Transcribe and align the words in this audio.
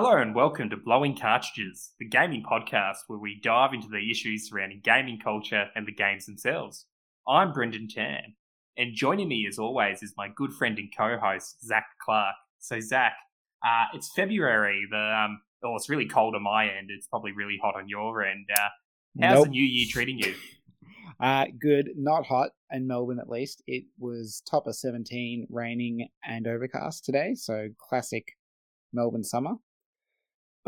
Hello 0.00 0.16
and 0.16 0.32
welcome 0.32 0.70
to 0.70 0.76
Blowing 0.76 1.16
Cartridges, 1.16 1.90
the 1.98 2.06
gaming 2.06 2.44
podcast 2.48 2.98
where 3.08 3.18
we 3.18 3.40
dive 3.42 3.72
into 3.72 3.88
the 3.88 4.08
issues 4.08 4.48
surrounding 4.48 4.80
gaming 4.84 5.18
culture 5.18 5.70
and 5.74 5.88
the 5.88 5.92
games 5.92 6.24
themselves. 6.24 6.86
I'm 7.26 7.52
Brendan 7.52 7.88
Tan, 7.88 8.36
and 8.76 8.94
joining 8.94 9.26
me 9.26 9.44
as 9.48 9.58
always 9.58 10.00
is 10.04 10.14
my 10.16 10.28
good 10.36 10.52
friend 10.52 10.78
and 10.78 10.88
co-host 10.96 11.66
Zach 11.66 11.86
Clark. 12.00 12.36
So 12.60 12.78
Zach, 12.78 13.14
uh, 13.66 13.86
it's 13.92 14.08
February. 14.14 14.86
The 14.88 14.96
um, 14.96 15.40
oh, 15.64 15.74
it's 15.74 15.88
really 15.88 16.06
cold 16.06 16.36
on 16.36 16.44
my 16.44 16.66
end. 16.66 16.90
It's 16.90 17.08
probably 17.08 17.32
really 17.32 17.58
hot 17.60 17.74
on 17.74 17.88
your 17.88 18.22
end. 18.22 18.46
Uh, 18.56 18.68
how's 19.20 19.34
Nope. 19.34 19.44
the 19.46 19.50
new 19.50 19.64
year 19.64 19.88
treating 19.90 20.20
you? 20.20 20.32
Uh, 21.20 21.46
good, 21.60 21.88
not 21.96 22.24
hot 22.24 22.50
in 22.70 22.86
Melbourne 22.86 23.18
at 23.18 23.28
least. 23.28 23.60
It 23.66 23.82
was 23.98 24.40
top 24.48 24.68
of 24.68 24.76
17, 24.76 25.48
raining 25.50 26.06
and 26.24 26.46
overcast 26.46 27.04
today, 27.04 27.34
so 27.34 27.66
classic 27.80 28.36
Melbourne 28.92 29.24
summer. 29.24 29.54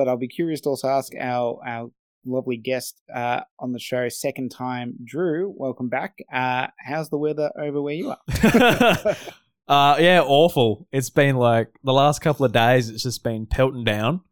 But 0.00 0.08
I'll 0.08 0.16
be 0.16 0.28
curious 0.28 0.62
to 0.62 0.70
also 0.70 0.88
ask 0.88 1.12
our 1.20 1.60
our 1.62 1.90
lovely 2.24 2.56
guest 2.56 3.02
uh, 3.14 3.42
on 3.58 3.72
the 3.72 3.78
show, 3.78 4.08
second 4.08 4.50
time, 4.50 4.94
Drew. 5.04 5.52
Welcome 5.54 5.90
back. 5.90 6.20
Uh, 6.32 6.68
how's 6.78 7.10
the 7.10 7.18
weather 7.18 7.52
over 7.54 7.82
where 7.82 7.92
you 7.92 8.08
are? 8.08 8.18
uh, 9.68 9.96
yeah, 10.00 10.22
awful. 10.24 10.88
It's 10.90 11.10
been 11.10 11.36
like 11.36 11.68
the 11.84 11.92
last 11.92 12.22
couple 12.22 12.46
of 12.46 12.52
days. 12.52 12.88
It's 12.88 13.02
just 13.02 13.22
been 13.22 13.44
pelting 13.44 13.84
down, 13.84 14.22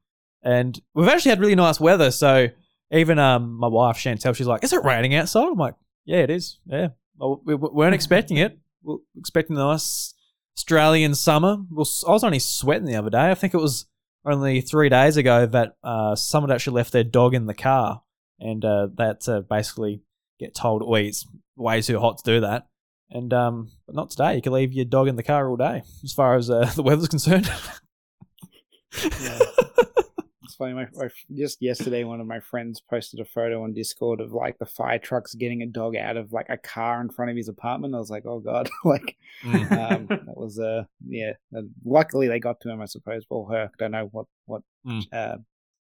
and 0.43 0.81
we've 0.95 1.07
actually 1.07 1.33
had 1.33 1.41
really 1.41 1.55
nice 1.55 1.79
weather. 1.79 2.11
So 2.13 2.49
even 2.91 3.19
um, 3.19 3.53
my 3.53 3.69
wife 3.69 3.99
Chantel, 3.99 4.35
she's 4.35 4.47
like, 4.47 4.65
"Is 4.65 4.73
it 4.73 4.83
raining 4.85 5.15
outside?" 5.17 5.49
I'm 5.49 5.59
like, 5.59 5.75
"Yeah, 6.07 6.21
it 6.21 6.31
is. 6.31 6.61
Yeah, 6.65 6.89
well, 7.19 7.43
we 7.45 7.55
we 7.55 7.69
weren't 7.69 7.95
expecting 8.01 8.39
it. 8.39 8.59
We 8.83 8.95
are 8.95 8.99
expecting 9.19 9.55
a 9.57 9.59
nice 9.59 10.15
Australian 10.57 11.15
summer. 11.15 11.59
Well, 11.71 11.87
I 12.09 12.13
was 12.13 12.25
only 12.25 12.39
sweating 12.39 12.87
the 12.87 12.97
other 12.97 13.11
day. 13.11 13.31
I 13.31 13.35
think 13.35 13.53
it 13.53 13.59
was 13.59 13.85
only 14.31 14.61
three 14.61 14.89
days 14.89 15.17
ago 15.17 15.47
that 15.47 15.77
uh, 15.83 16.15
someone 16.15 16.53
actually 16.53 16.75
left 16.75 16.93
their 16.93 17.05
dog 17.05 17.35
in 17.35 17.47
the 17.47 17.55
car, 17.55 18.03
and 18.39 18.65
uh, 18.65 18.89
that 18.95 19.29
uh, 19.29 19.41
basically 19.41 20.03
get 20.39 20.55
told, 20.55 20.83
"Oh, 20.85 20.95
it's 20.95 21.27
way 21.57 21.83
too 21.83 22.01
hot 22.01 22.19
to 22.19 22.25
do 22.25 22.41
that." 22.41 22.67
And 23.11 23.33
um, 23.33 23.71
but 23.87 23.97
not 23.97 24.11
today. 24.11 24.37
You 24.37 24.43
can 24.43 24.53
leave 24.53 24.73
your 24.73 24.85
dog 24.85 25.09
in 25.09 25.17
the 25.17 25.23
car 25.23 25.49
all 25.49 25.57
day, 25.57 25.83
as 26.05 26.13
far 26.13 26.37
as 26.37 26.51
uh, 26.51 26.71
the 26.77 26.83
weather's 26.83 27.09
concerned. 27.09 27.51
Yeah. 29.21 29.39
It's 30.59 30.75
funny. 30.75 30.75
My, 30.75 30.89
my 30.95 31.09
just 31.37 31.63
yesterday, 31.63 32.03
one 32.05 32.21
of 32.21 32.27
my 32.27 32.41
friends 32.41 32.81
posted 32.81 33.21
a 33.21 33.25
photo 33.25 33.63
on 33.63 33.73
Discord 33.75 34.21
of 34.21 34.33
like 34.33 34.59
the 34.59 34.67
fire 34.67 34.99
trucks 34.99 35.35
getting 35.35 35.63
a 35.63 35.67
dog 35.67 35.95
out 35.97 36.17
of 36.17 36.33
like 36.33 36.47
a 36.49 36.57
car 36.57 37.01
in 37.01 37.11
front 37.11 37.31
of 37.31 37.37
his 37.37 37.49
apartment. 37.49 37.95
I 37.95 37.99
was 37.99 38.11
like, 38.11 38.27
oh 38.27 38.41
god, 38.41 38.69
like 38.85 39.17
Mm. 39.45 39.71
um, 39.93 40.07
that 40.09 40.37
was 40.37 40.59
uh 40.59 40.83
yeah. 41.07 41.33
uh, 41.57 41.61
Luckily, 41.85 42.27
they 42.29 42.41
got 42.41 42.61
to 42.63 42.71
him, 42.71 42.81
I 42.83 42.87
suppose, 42.87 43.25
or 43.31 43.49
her. 43.51 43.65
I 43.67 43.77
don't 43.79 43.93
know 43.93 44.09
what 44.11 44.27
what 44.47 44.63
Mm. 44.87 45.05
uh, 45.13 45.37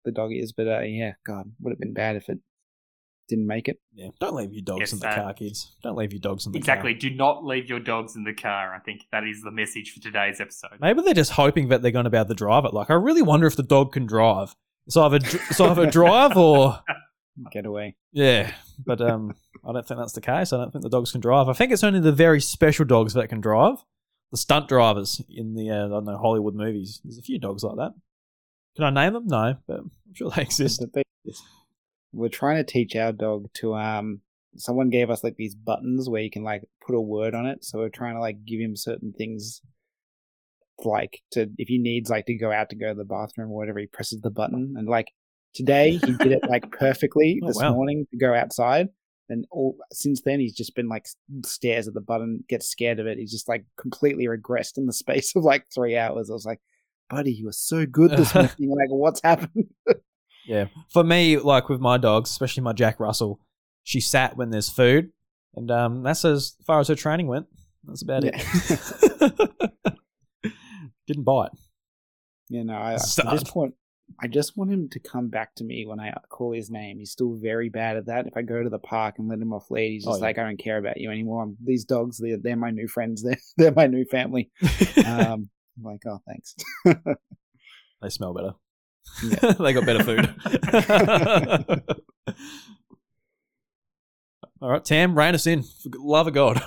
the 0.04 0.12
dog 0.12 0.34
is, 0.34 0.52
but 0.52 0.68
uh, 0.68 0.80
yeah, 0.82 1.14
God, 1.26 1.52
would 1.62 1.72
have 1.72 1.80
been 1.80 1.94
bad 1.94 2.16
if 2.18 2.28
it 2.30 2.40
didn't 3.28 3.48
make 3.48 3.68
it. 3.68 3.80
yeah, 3.96 4.10
don't 4.20 4.36
leave 4.36 4.54
your 4.54 4.62
dogs 4.62 4.80
Yes, 4.82 4.94
in 4.94 5.00
the 5.00 5.08
uh, 5.10 5.16
car, 5.16 5.34
kids. 5.34 5.76
Don't 5.82 5.96
leave 5.98 6.14
your 6.14 6.20
dogs 6.20 6.46
in 6.46 6.52
the 6.52 6.60
exactly. 6.60 6.92
car. 6.92 6.96
Exactly. 6.96 7.10
Do 7.10 7.16
not 7.16 7.44
leave 7.44 7.68
your 7.70 7.80
dogs 7.80 8.16
in 8.16 8.24
the 8.24 8.34
car. 8.36 8.76
I 8.76 8.80
think 8.80 9.02
that 9.12 9.24
is 9.26 9.42
the 9.42 9.50
message 9.52 9.92
for 9.94 10.00
today's 10.00 10.40
episode. 10.40 10.78
Maybe 10.80 11.02
they're 11.02 11.14
just 11.16 11.32
hoping 11.32 11.70
that 11.70 11.82
they're 11.82 11.90
going 11.92 12.04
to 12.04 12.12
be 12.12 12.18
able 12.18 12.28
to 12.28 12.34
drive 12.36 12.66
it. 12.66 12.74
Like, 12.74 12.92
I 12.92 12.94
really 12.94 13.24
wonder 13.24 13.48
if 13.48 13.56
the 13.56 13.64
dog 13.64 13.94
can 13.94 14.06
drive. 14.06 14.56
It's 14.88 14.98
either 14.98 15.20
dr- 15.20 15.44
it's 15.50 15.60
either 15.60 15.90
drive 15.90 16.38
or 16.38 16.80
Get 17.52 17.66
away. 17.66 17.96
yeah. 18.14 18.54
But 18.86 19.02
um, 19.02 19.36
I 19.68 19.72
don't 19.74 19.86
think 19.88 20.00
that's 20.00 20.14
the 20.14 20.22
case. 20.22 20.54
I 20.54 20.58
don't 20.58 20.72
think 20.72 20.84
the 20.84 20.90
dogs 20.90 21.12
can 21.12 21.22
drive. 21.22 21.50
I 21.50 21.54
think 21.54 21.72
it's 21.72 21.84
only 21.84 22.00
the 22.00 22.12
very 22.12 22.40
special 22.42 22.86
dogs 22.86 23.14
that 23.14 23.28
can 23.30 23.42
drive. 23.42 23.78
The 24.32 24.38
stunt 24.38 24.68
drivers 24.68 25.22
in 25.30 25.54
the 25.56 25.70
uh, 25.70 25.86
I 25.86 25.90
don't 25.90 26.06
know 26.06 26.18
Hollywood 26.18 26.56
movies. 26.56 27.02
There's 27.04 27.18
a 27.18 27.22
few 27.22 27.40
dogs 27.40 27.64
like 27.64 27.78
that. 27.78 27.94
Can 28.76 28.86
I 28.86 28.90
name 28.90 29.14
them? 29.14 29.28
No, 29.28 29.56
but 29.68 29.80
I'm 29.80 29.92
sure 30.14 30.30
they 30.30 30.42
exist. 30.42 30.80
But 30.82 30.94
they- 30.94 31.32
we're 32.14 32.30
trying 32.30 32.58
to 32.58 32.64
teach 32.64 32.96
our 32.96 33.12
dog 33.12 33.50
to 33.56 33.76
um. 33.76 34.22
Someone 34.58 34.90
gave 34.90 35.10
us 35.10 35.22
like 35.22 35.36
these 35.36 35.54
buttons 35.56 36.08
where 36.10 36.22
you 36.22 36.32
can 36.32 36.44
like 36.44 36.64
put 36.86 36.96
a 36.96 37.02
word 37.02 37.36
on 37.36 37.46
it. 37.46 37.66
So 37.66 37.80
we're 37.80 37.90
trying 37.90 38.14
to 38.16 38.22
like 38.22 38.46
give 38.46 38.62
him 38.62 38.78
certain 38.78 39.12
things, 39.12 39.62
like 40.84 41.22
to 41.32 41.50
if 41.58 41.68
he 41.68 41.78
needs 41.78 42.10
like 42.10 42.26
to 42.26 42.36
go 42.36 42.52
out 42.52 42.70
to 42.72 42.76
go 42.76 42.90
to 42.90 42.94
the 42.96 43.06
bathroom 43.06 43.52
or 43.52 43.56
whatever, 43.58 43.80
he 43.80 43.88
presses 43.88 44.22
the 44.22 44.30
button. 44.32 44.76
And 44.78 44.88
like 44.88 45.08
today, 45.54 45.92
he 45.92 46.14
did 46.14 46.32
it 46.34 46.42
like 46.50 46.72
perfectly 46.78 47.40
Oh, 47.44 47.48
this 47.48 47.58
wow. 47.58 47.74
morning 47.74 48.08
to 48.12 48.18
go 48.18 48.34
outside. 48.34 48.90
And 49.30 49.46
all 49.52 49.76
since 49.92 50.22
then, 50.22 50.40
he's 50.40 50.54
just 50.54 50.76
been 50.76 50.88
like 50.88 51.08
stares 51.46 51.88
at 51.88 51.94
the 51.96 52.02
button, 52.02 52.44
gets 52.48 52.68
scared 52.68 53.00
of 53.00 53.08
it. 53.08 53.18
He's 53.18 53.32
just 53.32 53.48
like 53.50 53.66
completely 53.80 54.26
regressed 54.26 54.78
in 54.78 54.86
the 54.86 54.94
space 55.04 55.36
of 55.36 55.44
like 55.44 55.66
three 55.74 55.98
hours. 55.98 56.30
I 56.30 56.34
was 56.34 56.46
like, 56.46 56.60
buddy, 57.10 57.32
you 57.34 57.46
were 57.46 57.52
so 57.52 57.86
good 57.86 58.12
this 58.12 58.34
morning. 58.36 58.52
like, 58.60 58.90
what's 58.90 59.22
happened? 59.24 59.66
Yeah. 60.46 60.66
For 60.94 61.04
me, 61.04 61.38
like 61.38 61.70
with 61.70 61.80
my 61.82 61.98
dogs, 61.98 62.30
especially 62.30 62.62
my 62.62 62.74
Jack 62.74 63.00
Russell, 63.00 63.40
she 63.84 64.00
sat 64.00 64.38
when 64.38 64.52
there's 64.52 64.70
food, 64.70 65.12
and 65.56 65.72
um, 65.72 66.04
that's 66.04 66.24
as 66.26 66.56
far 66.68 66.80
as 66.80 66.88
her 66.90 66.96
training 66.96 67.26
went. 67.28 67.48
That's 67.84 68.02
about 68.04 68.24
it. 68.26 69.72
Didn't 71.08 71.24
buy 71.24 71.48
it. 71.48 71.52
You 72.50 72.64
know, 72.64 72.76
I, 72.76 72.94
at 72.94 73.02
this 73.32 73.44
point, 73.44 73.74
I 74.22 74.28
just 74.28 74.56
want 74.56 74.72
him 74.72 74.88
to 74.90 75.00
come 75.00 75.30
back 75.30 75.56
to 75.56 75.64
me 75.64 75.86
when 75.88 76.00
I 76.00 76.14
call 76.30 76.52
his 76.54 76.70
name. 76.70 77.00
He's 77.00 77.12
still 77.12 77.34
very 77.42 77.70
bad 77.70 77.98
at 77.98 78.06
that. 78.06 78.28
If 78.28 78.38
I 78.38 78.44
go 78.44 78.62
to 78.62 78.70
the 78.70 78.78
park 78.80 79.16
and 79.18 79.28
let 79.28 79.40
him 79.40 79.52
off 79.52 79.72
lead, 79.72 79.90
he's 79.94 80.06
Oh, 80.06 80.12
just 80.12 80.20
yeah. 80.22 80.28
like, 80.28 80.38
I 80.38 80.44
don't 80.44 80.60
care 80.60 80.78
about 80.78 80.98
you 81.02 81.10
anymore. 81.10 81.42
I'm, 81.44 81.58
these 81.64 81.86
dogs, 81.86 82.20
they're, 82.20 82.38
they're 82.38 82.56
my 82.56 82.70
new 82.70 82.88
friends. 82.88 83.24
They're, 83.28 83.38
they're 83.58 83.72
my 83.72 83.88
new 83.88 84.06
family. 84.06 84.52
Um, 85.06 85.50
I'm 85.78 85.84
like, 85.84 86.02
oh, 86.08 86.20
thanks. 86.28 86.56
they 88.02 88.10
smell 88.10 88.34
better. 88.34 88.54
Yeah. 89.24 89.52
they 89.54 89.74
got 89.74 89.86
better 89.86 90.04
food. 90.04 90.34
All 94.62 94.70
right, 94.70 94.86
Tam, 94.86 95.18
rein 95.18 95.36
us 95.36 95.48
in. 95.48 95.64
For 95.64 95.90
love 95.98 96.28
of 96.28 96.34
God. 96.34 96.62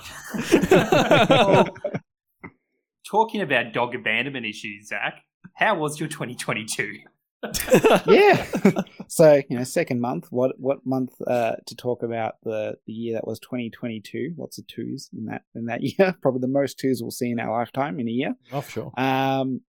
Talking 3.08 3.40
about 3.40 3.72
dog 3.72 3.94
abandonment 3.94 4.44
issues, 4.44 4.88
Zach, 4.88 5.22
how 5.54 5.74
was 5.76 5.98
your 5.98 6.10
2022? 6.10 6.98
yeah. 8.06 8.44
so, 9.08 9.40
you 9.48 9.56
know, 9.56 9.64
second 9.64 10.00
month. 10.00 10.26
What 10.30 10.60
what 10.60 10.84
month 10.84 11.14
uh, 11.26 11.56
to 11.64 11.74
talk 11.74 12.02
about 12.02 12.34
the, 12.42 12.76
the 12.86 12.92
year 12.92 13.14
that 13.14 13.26
was 13.26 13.38
2022? 13.40 14.34
Lots 14.36 14.58
of 14.58 14.66
twos 14.66 15.08
in 15.16 15.24
that 15.26 15.42
in 15.54 15.66
that 15.66 15.80
year. 15.98 16.14
Probably 16.20 16.42
the 16.42 16.48
most 16.48 16.78
twos 16.78 17.00
we'll 17.00 17.10
see 17.10 17.30
in 17.30 17.40
our 17.40 17.50
lifetime 17.50 17.98
in 17.98 18.08
a 18.08 18.12
year. 18.12 18.34
oh, 18.52 18.60
sure. 18.60 18.92
Um, 18.98 19.62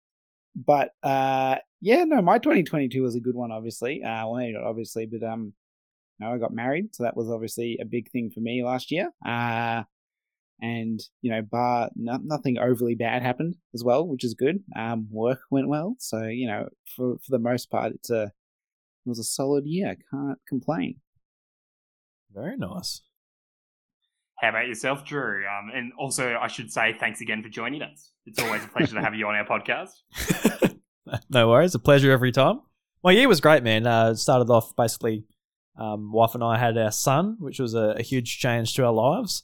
but 0.56 0.92
uh, 1.04 1.58
yeah, 1.80 2.06
no, 2.06 2.24
my 2.24 2.40
2022 2.40 3.04
was 3.04 3.16
a 3.16 3.20
good 3.20 3.36
one. 3.36 3.52
Obviously, 3.52 4.04
uh, 4.04 4.26
well, 4.26 4.38
maybe 4.38 4.54
not 4.54 4.64
obviously, 4.64 5.06
but 5.06 5.22
um, 5.22 5.54
no, 6.20 6.34
I 6.34 6.40
got 6.40 6.54
married, 6.54 6.96
so 6.96 7.04
that 7.04 7.16
was 7.16 7.30
obviously 7.30 7.78
a 7.80 7.86
big 7.86 8.10
thing 8.10 8.32
for 8.32 8.40
me 8.40 8.64
last 8.64 8.90
year. 8.90 9.12
Uh, 9.24 9.84
and 10.62 11.00
you 11.22 11.32
know, 11.32 11.42
bar 11.42 11.90
no, 11.96 12.18
nothing 12.24 12.58
overly 12.58 12.96
bad 12.96 13.22
happened 13.22 13.56
as 13.74 13.84
well, 13.84 14.08
which 14.08 14.24
is 14.24 14.34
good. 14.34 14.64
Um, 14.76 15.08
work 15.12 15.40
went 15.52 15.68
well, 15.68 15.96
so 16.00 16.24
you 16.24 16.48
know, 16.48 16.70
for 16.96 17.18
for 17.20 17.32
the 17.32 17.40
most 17.40 17.70
part, 17.70 17.94
it's 17.94 18.10
a 18.10 18.24
it 18.24 19.10
was 19.10 19.20
a 19.20 19.24
solid 19.24 19.66
year. 19.66 19.96
Can't 20.12 20.40
complain. 20.48 21.00
Very 22.34 22.58
nice. 22.58 23.02
How 24.40 24.50
about 24.50 24.68
yourself, 24.68 25.04
Drew? 25.04 25.44
Um, 25.48 25.72
and 25.74 25.92
also, 25.98 26.38
I 26.40 26.48
should 26.48 26.72
say 26.72 26.96
thanks 27.00 27.22
again 27.22 27.42
for 27.42 27.50
joining 27.50 27.82
us. 27.82 28.12
It's 28.28 28.38
always 28.40 28.64
a 28.64 28.68
pleasure 28.68 28.96
to 28.96 29.02
have 29.02 29.16
you 29.16 29.26
on 29.28 29.36
our 29.36 29.46
podcast. 29.46 29.90
no 31.30 31.50
worries. 31.50 31.74
A 31.74 31.80
pleasure 31.80 32.12
every 32.12 32.32
time. 32.32 32.62
My 33.04 33.12
year 33.12 33.28
was 33.28 33.42
great, 33.42 33.64
man. 33.64 33.88
Uh, 33.88 34.14
started 34.14 34.52
off 34.52 34.76
basically, 34.76 35.24
um, 35.80 36.12
wife 36.12 36.36
and 36.36 36.44
I 36.44 36.60
had 36.60 36.78
our 36.78 36.92
son, 36.92 37.38
which 37.40 37.60
was 37.60 37.74
a, 37.74 37.96
a 37.98 38.04
huge 38.04 38.38
change 38.38 38.76
to 38.76 38.86
our 38.86 38.92
lives. 38.92 39.44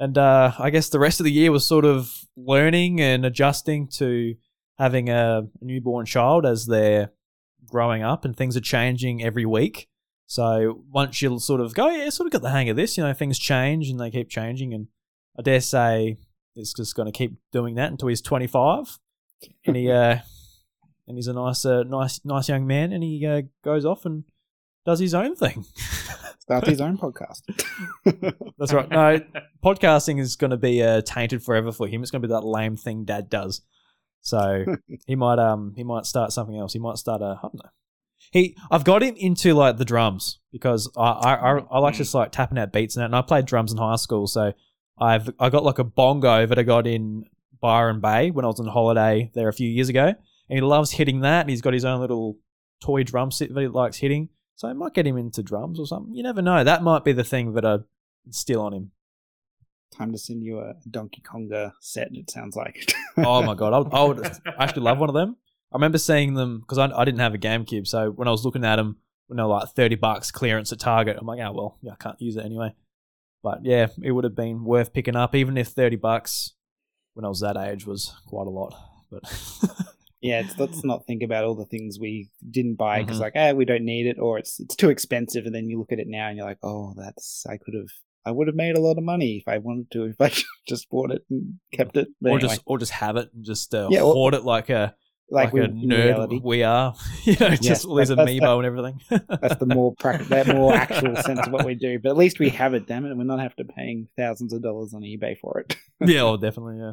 And 0.00 0.16
uh, 0.16 0.52
I 0.58 0.70
guess 0.70 0.88
the 0.88 0.98
rest 0.98 1.20
of 1.20 1.24
the 1.24 1.32
year 1.32 1.52
was 1.52 1.66
sort 1.66 1.84
of 1.84 2.24
learning 2.34 3.02
and 3.02 3.26
adjusting 3.26 3.86
to 3.98 4.34
having 4.78 5.10
a 5.10 5.42
newborn 5.60 6.06
child 6.06 6.46
as 6.46 6.64
they're 6.64 7.12
growing 7.66 8.02
up 8.02 8.24
and 8.24 8.34
things 8.34 8.56
are 8.56 8.62
changing 8.62 9.22
every 9.22 9.44
week. 9.44 9.88
So 10.26 10.82
once 10.90 11.20
you'll 11.20 11.38
sort 11.38 11.60
of 11.60 11.74
go, 11.74 11.90
yeah, 11.90 12.08
sort 12.08 12.26
of 12.26 12.32
got 12.32 12.40
the 12.40 12.50
hang 12.50 12.70
of 12.70 12.76
this, 12.76 12.96
you 12.96 13.04
know, 13.04 13.12
things 13.12 13.38
change 13.38 13.90
and 13.90 14.00
they 14.00 14.10
keep 14.10 14.30
changing. 14.30 14.72
And 14.72 14.88
I 15.38 15.42
dare 15.42 15.60
say 15.60 16.16
it's 16.56 16.72
just 16.72 16.94
going 16.94 17.06
to 17.06 17.12
keep 17.12 17.36
doing 17.52 17.74
that 17.74 17.90
until 17.90 18.08
he's 18.08 18.22
25. 18.22 18.98
And 19.66 19.76
he, 19.76 19.90
uh, 19.90 20.18
and 21.06 21.18
he's 21.18 21.26
a 21.26 21.34
nice, 21.34 21.66
uh, 21.66 21.82
nice, 21.82 22.20
nice 22.24 22.48
young 22.48 22.66
man, 22.66 22.92
and 22.92 23.02
he 23.02 23.26
uh, 23.26 23.42
goes 23.64 23.84
off 23.84 24.06
and 24.06 24.24
does 24.86 25.00
his 25.00 25.12
own 25.12 25.34
thing. 25.34 25.66
Start 26.50 26.66
his 26.66 26.80
own 26.80 26.98
podcast. 26.98 27.42
That's 28.58 28.72
right. 28.72 28.90
No, 28.90 29.20
podcasting 29.62 30.18
is 30.18 30.34
going 30.34 30.50
to 30.50 30.56
be 30.56 30.82
uh, 30.82 31.00
tainted 31.02 31.44
forever 31.44 31.70
for 31.70 31.86
him. 31.86 32.02
It's 32.02 32.10
going 32.10 32.22
to 32.22 32.26
be 32.26 32.34
that 32.34 32.44
lame 32.44 32.76
thing 32.76 33.04
Dad 33.04 33.30
does. 33.30 33.62
So 34.20 34.64
he 35.06 35.14
might, 35.14 35.38
um, 35.38 35.74
he 35.76 35.84
might 35.84 36.06
start 36.06 36.32
something 36.32 36.58
else. 36.58 36.72
He 36.72 36.80
might 36.80 36.96
start 36.96 37.22
a, 37.22 37.38
I 37.38 37.42
don't 37.42 37.54
know. 37.54 37.70
He, 38.32 38.56
I've 38.68 38.82
got 38.82 39.00
him 39.04 39.14
into 39.16 39.54
like 39.54 39.76
the 39.76 39.84
drums 39.84 40.40
because 40.50 40.90
I, 40.96 41.10
I, 41.10 41.34
I, 41.34 41.58
I 41.70 41.78
like 41.78 41.94
just 41.94 42.14
like 42.14 42.32
tapping 42.32 42.58
out 42.58 42.72
beats 42.72 42.96
and 42.96 43.02
that. 43.02 43.06
And 43.06 43.14
I 43.14 43.22
played 43.22 43.46
drums 43.46 43.70
in 43.70 43.78
high 43.78 43.94
school, 43.94 44.26
so 44.26 44.52
I've, 44.98 45.30
I 45.38 45.50
got 45.50 45.62
like 45.62 45.78
a 45.78 45.84
bongo 45.84 46.46
that 46.46 46.58
I 46.58 46.64
got 46.64 46.84
in 46.84 47.26
Byron 47.60 48.00
Bay 48.00 48.32
when 48.32 48.44
I 48.44 48.48
was 48.48 48.58
on 48.58 48.66
holiday 48.66 49.30
there 49.36 49.48
a 49.48 49.52
few 49.52 49.68
years 49.68 49.88
ago. 49.88 50.06
and 50.06 50.16
he 50.48 50.60
loves 50.60 50.90
hitting 50.90 51.20
that. 51.20 51.42
And 51.42 51.50
he's 51.50 51.62
got 51.62 51.74
his 51.74 51.84
own 51.84 52.00
little 52.00 52.38
toy 52.80 53.04
drum 53.04 53.30
set 53.30 53.54
that 53.54 53.60
he 53.60 53.68
likes 53.68 53.98
hitting. 53.98 54.30
So 54.60 54.68
I 54.68 54.74
might 54.74 54.92
get 54.92 55.06
him 55.06 55.16
into 55.16 55.42
drums 55.42 55.80
or 55.80 55.86
something. 55.86 56.14
You 56.14 56.22
never 56.22 56.42
know. 56.42 56.62
That 56.62 56.82
might 56.82 57.02
be 57.02 57.12
the 57.12 57.24
thing 57.24 57.54
that 57.54 57.64
I 57.64 57.78
steal 58.28 58.60
on 58.60 58.74
him. 58.74 58.90
Time 59.96 60.12
to 60.12 60.18
send 60.18 60.42
you 60.42 60.58
a 60.58 60.74
Donkey 60.90 61.22
Konga 61.22 61.72
set. 61.80 62.08
It 62.12 62.28
sounds 62.28 62.56
like. 62.56 62.92
oh 63.16 63.42
my 63.42 63.54
god, 63.54 63.72
I 63.72 63.78
would, 63.78 63.94
I 63.94 64.04
would 64.04 64.38
actually 64.58 64.82
love 64.82 64.98
one 64.98 65.08
of 65.08 65.14
them. 65.14 65.38
I 65.72 65.76
remember 65.76 65.96
seeing 65.96 66.34
them 66.34 66.60
because 66.60 66.76
I, 66.76 66.90
I 66.94 67.06
didn't 67.06 67.20
have 67.20 67.32
a 67.32 67.38
GameCube, 67.38 67.86
so 67.86 68.10
when 68.10 68.28
I 68.28 68.32
was 68.32 68.44
looking 68.44 68.66
at 68.66 68.76
them, 68.76 68.98
they 69.30 69.42
were 69.42 69.48
like 69.48 69.70
thirty 69.70 69.94
bucks 69.94 70.30
clearance 70.30 70.72
at 70.72 70.78
Target, 70.78 71.16
I'm 71.18 71.26
like, 71.26 71.40
oh 71.40 71.52
well, 71.52 71.78
yeah, 71.80 71.92
I 71.92 71.96
can't 71.96 72.20
use 72.20 72.36
it 72.36 72.44
anyway. 72.44 72.74
But 73.42 73.64
yeah, 73.64 73.86
it 74.02 74.12
would 74.12 74.24
have 74.24 74.36
been 74.36 74.64
worth 74.66 74.92
picking 74.92 75.16
up, 75.16 75.34
even 75.34 75.56
if 75.56 75.68
thirty 75.68 75.96
bucks 75.96 76.52
when 77.14 77.24
I 77.24 77.28
was 77.28 77.40
that 77.40 77.56
age 77.56 77.86
was 77.86 78.12
quite 78.26 78.46
a 78.46 78.50
lot. 78.50 78.74
But 79.10 79.22
yeah, 80.20 80.40
it's, 80.40 80.58
let's 80.58 80.84
not 80.84 81.06
think 81.06 81.22
about 81.22 81.44
all 81.44 81.54
the 81.54 81.64
things 81.64 81.98
we 82.00 82.30
didn't 82.50 82.76
buy 82.76 83.02
because 83.02 83.18
Mhm. 83.18 83.22
like, 83.22 83.32
ah, 83.36 83.52
we 83.52 83.64
don't 83.64 83.84
need 83.84 84.06
it, 84.06 84.18
or 84.18 84.38
it's 84.38 84.60
it's 84.60 84.76
too 84.76 84.90
expensive, 84.90 85.46
and 85.46 85.54
then 85.54 85.68
you 85.68 85.78
look 85.78 85.92
at 85.92 85.98
it 85.98 86.06
now 86.08 86.28
and 86.28 86.36
you're 86.36 86.46
like, 86.46 86.58
oh, 86.62 86.94
that's 86.96 87.44
I 87.48 87.56
could 87.56 87.74
have. 87.74 87.88
I 88.26 88.32
would 88.32 88.48
have 88.48 88.56
made 88.56 88.76
a 88.76 88.80
lot 88.80 88.98
of 88.98 89.04
money 89.04 89.38
if 89.38 89.48
I 89.48 89.56
wanted 89.58 89.90
to, 89.92 90.04
if 90.04 90.20
I 90.20 90.30
just 90.68 90.90
bought 90.90 91.10
it 91.10 91.22
and 91.30 91.54
kept 91.72 91.96
it. 91.96 92.08
But 92.20 92.32
or 92.32 92.38
anyway, 92.38 92.48
just 92.50 92.62
or 92.66 92.78
just 92.78 92.92
have 92.92 93.16
it 93.16 93.30
and 93.34 93.44
just 93.44 93.74
uh, 93.74 93.88
Yeah, 93.90 94.02
or- 94.02 94.12
hoard 94.12 94.34
it 94.34 94.44
like 94.44 94.68
a 94.68 94.94
like, 95.32 95.52
we- 95.52 95.60
a 95.60 95.68
nerd 95.68 96.04
reality. 96.06 96.40
we 96.42 96.62
are. 96.64 96.92
you 97.24 97.36
know, 97.40 97.50
just 97.56 97.86
all 97.86 97.94
these 97.94 98.08
that- 98.08 98.18
amiibo 98.18 98.56
and 98.58 98.66
everything. 98.66 99.00
That's 99.40 99.56
the 99.56 99.66
more 99.66 99.94
practical, 99.98 100.28
that 100.36 100.48
more 100.48 100.74
actual 100.74 101.14
sense 101.16 101.46
of 101.46 101.52
what 101.52 101.64
we 101.64 101.74
do. 101.86 101.98
But 101.98 102.10
at 102.10 102.16
least 102.18 102.38
we 102.40 102.50
have 102.50 102.74
it, 102.74 102.86
damn 102.86 103.06
it, 103.06 103.10
and 103.10 103.18
we're 103.18 103.24
not 103.24 103.38
have 103.40 103.54
to 103.56 103.64
paying 103.64 104.08
thousands 104.18 104.52
of 104.52 104.60
dollars 104.62 104.92
on 104.92 105.02
eBay 105.02 105.38
for 105.38 105.60
it. 105.60 105.76
yeah, 106.00 106.24
well, 106.24 106.36
definitely. 106.36 106.78
Yeah. 106.78 106.92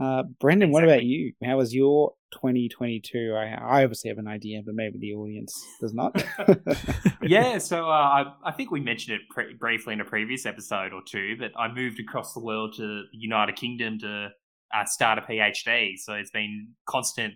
Uh, 0.00 0.22
Brendan, 0.40 0.70
what 0.70 0.82
about 0.82 1.04
you? 1.04 1.32
How 1.44 1.58
was 1.58 1.74
your 1.74 2.14
2022? 2.32 3.34
I, 3.36 3.48
I 3.48 3.84
obviously 3.84 4.08
have 4.08 4.16
an 4.16 4.28
idea, 4.28 4.62
but 4.64 4.74
maybe 4.74 4.98
the 4.98 5.12
audience 5.12 5.62
does 5.78 5.92
not. 5.92 6.24
yeah, 7.22 7.58
so 7.58 7.86
uh, 7.86 7.92
I, 7.92 8.32
I 8.44 8.52
think 8.52 8.70
we 8.70 8.80
mentioned 8.80 9.16
it 9.16 9.28
pre- 9.28 9.54
briefly 9.54 9.92
in 9.92 10.00
a 10.00 10.04
previous 10.04 10.46
episode 10.46 10.94
or 10.94 11.02
two, 11.06 11.36
but 11.38 11.52
I 11.58 11.70
moved 11.70 12.00
across 12.00 12.32
the 12.32 12.40
world 12.40 12.74
to 12.76 12.82
the 13.12 13.18
United 13.18 13.56
Kingdom 13.56 13.98
to 13.98 14.28
uh, 14.74 14.84
start 14.86 15.18
a 15.18 15.22
PhD. 15.22 15.96
So 15.98 16.14
it's 16.14 16.30
been 16.30 16.68
constant, 16.86 17.34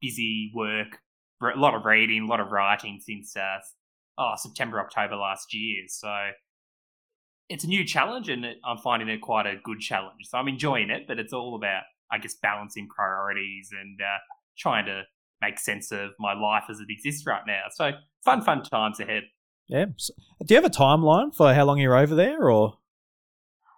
busy 0.00 0.52
work, 0.54 0.98
a 1.42 1.58
lot 1.58 1.74
of 1.74 1.84
reading, 1.84 2.22
a 2.22 2.26
lot 2.26 2.40
of 2.40 2.50
writing 2.50 2.98
since 3.02 3.36
uh, 3.36 3.58
oh, 4.16 4.34
September, 4.36 4.80
October 4.80 5.16
last 5.16 5.52
year. 5.52 5.82
So 5.88 6.08
it's 7.50 7.64
a 7.64 7.66
new 7.66 7.84
challenge, 7.84 8.28
and 8.28 8.44
it, 8.44 8.58
I'm 8.64 8.78
finding 8.78 9.08
it 9.08 9.20
quite 9.20 9.44
a 9.44 9.56
good 9.62 9.80
challenge. 9.80 10.28
So 10.28 10.38
I'm 10.38 10.48
enjoying 10.48 10.88
it, 10.88 11.06
but 11.08 11.18
it's 11.18 11.32
all 11.32 11.56
about, 11.56 11.82
I 12.10 12.18
guess, 12.18 12.34
balancing 12.40 12.88
priorities 12.88 13.70
and 13.78 14.00
uh, 14.00 14.18
trying 14.56 14.86
to 14.86 15.02
make 15.42 15.58
sense 15.58 15.90
of 15.90 16.10
my 16.18 16.32
life 16.32 16.64
as 16.70 16.78
it 16.78 16.86
exists 16.88 17.26
right 17.26 17.42
now. 17.46 17.62
So 17.72 17.90
fun, 18.24 18.42
fun 18.42 18.62
times 18.62 19.00
ahead. 19.00 19.24
Yeah. 19.66 19.86
Do 19.86 20.54
you 20.54 20.56
have 20.56 20.64
a 20.64 20.70
timeline 20.70 21.34
for 21.34 21.52
how 21.52 21.64
long 21.64 21.78
you're 21.78 21.96
over 21.96 22.14
there, 22.14 22.48
or 22.48 22.78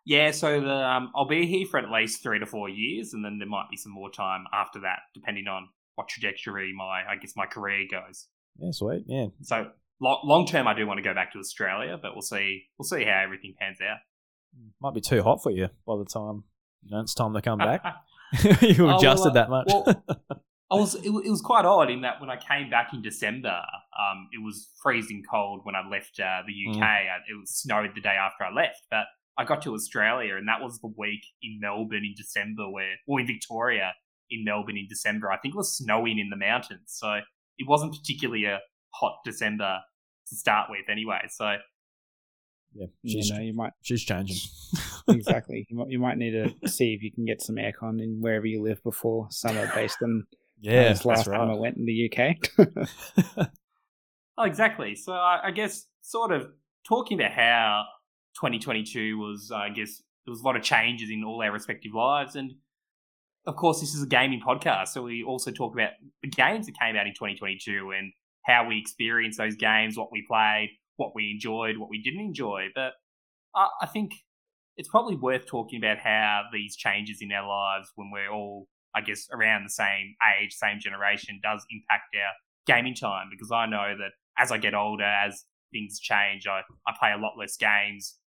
Yeah, 0.05 0.33
so 0.33 0.61
the, 0.61 0.75
um, 0.75 1.11
I'll 1.15 1.27
be 1.27 1.47
here 1.47 1.67
for 1.67 1.79
at 1.79 1.91
least 1.91 2.23
three 2.23 2.39
to 2.39 2.47
four 2.47 2.69
years, 2.69 3.15
and 3.15 3.25
then 3.25 3.39
there 3.39 3.49
might 3.49 3.71
be 3.71 3.77
some 3.79 3.93
more 3.93 4.11
time 4.11 4.45
after 4.53 4.81
that, 4.81 5.01
depending 5.15 5.49
on 5.49 5.69
what 5.95 6.09
trajectory 6.09 6.75
my, 6.77 7.05
I 7.09 7.17
guess, 7.17 7.33
my 7.37 7.47
career 7.47 7.87
goes. 7.91 8.29
yeah, 8.59 8.71
sweet, 8.73 9.05
yeah, 9.07 9.27
So 9.43 9.71
long 10.03 10.47
term, 10.47 10.67
I 10.67 10.75
do 10.75 10.87
want 10.87 10.99
to 10.99 11.03
go 11.03 11.15
back 11.15 11.33
to 11.33 11.39
Australia, 11.39 11.99
but 12.01 12.13
we'll 12.15 12.23
see. 12.23 12.65
We'll 12.79 12.87
see 12.87 13.05
how 13.05 13.21
everything 13.23 13.55
pans 13.59 13.79
out. 13.81 13.99
might 14.81 14.95
be 14.95 15.01
too 15.01 15.23
hot 15.23 15.43
for 15.43 15.51
you 15.51 15.69
by 15.87 15.97
the 15.97 16.05
time 16.05 16.45
you 16.85 16.91
know 16.91 17.01
it's 17.01 17.15
time 17.15 17.35
to 17.35 17.43
come 17.43 17.59
back. 17.59 17.83
you 18.63 18.87
well, 18.87 18.97
adjusted 18.97 19.31
uh, 19.31 19.35
that 19.35 19.51
much. 19.51 19.67
well, 19.69 19.85
I 20.71 20.75
was. 20.77 20.95
It, 20.95 21.11
it 21.11 21.31
was 21.31 21.43
quite 21.43 21.65
odd 21.65 21.91
in 21.91 22.01
that 22.01 22.21
when 22.21 22.31
I 22.31 22.37
came 22.37 22.71
back 22.71 22.95
in 22.95 23.03
December, 23.03 23.61
um, 23.99 24.29
it 24.33 24.43
was 24.43 24.71
freezing 24.83 25.23
cold 25.31 25.61
when 25.65 25.75
I 25.75 25.87
left 25.87 26.19
uh, 26.19 26.41
the 26.47 26.71
UK. 26.71 26.79
Mm. 26.79 26.83
Uh, 26.83 27.21
It 27.29 27.39
was 27.39 27.51
snowed 27.51 27.91
the 27.95 28.01
day 28.01 28.17
after 28.19 28.45
I 28.45 28.53
left, 28.53 28.83
but 28.91 29.05
I 29.37 29.45
got 29.45 29.61
to 29.63 29.75
Australia, 29.75 30.37
and 30.37 30.49
that 30.49 30.63
was 30.63 30.81
the 30.81 30.93
week 30.97 31.21
in 31.43 31.59
Melbourne 31.61 32.05
in 32.05 32.15
December, 32.17 32.71
where 32.71 32.95
or 33.07 33.21
in 33.21 33.27
Victoria 33.27 33.93
in 34.31 34.45
Melbourne 34.45 34.79
in 34.79 34.87
December. 34.89 35.31
I 35.31 35.37
think 35.37 35.55
it 35.55 35.59
was 35.59 35.77
snowing 35.77 36.19
in 36.19 36.31
the 36.31 36.37
mountains, 36.37 36.87
so 36.87 37.21
it 37.59 37.69
wasn't 37.69 37.93
particularly 37.93 38.47
a 38.47 38.61
hot 38.95 39.19
December 39.27 39.81
to 40.33 40.39
start 40.39 40.69
with, 40.71 40.89
anyway. 40.91 41.21
So 41.31 41.57
yeah, 42.75 42.87
you 43.03 43.23
she's 43.23 43.31
know, 43.31 43.41
you 43.41 43.55
might 43.55 43.73
she's 43.83 44.03
changing. 44.03 44.37
exactly. 45.09 45.67
You 45.69 45.77
might, 45.77 45.91
you 45.91 45.99
might 45.99 46.19
need 46.19 46.33
to 46.33 46.69
see 46.69 46.95
if 46.95 47.03
you 47.03 47.13
can 47.13 47.25
get 47.25 47.43
some 47.43 47.57
aircon 47.57 48.03
in 48.03 48.19
wherever 48.21 48.47
you 48.47 48.63
live 48.63 48.83
before 48.83 49.29
summer, 49.31 49.71
based 49.75 49.99
on 50.03 50.27
yeah, 50.61 50.89
this 50.89 51.05
last 51.05 51.27
that's 51.27 51.37
time 51.37 51.51
I 51.51 51.55
went 51.55 51.77
in 51.77 51.87
the 51.87 52.11
UK. 52.11 53.49
Oh, 54.39 54.45
exactly. 54.45 54.95
So 54.95 55.13
I, 55.13 55.41
I 55.45 55.51
guess 55.51 55.87
sort 56.01 56.33
of 56.33 56.49
talking 56.87 57.21
about 57.21 57.33
how 57.33 57.85
2022 58.37 59.19
was, 59.19 59.53
I 59.55 59.69
guess 59.69 60.03
there 60.25 60.33
was 60.33 60.41
a 60.41 60.45
lot 60.45 60.57
of 60.57 60.63
changes 60.63 61.11
in 61.11 61.23
all 61.23 61.43
our 61.43 61.53
respective 61.53 61.93
lives, 61.95 62.35
and 62.35 62.53
of 63.47 63.57
course, 63.57 63.81
this 63.81 63.95
is 63.95 64.03
a 64.03 64.07
gaming 64.07 64.41
podcast, 64.41 64.89
so 64.89 65.03
we 65.03 65.23
also 65.25 65.51
talk 65.51 65.75
about 65.75 65.91
the 66.23 66.29
games 66.29 66.67
that 66.67 66.79
came 66.79 66.97
out 66.97 67.07
in 67.07 67.13
2022 67.13 67.93
and 67.97 68.13
how 68.45 68.67
we 68.67 68.79
experienced 68.79 69.39
those 69.39 69.57
games, 69.57 69.97
what 69.97 70.13
we 70.13 70.25
played, 70.29 70.71
what 70.97 71.15
we 71.15 71.31
enjoyed, 71.31 71.79
what 71.79 71.89
we 71.89 72.03
didn't 72.03 72.21
enjoy. 72.21 72.69
But 72.75 72.93
I, 73.55 73.69
I 73.83 73.87
think 73.87 74.13
it's 74.77 74.89
probably 74.89 75.17
worth 75.17 75.47
talking 75.47 75.79
about 75.79 75.99
how 75.99 76.45
these 76.53 76.77
changes 76.77 77.19
in 77.21 77.31
our 77.33 77.47
lives, 77.47 77.91
when 77.97 78.11
we're 78.11 78.31
all, 78.31 78.67
I 78.95 79.01
guess, 79.01 79.29
around 79.33 79.65
the 79.65 79.71
same 79.71 80.15
age, 80.41 80.55
same 80.55 80.81
generation, 80.81 81.41
does 81.43 81.65
impact 81.71 82.15
our 82.17 82.33
gaming 82.67 82.95
time. 82.95 83.29
Because 83.31 83.51
I 83.53 83.67
know 83.67 83.95
that 83.99 84.13
as 84.39 84.51
I 84.51 84.59
get 84.59 84.75
older, 84.75 85.05
as 85.05 85.45
things 85.73 86.01
change, 86.01 86.47
I, 86.47 86.63
I 86.87 86.93
play 86.99 87.13
a 87.13 87.21
lot 87.21 87.33
less 87.39 87.57
games. 87.57 88.19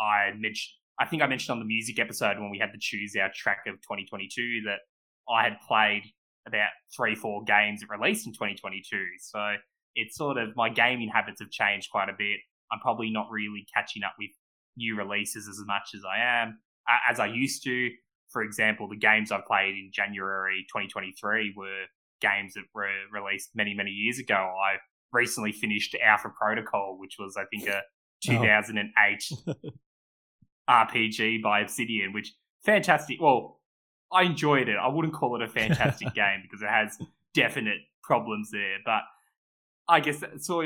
I 0.00 0.30
mentioned, 0.36 0.72
I 1.00 1.06
think 1.06 1.22
I 1.22 1.26
mentioned 1.26 1.54
on 1.54 1.58
the 1.58 1.64
music 1.64 1.98
episode 1.98 2.38
when 2.38 2.50
we 2.50 2.58
had 2.58 2.72
to 2.72 2.78
choose 2.80 3.14
our 3.20 3.30
track 3.34 3.62
of 3.66 3.74
2022 3.76 4.62
that 4.66 4.80
I 5.28 5.44
had 5.44 5.56
played 5.66 6.02
about 6.46 6.70
three, 6.94 7.14
four 7.14 7.42
games 7.44 7.80
that 7.80 7.88
released 7.90 8.26
in 8.26 8.32
2022. 8.32 8.84
So 9.20 9.54
it's 9.94 10.16
sort 10.16 10.38
of 10.38 10.56
my 10.56 10.68
gaming 10.68 11.08
habits 11.08 11.40
have 11.40 11.50
changed 11.50 11.90
quite 11.90 12.08
a 12.08 12.14
bit. 12.16 12.40
I'm 12.72 12.80
probably 12.80 13.10
not 13.10 13.28
really 13.30 13.66
catching 13.74 14.02
up 14.02 14.14
with 14.18 14.30
new 14.76 14.96
releases 14.96 15.48
as 15.48 15.60
much 15.66 15.90
as 15.94 16.02
I 16.04 16.18
am 16.20 16.58
uh, 16.88 17.10
as 17.10 17.20
I 17.20 17.26
used 17.26 17.62
to. 17.64 17.90
For 18.30 18.42
example, 18.42 18.88
the 18.88 18.96
games 18.96 19.30
I 19.30 19.40
played 19.46 19.74
in 19.74 19.90
January 19.92 20.66
2023 20.68 21.54
were 21.56 21.84
games 22.20 22.54
that 22.54 22.64
were 22.74 22.90
released 23.12 23.50
many, 23.54 23.74
many 23.74 23.90
years 23.90 24.18
ago. 24.18 24.34
I 24.34 24.76
recently 25.12 25.52
finished 25.52 25.96
Alpha 26.04 26.30
Protocol, 26.30 26.96
which 26.98 27.16
was, 27.18 27.36
I 27.36 27.44
think, 27.44 27.68
a 27.68 27.82
2008 28.24 29.30
RPG 30.70 31.42
by 31.42 31.60
Obsidian, 31.60 32.12
which 32.12 32.32
fantastic. 32.64 33.20
Well, 33.20 33.60
I 34.12 34.22
enjoyed 34.22 34.68
it. 34.68 34.76
I 34.80 34.88
wouldn't 34.88 35.14
call 35.14 35.36
it 35.36 35.42
a 35.42 35.48
fantastic 35.48 36.14
game 36.14 36.40
because 36.42 36.62
it 36.62 36.68
has 36.68 36.96
definite 37.34 37.78
problems 38.02 38.50
there, 38.50 38.78
but 38.84 39.02
I 39.88 40.00
guess 40.00 40.22
so. 40.38 40.62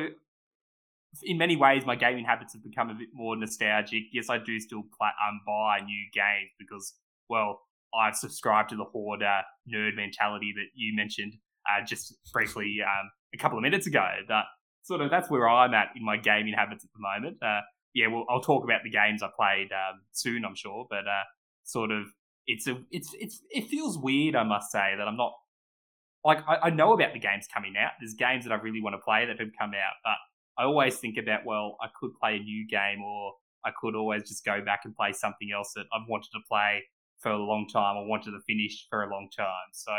In 1.22 1.38
many 1.38 1.56
ways, 1.56 1.86
my 1.86 1.96
gaming 1.96 2.24
habits 2.24 2.52
have 2.52 2.62
become 2.62 2.90
a 2.90 2.94
bit 2.94 3.08
more 3.14 3.34
nostalgic. 3.34 4.04
Yes, 4.12 4.28
I 4.28 4.38
do 4.38 4.60
still 4.60 4.82
play, 4.98 5.08
um, 5.26 5.40
buy 5.46 5.80
new 5.80 6.04
games 6.12 6.50
because, 6.58 6.94
well, 7.30 7.60
I've 7.98 8.14
subscribed 8.14 8.70
to 8.70 8.76
the 8.76 8.84
hoarder 8.84 9.40
nerd 9.72 9.96
mentality 9.96 10.52
that 10.54 10.66
you 10.74 10.94
mentioned 10.94 11.32
uh, 11.66 11.84
just 11.84 12.14
briefly 12.32 12.78
um, 12.84 13.10
a 13.34 13.38
couple 13.38 13.56
of 13.56 13.62
minutes 13.62 13.86
ago. 13.86 14.06
But 14.28 14.44
sort 14.82 15.00
of 15.00 15.10
that's 15.10 15.30
where 15.30 15.48
I'm 15.48 15.72
at 15.74 15.88
in 15.96 16.04
my 16.04 16.18
gaming 16.18 16.54
habits 16.54 16.84
at 16.84 16.90
the 16.92 17.00
moment. 17.00 17.38
Uh, 17.42 17.62
yeah, 17.94 18.08
well, 18.08 18.26
I'll 18.28 18.42
talk 18.42 18.64
about 18.64 18.82
the 18.84 18.90
games 18.90 19.22
I 19.22 19.28
played 19.34 19.72
um, 19.72 20.02
soon, 20.12 20.44
I'm 20.44 20.54
sure. 20.54 20.86
But 20.88 21.08
uh, 21.08 21.24
sort 21.64 21.90
of, 21.90 22.04
it's 22.46 22.66
a, 22.66 22.78
it's, 22.90 23.14
it's, 23.18 23.40
it 23.50 23.68
feels 23.68 23.98
weird, 23.98 24.36
I 24.36 24.44
must 24.44 24.70
say, 24.70 24.94
that 24.96 25.08
I'm 25.08 25.16
not 25.16 25.32
like 26.28 26.40
I, 26.46 26.68
I 26.68 26.70
know 26.70 26.92
about 26.92 27.12
the 27.14 27.18
games 27.18 27.46
coming 27.52 27.74
out. 27.82 27.92
There's 27.98 28.14
games 28.14 28.44
that 28.44 28.52
I 28.52 28.58
really 28.66 28.82
want 28.82 28.94
to 28.94 29.02
play 29.08 29.26
that 29.26 29.40
have 29.40 29.52
come 29.58 29.72
out, 29.86 29.96
but 30.04 30.18
I 30.62 30.64
always 30.64 30.94
think 30.98 31.16
about, 31.16 31.40
well, 31.46 31.76
I 31.80 31.88
could 31.98 32.12
play 32.20 32.36
a 32.36 32.40
new 32.40 32.66
game, 32.68 33.02
or 33.02 33.32
I 33.64 33.70
could 33.80 33.94
always 33.94 34.22
just 34.28 34.44
go 34.44 34.60
back 34.64 34.80
and 34.84 34.94
play 34.94 35.12
something 35.12 35.48
else 35.56 35.72
that 35.74 35.86
I've 35.92 36.08
wanted 36.08 36.30
to 36.34 36.40
play 36.48 36.84
for 37.22 37.30
a 37.32 37.38
long 37.38 37.66
time 37.72 37.96
or 37.96 38.06
wanted 38.06 38.32
to 38.32 38.40
finish 38.46 38.86
for 38.90 39.02
a 39.02 39.10
long 39.10 39.28
time. 39.36 39.68
So 39.72 39.92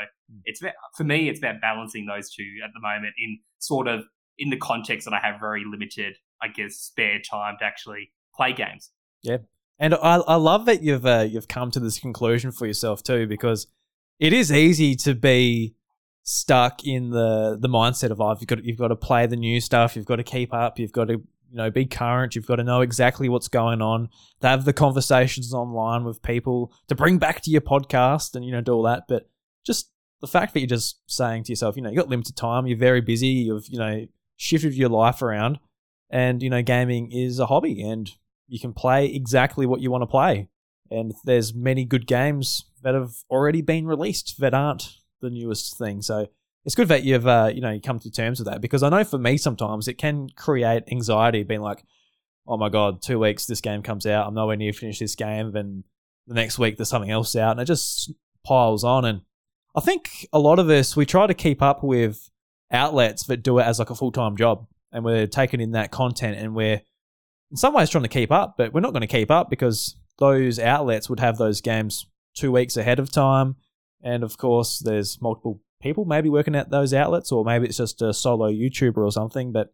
it's 0.46 0.62
about, 0.62 0.74
for 0.96 1.04
me, 1.04 1.30
it's 1.30 1.40
about 1.40 1.60
balancing 1.62 2.06
those 2.06 2.30
two 2.30 2.50
at 2.64 2.72
the 2.74 2.80
moment 2.80 3.14
in 3.18 3.40
sort 3.60 3.88
of 3.88 4.06
in 4.38 4.50
the 4.50 4.58
context 4.58 5.04
that 5.06 5.14
I 5.14 5.20
have 5.20 5.40
very 5.40 5.64
limited, 5.70 6.16
I 6.42 6.48
guess, 6.48 6.76
spare 6.76 7.20
time 7.20 7.58
to 7.60 7.66
actually 7.66 8.12
play 8.36 8.54
games. 8.54 8.92
Yeah. 9.22 9.40
And 9.80 9.96
I, 9.96 10.16
I 10.36 10.36
love 10.36 10.66
that 10.66 10.82
you've 10.82 11.06
uh, 11.06 11.26
you've 11.30 11.48
come 11.48 11.72
to 11.72 11.80
this 11.80 12.00
conclusion 12.00 12.52
for 12.52 12.66
yourself 12.66 13.02
too, 13.04 13.28
because 13.28 13.68
it 14.20 14.34
is 14.34 14.52
easy 14.52 14.96
to 14.98 15.16
be 15.16 15.76
stuck 16.24 16.86
in 16.86 17.10
the 17.10 17.58
the 17.60 17.70
mindset 17.70 18.12
of 18.12 18.22
oh, 18.22 18.36
you've 18.40 18.48
got 18.48 18.64
you've 18.64 18.78
got 18.78 18.90
to 18.90 18.96
play 18.96 19.26
the 19.26 19.36
new 19.36 19.60
stuff, 19.62 19.96
you've 19.96 20.06
got 20.06 20.18
to 20.18 20.24
keep 20.24 20.54
up, 20.54 20.80
you've 20.80 20.92
got 20.92 21.08
to 21.08 21.14
you 21.14 21.58
know 21.58 21.70
be 21.72 21.86
current, 21.86 22.36
you've 22.36 22.46
got 22.46 22.58
to 22.58 22.64
know 22.64 22.82
exactly 22.82 23.30
what's 23.30 23.48
going 23.48 23.82
on, 23.82 24.10
to 24.42 24.48
have 24.48 24.66
the 24.66 24.74
conversations 24.74 25.54
online 25.54 26.04
with 26.04 26.22
people, 26.22 26.72
to 26.88 26.96
bring 26.96 27.18
back 27.18 27.42
to 27.42 27.52
your 27.52 27.62
podcast, 27.62 28.36
and 28.36 28.46
you 28.46 28.52
know 28.52 28.62
do 28.62 28.74
all 28.74 28.84
that. 28.84 29.04
But 29.08 29.30
just 29.66 29.92
the 30.22 30.28
fact 30.28 30.54
that 30.54 30.60
you're 30.60 30.68
just 30.68 31.00
saying 31.08 31.44
to 31.46 31.52
yourself, 31.52 31.76
you 31.76 31.82
know, 31.82 31.90
you've 31.90 31.98
got 31.98 32.10
limited 32.10 32.36
time, 32.36 32.68
you're 32.68 32.78
very 32.78 33.02
busy, 33.02 33.28
you've 33.28 33.68
you 33.68 33.80
know 33.80 34.06
shifted 34.38 34.74
your 34.74 34.90
life 34.90 35.22
around, 35.22 35.60
and 36.10 36.42
you 36.44 36.50
know, 36.50 36.62
gaming 36.62 37.12
is 37.12 37.40
a 37.40 37.48
hobby, 37.48 37.82
and 37.82 38.12
you 38.48 38.60
can 38.60 38.74
play 38.74 39.06
exactly 39.08 39.66
what 39.66 39.82
you 39.82 39.92
want 39.92 40.02
to 40.02 40.08
play. 40.08 40.50
And 40.92 41.14
there's 41.24 41.54
many 41.54 41.86
good 41.86 42.08
games 42.08 42.66
that 42.82 42.96
have 42.96 43.12
already 43.30 43.62
been 43.62 43.86
released 43.86 44.40
that 44.40 44.56
aren't 44.56 44.99
the 45.22 45.30
newest 45.30 45.78
thing. 45.78 46.02
So 46.02 46.28
it's 46.66 46.76
good 46.76 46.88
that 46.90 47.04
you've 47.04 47.28
uh, 47.28 47.52
you 47.54 47.62
know 47.62 47.72
you 47.72 47.82
come 47.82 48.00
to 48.00 48.12
terms 48.12 48.40
with 48.40 48.48
that 48.48 48.62
because 48.62 48.84
I 48.84 48.90
know 48.90 49.04
for 49.04 49.18
me 49.18 49.38
sometimes 49.38 49.88
it 49.88 49.96
can 49.96 50.30
create 50.36 50.84
anxiety, 50.92 51.44
being 51.44 51.62
like, 51.62 51.84
oh 52.48 52.58
my 52.58 52.70
god, 52.70 53.02
two 53.02 53.20
weeks 53.20 53.46
this 53.46 53.62
game 53.62 53.82
comes 53.82 54.06
out, 54.06 54.28
I'm 54.28 54.34
nowhere 54.34 54.58
near 54.58 54.74
finish 54.74 55.00
this 55.00 55.16
game, 55.16 55.52
then 55.52 55.84
the 56.28 56.34
next 56.34 56.60
week 56.60 56.78
there's 56.78 56.90
something 56.90 57.12
else 57.12 57.36
out, 57.36 57.52
and 57.52 57.60
it 57.60 57.66
just 57.66 58.12
piles 58.46 58.84
on. 58.84 59.06
And 59.06 59.22
I 59.76 59.82
think 59.82 60.28
a 60.34 60.40
lot 60.40 60.60
of 60.60 60.68
this 60.68 60.96
we 60.96 61.06
try 61.06 61.28
to 61.28 61.34
keep 61.34 61.62
up 61.62 61.84
with 61.84 62.30
outlets 62.72 63.24
that 63.26 63.44
do 63.44 63.60
it 63.60 63.64
as 63.64 63.80
like 63.80 63.90
a 63.90 63.96
full 63.96 64.12
time 64.12 64.36
job, 64.36 64.68
and 64.92 65.04
we're 65.04 65.28
taking 65.28 65.62
in 65.62 65.72
that 65.72 65.92
content, 65.92 66.38
and 66.38 66.56
we're 66.56 66.82
in 67.52 67.58
some 67.58 67.74
ways 67.74 67.90
trying 67.90 68.04
to 68.04 68.10
keep 68.10 68.32
up, 68.32 68.56
but 68.58 68.74
we're 68.74 68.82
not 68.82 68.94
going 68.94 69.02
to 69.02 69.08
keep 69.08 69.32
up 69.32 69.50
because 69.50 69.96
those 70.20 70.60
outlets 70.60 71.10
would 71.10 71.20
have 71.20 71.38
those 71.38 71.62
games 71.62 72.06
two 72.36 72.52
weeks 72.52 72.78
ahead 72.78 73.00
of 73.00 73.12
time. 73.12 73.56
And 74.04 74.24
of 74.24 74.38
course, 74.38 74.80
there's 74.80 75.22
multiple 75.22 75.62
people 75.82 76.06
maybe 76.06 76.30
working 76.30 76.56
at 76.56 76.70
those 76.70 76.94
outlets, 76.94 77.32
or 77.32 77.44
maybe 77.44 77.68
it's 77.68 77.78
just 77.78 78.02
a 78.02 78.14
solo 78.14 78.52
YouTuber 78.52 78.98
or 78.98 79.12
something, 79.12 79.52
but 79.52 79.74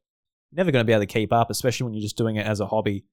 you're 0.51 0.57
never 0.57 0.71
going 0.71 0.83
to 0.83 0.87
be 0.87 0.93
able 0.93 1.01
to 1.01 1.07
keep 1.07 1.33
up, 1.33 1.49
especially 1.49 1.85
when 1.85 1.93
you're 1.93 2.01
just 2.01 2.17
doing 2.17 2.35
it 2.35 2.45
as 2.45 2.59
a 2.59 2.67
hobby. 2.67 3.05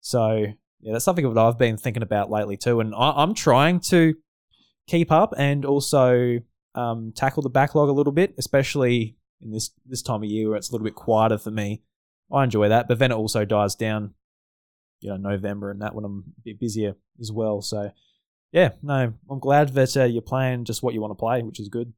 So, 0.00 0.46
yeah, 0.80 0.92
that's 0.92 1.04
something 1.04 1.32
that 1.32 1.40
I've 1.40 1.58
been 1.58 1.76
thinking 1.76 2.02
about 2.02 2.30
lately 2.30 2.56
too. 2.56 2.80
And 2.80 2.94
I- 2.94 3.22
am 3.22 3.34
trying 3.34 3.80
to 3.80 4.14
keep 4.86 5.10
up 5.10 5.34
and 5.36 5.64
also 5.64 6.38
um, 6.74 7.12
tackle 7.14 7.42
the 7.42 7.50
backlog 7.50 7.88
a 7.88 7.92
little 7.92 8.12
bit, 8.12 8.34
especially 8.38 9.16
in 9.40 9.50
this, 9.50 9.70
this 9.86 10.02
time 10.02 10.22
of 10.22 10.28
year 10.28 10.48
where 10.48 10.56
it's 10.56 10.70
a 10.70 10.72
little 10.72 10.84
bit 10.84 10.94
quieter 10.94 11.38
for 11.38 11.50
me. 11.50 11.82
I 12.32 12.44
enjoy 12.44 12.68
that, 12.68 12.88
but 12.88 12.98
then 12.98 13.10
it 13.10 13.16
also 13.16 13.44
dies 13.44 13.74
down, 13.74 14.14
you 15.00 15.10
know, 15.10 15.16
November 15.16 15.70
and 15.70 15.80
that 15.82 15.94
when 15.94 16.04
I'm 16.04 16.24
a 16.38 16.40
bit 16.42 16.60
busier 16.60 16.94
as 17.20 17.32
well. 17.32 17.62
So, 17.62 17.90
yeah, 18.52 18.70
no, 18.82 19.12
I'm 19.30 19.38
glad 19.38 19.74
that 19.74 19.96
uh, 19.96 20.04
you're 20.04 20.22
playing 20.22 20.64
just 20.64 20.82
what 20.82 20.94
you 20.94 21.00
want 21.00 21.10
to 21.12 21.20
play, 21.20 21.42
which 21.42 21.60
is 21.60 21.68
good. 21.68 21.92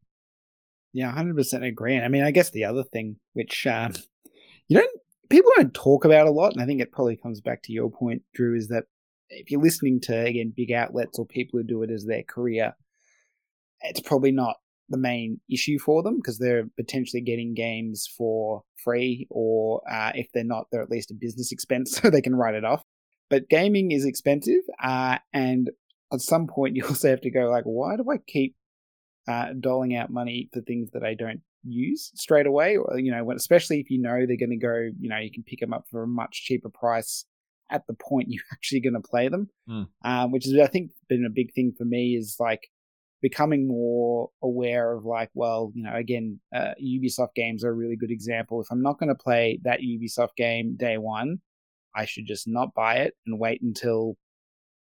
Yeah, 0.93 1.13
100% 1.13 1.67
agree. 1.67 1.95
And 1.95 2.05
I 2.05 2.09
mean, 2.09 2.25
I 2.25 2.33
guess 2.33 2.51
the 2.51 2.65
other 2.65 2.83
thing, 2.83 3.17
which 3.35 3.67
um, 3.67 3.95
you 4.69 4.79
don't, 4.79 5.01
people 5.29 5.53
don't 5.57 5.73
talk 5.73 6.05
about 6.05 6.27
a 6.27 6.33
lot, 6.33 6.53
and 6.53 6.61
I 6.61 6.67
think 6.67 6.81
it 6.81 6.93
probably 6.93 7.17
comes 7.17 7.41
back 7.41 7.63
to 7.65 7.73
your 7.73 7.91
point, 7.91 8.23
Drew, 8.35 8.57
is 8.57 8.69
that 8.69 8.85
if 9.29 9.51
you're 9.51 9.63
listening 9.63 10.01
to, 10.03 10.19
again, 10.27 10.53
big 10.57 10.73
outlets 10.73 11.19
or 11.19 11.27
people 11.27 11.59
who 11.59 11.65
do 11.65 11.83
it 11.85 11.91
as 11.91 12.05
their 12.05 12.25
career, 12.25 12.75
it's 13.83 14.01
probably 14.01 14.33
not 14.33 14.57
the 14.89 14.99
main 14.99 15.41
issue 15.49 15.79
for 15.79 16.03
them 16.03 16.17
because 16.17 16.39
they're 16.39 16.69
potentially 16.77 17.23
getting 17.23 17.55
games 17.55 18.09
for 18.19 18.63
free, 18.83 19.29
or 19.31 19.83
uh, 19.89 20.11
if 20.17 20.29
they're 20.35 20.43
not, 20.43 20.67
they're 20.73 20.83
at 20.83 20.91
least 20.91 21.13
a 21.13 21.15
business 21.15 21.53
expense 21.53 21.93
so 21.93 22.11
they 22.11 22.21
can 22.21 22.35
write 22.35 22.55
it 22.55 22.65
off. 22.65 22.83
But 23.29 23.49
gaming 23.49 23.93
is 23.93 24.05
expensive, 24.05 24.63
uh, 24.83 25.19
and 25.33 25.71
at 26.13 26.21
some 26.21 26.47
point 26.47 26.77
you 26.77 26.85
also 26.87 27.09
have 27.09 27.21
to 27.23 27.31
go 27.31 27.51
like, 27.51 27.65
why 27.65 27.97
do 27.97 28.05
I 28.11 28.19
keep 28.27 28.57
uh, 29.29 29.53
doling 29.59 29.95
out 29.95 30.11
money 30.11 30.49
for 30.53 30.61
things 30.61 30.91
that 30.93 31.05
I 31.05 31.15
don't 31.15 31.41
use 31.65 32.11
straight 32.15 32.47
away? 32.47 32.77
Or, 32.77 32.99
you 32.99 33.13
know, 33.13 33.25
when, 33.25 33.37
especially 33.37 33.81
if 33.81 33.91
you 33.91 34.01
know 34.01 34.27
they're 34.27 34.37
going 34.37 34.51
to 34.51 34.57
go, 34.57 34.89
you 34.99 35.09
know, 35.09 35.19
you 35.19 35.31
can 35.31 35.43
pick 35.43 35.61
them 35.61 35.73
up 35.73 35.85
for 35.91 36.03
a 36.03 36.09
much 36.09 36.45
cheaper 36.45 36.71
price 36.71 37.25
at 37.71 37.87
the 37.87 37.95
point 37.95 38.29
you're 38.31 38.43
actually 38.53 38.81
going 38.81 38.95
to 38.95 39.01
play 39.01 39.29
them, 39.29 39.49
mm. 39.69 39.87
um, 40.05 40.33
which 40.33 40.47
is 40.47 40.59
I 40.59 40.67
think 40.67 40.91
been 41.09 41.25
a 41.25 41.31
big 41.31 41.53
thing 41.55 41.73
for 41.77 41.85
me 41.85 42.17
is 42.17 42.37
like 42.39 42.69
becoming 43.23 43.69
more 43.69 44.31
aware 44.43 44.93
of 44.93 45.05
like, 45.05 45.31
well, 45.35 45.73
you 45.75 45.83
know, 45.83 45.95
again, 45.95 46.41
uh, 46.55 46.73
Ubisoft 46.83 47.35
games 47.35 47.65
are 47.65 47.71
a 47.71 47.75
really 47.75 47.97
good 47.97 48.11
example. 48.11 48.61
If 48.61 48.69
I'm 48.71 48.83
not 48.83 48.99
going 48.99 49.11
to 49.11 49.15
play 49.15 49.61
that 49.65 49.81
Ubisoft 49.81 50.37
game 50.37 50.77
day 50.79 50.97
one, 50.97 51.41
I 51.95 52.05
should 52.05 52.27
just 52.27 52.49
not 52.49 52.75
buy 52.75 52.97
it 52.97 53.15
and 53.27 53.39
wait 53.39 53.61
until 53.63 54.17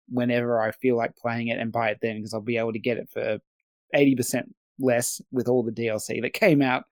whenever 0.09 0.61
I 0.61 0.71
feel 0.71 0.97
like 0.97 1.15
playing 1.15 1.47
it 1.47 1.59
and 1.59 1.71
buy 1.71 1.89
it 1.89 1.99
then 2.01 2.17
because 2.17 2.33
I'll 2.33 2.41
be 2.41 2.57
able 2.57 2.73
to 2.73 2.79
get 2.79 2.97
it 2.97 3.09
for 3.11 3.39
80% 3.95 4.43
less 4.79 5.21
with 5.31 5.47
all 5.47 5.63
the 5.63 5.71
DLC 5.71 6.21
that 6.21 6.33
came 6.33 6.61
out. 6.61 6.83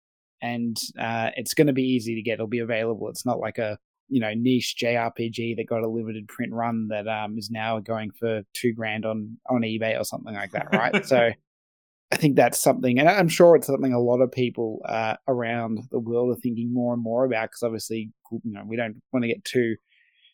And 0.41 0.77
uh, 0.99 1.31
it's 1.35 1.53
going 1.53 1.67
to 1.67 1.73
be 1.73 1.83
easy 1.83 2.15
to 2.15 2.21
get. 2.21 2.35
It'll 2.35 2.47
be 2.47 2.59
available. 2.59 3.09
It's 3.09 3.25
not 3.25 3.39
like 3.39 3.57
a 3.57 3.77
you 4.09 4.19
know 4.19 4.33
niche 4.35 4.75
JRPG 4.81 5.55
that 5.55 5.67
got 5.67 5.83
a 5.83 5.89
limited 5.89 6.27
print 6.27 6.53
run 6.53 6.89
that 6.89 7.07
um, 7.07 7.37
is 7.37 7.49
now 7.49 7.79
going 7.79 8.11
for 8.11 8.43
two 8.53 8.73
grand 8.73 9.05
on 9.05 9.37
on 9.49 9.61
eBay 9.61 9.99
or 9.99 10.03
something 10.03 10.33
like 10.33 10.51
that, 10.51 10.67
right? 10.71 11.05
so 11.05 11.31
I 12.11 12.17
think 12.17 12.35
that's 12.35 12.59
something, 12.59 12.99
and 12.99 13.09
I'm 13.09 13.27
sure 13.27 13.55
it's 13.55 13.67
something 13.67 13.93
a 13.93 13.99
lot 13.99 14.21
of 14.21 14.31
people 14.31 14.79
uh, 14.87 15.15
around 15.27 15.79
the 15.89 15.99
world 15.99 16.31
are 16.31 16.39
thinking 16.39 16.71
more 16.71 16.93
and 16.93 17.01
more 17.01 17.25
about 17.25 17.49
because 17.49 17.63
obviously, 17.63 18.11
you 18.31 18.53
know, 18.53 18.61
we 18.65 18.75
don't 18.75 19.01
want 19.11 19.23
to 19.23 19.27
get 19.27 19.43
too 19.43 19.75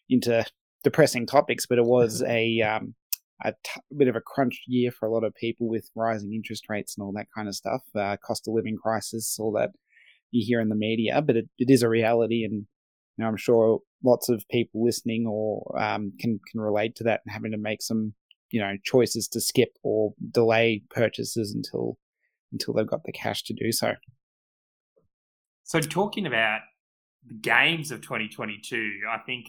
into 0.10 0.46
depressing 0.84 1.26
topics, 1.26 1.66
but 1.66 1.78
it 1.78 1.86
was 1.86 2.24
a 2.24 2.62
um, 2.62 2.96
a 3.44 3.54
t- 3.64 3.82
bit 3.98 4.08
of 4.08 4.16
a 4.16 4.22
crunch 4.22 4.62
year 4.68 4.92
for 4.92 5.08
a 5.08 5.12
lot 5.12 5.24
of 5.24 5.34
people 5.36 5.68
with 5.68 5.90
rising 5.96 6.34
interest 6.34 6.66
rates 6.70 6.96
and 6.96 7.04
all 7.04 7.14
that 7.14 7.28
kind 7.36 7.48
of 7.48 7.56
stuff, 7.56 7.82
uh, 7.96 8.16
cost 8.24 8.48
of 8.48 8.54
living 8.54 8.78
crisis, 8.82 9.38
all 9.40 9.52
that 9.52 9.72
you 10.32 10.46
hear 10.46 10.62
in 10.62 10.70
the 10.70 10.76
media. 10.76 11.22
But 11.22 11.38
it, 11.38 11.50
it 11.58 11.70
is 11.70 11.84
a 11.84 11.90
reality, 11.90 12.44
and 12.44 12.66
you 13.18 13.24
know, 13.24 13.28
I'm 13.28 13.38
sure 13.38 13.80
lots 14.04 14.30
of 14.30 14.44
people 14.50 14.84
listening 14.84 15.26
or 15.28 15.80
um, 15.82 16.14
can 16.20 16.40
can 16.52 16.62
relate 16.62 16.96
to 16.98 17.04
that 17.06 17.22
and 17.26 17.34
having 17.34 17.52
to 17.52 17.58
make 17.58 17.82
some 17.82 18.14
you 18.52 18.60
know 18.60 18.74
choices 18.84 19.28
to 19.30 19.42
skip 19.42 19.70
or 19.84 20.14
delay 20.32 20.84
purchases 20.90 21.54
until 21.54 21.98
until 22.52 22.74
they've 22.74 22.88
got 22.88 23.04
the 23.06 23.12
cash 23.12 23.44
to 23.44 23.54
do 23.54 23.72
so. 23.72 23.94
So 25.64 25.80
talking 25.80 26.26
about 26.26 26.62
the 27.26 27.36
games 27.36 27.92
of 27.92 28.02
2022, 28.02 29.02
I 29.10 29.20
think 29.20 29.48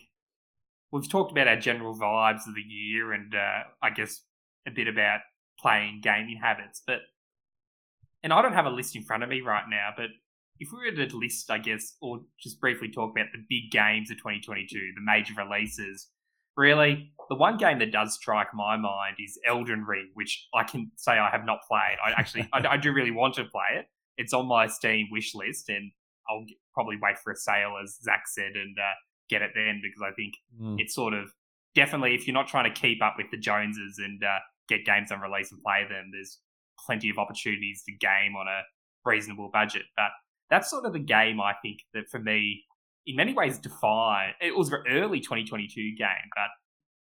we've 0.93 1.09
talked 1.09 1.33
about 1.33 1.49
our 1.49 1.57
general 1.57 1.97
vibes 1.97 2.47
of 2.47 2.55
the 2.55 2.63
year 2.63 3.13
and 3.13 3.35
uh, 3.35 3.65
I 3.83 3.91
guess 3.91 4.23
a 4.67 4.71
bit 4.71 4.87
about 4.87 5.21
playing 5.59 6.01
gaming 6.03 6.39
habits. 6.41 6.83
But 6.87 7.01
and 8.23 8.33
I 8.33 8.41
don't 8.43 8.53
have 8.53 8.67
a 8.67 8.71
list 8.71 8.95
in 8.95 9.03
front 9.03 9.25
of 9.25 9.29
me 9.29 9.41
right 9.41 9.65
now, 9.69 9.91
but 9.97 10.11
if 10.61 10.69
we 10.73 10.79
were 10.79 11.07
to 11.07 11.17
list, 11.17 11.51
I 11.51 11.59
guess, 11.59 11.97
or 12.01 12.21
just 12.41 12.61
briefly 12.61 12.89
talk 12.89 13.11
about 13.11 13.27
the 13.33 13.43
big 13.49 13.73
games 13.73 14.13
of 14.13 14.19
2022, 14.19 14.93
the 14.95 15.01
major 15.03 15.35
releases, 15.37 16.09
really, 16.57 17.13
the 17.29 17.35
one 17.35 17.57
game 17.57 17.81
that 17.81 17.91
does 17.91 18.15
strike 18.15 18.55
my 18.55 18.77
mind 18.77 19.17
is 19.19 19.41
Elden 19.45 19.85
Ring, 19.85 20.11
which 20.15 20.47
I 20.55 20.63
can 20.63 20.93
say 20.95 21.13
I 21.13 21.31
have 21.31 21.45
not 21.45 21.61
played. 21.69 21.97
I 22.05 22.13
actually, 22.13 22.49
I, 22.53 22.65
I, 22.65 22.77
do 22.77 22.93
really 22.93 23.11
want 23.11 23.35
to 23.35 23.45
play 23.45 23.79
it. 23.79 23.87
It's 24.19 24.33
on 24.33 24.47
my 24.47 24.69
Steam 24.69 25.09
wish 25.11 25.35
list, 25.35 25.69
and 25.69 25.91
I'll 26.31 26.45
probably 26.75 26.97
wait 27.03 27.19
for 27.19 27.33
a 27.33 27.37
sale, 27.37 27.75
as 27.83 27.99
Zach 28.01 28.25
said, 28.29 28.53
and 28.55 28.77
uh, 28.79 28.95
get 29.33 29.43
it 29.43 29.53
then 29.55 29.81
because 29.83 30.03
I 30.03 30.12
think 30.12 30.35
mm. 30.61 30.77
it's 30.79 30.95
sort 30.95 31.15
of 31.15 31.33
definitely 31.75 32.15
if 32.15 32.27
you're 32.27 32.35
not 32.35 32.49
trying 32.49 32.73
to 32.73 32.81
keep 32.81 33.03
up 33.03 33.15
with 33.17 33.31
the 33.31 33.39
Joneses 33.39 33.99
and 33.99 34.23
uh, 34.23 34.39
get 34.69 34.85
games 34.85 35.11
on 35.11 35.21
release 35.21 35.51
and 35.51 35.62
play 35.62 35.87
them, 35.89 36.11
there's 36.12 36.39
plenty 36.85 37.09
of 37.09 37.19
opportunities 37.19 37.83
to 37.87 37.93
game 37.93 38.37
on 38.37 38.47
a 38.47 38.61
reasonable 39.05 39.49
budget. 39.53 39.85
But 39.97 40.11
that's 40.51 40.71
sort 40.71 40.85
of 40.85 40.93
the 40.93 40.99
game 40.99 41.41
I 41.41 41.55
think 41.62 41.79
that 41.95 42.05
for 42.11 42.19
me, 42.19 42.62
in 43.07 43.17
many 43.17 43.33
ways, 43.33 43.59
define. 43.59 44.35
It 44.41 44.57
was 44.57 44.71
an 44.71 44.85
early 44.89 45.21
2022 45.21 45.97
game, 45.97 46.29
but 46.37 46.51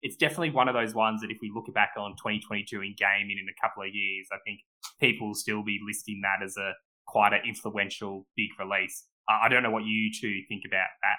it's 0.02 0.16
definitely 0.16 0.50
one 0.50 0.68
of 0.68 0.74
those 0.74 0.94
ones 0.94 1.20
that 1.20 1.30
if 1.30 1.38
we 1.42 1.50
look 1.54 1.66
back 1.74 1.90
on 1.98 2.12
2022 2.12 2.80
in 2.80 2.94
gaming 2.96 3.36
in 3.38 3.46
a 3.50 3.60
couple 3.60 3.82
of 3.82 3.90
years, 3.92 4.26
I 4.32 4.38
think 4.46 4.60
people 4.98 5.28
will 5.28 5.34
still 5.34 5.62
be 5.62 5.78
listing 5.86 6.22
that 6.22 6.42
as 6.42 6.56
a 6.56 6.72
quite 7.06 7.34
an 7.34 7.40
influential 7.46 8.26
big 8.36 8.48
release. 8.58 9.04
I 9.28 9.48
don't 9.48 9.62
know 9.62 9.70
what 9.70 9.84
you 9.84 10.10
two 10.10 10.40
think 10.48 10.62
about 10.66 10.88
that 11.02 11.18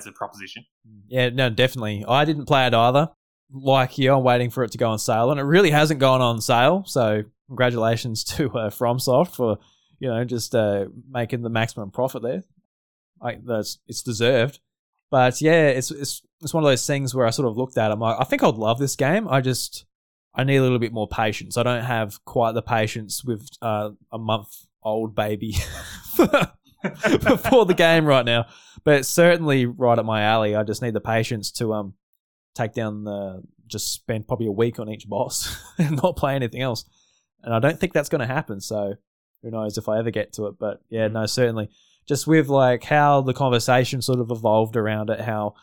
as 0.00 0.06
a 0.06 0.12
proposition. 0.12 0.64
Yeah, 1.08 1.30
no, 1.30 1.50
definitely. 1.50 2.04
I 2.06 2.24
didn't 2.24 2.46
play 2.46 2.66
it 2.66 2.74
either. 2.74 3.10
Like 3.52 3.98
you, 3.98 4.12
I'm 4.14 4.22
waiting 4.22 4.50
for 4.50 4.62
it 4.64 4.72
to 4.72 4.78
go 4.78 4.90
on 4.90 4.98
sale, 4.98 5.30
and 5.30 5.40
it 5.40 5.44
really 5.44 5.70
hasn't 5.70 6.00
gone 6.00 6.20
on 6.20 6.40
sale. 6.40 6.84
So 6.86 7.24
congratulations 7.48 8.24
to 8.36 8.50
uh, 8.52 8.70
FromSoft 8.70 9.34
for 9.34 9.58
you 9.98 10.08
know 10.08 10.24
just 10.24 10.54
uh, 10.54 10.86
making 11.08 11.42
the 11.42 11.50
maximum 11.50 11.90
profit 11.90 12.22
there. 12.22 12.42
Like 13.20 13.44
that's 13.44 13.78
it's 13.86 14.02
deserved. 14.02 14.60
But 15.10 15.40
yeah, 15.40 15.68
it's 15.68 15.90
it's 15.90 16.22
it's 16.40 16.54
one 16.54 16.62
of 16.62 16.70
those 16.70 16.86
things 16.86 17.14
where 17.14 17.26
I 17.26 17.30
sort 17.30 17.48
of 17.48 17.56
looked 17.56 17.76
at. 17.76 17.90
It, 17.90 17.94
I'm 17.94 18.00
like, 18.00 18.16
I 18.18 18.24
think 18.24 18.42
I'd 18.42 18.54
love 18.54 18.78
this 18.78 18.96
game. 18.96 19.28
I 19.28 19.40
just 19.40 19.84
I 20.34 20.44
need 20.44 20.56
a 20.56 20.62
little 20.62 20.78
bit 20.78 20.92
more 20.92 21.08
patience. 21.08 21.56
I 21.56 21.64
don't 21.64 21.84
have 21.84 22.24
quite 22.24 22.52
the 22.52 22.62
patience 22.62 23.24
with 23.24 23.48
uh, 23.60 23.90
a 24.12 24.18
month 24.18 24.66
old 24.82 25.14
baby 25.14 25.54
before 27.02 27.66
the 27.66 27.74
game 27.74 28.04
right 28.04 28.24
now. 28.24 28.46
But 28.84 28.94
it's 28.94 29.08
certainly 29.08 29.66
right 29.66 29.98
up 29.98 30.06
my 30.06 30.22
alley. 30.22 30.56
I 30.56 30.62
just 30.62 30.82
need 30.82 30.94
the 30.94 31.00
patience 31.00 31.50
to 31.52 31.72
um 31.72 31.94
take 32.54 32.72
down 32.72 33.04
the 33.04 33.42
just 33.66 33.92
spend 33.92 34.26
probably 34.26 34.46
a 34.46 34.52
week 34.52 34.78
on 34.78 34.88
each 34.88 35.08
boss 35.08 35.56
and 35.78 36.02
not 36.02 36.16
play 36.16 36.34
anything 36.34 36.60
else. 36.60 36.84
And 37.42 37.54
I 37.54 37.58
don't 37.58 37.78
think 37.78 37.92
that's 37.92 38.08
going 38.08 38.20
to 38.20 38.26
happen. 38.26 38.60
So 38.60 38.94
who 39.42 39.50
knows 39.50 39.78
if 39.78 39.88
I 39.88 39.98
ever 39.98 40.10
get 40.10 40.32
to 40.34 40.46
it. 40.46 40.54
But 40.58 40.80
yeah, 40.90 41.08
no, 41.08 41.26
certainly. 41.26 41.70
Just 42.06 42.26
with 42.26 42.48
like 42.48 42.84
how 42.84 43.20
the 43.20 43.32
conversation 43.32 44.02
sort 44.02 44.18
of 44.18 44.30
evolved 44.30 44.76
around 44.76 45.10
it, 45.10 45.20
how 45.20 45.54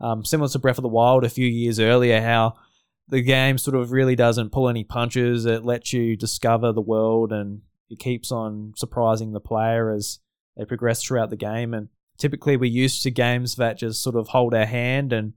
um, 0.00 0.24
similar 0.24 0.48
to 0.50 0.58
Breath 0.58 0.78
of 0.78 0.82
the 0.82 0.88
Wild 0.88 1.24
a 1.24 1.30
few 1.30 1.46
years 1.46 1.80
earlier, 1.80 2.20
how 2.20 2.56
the 3.08 3.22
game 3.22 3.58
sort 3.58 3.76
of 3.76 3.92
really 3.92 4.14
doesn't 4.14 4.52
pull 4.52 4.68
any 4.68 4.84
punches. 4.84 5.46
It 5.46 5.64
lets 5.64 5.92
you 5.92 6.16
discover 6.16 6.72
the 6.72 6.80
world 6.80 7.32
and 7.32 7.62
it 7.90 7.98
keeps 7.98 8.30
on 8.30 8.74
surprising 8.76 9.32
the 9.32 9.40
player 9.40 9.90
as 9.90 10.18
they 10.56 10.64
progress 10.64 11.02
throughout 11.02 11.30
the 11.30 11.36
game. 11.36 11.74
And 11.74 11.88
typically, 12.18 12.56
we're 12.56 12.70
used 12.70 13.02
to 13.02 13.10
games 13.10 13.56
that 13.56 13.78
just 13.78 14.02
sort 14.02 14.16
of 14.16 14.28
hold 14.28 14.54
our 14.54 14.66
hand 14.66 15.12
and 15.12 15.34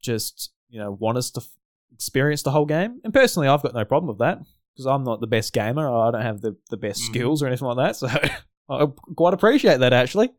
just 0.00 0.52
you 0.68 0.78
know 0.78 0.92
want 0.92 1.18
us 1.18 1.30
to 1.32 1.40
f- 1.40 1.50
experience 1.92 2.42
the 2.42 2.50
whole 2.50 2.66
game. 2.66 3.00
And 3.04 3.12
personally, 3.12 3.48
I've 3.48 3.62
got 3.62 3.74
no 3.74 3.84
problem 3.84 4.08
with 4.08 4.18
that 4.18 4.38
because 4.72 4.86
I'm 4.86 5.04
not 5.04 5.20
the 5.20 5.26
best 5.26 5.52
gamer. 5.52 5.88
I 5.88 6.10
don't 6.10 6.22
have 6.22 6.40
the 6.40 6.56
the 6.70 6.76
best 6.76 7.02
mm. 7.02 7.06
skills 7.06 7.42
or 7.42 7.46
anything 7.46 7.68
like 7.68 7.96
that. 7.98 8.40
So 8.68 8.76
I 8.76 8.86
quite 9.16 9.34
appreciate 9.34 9.80
that 9.80 9.92
actually. 9.92 10.30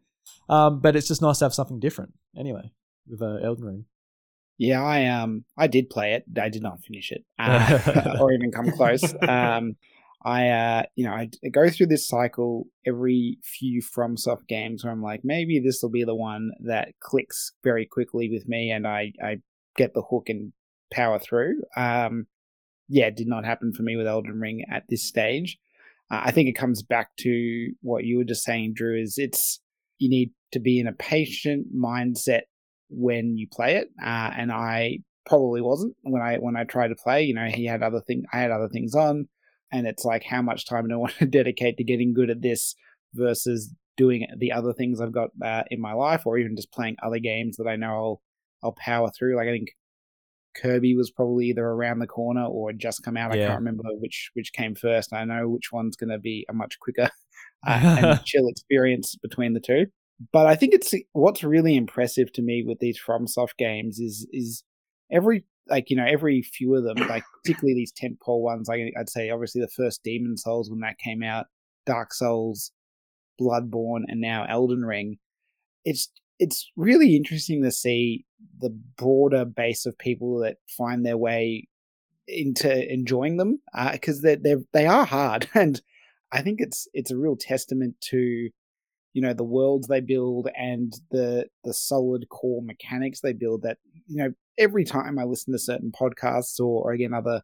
Um, 0.47 0.79
but 0.79 0.95
it's 0.95 1.09
just 1.09 1.21
nice 1.21 1.39
to 1.39 1.45
have 1.45 1.53
something 1.53 1.81
different. 1.81 2.13
Anyway, 2.37 2.71
with 3.05 3.21
uh, 3.21 3.39
Elden 3.43 3.65
Ring. 3.65 3.85
Yeah, 4.57 4.83
I 4.83 5.07
um 5.07 5.43
I 5.57 5.67
did 5.67 5.89
play 5.89 6.13
it. 6.13 6.23
I 6.39 6.49
did 6.49 6.61
not 6.61 6.81
finish 6.81 7.11
it 7.11 7.25
uh, 7.39 8.17
or 8.21 8.31
even 8.31 8.51
come 8.51 8.71
close. 8.71 9.03
Um, 9.27 9.75
I 10.23 10.49
uh 10.49 10.83
you 10.95 11.05
know 11.05 11.13
I, 11.13 11.29
go 11.51 11.69
through 11.69 11.87
this 11.87 12.07
cycle 12.07 12.67
every 12.85 13.37
few 13.43 13.81
FromSoft 13.81 14.47
games 14.47 14.83
where 14.83 14.93
I'm 14.93 15.01
like 15.01 15.21
maybe 15.23 15.59
this 15.59 15.81
will 15.81 15.89
be 15.89 16.03
the 16.03 16.15
one 16.15 16.51
that 16.65 16.89
clicks 16.99 17.53
very 17.63 17.85
quickly 17.85 18.29
with 18.29 18.47
me 18.47 18.71
and 18.71 18.87
I 18.87 19.13
I 19.23 19.37
get 19.75 19.93
the 19.93 20.03
hook 20.03 20.29
and 20.29 20.53
power 20.91 21.19
through. 21.19 21.61
Um, 21.75 22.27
yeah, 22.89 23.05
it 23.05 23.15
did 23.15 23.27
not 23.27 23.45
happen 23.45 23.73
for 23.73 23.83
me 23.83 23.95
with 23.95 24.07
Elden 24.07 24.39
Ring 24.39 24.65
at 24.69 24.83
this 24.89 25.07
stage. 25.07 25.57
Uh, 26.11 26.21
I 26.25 26.31
think 26.31 26.49
it 26.49 26.57
comes 26.57 26.83
back 26.83 27.15
to 27.21 27.71
what 27.81 28.03
you 28.03 28.17
were 28.17 28.25
just 28.25 28.43
saying, 28.43 28.73
Drew. 28.75 29.01
Is 29.01 29.17
it's 29.17 29.61
you 29.97 30.09
need 30.09 30.31
to 30.51 30.59
be 30.59 30.79
in 30.79 30.87
a 30.87 30.93
patient 30.93 31.67
mindset 31.75 32.41
when 32.89 33.37
you 33.37 33.47
play 33.49 33.77
it, 33.77 33.87
uh, 34.03 34.31
and 34.37 34.51
I 34.51 34.99
probably 35.25 35.61
wasn't 35.61 35.95
when 36.01 36.21
I 36.21 36.37
when 36.37 36.57
I 36.57 36.65
tried 36.65 36.89
to 36.89 36.95
play. 36.95 37.23
You 37.23 37.33
know, 37.33 37.45
he 37.45 37.65
had 37.65 37.81
other 37.81 38.01
thing, 38.01 38.23
I 38.33 38.39
had 38.39 38.51
other 38.51 38.67
things 38.67 38.93
on, 38.93 39.29
and 39.71 39.87
it's 39.87 40.05
like 40.05 40.23
how 40.23 40.41
much 40.41 40.65
time 40.65 40.87
do 40.87 40.93
I 40.93 40.97
want 40.97 41.15
to 41.19 41.25
dedicate 41.27 41.77
to 41.77 41.83
getting 41.83 42.13
good 42.13 42.29
at 42.29 42.41
this 42.41 42.75
versus 43.13 43.73
doing 43.97 44.27
the 44.37 44.51
other 44.51 44.73
things 44.73 45.01
I've 45.01 45.11
got 45.11 45.29
uh, 45.43 45.63
in 45.69 45.81
my 45.81 45.93
life, 45.93 46.25
or 46.25 46.37
even 46.37 46.55
just 46.55 46.71
playing 46.71 46.97
other 47.03 47.19
games 47.19 47.57
that 47.57 47.67
I 47.67 47.75
know 47.75 47.91
I'll 47.91 48.21
I'll 48.63 48.75
power 48.77 49.09
through. 49.11 49.37
Like 49.37 49.47
I 49.47 49.51
think 49.51 49.69
Kirby 50.55 50.95
was 50.95 51.11
probably 51.11 51.47
either 51.47 51.65
around 51.65 51.99
the 51.99 52.07
corner 52.07 52.45
or 52.45 52.73
just 52.73 53.03
come 53.03 53.17
out. 53.17 53.35
Yeah. 53.35 53.43
I 53.43 53.47
can't 53.47 53.59
remember 53.59 53.83
which 53.99 54.31
which 54.33 54.53
came 54.53 54.75
first. 54.75 55.13
I 55.13 55.23
know 55.23 55.47
which 55.49 55.71
one's 55.71 55.95
going 55.95 56.09
to 56.09 56.19
be 56.19 56.45
a 56.49 56.53
much 56.53 56.79
quicker 56.79 57.09
uh, 57.67 57.97
and 58.01 58.23
chill 58.25 58.47
experience 58.47 59.15
between 59.15 59.53
the 59.53 59.59
two. 59.59 59.87
But 60.31 60.45
I 60.45 60.55
think 60.55 60.73
it's 60.73 60.93
what's 61.13 61.43
really 61.43 61.75
impressive 61.75 62.31
to 62.33 62.41
me 62.41 62.63
with 62.65 62.79
these 62.79 62.99
FromSoft 62.99 63.57
games 63.57 63.99
is 63.99 64.27
is 64.31 64.63
every 65.11 65.45
like 65.67 65.89
you 65.89 65.95
know 65.95 66.05
every 66.05 66.41
few 66.41 66.75
of 66.75 66.83
them, 66.83 67.07
like 67.07 67.23
particularly 67.43 67.75
these 67.75 67.93
tentpole 67.93 68.41
ones. 68.41 68.67
Like 68.67 68.93
I'd 68.99 69.09
say, 69.09 69.29
obviously 69.29 69.61
the 69.61 69.67
first 69.67 70.03
Demon's 70.03 70.43
Souls 70.43 70.69
when 70.69 70.79
that 70.81 70.97
came 70.97 71.23
out, 71.23 71.47
Dark 71.85 72.13
Souls, 72.13 72.71
Bloodborne, 73.39 74.03
and 74.07 74.21
now 74.21 74.45
Elden 74.47 74.83
Ring. 74.85 75.17
It's 75.85 76.09
it's 76.39 76.71
really 76.75 77.15
interesting 77.15 77.63
to 77.63 77.71
see 77.71 78.25
the 78.59 78.75
broader 78.97 79.45
base 79.45 79.85
of 79.85 79.97
people 79.97 80.39
that 80.39 80.57
find 80.77 81.05
their 81.05 81.17
way 81.17 81.67
into 82.27 82.91
enjoying 82.91 83.37
them 83.37 83.59
because 83.91 84.23
uh, 84.25 84.35
they're 84.41 84.61
they 84.73 84.85
are 84.85 85.05
hard 85.05 85.49
and 85.55 85.81
I 86.31 86.41
think 86.41 86.61
it's 86.61 86.87
it's 86.93 87.11
a 87.11 87.17
real 87.17 87.35
testament 87.35 87.95
to 88.09 88.49
you 89.13 89.21
know 89.21 89.33
the 89.33 89.43
worlds 89.43 89.87
they 89.87 89.99
build 89.99 90.47
and 90.57 90.93
the 91.11 91.45
the 91.63 91.73
solid 91.73 92.27
core 92.29 92.61
mechanics 92.61 93.21
they 93.21 93.33
build 93.33 93.63
that 93.63 93.77
you 94.07 94.17
know 94.17 94.31
every 94.57 94.85
time 94.85 95.19
I 95.19 95.23
listen 95.23 95.53
to 95.53 95.59
certain 95.59 95.91
podcasts 95.91 96.59
or, 96.59 96.83
or 96.83 96.91
again 96.91 97.13
other 97.13 97.41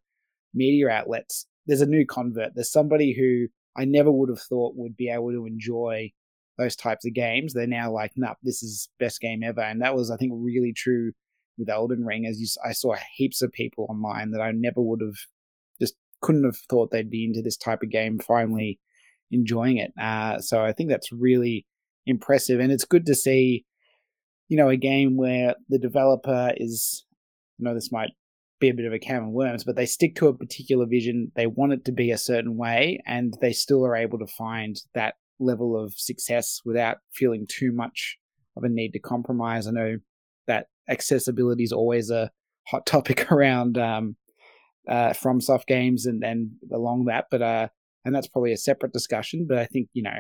media 0.54 0.90
outlets 0.90 1.46
there's 1.66 1.82
a 1.82 1.86
new 1.86 2.06
convert 2.06 2.56
there's 2.56 2.72
somebody 2.72 3.14
who 3.14 3.48
I 3.80 3.86
never 3.86 4.12
would 4.12 4.30
have 4.30 4.42
thought 4.42 4.76
would 4.76 4.98
be 4.98 5.10
able 5.10 5.32
to 5.32 5.46
enjoy 5.46 6.12
those 6.58 6.76
types 6.76 7.06
of 7.06 7.14
games, 7.14 7.54
they're 7.54 7.68
now 7.68 7.92
like, 7.92 8.12
nah, 8.16 8.34
this 8.44 8.64
is 8.64 8.90
best 9.00 9.22
game 9.22 9.44
ever. 9.44 9.62
And 9.62 9.82
that 9.82 9.96
was, 9.96 10.10
I 10.10 10.18
think, 10.18 10.34
really 10.36 10.74
true 10.74 11.12
with 11.58 11.70
Elden 11.70 12.04
Ring. 12.04 12.26
As 12.26 12.40
you, 12.40 12.48
I 12.68 12.72
saw 12.74 12.96
heaps 13.16 13.42
of 13.42 13.52
people 13.52 13.86
online 13.90 14.32
that 14.32 14.42
I 14.42 14.52
never 14.52 14.82
would 14.82 15.02
have 15.02 15.16
just 15.80 15.96
couldn't 16.22 16.46
have 16.46 16.58
thought 16.70 16.90
they'd 16.90 17.10
be 17.10 17.26
into 17.26 17.42
this 17.42 17.58
type 17.58 17.84
of 17.84 17.92
game. 17.92 18.20
Finally 18.20 18.80
enjoying 19.32 19.78
it. 19.78 19.92
Uh, 20.00 20.40
so 20.40 20.64
I 20.64 20.74
think 20.74 20.90
that's 20.90 21.12
really 21.12 21.66
impressive, 22.06 22.60
and 22.60 22.72
it's 22.72 22.86
good 22.86 23.06
to 23.08 23.16
see, 23.16 23.66
you 24.48 24.58
know, 24.58 24.70
a 24.70 24.78
game 24.78 25.18
where 25.18 25.56
the 25.70 25.80
developer 25.80 26.54
is. 26.58 27.06
I 27.60 27.64
know 27.64 27.74
this 27.74 27.92
might 27.92 28.12
be 28.60 28.70
a 28.70 28.74
bit 28.74 28.86
of 28.86 28.94
a 28.94 29.00
can 29.00 29.24
of 29.24 29.30
worms, 29.30 29.64
but 29.64 29.76
they 29.76 29.86
stick 29.86 30.16
to 30.16 30.28
a 30.28 30.38
particular 30.38 30.86
vision. 30.86 31.32
They 31.36 31.48
want 31.48 31.74
it 31.74 31.86
to 31.86 31.92
be 31.92 32.12
a 32.12 32.18
certain 32.18 32.58
way, 32.58 33.02
and 33.06 33.36
they 33.42 33.54
still 33.54 33.86
are 33.86 33.96
able 33.96 34.20
to 34.20 34.28
find 34.28 34.80
that 34.94 35.16
level 35.40 35.82
of 35.82 35.94
success 35.96 36.62
without 36.66 36.98
feeling 37.14 37.46
too 37.48 37.72
much 37.72 38.18
of 38.56 38.64
a 38.64 38.70
need 38.70 38.94
to 38.94 39.00
compromise. 39.00 39.68
I 39.68 39.72
know 39.72 39.98
that 40.48 40.68
accessibility 40.90 41.64
is 41.64 41.72
always 41.72 42.10
a 42.10 42.32
hot 42.68 42.86
topic 42.86 43.32
around 43.32 43.78
um, 43.78 44.16
uh, 44.90 45.10
FromSoft 45.10 45.68
games 45.68 46.06
and, 46.06 46.24
and 46.24 46.52
along 46.72 47.06
that, 47.06 47.26
but 47.30 47.42
uh, 47.42 47.68
and 48.08 48.16
that's 48.16 48.28
probably 48.28 48.54
a 48.54 48.58
separate 48.58 48.94
discussion. 48.94 49.46
But 49.48 49.58
I 49.58 49.66
think 49.66 49.90
you 49.94 50.02
know 50.02 50.20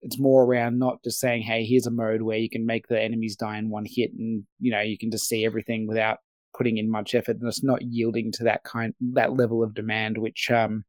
it's 0.00 0.18
more 0.18 0.44
around 0.44 0.78
not 0.78 1.02
just 1.02 1.18
saying, 1.18 1.42
"Hey, 1.42 1.64
here's 1.64 1.86
a 1.86 1.90
mode 1.90 2.22
where 2.22 2.38
you 2.38 2.48
can 2.48 2.64
make 2.64 2.86
the 2.86 3.00
enemies 3.00 3.36
die 3.36 3.58
in 3.58 3.68
one 3.68 3.84
hit, 3.86 4.12
and 4.16 4.44
you 4.60 4.70
know 4.70 4.80
you 4.80 4.96
can 4.96 5.10
just 5.10 5.28
see 5.28 5.44
everything 5.44 5.86
without 5.86 6.18
putting 6.56 6.78
in 6.78 6.90
much 6.90 7.14
effort, 7.14 7.38
and 7.38 7.48
it's 7.48 7.64
not 7.64 7.82
yielding 7.82 8.30
to 8.32 8.44
that 8.44 8.62
kind 8.62 8.94
that 9.14 9.36
level 9.36 9.62
of 9.62 9.74
demand, 9.74 10.18
which 10.18 10.50
um 10.50 10.84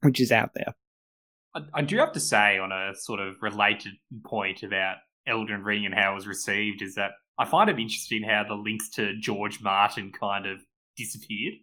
which 0.00 0.20
is 0.20 0.32
out 0.32 0.50
there. 0.54 0.74
I, 1.54 1.60
I 1.74 1.82
do 1.82 1.98
have 1.98 2.12
to 2.12 2.20
say, 2.20 2.58
on 2.58 2.72
a 2.72 2.94
sort 2.94 3.20
of 3.20 3.36
related 3.40 3.92
point 4.24 4.62
about 4.62 4.96
Elden 5.26 5.62
Ring 5.62 5.86
and 5.86 5.94
how 5.94 6.12
it 6.12 6.16
was 6.16 6.26
received, 6.26 6.82
is 6.82 6.96
that 6.96 7.12
I 7.38 7.44
find 7.44 7.70
it 7.70 7.78
interesting 7.78 8.22
how 8.22 8.44
the 8.46 8.54
links 8.54 8.90
to 8.90 9.16
George 9.18 9.62
Martin 9.62 10.12
kind 10.12 10.46
of 10.46 10.58
disappeared. 10.96 11.54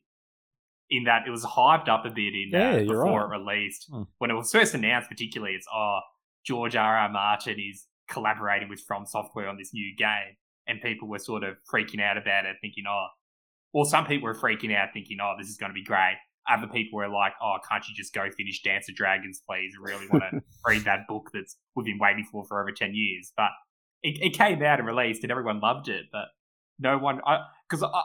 In 0.89 1.03
that 1.03 1.27
it 1.27 1.31
was 1.31 1.43
hyped 1.43 1.89
up 1.89 2.05
a 2.05 2.09
bit 2.09 2.33
in 2.33 2.51
uh, 2.53 2.57
yeah, 2.57 2.79
before 2.83 3.27
right. 3.27 3.37
it 3.37 3.39
released. 3.39 3.87
Hmm. 3.91 4.03
When 4.19 4.31
it 4.31 4.35
was 4.35 4.51
first 4.51 4.73
announced, 4.73 5.09
particularly, 5.09 5.53
it's 5.53 5.67
oh, 5.73 5.99
George 6.45 6.75
R. 6.75 6.97
R. 6.97 7.09
Martin 7.09 7.57
is 7.59 7.85
collaborating 8.09 8.69
with 8.69 8.79
From 8.87 9.05
Software 9.05 9.49
on 9.49 9.57
this 9.57 9.73
new 9.73 9.95
game, 9.97 10.37
and 10.65 10.81
people 10.81 11.09
were 11.09 11.19
sort 11.19 11.43
of 11.43 11.55
freaking 11.71 12.01
out 12.01 12.17
about 12.17 12.45
it, 12.45 12.55
thinking, 12.61 12.85
oh, 12.89 13.07
or 13.73 13.85
some 13.85 14.05
people 14.05 14.27
were 14.27 14.33
freaking 14.33 14.73
out, 14.73 14.89
thinking, 14.93 15.17
oh, 15.21 15.35
this 15.37 15.49
is 15.49 15.57
going 15.57 15.71
to 15.71 15.73
be 15.73 15.83
great 15.83 16.15
other 16.49 16.67
people 16.67 16.97
were 16.97 17.09
like, 17.09 17.33
"Oh, 17.41 17.57
can't 17.69 17.87
you 17.87 17.95
just 17.95 18.13
go 18.13 18.29
finish 18.35 18.61
Dance 18.61 18.89
of 18.89 18.95
Dragons, 18.95 19.41
please? 19.47 19.73
I 19.77 19.83
really 19.83 20.07
want 20.07 20.23
to 20.31 20.41
read 20.65 20.83
that 20.85 21.07
book 21.07 21.29
that's 21.33 21.57
we've 21.75 21.85
been 21.85 21.99
waiting 21.99 22.25
for 22.31 22.45
for 22.45 22.61
over 22.61 22.71
ten 22.71 22.95
years." 22.95 23.33
But 23.35 23.51
it, 24.03 24.17
it 24.21 24.29
came 24.33 24.61
out 24.63 24.79
and 24.79 24.87
released, 24.87 25.23
and 25.23 25.31
everyone 25.31 25.59
loved 25.59 25.89
it. 25.89 26.05
But 26.11 26.25
no 26.79 26.97
one, 26.97 27.19
because 27.69 27.83
I, 27.83 28.01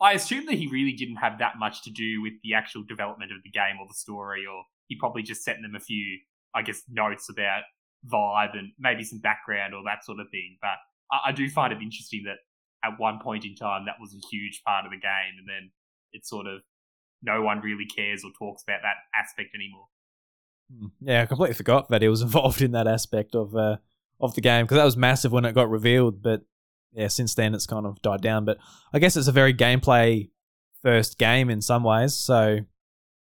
I, 0.00 0.12
assume 0.12 0.46
that 0.46 0.54
he 0.54 0.68
really 0.68 0.92
didn't 0.92 1.16
have 1.16 1.38
that 1.38 1.54
much 1.58 1.82
to 1.84 1.90
do 1.90 2.22
with 2.22 2.34
the 2.42 2.54
actual 2.54 2.84
development 2.88 3.32
of 3.32 3.38
the 3.42 3.50
game 3.50 3.76
or 3.80 3.86
the 3.88 3.94
story, 3.94 4.44
or 4.46 4.64
he 4.86 4.96
probably 4.96 5.22
just 5.22 5.44
sent 5.44 5.62
them 5.62 5.74
a 5.74 5.80
few, 5.80 6.18
I 6.54 6.62
guess, 6.62 6.82
notes 6.88 7.28
about 7.28 7.62
vibe 8.06 8.56
and 8.56 8.72
maybe 8.78 9.04
some 9.04 9.18
background 9.18 9.74
or 9.74 9.82
that 9.84 10.04
sort 10.04 10.20
of 10.20 10.26
thing. 10.30 10.56
But 10.60 10.78
I, 11.12 11.30
I 11.30 11.32
do 11.32 11.48
find 11.50 11.72
it 11.72 11.82
interesting 11.82 12.24
that 12.24 12.38
at 12.84 12.98
one 12.98 13.18
point 13.22 13.44
in 13.44 13.54
time 13.54 13.86
that 13.86 13.96
was 14.00 14.14
a 14.14 14.26
huge 14.30 14.62
part 14.64 14.84
of 14.84 14.92
the 14.92 14.98
game, 14.98 15.38
and 15.38 15.48
then 15.48 15.70
it 16.12 16.26
sort 16.26 16.46
of 16.46 16.60
no 17.22 17.42
one 17.42 17.60
really 17.60 17.86
cares 17.86 18.24
or 18.24 18.30
talks 18.38 18.62
about 18.62 18.80
that 18.82 18.96
aspect 19.18 19.50
anymore. 19.54 19.86
Hmm. 20.72 20.86
Yeah, 21.00 21.22
I 21.22 21.26
completely 21.26 21.54
forgot 21.54 21.88
that 21.88 22.02
he 22.02 22.08
was 22.08 22.22
involved 22.28 22.62
in 22.62 22.72
that 22.72 22.86
aspect 22.86 23.34
of 23.34 23.56
uh, 23.56 23.76
of 24.20 24.34
the 24.34 24.40
game 24.40 24.64
because 24.64 24.76
that 24.76 24.84
was 24.84 24.96
massive 24.96 25.32
when 25.32 25.44
it 25.44 25.54
got 25.54 25.70
revealed. 25.70 26.22
But 26.22 26.42
yeah, 26.92 27.08
since 27.08 27.34
then 27.34 27.54
it's 27.54 27.66
kind 27.66 27.86
of 27.86 28.00
died 28.02 28.22
down. 28.22 28.44
But 28.44 28.58
I 28.92 28.98
guess 28.98 29.16
it's 29.16 29.28
a 29.28 29.32
very 29.32 29.54
gameplay 29.54 30.30
first 30.82 31.18
game 31.18 31.50
in 31.50 31.60
some 31.60 31.84
ways, 31.84 32.14
so 32.14 32.60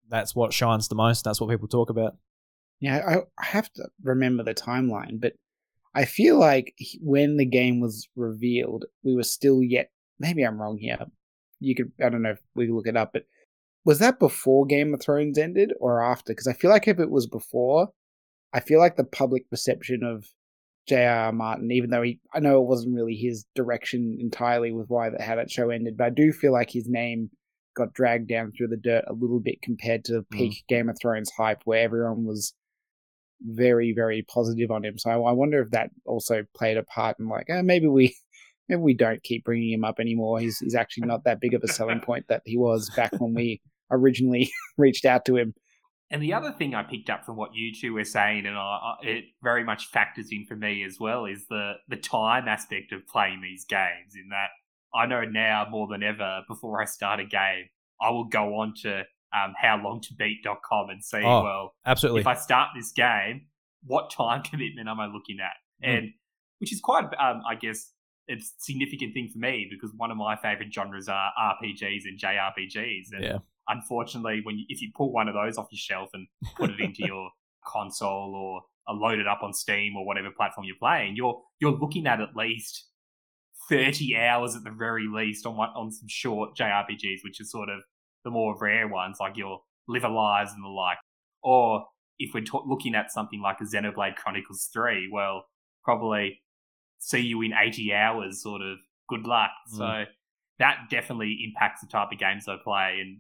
that's 0.10 0.36
what 0.36 0.54
shines 0.54 0.88
the 0.88 0.96
most. 0.96 1.24
That's 1.24 1.42
what 1.42 1.50
people 1.50 1.68
talk 1.68 1.90
about. 1.90 2.18
Yeah, 2.80 3.22
I, 3.40 3.46
have 3.46 3.72
to 3.74 3.88
remember 4.04 4.44
the 4.44 4.54
timeline, 4.54 5.20
but 5.20 5.34
I 5.96 6.06
feel 6.06 6.38
like 6.38 6.76
when 7.02 7.38
the 7.38 7.46
game 7.46 7.80
was 7.80 8.08
revealed, 8.16 8.86
we 9.04 9.16
were 9.16 9.24
still 9.24 9.64
yet. 9.64 9.90
Maybe 10.20 10.44
I'm 10.44 10.62
wrong 10.62 10.78
here. 10.78 10.98
You 11.60 11.74
could 11.74 11.92
I 12.04 12.10
don't 12.10 12.22
know 12.22 12.32
if 12.32 12.42
we 12.54 12.68
could 12.68 12.76
look 12.76 12.88
it 12.88 12.98
up, 12.98 13.12
but 13.14 13.24
was 13.86 14.00
that 14.00 14.20
before 14.20 14.66
Game 14.66 14.94
of 14.94 15.02
Thrones 15.02 15.38
ended 15.38 15.72
or 15.80 16.04
after? 16.04 16.34
Because 16.34 16.48
I 16.48 16.54
feel 16.54 16.72
like 16.72 16.88
if 16.88 17.00
it 17.00 17.12
was 17.12 17.28
before, 17.28 17.90
I 18.52 18.60
feel 18.60 18.80
like 18.80 18.98
the 18.98 19.04
public 19.04 19.50
perception 19.50 20.04
of 20.04 20.26
J.R.R. 20.88 21.32
Martin, 21.32 21.72
even 21.72 21.90
though 21.90 22.04
he, 22.04 22.20
I 22.34 22.40
know 22.40 22.62
it 22.62 22.68
wasn't 22.68 22.96
really 22.96 23.16
his 23.16 23.46
direction 23.56 24.18
entirely 24.20 24.72
with 24.72 24.88
why 24.88 25.10
that 25.10 25.22
how 25.22 25.36
that 25.36 25.50
show 25.50 25.70
ended, 25.70 25.98
but 25.98 26.06
I 26.06 26.10
do 26.12 26.32
feel 26.32 26.52
like 26.52 26.70
his 26.70 26.88
name 26.88 27.30
got 27.76 27.94
dragged 27.94 28.28
down 28.28 28.52
through 28.52 28.68
the 28.68 28.78
dirt 28.78 29.04
a 29.08 29.14
little 29.14 29.40
bit 29.40 29.62
compared 29.62 30.06
to 30.06 30.14
the 30.14 30.24
peak 30.32 30.54
mm. 30.54 30.68
Game 30.68 30.90
of 30.90 30.98
Thrones 31.02 31.32
hype, 31.38 31.62
where 31.66 31.84
everyone 31.84 32.26
was 32.26 32.54
very, 33.42 33.94
very 33.94 34.24
positive 34.24 34.72
on 34.72 34.84
him. 34.84 34.98
So 34.98 35.10
I, 35.10 35.30
I 35.30 35.32
wonder 35.34 35.62
if 35.62 35.72
that 35.72 35.92
also 36.06 36.44
played 36.56 36.78
a 36.78 36.84
part 36.84 37.20
in 37.20 37.28
like, 37.28 37.50
eh, 37.50 37.62
maybe 37.62 37.88
we 37.88 38.16
maybe 38.70 38.82
we 38.82 38.94
don't 38.94 39.24
keep 39.24 39.44
bringing 39.44 39.72
him 39.72 39.84
up 39.84 40.00
anymore. 40.00 40.40
He's 40.40 40.60
he's 40.60 40.76
actually 40.76 41.08
not 41.08 41.24
that 41.26 41.42
big 41.42 41.54
of 41.54 41.64
a 41.64 41.68
selling 41.68 42.00
point 42.00 42.26
that 42.30 42.42
he 42.46 42.58
was 42.58 42.90
back 42.96 43.12
when 43.20 43.34
we 43.34 43.62
originally 43.92 44.52
reached 44.78 45.06
out 45.06 45.26
to 45.26 45.36
him. 45.36 45.54
And 46.16 46.24
the 46.24 46.34
other 46.34 46.54
thing 46.54 46.74
I 46.74 46.82
picked 46.84 47.10
up 47.10 47.26
from 47.26 47.36
what 47.36 47.50
you 47.54 47.74
two 47.74 47.94
were 47.94 48.06
saying, 48.06 48.46
and 48.46 48.56
I, 48.58 48.94
it 49.02 49.26
very 49.44 49.66
much 49.66 49.88
factors 49.88 50.30
in 50.32 50.46
for 50.46 50.56
me 50.56 50.86
as 50.86 50.98
well, 50.98 51.26
is 51.26 51.46
the 51.50 51.74
the 51.90 51.98
time 51.98 52.48
aspect 52.48 52.94
of 52.94 53.06
playing 53.06 53.42
these 53.42 53.66
games. 53.66 54.16
In 54.16 54.30
that, 54.30 54.48
I 54.98 55.08
know 55.08 55.26
now 55.26 55.68
more 55.70 55.90
than 55.92 56.04
ever, 56.04 56.44
before 56.48 56.82
I 56.82 56.86
start 56.86 57.20
a 57.20 57.26
game, 57.26 57.66
I 58.02 58.12
will 58.12 58.30
go 58.30 58.56
on 58.62 58.76
to 58.84 59.00
um, 59.34 59.56
howlongtobeat.com 59.62 60.90
and 60.90 61.04
see, 61.04 61.18
Oh, 61.18 61.44
well, 61.44 61.76
Absolutely. 61.86 62.22
if 62.22 62.28
I 62.28 62.36
start 62.36 62.70
this 62.74 62.94
game, 62.94 63.48
what 63.84 64.10
time 64.10 64.42
commitment 64.50 64.88
am 64.88 65.02
I 65.02 65.08
looking 65.08 65.40
at? 65.42 65.86
Mm. 65.86 65.98
And 65.98 66.10
which 66.60 66.72
is 66.72 66.80
quite, 66.80 67.04
um, 67.20 67.42
I 67.46 67.56
guess, 67.60 67.92
a 68.30 68.36
significant 68.60 69.14
thing 69.14 69.30
for 69.34 69.40
me 69.40 69.68
because 69.70 69.94
one 69.98 70.12
of 70.12 70.18
my 70.18 70.38
favorite 70.38 70.74
genres 70.74 71.10
are 71.10 71.32
RPGs 71.38 72.04
and 72.06 72.18
JRPGs. 72.18 73.08
And 73.12 73.22
Yeah. 73.22 73.38
Unfortunately, 73.68 74.42
when 74.44 74.60
you, 74.60 74.66
if 74.70 74.82
you 74.82 74.92
pull 74.96 75.12
one 75.12 75.28
of 75.28 75.34
those 75.34 75.58
off 75.58 75.68
your 75.72 75.80
shelf 75.80 76.10
and 76.14 76.28
put 76.56 76.70
it 76.70 76.80
into 76.80 77.04
your 77.06 77.30
console 77.66 78.36
or 78.36 78.62
uh, 78.88 78.98
load 78.98 79.20
it 79.20 79.28
up 79.28 79.40
on 79.42 79.54
Steam 79.54 79.96
or 79.96 80.06
whatever 80.06 80.30
platform 80.36 80.66
you're 80.66 80.76
playing, 80.80 81.16
you're 81.16 81.42
you're 81.60 81.72
looking 81.72 82.08
at 82.08 82.22
at 82.22 82.36
least 82.36 82.88
thirty 83.70 84.16
hours 84.16 84.56
at 84.56 84.64
the 84.64 84.72
very 84.72 85.08
least 85.08 85.46
on 85.46 85.58
one, 85.58 85.70
on 85.70 85.92
some 85.92 86.08
short 86.08 86.56
JRPGs, 86.56 87.24
which 87.24 87.40
is 87.40 87.52
sort 87.52 87.70
of 87.70 87.80
the 88.24 88.32
more 88.32 88.56
rare 88.60 88.88
ones 88.88 89.18
like 89.20 89.38
your 89.38 89.62
Live 89.88 90.04
A 90.04 90.10
Lives 90.10 90.52
and 90.54 90.64
the 90.64 90.70
like. 90.70 90.98
Or 91.44 91.86
if 92.20 92.34
we're 92.34 92.44
ta- 92.44 92.64
looking 92.66 92.96
at 92.96 93.12
something 93.12 93.42
like 93.42 93.58
a 93.62 93.64
Xenoblade 93.64 94.16
Chronicles 94.16 94.70
3, 94.74 95.10
well, 95.12 95.46
probably 95.84 96.42
see 97.00 97.20
you 97.20 97.42
in 97.42 97.54
80 97.54 97.94
hours, 97.94 98.42
sort 98.42 98.62
of 98.62 98.78
good 99.08 99.26
luck. 99.26 99.52
Mm. 99.74 99.78
So 99.78 100.12
that 100.60 100.78
definitely 100.90 101.38
impacts 101.46 101.82
the 101.82 101.88
type 101.88 102.10
of 102.12 102.20
games 102.20 102.48
I 102.48 102.56
play. 102.64 102.98
And 103.02 103.20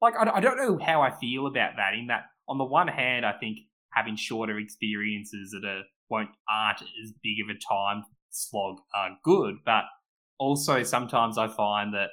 like, 0.00 0.14
I, 0.16 0.30
I 0.36 0.40
don't 0.40 0.56
know 0.56 0.78
how 0.84 1.02
I 1.02 1.10
feel 1.18 1.46
about 1.46 1.72
that. 1.76 1.94
In 1.94 2.06
that, 2.08 2.24
on 2.48 2.58
the 2.58 2.64
one 2.64 2.88
hand, 2.88 3.24
I 3.26 3.32
think 3.32 3.58
having 3.92 4.16
shorter 4.16 4.58
experiences 4.58 5.50
that 5.52 5.66
are, 5.66 5.82
won't 6.08 6.30
aren't 6.48 6.82
as 6.82 7.12
big 7.22 7.36
of 7.42 7.54
a 7.54 7.58
time 7.58 8.04
slog 8.30 8.78
are 8.94 9.10
good, 9.24 9.56
but 9.64 9.84
also 10.38 10.82
sometimes 10.82 11.38
I 11.38 11.48
find 11.48 11.94
that 11.94 12.08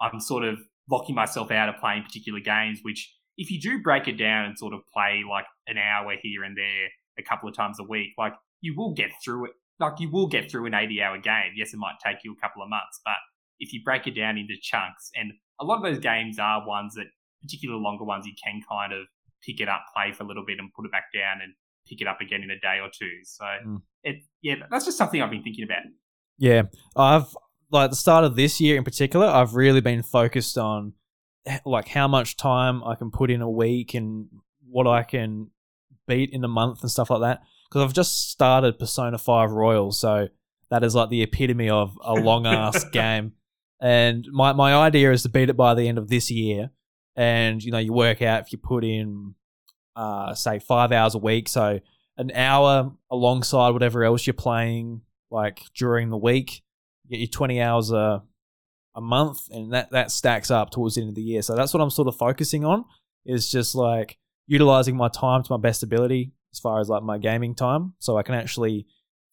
I'm 0.00 0.20
sort 0.20 0.44
of 0.44 0.58
locking 0.90 1.14
myself 1.14 1.50
out 1.50 1.68
of 1.68 1.76
playing 1.80 2.02
particular 2.02 2.40
games, 2.40 2.80
which 2.82 3.14
if 3.36 3.50
you 3.50 3.60
do 3.60 3.82
break 3.82 4.08
it 4.08 4.16
down 4.16 4.46
and 4.46 4.58
sort 4.58 4.74
of 4.74 4.80
play 4.92 5.22
like 5.28 5.46
an 5.66 5.76
hour 5.78 6.14
here 6.22 6.44
and 6.44 6.56
there 6.56 6.88
a 7.18 7.22
couple 7.22 7.48
of 7.48 7.56
times 7.56 7.78
a 7.80 7.84
week, 7.84 8.10
like 8.16 8.32
you 8.60 8.74
will 8.76 8.94
get 8.94 9.10
through 9.24 9.46
it. 9.46 9.52
Like 9.80 9.98
you 9.98 10.08
will 10.10 10.28
get 10.28 10.50
through 10.50 10.66
an 10.66 10.74
80 10.74 11.02
hour 11.02 11.18
game. 11.18 11.52
Yes, 11.56 11.74
it 11.74 11.78
might 11.78 11.96
take 12.04 12.18
you 12.22 12.32
a 12.32 12.40
couple 12.40 12.62
of 12.62 12.68
months, 12.68 13.00
but 13.04 13.16
if 13.58 13.72
you 13.72 13.80
break 13.84 14.06
it 14.06 14.12
down 14.12 14.38
into 14.38 14.54
chunks, 14.62 15.10
and 15.16 15.32
a 15.60 15.64
lot 15.64 15.76
of 15.78 15.82
those 15.84 15.98
games 16.00 16.38
are 16.38 16.66
ones 16.66 16.94
that, 16.94 17.06
particular 17.42 17.76
longer 17.76 18.04
ones, 18.04 18.26
you 18.26 18.32
can 18.42 18.60
kind 18.68 18.92
of 18.92 19.00
pick 19.44 19.60
it 19.60 19.68
up, 19.68 19.82
play 19.94 20.12
for 20.12 20.24
a 20.24 20.26
little 20.26 20.44
bit, 20.46 20.58
and 20.58 20.70
put 20.74 20.86
it 20.86 20.92
back 20.92 21.04
down 21.14 21.42
and 21.42 21.52
pick 21.88 22.00
it 22.00 22.06
up 22.08 22.20
again 22.20 22.42
in 22.42 22.50
a 22.50 22.58
day 22.58 22.78
or 22.80 22.88
two. 22.88 23.10
So 23.24 23.44
Mm. 23.66 23.82
it, 24.02 24.16
yeah, 24.42 24.54
that's 24.70 24.86
just 24.86 24.96
something 24.96 25.20
I've 25.20 25.30
been 25.30 25.42
thinking 25.42 25.64
about. 25.64 25.82
Yeah, 26.38 26.62
I've 26.96 27.26
like 27.70 27.90
the 27.90 27.96
start 27.96 28.24
of 28.24 28.36
this 28.36 28.60
year 28.60 28.76
in 28.76 28.84
particular, 28.84 29.26
I've 29.26 29.54
really 29.54 29.80
been 29.80 30.02
focused 30.02 30.56
on 30.58 30.94
like 31.66 31.88
how 31.88 32.08
much 32.08 32.36
time 32.36 32.82
I 32.84 32.94
can 32.94 33.10
put 33.10 33.30
in 33.30 33.42
a 33.42 33.50
week 33.50 33.92
and 33.94 34.28
what 34.66 34.86
I 34.86 35.02
can 35.02 35.50
beat 36.08 36.30
in 36.32 36.42
a 36.44 36.48
month 36.48 36.80
and 36.82 36.90
stuff 36.90 37.10
like 37.10 37.20
that. 37.20 37.40
Because 37.68 37.82
I've 37.82 37.92
just 37.94 38.30
started 38.30 38.78
Persona 38.78 39.18
Five 39.18 39.50
Royal, 39.50 39.92
so 39.92 40.28
that 40.70 40.82
is 40.84 40.94
like 40.94 41.10
the 41.10 41.22
epitome 41.22 41.68
of 41.68 41.98
a 42.02 42.14
long 42.14 42.46
ass 42.46 42.84
game. 42.92 43.32
And 43.80 44.26
my 44.30 44.52
my 44.52 44.74
idea 44.74 45.12
is 45.12 45.22
to 45.24 45.28
beat 45.28 45.50
it 45.50 45.56
by 45.56 45.74
the 45.74 45.88
end 45.88 45.98
of 45.98 46.08
this 46.08 46.30
year. 46.30 46.70
And 47.16 47.62
you 47.62 47.70
know, 47.70 47.78
you 47.78 47.92
work 47.92 48.22
out 48.22 48.42
if 48.42 48.52
you 48.52 48.58
put 48.58 48.84
in, 48.84 49.34
uh, 49.94 50.34
say 50.34 50.58
five 50.58 50.90
hours 50.92 51.14
a 51.14 51.18
week, 51.18 51.48
so 51.48 51.80
an 52.16 52.30
hour 52.32 52.92
alongside 53.10 53.70
whatever 53.70 54.04
else 54.04 54.26
you're 54.26 54.34
playing 54.34 55.02
like 55.30 55.62
during 55.74 56.10
the 56.10 56.16
week. 56.16 56.62
You 57.04 57.10
get 57.10 57.20
your 57.20 57.28
20 57.28 57.60
hours 57.60 57.90
a, 57.90 58.22
a 58.94 59.00
month, 59.00 59.48
and 59.50 59.72
that, 59.72 59.90
that 59.90 60.10
stacks 60.10 60.50
up 60.50 60.70
towards 60.70 60.94
the 60.94 61.02
end 61.02 61.10
of 61.10 61.14
the 61.14 61.22
year. 61.22 61.42
So 61.42 61.54
that's 61.54 61.74
what 61.74 61.80
I'm 61.82 61.90
sort 61.90 62.08
of 62.08 62.16
focusing 62.16 62.64
on 62.64 62.84
is 63.26 63.50
just 63.50 63.74
like 63.74 64.18
utilizing 64.46 64.96
my 64.96 65.08
time 65.08 65.42
to 65.42 65.52
my 65.52 65.58
best 65.58 65.82
ability 65.82 66.32
as 66.52 66.58
far 66.58 66.80
as 66.80 66.88
like 66.88 67.02
my 67.02 67.18
gaming 67.18 67.54
time 67.54 67.94
so 67.98 68.16
I 68.16 68.22
can 68.22 68.34
actually 68.34 68.86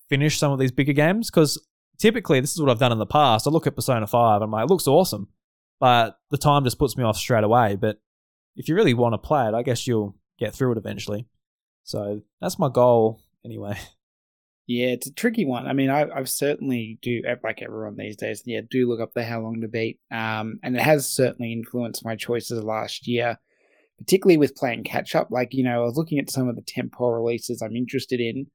finish 0.09 0.37
some 0.37 0.51
of 0.51 0.59
these 0.59 0.71
bigger 0.71 0.93
games. 0.93 1.29
Because 1.29 1.57
typically, 2.01 2.39
this 2.39 2.51
is 2.51 2.59
what 2.59 2.69
I've 2.69 2.79
done 2.79 2.91
in 2.91 2.97
the 2.97 3.05
past. 3.05 3.47
I 3.47 3.51
look 3.51 3.67
at 3.67 3.75
Persona 3.75 4.07
5 4.07 4.35
and 4.35 4.43
I'm 4.43 4.51
like, 4.51 4.63
it 4.63 4.69
looks 4.69 4.87
awesome, 4.87 5.27
but 5.79 6.17
the 6.31 6.37
time 6.37 6.63
just 6.63 6.79
puts 6.79 6.97
me 6.97 7.03
off 7.03 7.15
straight 7.15 7.43
away. 7.43 7.75
But 7.75 8.01
if 8.55 8.67
you 8.67 8.75
really 8.75 8.93
want 8.93 9.13
to 9.13 9.17
play 9.17 9.47
it, 9.47 9.53
I 9.53 9.63
guess 9.63 9.87
you'll 9.87 10.15
get 10.39 10.53
through 10.53 10.73
it 10.73 10.77
eventually. 10.77 11.27
So 11.83 12.21
that's 12.41 12.59
my 12.59 12.69
goal 12.69 13.21
anyway. 13.45 13.77
Yeah, 14.67 14.89
it's 14.89 15.07
a 15.07 15.13
tricky 15.13 15.43
one. 15.43 15.67
I 15.67 15.73
mean, 15.73 15.89
I, 15.89 16.07
I've 16.15 16.29
certainly 16.29 16.97
do 17.01 17.23
like 17.43 17.61
everyone 17.61 17.97
these 17.97 18.15
days. 18.15 18.43
Yeah, 18.45 18.61
do 18.69 18.87
look 18.87 19.01
up 19.01 19.13
the 19.13 19.25
how 19.25 19.41
long 19.41 19.59
to 19.61 19.67
beat, 19.67 19.99
um, 20.11 20.59
and 20.63 20.77
it 20.77 20.81
has 20.81 21.09
certainly 21.09 21.51
influenced 21.51 22.05
my 22.05 22.15
choices 22.15 22.63
last 22.63 23.05
year, 23.05 23.37
particularly 23.97 24.37
with 24.37 24.55
playing 24.55 24.85
catch 24.85 25.13
up. 25.13 25.27
Like 25.29 25.53
you 25.53 25.63
know, 25.63 25.81
I 25.81 25.85
was 25.85 25.97
looking 25.97 26.19
at 26.19 26.29
some 26.29 26.47
of 26.47 26.55
the 26.55 26.61
tempo 26.61 27.09
releases 27.09 27.61
I'm 27.61 27.75
interested 27.75 28.21
in, 28.21 28.47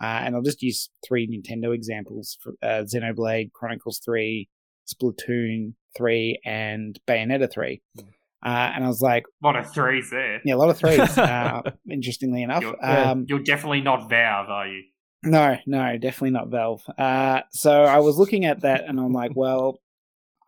uh, 0.00 0.04
and 0.24 0.34
I'll 0.34 0.42
just 0.42 0.62
use 0.62 0.90
three 1.06 1.26
Nintendo 1.26 1.74
examples: 1.74 2.38
for, 2.40 2.54
uh, 2.62 2.84
Xenoblade 2.84 3.52
Chronicles 3.52 4.00
Three, 4.04 4.48
Splatoon 4.88 5.74
Three, 5.96 6.40
and 6.44 6.98
Bayonetta 7.06 7.50
Three. 7.50 7.82
Hmm. 7.98 8.06
Uh, 8.44 8.72
and 8.74 8.84
I 8.84 8.88
was 8.88 9.00
like, 9.00 9.24
A 9.42 9.46
lot 9.46 9.56
of 9.56 9.72
threes 9.72 10.10
there. 10.10 10.42
yeah, 10.44 10.54
a 10.54 10.56
lot 10.56 10.68
of 10.68 10.76
threes. 10.76 10.98
uh, 11.18 11.62
interestingly 11.90 12.42
enough, 12.42 12.62
You're, 12.62 12.76
um, 12.84 13.24
you're 13.26 13.38
definitely 13.38 13.80
not 13.80 14.10
Valve, 14.10 14.50
are 14.50 14.68
you? 14.68 14.82
no, 15.22 15.56
no, 15.66 15.96
definitely 15.96 16.32
not 16.32 16.48
Valve. 16.48 16.82
Uh, 16.98 17.40
so 17.52 17.84
I 17.84 18.00
was 18.00 18.18
looking 18.18 18.44
at 18.44 18.60
that 18.60 18.84
and 18.86 19.00
I'm 19.00 19.14
like, 19.14 19.30
well, 19.34 19.80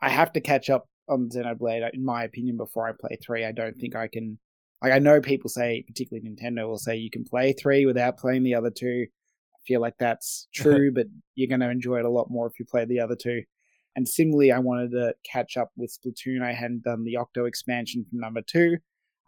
I 0.02 0.10
have 0.10 0.30
to 0.34 0.42
catch 0.42 0.68
up 0.68 0.86
on 1.08 1.30
Xenoblade, 1.30 1.88
in 1.94 2.04
my 2.04 2.24
opinion, 2.24 2.58
before 2.58 2.86
I 2.86 2.92
play 2.92 3.16
three. 3.24 3.46
I 3.46 3.52
don't 3.52 3.76
think 3.78 3.96
I 3.96 4.08
can. 4.08 4.38
Like, 4.82 4.92
I 4.92 4.98
know 4.98 5.22
people 5.22 5.48
say, 5.48 5.82
particularly 5.86 6.28
Nintendo, 6.28 6.68
will 6.68 6.76
say 6.76 6.96
you 6.96 7.08
can 7.08 7.24
play 7.24 7.54
three 7.54 7.86
without 7.86 8.18
playing 8.18 8.42
the 8.42 8.56
other 8.56 8.70
two. 8.70 9.06
Feel 9.66 9.80
like 9.80 9.96
that's 9.98 10.48
true, 10.54 10.92
but 10.92 11.06
you're 11.34 11.48
going 11.48 11.60
to 11.60 11.70
enjoy 11.70 11.98
it 11.98 12.04
a 12.04 12.10
lot 12.10 12.30
more 12.30 12.46
if 12.46 12.58
you 12.58 12.64
play 12.64 12.84
the 12.84 13.00
other 13.00 13.16
two. 13.16 13.42
And 13.94 14.06
similarly, 14.06 14.52
I 14.52 14.58
wanted 14.58 14.90
to 14.92 15.14
catch 15.30 15.56
up 15.56 15.70
with 15.76 15.96
Splatoon. 15.96 16.42
I 16.42 16.52
hadn't 16.52 16.82
done 16.82 17.04
the 17.04 17.16
Octo 17.16 17.46
expansion 17.46 18.04
from 18.08 18.20
number 18.20 18.42
two. 18.42 18.76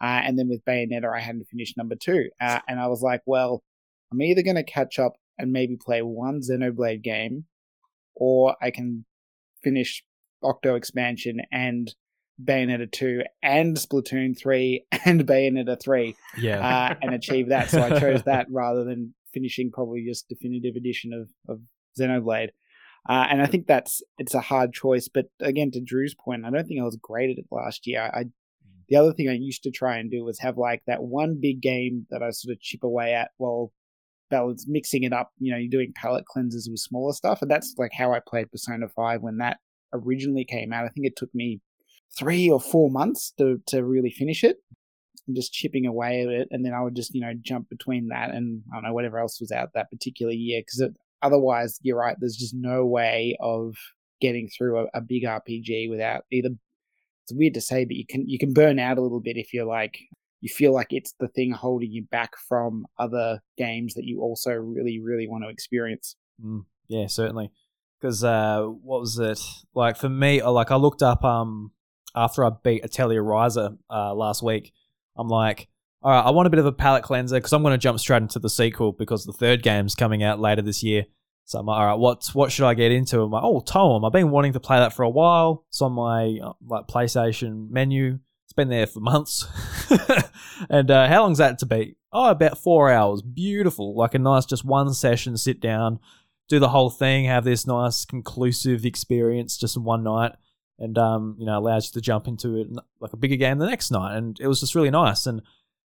Uh, 0.00 0.20
and 0.24 0.38
then 0.38 0.48
with 0.48 0.64
Bayonetta, 0.64 1.12
I 1.12 1.20
hadn't 1.20 1.48
finished 1.48 1.76
number 1.76 1.96
two. 1.96 2.28
Uh, 2.40 2.60
and 2.68 2.78
I 2.78 2.86
was 2.86 3.00
like, 3.02 3.22
well, 3.26 3.62
I'm 4.12 4.20
either 4.22 4.42
going 4.42 4.56
to 4.56 4.62
catch 4.62 4.98
up 4.98 5.14
and 5.38 5.52
maybe 5.52 5.76
play 5.76 6.02
one 6.02 6.40
Xenoblade 6.40 7.02
game, 7.02 7.46
or 8.14 8.56
I 8.60 8.70
can 8.70 9.04
finish 9.64 10.04
Octo 10.42 10.74
expansion 10.76 11.40
and 11.50 11.92
Bayonetta 12.42 12.92
2 12.92 13.22
and 13.42 13.76
Splatoon 13.76 14.38
3 14.38 14.84
and 15.04 15.26
Bayonetta 15.26 15.80
3 15.82 16.14
Yeah. 16.38 16.60
uh, 16.90 16.94
and 17.02 17.14
achieve 17.14 17.48
that. 17.48 17.70
So 17.70 17.82
I 17.82 17.98
chose 17.98 18.22
that 18.24 18.46
rather 18.52 18.84
than 18.84 19.14
finishing 19.32 19.70
probably 19.70 20.04
just 20.06 20.28
definitive 20.28 20.76
edition 20.76 21.12
of, 21.12 21.28
of 21.48 21.60
Xenoblade. 21.98 22.48
Uh, 23.08 23.26
and 23.30 23.40
I 23.40 23.46
think 23.46 23.66
that's 23.66 24.02
it's 24.18 24.34
a 24.34 24.40
hard 24.40 24.72
choice. 24.72 25.08
But 25.08 25.26
again, 25.40 25.70
to 25.72 25.80
Drew's 25.80 26.14
point, 26.14 26.44
I 26.44 26.50
don't 26.50 26.66
think 26.66 26.80
I 26.80 26.84
was 26.84 26.98
great 27.00 27.30
at 27.30 27.38
it 27.38 27.46
last 27.50 27.86
year. 27.86 28.10
I 28.12 28.24
the 28.88 28.96
other 28.96 29.12
thing 29.12 29.28
I 29.28 29.32
used 29.32 29.62
to 29.64 29.70
try 29.70 29.98
and 29.98 30.10
do 30.10 30.24
was 30.24 30.38
have 30.40 30.56
like 30.56 30.82
that 30.86 31.02
one 31.02 31.38
big 31.40 31.60
game 31.60 32.06
that 32.10 32.22
I 32.22 32.30
sort 32.30 32.52
of 32.52 32.60
chip 32.60 32.82
away 32.82 33.14
at 33.14 33.30
while 33.36 33.72
balance 34.30 34.66
mixing 34.66 35.04
it 35.04 35.12
up. 35.12 35.30
You 35.38 35.52
know, 35.52 35.58
you're 35.58 35.70
doing 35.70 35.92
palette 35.94 36.26
cleanses 36.26 36.68
with 36.70 36.80
smaller 36.80 37.12
stuff, 37.12 37.42
and 37.42 37.50
that's 37.50 37.74
like 37.78 37.92
how 37.92 38.12
I 38.12 38.20
played 38.26 38.50
Persona 38.50 38.88
Five 38.88 39.22
when 39.22 39.38
that 39.38 39.58
originally 39.92 40.44
came 40.44 40.72
out. 40.72 40.84
I 40.84 40.88
think 40.88 41.06
it 41.06 41.16
took 41.16 41.34
me 41.34 41.60
three 42.18 42.50
or 42.50 42.60
four 42.60 42.90
months 42.90 43.32
to 43.38 43.60
to 43.66 43.84
really 43.84 44.10
finish 44.10 44.42
it. 44.42 44.58
And 45.28 45.36
just 45.36 45.52
chipping 45.52 45.86
away 45.86 46.22
at 46.22 46.28
it, 46.28 46.48
and 46.50 46.64
then 46.64 46.72
I 46.72 46.80
would 46.80 46.96
just 46.96 47.14
you 47.14 47.20
know 47.20 47.32
jump 47.40 47.68
between 47.68 48.08
that 48.08 48.30
and 48.30 48.62
I 48.72 48.76
don't 48.76 48.84
know 48.84 48.94
whatever 48.94 49.18
else 49.18 49.40
was 49.40 49.52
out 49.52 49.70
that 49.74 49.90
particular 49.90 50.32
year 50.32 50.60
because 50.60 50.90
otherwise 51.22 51.78
you're 51.82 51.98
right. 51.98 52.16
There's 52.18 52.36
just 52.36 52.54
no 52.54 52.86
way 52.86 53.36
of 53.40 53.74
getting 54.20 54.48
through 54.48 54.80
a, 54.80 54.86
a 54.94 55.00
big 55.00 55.24
RPG 55.24 55.90
without 55.90 56.24
either. 56.32 56.50
It's 57.24 57.34
weird 57.34 57.54
to 57.54 57.60
say, 57.60 57.84
but 57.84 57.96
you 57.96 58.06
can 58.08 58.28
you 58.28 58.38
can 58.38 58.52
burn 58.52 58.78
out 58.78 58.98
a 58.98 59.02
little 59.02 59.20
bit 59.20 59.36
if 59.36 59.52
you're 59.52 59.66
like 59.66 59.98
you 60.40 60.48
feel 60.48 60.72
like 60.72 60.88
it's 60.90 61.14
the 61.18 61.28
thing 61.28 61.50
holding 61.50 61.90
you 61.90 62.04
back 62.04 62.32
from 62.48 62.86
other 62.98 63.40
games 63.56 63.94
that 63.94 64.04
you 64.04 64.20
also 64.20 64.52
really 64.52 65.00
really 65.00 65.28
want 65.28 65.44
to 65.44 65.50
experience. 65.50 66.16
Mm, 66.42 66.64
yeah, 66.88 67.06
certainly. 67.06 67.50
Because 68.00 68.22
uh, 68.22 68.62
what 68.62 69.00
was 69.00 69.18
it 69.18 69.40
like 69.74 69.96
for 69.96 70.08
me? 70.08 70.42
Like 70.42 70.70
I 70.70 70.76
looked 70.76 71.02
up 71.02 71.24
um 71.24 71.72
after 72.14 72.44
I 72.44 72.50
beat 72.62 72.84
Atelier 72.84 73.22
Ryza 73.22 73.76
uh, 73.90 74.14
last 74.14 74.42
week. 74.42 74.72
I'm 75.18 75.28
like, 75.28 75.68
all 76.02 76.12
right, 76.12 76.24
I 76.24 76.30
want 76.30 76.46
a 76.46 76.50
bit 76.50 76.60
of 76.60 76.66
a 76.66 76.72
palate 76.72 77.02
cleanser 77.02 77.36
because 77.36 77.52
I'm 77.52 77.62
going 77.62 77.72
to 77.72 77.78
jump 77.78 77.98
straight 77.98 78.22
into 78.22 78.38
the 78.38 78.48
sequel 78.48 78.92
because 78.92 79.24
the 79.24 79.32
third 79.32 79.62
game's 79.62 79.94
coming 79.94 80.22
out 80.22 80.38
later 80.38 80.62
this 80.62 80.82
year. 80.82 81.06
So 81.44 81.58
I'm 81.58 81.66
like, 81.66 81.80
all 81.80 81.86
right, 81.86 81.98
what 81.98 82.26
what 82.34 82.52
should 82.52 82.66
I 82.66 82.74
get 82.74 82.92
into? 82.92 83.20
I'm 83.20 83.30
like, 83.30 83.42
oh, 83.42 83.60
Tom, 83.60 84.04
I've 84.04 84.12
been 84.12 84.30
wanting 84.30 84.52
to 84.52 84.60
play 84.60 84.78
that 84.78 84.92
for 84.92 85.02
a 85.02 85.08
while. 85.08 85.64
It's 85.68 85.80
on 85.80 85.92
my 85.92 86.38
uh, 86.42 86.52
like 86.66 86.86
PlayStation 86.86 87.70
menu. 87.70 88.18
It's 88.44 88.52
been 88.52 88.68
there 88.68 88.86
for 88.86 89.00
months. 89.00 89.46
and 90.70 90.90
uh, 90.90 91.08
how 91.08 91.22
long's 91.22 91.38
that 91.38 91.58
to 91.60 91.66
be? 91.66 91.96
Oh, 92.12 92.30
about 92.30 92.58
four 92.58 92.90
hours. 92.90 93.22
Beautiful. 93.22 93.96
Like 93.96 94.14
a 94.14 94.18
nice, 94.18 94.46
just 94.46 94.64
one 94.64 94.92
session, 94.94 95.36
sit 95.36 95.60
down, 95.60 96.00
do 96.48 96.58
the 96.58 96.68
whole 96.68 96.90
thing, 96.90 97.24
have 97.24 97.44
this 97.44 97.66
nice 97.66 98.04
conclusive 98.04 98.84
experience 98.84 99.56
just 99.56 99.76
in 99.76 99.84
one 99.84 100.02
night. 100.04 100.32
And, 100.78 100.96
um, 100.96 101.36
you 101.38 101.46
know, 101.46 101.58
allows 101.58 101.88
you 101.88 101.92
to 101.94 102.00
jump 102.00 102.28
into 102.28 102.56
it 102.56 102.68
like 103.00 103.12
a 103.12 103.16
bigger 103.16 103.36
game 103.36 103.58
the 103.58 103.66
next 103.66 103.90
night. 103.90 104.16
And 104.16 104.38
it 104.40 104.46
was 104.46 104.60
just 104.60 104.74
really 104.74 104.90
nice. 104.90 105.26
And 105.26 105.42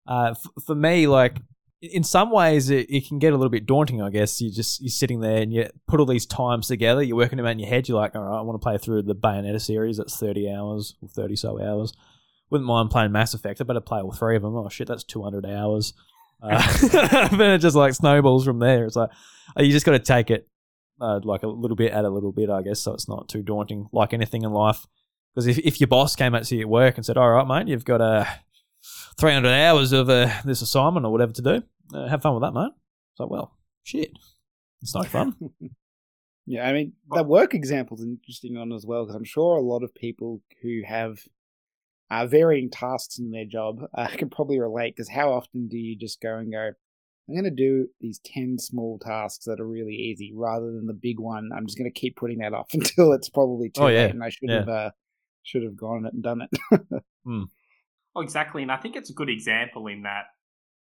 uh, 0.05 0.31
f- 0.31 0.63
for 0.65 0.75
me, 0.75 1.07
like, 1.07 1.37
in 1.81 2.03
some 2.03 2.29
ways 2.29 2.69
it, 2.69 2.87
it 2.89 3.07
can 3.07 3.17
get 3.17 3.33
a 3.33 3.35
little 3.35 3.49
bit 3.49 3.65
daunting 3.65 4.01
i 4.01 4.09
guess 4.09 4.39
you 4.39 4.51
just 4.51 4.81
you're 4.81 4.89
sitting 4.89 5.19
there 5.19 5.41
and 5.41 5.51
you 5.51 5.67
put 5.87 5.99
all 5.99 6.05
these 6.05 6.27
times 6.27 6.67
together 6.67 7.01
you're 7.01 7.17
working 7.17 7.37
them 7.37 7.45
out 7.45 7.53
in 7.53 7.59
your 7.59 7.69
head 7.69 7.87
you're 7.89 7.97
like 7.97 8.15
all 8.15 8.21
right 8.21 8.37
i 8.37 8.41
want 8.41 8.59
to 8.59 8.63
play 8.63 8.77
through 8.77 9.01
the 9.01 9.15
bayonetta 9.15 9.59
series 9.59 9.97
that's 9.97 10.17
30 10.17 10.51
hours 10.51 10.95
or 11.01 11.07
30 11.07 11.35
so 11.35 11.59
hours 11.59 11.93
wouldn't 12.51 12.67
mind 12.67 12.91
playing 12.91 13.11
mass 13.11 13.33
effect 13.33 13.59
i 13.59 13.63
better 13.63 13.81
play 13.81 13.99
all 13.99 14.11
three 14.11 14.35
of 14.35 14.43
them 14.43 14.55
oh 14.55 14.69
shit 14.69 14.87
that's 14.87 15.03
200 15.03 15.45
hours 15.45 15.93
uh, 16.43 17.27
then 17.37 17.51
it 17.51 17.59
just 17.59 17.75
like 17.75 17.93
snowballs 17.93 18.45
from 18.45 18.59
there 18.59 18.85
it's 18.85 18.95
like 18.95 19.09
uh, 19.57 19.63
you 19.63 19.71
just 19.71 19.85
got 19.85 19.93
to 19.93 19.99
take 19.99 20.29
it 20.29 20.47
uh, 21.01 21.19
like 21.23 21.43
a 21.43 21.47
little 21.47 21.75
bit 21.75 21.91
at 21.91 22.05
a 22.05 22.09
little 22.09 22.31
bit 22.31 22.49
i 22.49 22.61
guess 22.61 22.79
so 22.79 22.93
it's 22.93 23.09
not 23.09 23.27
too 23.27 23.41
daunting 23.41 23.87
like 23.91 24.13
anything 24.13 24.43
in 24.43 24.51
life 24.51 24.85
because 25.33 25.47
if, 25.47 25.57
if 25.59 25.81
your 25.81 25.87
boss 25.87 26.15
came 26.15 26.35
out 26.35 26.43
to 26.45 26.55
you 26.55 26.61
at 26.61 26.69
work 26.69 26.95
and 26.95 27.05
said 27.05 27.17
all 27.17 27.29
right 27.29 27.47
mate 27.47 27.67
you've 27.67 27.85
got 27.85 28.01
a 28.01 28.27
300 29.19 29.49
hours 29.49 29.91
of 29.91 30.09
uh, 30.09 30.29
this 30.45 30.61
assignment 30.61 31.05
or 31.05 31.11
whatever 31.11 31.31
to 31.33 31.41
do. 31.41 31.63
Uh, 31.93 32.07
have 32.07 32.21
fun 32.21 32.33
with 32.33 32.43
that, 32.43 32.53
mate. 32.53 32.71
It's 33.13 33.19
like, 33.19 33.29
well, 33.29 33.57
shit. 33.83 34.11
It's 34.81 34.95
no 34.95 35.03
fun. 35.03 35.35
yeah, 36.45 36.67
I 36.67 36.73
mean, 36.73 36.93
the 37.09 37.23
work 37.23 37.53
example 37.53 37.97
is 37.97 38.03
interesting 38.03 38.57
on 38.57 38.71
as 38.71 38.85
well 38.85 39.03
because 39.03 39.15
I'm 39.15 39.23
sure 39.23 39.57
a 39.57 39.61
lot 39.61 39.83
of 39.83 39.93
people 39.93 40.41
who 40.61 40.81
have 40.87 41.19
uh, 42.09 42.25
varying 42.25 42.69
tasks 42.69 43.19
in 43.19 43.31
their 43.31 43.45
job 43.45 43.81
uh, 43.93 44.07
can 44.17 44.29
probably 44.29 44.59
relate 44.59 44.95
because 44.95 45.09
how 45.09 45.31
often 45.31 45.67
do 45.67 45.77
you 45.77 45.95
just 45.95 46.21
go 46.21 46.35
and 46.35 46.51
go, 46.51 46.71
I'm 47.27 47.35
going 47.35 47.45
to 47.45 47.51
do 47.51 47.87
these 47.99 48.19
10 48.25 48.57
small 48.57 48.99
tasks 48.99 49.45
that 49.45 49.59
are 49.59 49.67
really 49.67 49.93
easy 49.93 50.33
rather 50.35 50.65
than 50.65 50.87
the 50.87 50.93
big 50.93 51.19
one. 51.19 51.49
I'm 51.55 51.65
just 51.65 51.77
going 51.77 51.91
to 51.91 51.99
keep 51.99 52.15
putting 52.15 52.39
that 52.39 52.53
off 52.53 52.69
until 52.73 53.13
it's 53.13 53.29
probably 53.29 53.69
too 53.69 53.83
oh, 53.83 53.87
yeah. 53.87 54.03
late 54.03 54.11
and 54.11 54.23
I 54.23 54.29
should 54.29 54.49
yeah. 54.49 54.59
have 54.59 54.69
uh, 54.69 54.89
should 55.43 55.63
have 55.63 55.77
gone 55.77 56.05
it 56.05 56.13
and 56.13 56.23
done 56.23 56.41
it. 56.41 57.03
mm. 57.27 57.45
Oh, 58.15 58.21
exactly. 58.21 58.61
And 58.61 58.71
I 58.71 58.77
think 58.77 58.95
it's 58.95 59.09
a 59.09 59.13
good 59.13 59.29
example 59.29 59.87
in 59.87 60.03
that 60.03 60.25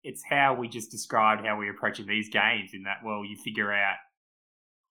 it's 0.02 0.22
how 0.28 0.54
we 0.54 0.68
just 0.68 0.90
described 0.90 1.44
how 1.44 1.58
we're 1.58 1.72
approaching 1.72 2.06
these 2.06 2.28
games 2.30 2.70
in 2.72 2.84
that, 2.84 2.98
well, 3.04 3.24
you 3.24 3.36
figure 3.36 3.72
out 3.72 3.96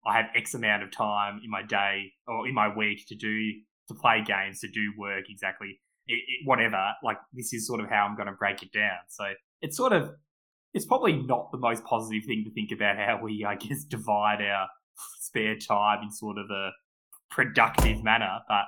I 0.06 0.15
have 0.17 0.28
X 0.36 0.54
amount 0.54 0.84
of 0.84 0.91
time 0.91 1.41
in 1.43 1.49
my 1.49 1.63
day 1.63 2.13
or 2.28 2.47
in 2.47 2.54
my 2.54 2.73
week 2.73 3.06
to 3.08 3.15
do, 3.15 3.52
to 3.88 3.93
play 3.95 4.23
games, 4.23 4.60
to 4.60 4.67
do 4.69 4.93
work 4.97 5.25
exactly, 5.30 5.80
it, 6.08 6.13
it, 6.13 6.45
whatever. 6.45 6.93
Like, 7.04 7.17
this 7.34 7.54
is 7.54 7.67
sort 7.67 7.82
of 7.82 7.89
how 7.89 8.06
I'm 8.06 8.15
going 8.15 8.28
to 8.28 8.34
break 8.34 8.63
it 8.63 8.71
down. 8.71 8.99
So 9.10 9.25
it's 9.62 9.75
sort 9.75 9.93
of, 9.93 10.12
it's 10.74 10.86
probably 10.86 11.14
not 11.14 11.52
the 11.52 11.58
most 11.58 11.84
positive 11.84 12.26
thing 12.26 12.44
to 12.46 12.52
think 12.52 12.72
about 12.72 12.98
how 12.98 13.20
we, 13.22 13.46
I 13.46 13.56
guess, 13.56 13.84
divide 13.84 14.42
our 14.42 14.68
spare 15.20 15.56
time 15.58 16.04
in 16.04 16.12
sort 16.12 16.38
of 16.38 16.50
a 16.50 16.72
productive 17.32 18.04
manner. 18.04 18.40
But 18.48 18.66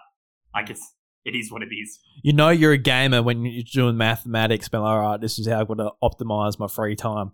I 0.54 0.64
guess 0.64 0.80
it 1.26 1.36
is 1.36 1.52
what 1.52 1.62
it 1.62 1.74
is. 1.74 2.00
You 2.24 2.34
know 2.34 2.50
you're 2.50 2.74
a 2.74 2.78
gamer 2.78 3.22
when 3.22 3.46
you're 3.46 3.64
doing 3.64 3.98
mathematics, 3.98 4.68
but 4.70 4.82
all 4.82 5.00
right, 5.00 5.22
this 5.22 5.38
is 5.38 5.48
how 5.48 5.60
I'm 5.60 5.68
going 5.68 5.80
to 5.80 5.92
optimize 6.04 6.58
my 6.58 6.68
free 6.68 6.96
time. 6.96 7.32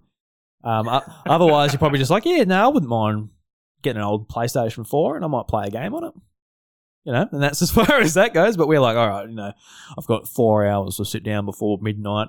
Um, 0.63 0.87
otherwise, 1.25 1.71
you're 1.71 1.79
probably 1.79 1.99
just 1.99 2.11
like, 2.11 2.25
yeah, 2.25 2.43
no, 2.43 2.65
I 2.65 2.67
wouldn't 2.67 2.89
mind 2.89 3.29
getting 3.81 4.01
an 4.01 4.07
old 4.07 4.27
PlayStation 4.29 4.85
4 4.85 5.15
and 5.15 5.23
I 5.25 5.27
might 5.27 5.47
play 5.47 5.67
a 5.67 5.71
game 5.71 5.93
on 5.93 6.03
it. 6.03 6.13
You 7.05 7.13
know, 7.13 7.29
and 7.31 7.41
that's 7.41 7.61
as 7.61 7.71
far 7.77 8.01
as 8.01 8.15
that 8.15 8.33
goes. 8.33 8.57
But 8.57 8.67
we're 8.67 8.81
like, 8.81 8.97
all 8.97 9.07
right, 9.07 9.29
you 9.29 9.35
know, 9.35 9.53
I've 9.97 10.07
got 10.07 10.27
four 10.27 10.65
hours 10.65 10.97
to 10.97 11.05
sit 11.05 11.23
down 11.23 11.45
before 11.45 11.77
midnight 11.81 12.27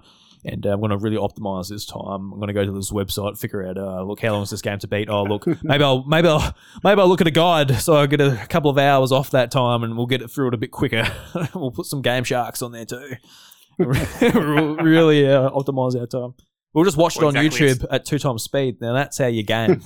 and 0.53 0.67
uh, 0.67 0.71
I'm 0.71 0.81
going 0.81 0.91
to 0.91 0.99
really 0.99 1.17
optimize 1.17 1.69
this 1.69 1.85
time. 1.85 2.33
I'm 2.33 2.39
going 2.39 2.49
to 2.49 2.53
go 2.53 2.65
to 2.65 2.73
this 2.73 2.91
website, 2.91 3.39
figure 3.39 3.67
out, 3.67 3.79
uh, 3.79 4.03
look, 4.03 4.21
how 4.21 4.33
long 4.33 4.43
is 4.43 4.51
this 4.51 4.63
game 4.63 4.79
to 4.81 4.89
beat? 4.89 5.09
Oh, 5.09 5.25
look, 5.25 5.47
maybe 5.63 5.85
I'll 5.85 6.05
maybe 6.05 6.29
I'll 6.29 6.55
maybe 6.83 7.01
I'll 7.01 7.09
look 7.09 7.21
at 7.21 7.27
a 7.27 7.33
guide 7.33 7.77
so 7.81 7.97
I 7.97 8.07
get 8.07 8.21
a 8.21 8.47
couple 8.49 8.71
of 8.71 8.79
hours 8.79 9.13
off 9.13 9.31
that 9.31 9.51
time, 9.51 9.83
and 9.85 9.97
we'll 9.97 10.07
get 10.07 10.23
it 10.23 10.31
through 10.31 10.49
it 10.49 10.55
a 10.55 10.59
bit 10.59 10.71
quicker. 10.71 11.11
we'll 11.55 11.71
put 11.71 11.87
some 11.87 12.03
Game 12.03 12.25
Sharks 12.25 12.63
on 12.63 12.73
there 12.73 12.85
too. 12.85 13.17
really 13.79 15.31
uh, 15.31 15.51
optimize 15.51 15.99
our 15.99 16.07
time. 16.07 16.35
We'll 16.75 16.85
just 16.85 16.97
watch 16.97 17.17
it 17.17 17.21
well, 17.21 17.29
on 17.29 17.37
exactly. 17.37 17.69
YouTube 17.69 17.87
at 17.91 18.05
two 18.05 18.19
times 18.19 18.43
speed. 18.43 18.81
Now 18.81 18.93
that's 18.93 19.19
how 19.19 19.27
you 19.27 19.43
game. 19.43 19.83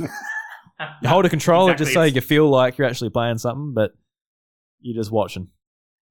you 1.03 1.09
hold 1.09 1.27
a 1.27 1.29
controller 1.29 1.73
exactly. 1.73 1.85
just 1.85 1.95
so 1.95 2.03
you 2.03 2.21
feel 2.21 2.49
like 2.49 2.79
you're 2.79 2.89
actually 2.89 3.11
playing 3.11 3.39
something, 3.39 3.73
but 3.75 3.93
you're 4.81 5.01
just 5.01 5.11
watching 5.11 5.49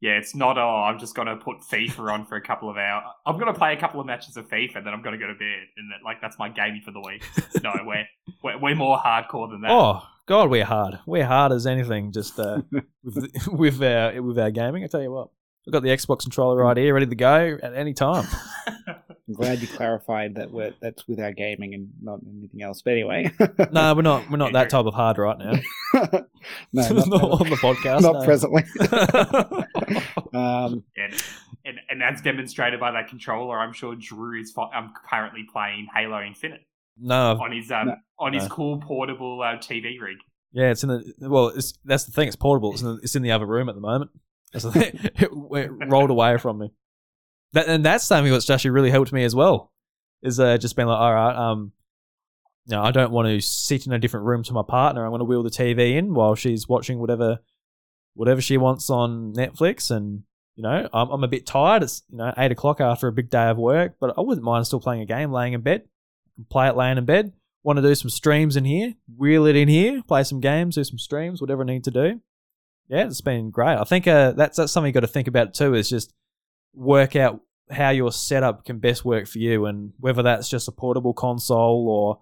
yeah, 0.02 0.14
it's 0.14 0.34
not, 0.34 0.58
oh, 0.58 0.84
I'm 0.84 0.98
just 0.98 1.16
going 1.16 1.28
to 1.28 1.36
put 1.36 1.60
FIFA 1.60 2.12
on 2.12 2.26
for 2.26 2.36
a 2.36 2.42
couple 2.42 2.70
of 2.72 2.76
hours. 2.76 3.04
I'm 3.24 3.36
going 3.36 3.54
to 3.54 3.58
play 3.58 3.74
a 3.74 3.80
couple 3.80 4.00
of 4.00 4.08
matches 4.08 4.36
of 4.36 4.50
FIFA, 4.50 4.78
and 4.78 4.88
then 4.88 4.94
I'm 4.94 5.04
going 5.04 5.18
to 5.18 5.24
go 5.24 5.28
to 5.28 5.36
bed. 5.36 5.68
And 5.78 5.92
that, 5.92 6.04
like, 6.04 6.20
that's 6.20 6.40
my 6.40 6.50
gaming 6.50 6.82
for 6.82 6.92
the 6.92 7.00
week. 7.00 7.24
no, 7.64 7.72
we're, 7.86 8.06
we're, 8.44 8.58
we're, 8.58 8.76
more 8.76 8.98
hardcore 8.98 9.50
than 9.52 9.62
that. 9.62 9.70
Oh, 9.70 10.02
God, 10.26 10.50
we're 10.50 10.66
hard. 10.66 10.98
We're 11.06 11.26
hard 11.26 11.52
as 11.52 11.68
anything, 11.68 12.12
just 12.12 12.40
uh, 12.40 12.64
with, 13.04 13.48
with, 13.48 13.84
our, 13.84 14.20
with 14.24 14.40
our 14.40 14.50
gaming. 14.50 14.84
I 14.84 14.88
tell 14.88 15.04
you 15.04 15.12
what. 15.12 15.30
I've 15.68 15.74
got 15.74 15.84
the 15.84 15.90
Xbox 15.90 16.24
controller 16.24 16.58
right 16.64 16.76
here, 16.76 16.96
ready 16.96 17.06
to 17.06 17.16
go 17.16 17.60
at 17.62 17.76
any 17.76 17.94
time. 17.94 18.26
I'm 19.28 19.34
glad 19.34 19.62
you 19.62 19.68
clarified 19.68 20.36
that 20.36 20.52
we're, 20.52 20.74
that's 20.82 21.08
with 21.08 21.20
our 21.20 21.32
gaming 21.32 21.74
and 21.74 21.90
not 22.02 22.20
anything 22.28 22.62
else. 22.62 22.82
But 22.82 22.92
anyway, 22.92 23.32
no, 23.72 23.94
we're 23.94 24.02
not. 24.02 24.30
We're 24.30 24.38
not 24.38 24.54
that 24.54 24.70
type 24.70 24.86
of 24.86 24.94
hard 24.94 25.18
right 25.18 25.38
now. 25.38 25.54
no, 25.94 26.02
not, 26.74 27.08
not 27.08 27.24
on 27.24 27.50
the 27.50 27.58
podcast. 27.58 28.02
Not 28.02 28.14
no. 28.14 28.26
presently. 28.26 28.64
um, 30.34 30.84
and, 30.98 31.24
and, 31.64 31.80
and 31.90 32.02
that's 32.02 32.22
demonstrated 32.22 32.80
by 32.80 32.92
that 32.92 33.08
controller. 33.10 33.58
I'm 33.60 33.74
sure 33.74 33.96
Drew 33.96 34.42
is. 34.42 34.54
I'm 34.58 34.92
currently 35.10 35.46
playing 35.52 35.88
Halo 35.96 36.22
Infinite. 36.22 36.62
No, 37.00 37.40
on 37.42 37.52
his 37.52 37.72
um 37.72 37.88
no, 37.88 37.96
on 38.20 38.34
his 38.34 38.44
no. 38.44 38.50
cool 38.50 38.80
portable 38.80 39.42
uh, 39.42 39.58
TV 39.58 40.00
rig. 40.00 40.18
Yeah, 40.52 40.72
it's 40.72 40.84
in 40.84 40.90
the 40.90 41.30
well. 41.30 41.48
It's, 41.50 41.74
that's 41.86 42.04
the 42.04 42.12
thing. 42.12 42.28
It's 42.28 42.36
portable. 42.36 42.74
It's 42.74 42.82
in 42.82 42.88
the, 42.96 43.00
it's 43.02 43.16
in 43.16 43.22
the 43.22 43.32
other 43.32 43.46
room 43.46 43.70
at 43.70 43.76
the 43.76 43.82
moment. 43.82 44.12
That's 44.52 44.66
the 44.66 44.72
thing. 44.72 45.00
It, 45.16 45.30
it 45.32 45.90
rolled 45.90 46.10
away 46.10 46.38
from 46.38 46.60
me. 46.60 46.72
That 47.54 47.68
and 47.68 47.86
that's 47.86 48.06
something 48.06 48.32
that's 48.32 48.50
actually 48.50 48.72
really 48.72 48.92
helped 48.92 49.12
me 49.12 49.24
as 49.24 49.36
well. 49.36 49.72
Is 50.22 50.40
uh, 50.40 50.58
just 50.58 50.76
being 50.76 50.88
like, 50.88 51.00
all 51.00 51.14
right, 51.14 51.36
um, 51.36 51.72
you 52.66 52.76
know, 52.76 52.84
I 52.84 52.92
don't 52.92 53.12
want 53.12 53.28
to 53.28 53.42
sit 53.42 53.88
in 53.88 53.94
a 53.94 54.00
different 54.00 54.26
room 54.26 54.44
to 54.44 54.54
my 54.54 54.64
partner. 54.68 55.04
I'm 55.04 55.12
going 55.12 55.20
to 55.20 55.26
wheel 55.26 55.44
the 55.44 55.50
TV 55.50 55.98
in 55.98 56.14
while 56.14 56.36
she's 56.36 56.70
watching 56.70 57.00
whatever, 57.00 57.40
whatever 58.14 58.42
she 58.42 58.58
wants 58.58 58.90
on 58.90 59.34
Netflix, 59.34 59.90
and 59.90 60.24
you 60.56 60.64
know, 60.64 60.88
I'm, 60.94 61.10
I'm 61.10 61.24
a 61.24 61.28
bit 61.28 61.46
tired. 61.46 61.84
It's 61.84 62.04
you 62.10 62.18
know 62.18 62.34
eight 62.38 62.52
o'clock 62.52 62.80
after 62.80 63.08
a 63.08 63.12
big 63.12 63.30
day 63.30 63.50
of 63.50 63.58
work, 63.58 63.96
but 64.00 64.14
I 64.18 64.22
wouldn't 64.22 64.46
mind 64.46 64.68
still 64.68 64.80
playing 64.80 65.02
a 65.02 65.06
game, 65.06 65.32
laying 65.32 65.54
in 65.54 65.62
bed, 65.62 65.84
play 66.50 66.68
it 66.68 66.76
laying 66.76 66.98
in 66.98 67.06
bed. 67.06 67.34
Want 67.64 67.78
to 67.78 67.84
do 67.84 67.94
some 67.94 68.10
streams 68.10 68.56
in 68.56 68.66
here, 68.66 68.96
wheel 69.18 69.46
it 69.46 69.56
in 69.56 69.68
here, 69.68 70.02
play 70.08 70.24
some 70.24 70.40
games, 70.40 70.76
do 70.76 70.84
some 70.84 70.98
streams, 70.98 71.42
whatever 71.42 71.62
I 71.62 71.66
need 71.66 71.84
to 71.84 71.92
do. 71.92 72.22
Yeah, 72.88 73.06
it's 73.06 73.22
been 73.22 73.52
great. 73.52 73.78
I 73.78 73.84
think 73.84 74.08
uh, 74.08 74.32
that's 74.32 74.58
that's 74.58 74.72
something 74.72 74.90
you 74.90 74.94
got 74.94 75.02
to 75.02 75.08
think 75.08 75.28
about 75.28 75.54
too. 75.54 75.74
Is 75.74 75.90
just 75.90 76.14
work 76.74 77.16
out 77.16 77.42
how 77.70 77.90
your 77.90 78.12
setup 78.12 78.66
can 78.66 78.80
best 78.80 79.06
work 79.06 79.28
for 79.28 79.40
you, 79.40 79.66
and 79.66 79.94
whether 80.00 80.24
that's 80.24 80.50
just 80.50 80.68
a 80.68 80.72
portable 80.72 81.14
console 81.14 81.88
or 81.90 82.20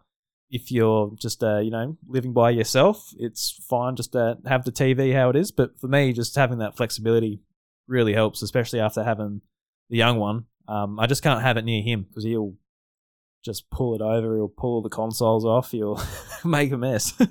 if 0.52 0.72
you're 0.72 1.12
just 1.16 1.44
uh, 1.44 1.60
you 1.60 1.72
know 1.72 1.98
living 2.08 2.34
by 2.34 2.50
yourself, 2.50 3.14
it's 3.18 3.60
fine 3.70 3.96
just 3.96 4.14
to 4.14 4.38
have 4.46 4.66
the 4.66 4.72
TV 4.72 5.14
how 5.14 5.30
it 5.30 5.36
is. 5.36 5.52
But 5.52 5.80
for 5.80 5.88
me, 5.88 6.14
just 6.14 6.36
having 6.36 6.60
that 6.60 6.78
flexibility 6.78 7.42
really 7.88 8.14
helps, 8.14 8.42
especially 8.42 8.80
after 8.80 9.04
having 9.04 9.42
the 9.90 9.98
young 9.98 10.18
one. 10.18 10.46
Um, 10.68 11.00
I 11.00 11.08
just 11.08 11.24
can't 11.24 11.42
have 11.42 11.58
it 11.58 11.66
near 11.66 11.82
him 11.82 12.06
because 12.08 12.24
he'll 12.24 12.56
just 13.44 13.70
pull 13.70 13.96
it 13.96 14.02
over. 14.02 14.36
He'll 14.36 14.48
pull 14.48 14.82
the 14.82 14.90
consoles 14.90 15.46
off. 15.46 15.72
He'll 15.72 16.02
make 16.44 16.72
a 16.72 16.78
mess. 16.78 17.14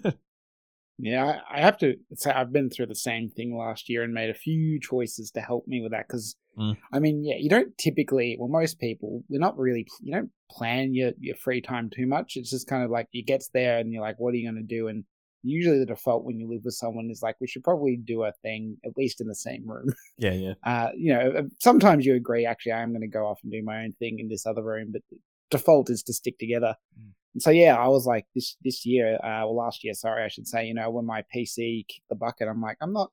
Yeah, 1.00 1.42
I 1.48 1.60
have 1.60 1.78
to 1.78 1.94
say 2.16 2.32
I've 2.32 2.52
been 2.52 2.70
through 2.70 2.86
the 2.86 2.94
same 2.96 3.30
thing 3.30 3.56
last 3.56 3.88
year 3.88 4.02
and 4.02 4.12
made 4.12 4.30
a 4.30 4.34
few 4.34 4.80
choices 4.80 5.30
to 5.30 5.40
help 5.40 5.68
me 5.68 5.80
with 5.80 5.92
that. 5.92 6.08
Because 6.08 6.34
mm. 6.58 6.76
I 6.92 6.98
mean, 6.98 7.24
yeah, 7.24 7.36
you 7.38 7.48
don't 7.48 7.76
typically. 7.78 8.36
Well, 8.38 8.48
most 8.48 8.78
people, 8.78 9.22
we're 9.28 9.40
not 9.40 9.58
really. 9.58 9.86
You 10.02 10.14
don't 10.14 10.30
plan 10.50 10.94
your 10.94 11.12
your 11.18 11.36
free 11.36 11.60
time 11.60 11.90
too 11.90 12.06
much. 12.06 12.36
It's 12.36 12.50
just 12.50 12.66
kind 12.66 12.84
of 12.84 12.90
like 12.90 13.08
you 13.12 13.24
gets 13.24 13.48
there 13.52 13.78
and 13.78 13.92
you're 13.92 14.02
like, 14.02 14.16
what 14.18 14.34
are 14.34 14.36
you 14.36 14.50
going 14.50 14.62
to 14.66 14.74
do? 14.74 14.88
And 14.88 15.04
usually 15.42 15.78
the 15.78 15.86
default 15.86 16.24
when 16.24 16.38
you 16.38 16.48
live 16.48 16.62
with 16.64 16.74
someone 16.74 17.08
is 17.10 17.22
like, 17.22 17.36
we 17.40 17.46
should 17.46 17.64
probably 17.64 17.96
do 17.96 18.24
a 18.24 18.32
thing 18.42 18.76
at 18.84 18.96
least 18.96 19.20
in 19.20 19.28
the 19.28 19.34
same 19.34 19.68
room. 19.68 19.92
Yeah, 20.20 20.32
yeah. 20.32 20.54
Uh, 20.64 20.88
you 20.96 21.14
know, 21.14 21.32
uh, 21.38 21.42
sometimes 21.60 22.04
you 22.04 22.16
agree. 22.16 22.44
Actually, 22.44 22.72
I 22.72 22.82
am 22.82 22.90
going 22.90 23.02
to 23.02 23.06
go 23.06 23.24
off 23.24 23.38
and 23.44 23.52
do 23.52 23.62
my 23.62 23.84
own 23.84 23.92
thing 24.00 24.18
in 24.18 24.28
this 24.28 24.46
other 24.46 24.64
room, 24.64 24.88
but 24.92 25.02
default 25.48 25.90
is 25.90 26.02
to 26.02 26.12
stick 26.12 26.38
together. 26.40 26.74
Mm 26.98 27.12
so 27.40 27.50
yeah, 27.50 27.76
I 27.76 27.88
was 27.88 28.06
like 28.06 28.26
this 28.34 28.56
this 28.64 28.86
year, 28.86 29.16
uh, 29.16 29.44
well 29.44 29.56
last 29.56 29.84
year, 29.84 29.94
sorry, 29.94 30.24
I 30.24 30.28
should 30.28 30.46
say. 30.46 30.66
You 30.66 30.74
know, 30.74 30.90
when 30.90 31.06
my 31.06 31.24
PC 31.34 31.86
kicked 31.88 32.08
the 32.08 32.16
bucket, 32.16 32.48
I'm 32.48 32.60
like, 32.60 32.78
I'm 32.80 32.92
not, 32.92 33.10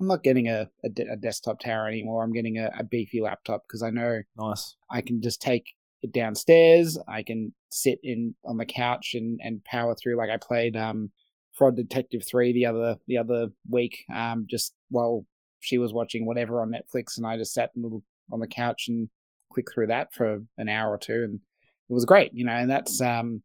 I'm 0.00 0.06
not 0.06 0.22
getting 0.22 0.48
a 0.48 0.68
a, 0.84 1.12
a 1.12 1.16
desktop 1.16 1.60
tower 1.60 1.88
anymore. 1.88 2.22
I'm 2.22 2.32
getting 2.32 2.58
a, 2.58 2.70
a 2.78 2.84
beefy 2.84 3.20
laptop 3.20 3.62
because 3.66 3.82
I 3.82 3.90
know 3.90 4.20
nice. 4.36 4.76
I 4.90 5.00
can 5.00 5.20
just 5.22 5.40
take 5.40 5.64
it 6.02 6.12
downstairs. 6.12 6.98
I 7.08 7.22
can 7.22 7.52
sit 7.70 7.98
in 8.02 8.34
on 8.44 8.56
the 8.56 8.66
couch 8.66 9.14
and 9.14 9.40
and 9.42 9.64
power 9.64 9.94
through. 9.94 10.16
Like 10.16 10.30
I 10.30 10.36
played 10.36 10.76
um 10.76 11.10
Frog 11.52 11.76
Detective 11.76 12.22
three 12.26 12.52
the 12.52 12.66
other 12.66 12.96
the 13.06 13.18
other 13.18 13.48
week, 13.68 14.04
um 14.14 14.46
just 14.48 14.74
while 14.90 15.24
she 15.60 15.78
was 15.78 15.92
watching 15.92 16.26
whatever 16.26 16.62
on 16.62 16.72
Netflix, 16.72 17.16
and 17.16 17.26
I 17.26 17.36
just 17.36 17.52
sat 17.52 17.70
little 17.74 18.02
on 18.30 18.40
the 18.40 18.46
couch 18.46 18.86
and 18.88 19.08
click 19.52 19.66
through 19.72 19.88
that 19.88 20.12
for 20.12 20.42
an 20.58 20.68
hour 20.68 20.92
or 20.92 20.98
two, 20.98 21.24
and 21.24 21.40
it 21.88 21.92
was 21.92 22.04
great, 22.04 22.30
you 22.32 22.44
know. 22.44 22.52
And 22.52 22.70
that's 22.70 23.00
um, 23.00 23.42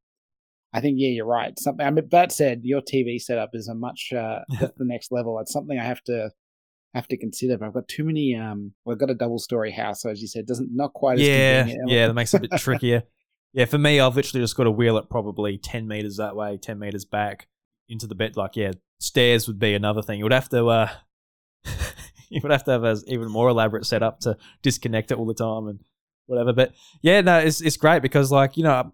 I 0.73 0.81
think 0.81 0.97
yeah, 0.99 1.09
you're 1.09 1.25
right. 1.25 1.57
Something. 1.57 1.85
I 1.85 1.89
mean, 1.89 2.07
that 2.11 2.31
said, 2.31 2.61
your 2.63 2.81
TV 2.81 3.19
setup 3.21 3.51
is 3.53 3.67
a 3.67 3.75
much 3.75 4.11
uh, 4.15 4.39
the 4.49 4.85
next 4.85 5.11
level. 5.11 5.39
It's 5.39 5.51
something 5.51 5.79
I 5.79 5.85
have 5.85 6.03
to 6.03 6.29
have 6.93 7.07
to 7.07 7.17
consider. 7.17 7.57
But 7.57 7.67
I've 7.67 7.73
got 7.73 7.87
too 7.87 8.03
many. 8.03 8.35
Um, 8.35 8.73
well, 8.85 8.93
I've 8.93 8.99
got 8.99 9.09
a 9.09 9.15
double 9.15 9.39
story 9.39 9.71
house, 9.71 10.01
so 10.01 10.09
as 10.09 10.21
you 10.21 10.27
said, 10.27 10.45
doesn't 10.45 10.69
not 10.71 10.93
quite. 10.93 11.19
as 11.19 11.27
Yeah, 11.27 11.61
convenient. 11.63 11.89
yeah, 11.89 12.07
that 12.07 12.13
makes 12.13 12.33
it 12.33 12.37
a 12.37 12.47
bit 12.47 12.59
trickier. 12.59 13.03
Yeah, 13.53 13.65
for 13.65 13.77
me, 13.77 13.99
I've 13.99 14.15
literally 14.15 14.43
just 14.43 14.55
got 14.57 14.63
to 14.63 14.71
wheel 14.71 14.97
it 14.97 15.09
probably 15.09 15.57
ten 15.57 15.87
meters 15.87 16.17
that 16.17 16.35
way, 16.35 16.57
ten 16.57 16.79
meters 16.79 17.05
back 17.05 17.47
into 17.89 18.07
the 18.07 18.15
bed. 18.15 18.35
Like, 18.35 18.55
yeah, 18.55 18.71
stairs 18.99 19.47
would 19.47 19.59
be 19.59 19.73
another 19.75 20.01
thing. 20.01 20.17
You 20.17 20.25
would 20.25 20.33
have 20.33 20.49
to, 20.49 20.65
uh, 20.67 20.89
you 22.29 22.39
would 22.41 22.51
have 22.51 22.63
to 22.65 22.71
have 22.71 22.83
an 22.83 22.97
even 23.07 23.29
more 23.29 23.49
elaborate 23.49 23.85
setup 23.85 24.19
to 24.21 24.37
disconnect 24.61 25.11
it 25.11 25.17
all 25.17 25.25
the 25.25 25.33
time 25.33 25.67
and 25.67 25.79
whatever. 26.25 26.53
But 26.53 26.73
yeah, 27.01 27.21
no, 27.21 27.37
it's 27.39 27.61
it's 27.61 27.77
great 27.77 28.01
because 28.01 28.31
like 28.31 28.57
you 28.57 28.63
know, 28.63 28.93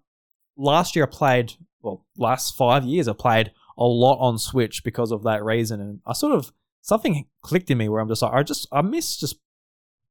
last 0.56 0.94
year 0.94 1.06
I 1.06 1.08
played, 1.08 1.54
well, 1.82 2.04
last 2.18 2.56
five 2.56 2.84
years 2.84 3.08
I 3.08 3.12
played 3.14 3.52
a 3.78 3.84
lot 3.84 4.18
on 4.18 4.38
Switch 4.38 4.84
because 4.84 5.10
of 5.10 5.22
that 5.24 5.42
reason, 5.44 5.80
and 5.80 6.00
I 6.06 6.12
sort 6.12 6.34
of 6.34 6.52
something 6.82 7.26
clicked 7.42 7.70
in 7.70 7.78
me 7.78 7.88
where 7.88 8.00
I'm 8.00 8.08
just 8.08 8.22
like, 8.22 8.32
I 8.32 8.42
just 8.42 8.66
I 8.72 8.82
miss 8.82 9.16
just 9.16 9.36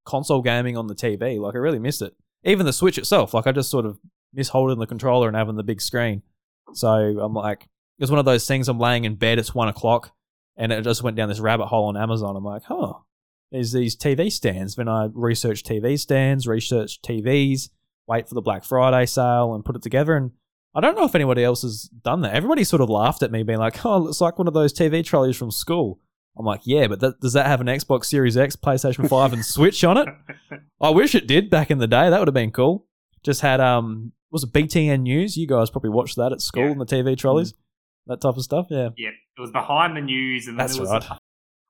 console 0.06 0.42
gaming 0.42 0.78
on 0.78 0.88
the 0.88 0.96
TV. 0.96 1.40
Like 1.40 1.56
I 1.56 1.60
really 1.60 1.80
missed 1.80 2.02
it. 2.02 2.14
Even 2.44 2.66
the 2.66 2.74
Switch 2.74 2.98
itself, 2.98 3.34
like 3.34 3.48
I 3.48 3.52
just 3.52 3.70
sort 3.70 3.86
of 3.86 4.00
miss 4.34 4.50
holding 4.50 4.80
the 4.80 4.88
controller 4.88 5.28
and 5.28 5.36
having 5.36 5.56
the 5.56 5.64
big 5.64 5.82
screen. 5.82 6.24
So 6.74 7.20
I'm 7.20 7.34
like, 7.34 7.68
it's 7.98 8.12
one 8.12 8.20
of 8.20 8.26
those 8.26 8.48
things. 8.48 8.70
I'm 8.70 8.80
laying 8.80 9.06
in 9.06 9.16
bed. 9.16 9.40
It's 9.40 9.54
one 9.54 9.68
o'clock, 9.68 10.14
and 10.56 10.72
it 10.72 10.84
just 10.84 11.04
went 11.04 11.18
down 11.18 11.30
this 11.30 11.40
rabbit 11.40 11.68
hole 11.68 11.86
on 11.86 11.98
Amazon. 11.98 12.36
I'm 12.36 12.46
like, 12.46 12.64
huh, 12.64 12.94
there's 13.52 13.72
these 13.72 13.96
TV 13.96 14.32
stands. 14.32 14.76
Then 14.76 14.88
I 14.88 15.10
research 15.14 15.64
TV 15.64 16.00
stands, 16.00 16.48
research 16.48 17.02
TVs, 17.02 17.70
wait 18.08 18.30
for 18.30 18.36
the 18.36 18.42
Black 18.42 18.64
Friday 18.64 19.06
sale, 19.06 19.54
and 19.54 19.66
put 19.66 19.76
it 19.76 19.82
together. 19.82 20.16
And 20.16 20.32
I 20.74 20.80
don't 20.80 20.96
know 20.96 21.06
if 21.06 21.16
anybody 21.16 21.44
else 21.44 21.64
has 21.64 21.84
done 21.84 22.22
that. 22.22 22.34
Everybody 22.34 22.64
sort 22.64 22.82
of 22.82 22.90
laughed 22.90 23.24
at 23.24 23.32
me, 23.32 23.44
being 23.44 23.60
like, 23.60 23.84
"Oh, 23.86 24.08
it's 24.08 24.22
like 24.22 24.38
one 24.38 24.48
of 24.48 24.54
those 24.54 24.72
TV 24.72 25.04
trolleys 25.04 25.36
from 25.36 25.52
school." 25.52 26.00
I'm 26.40 26.46
like, 26.46 26.62
"Yeah, 26.64 26.88
but 26.88 27.02
that, 27.02 27.20
does 27.20 27.34
that 27.34 27.46
have 27.48 27.60
an 27.62 27.68
Xbox 27.68 28.06
Series 28.06 28.38
X, 28.38 28.56
PlayStation 28.56 29.08
Five, 29.10 29.34
and 29.34 29.46
Switch 29.46 29.84
on 29.84 29.98
it?" 29.98 30.08
I 30.82 30.90
wish 30.90 31.14
it 31.14 31.28
did 31.28 31.50
back 31.50 31.70
in 31.70 31.78
the 31.80 31.88
day. 31.88 32.10
That 32.10 32.18
would 32.20 32.28
have 32.30 32.34
been 32.34 32.52
cool. 32.52 32.86
Just 33.24 33.42
had 33.42 33.60
um, 33.60 34.14
was 34.32 34.44
it 34.44 34.54
BTN 34.54 35.02
News? 35.02 35.36
You 35.36 35.46
guys 35.48 35.70
probably 35.70 35.90
watched 35.90 36.16
that 36.16 36.32
at 36.32 36.40
school 36.42 36.64
Yeah. 36.66 36.72
in 36.72 36.78
the 36.78 36.86
TV 36.86 37.18
trolleys, 37.18 37.54
that 38.08 38.22
type 38.22 38.38
of 38.38 38.44
stuff. 38.44 38.68
Yeah, 38.70 38.90
Yeah, 38.98 39.10
it 39.10 39.42
was 39.42 39.52
behind 39.52 39.98
the 39.98 40.02
news, 40.02 40.48
and 40.48 40.58
then 40.58 40.66
That's 40.66 40.78
it 40.78 40.82
was. 40.82 40.90
right. 40.90 41.06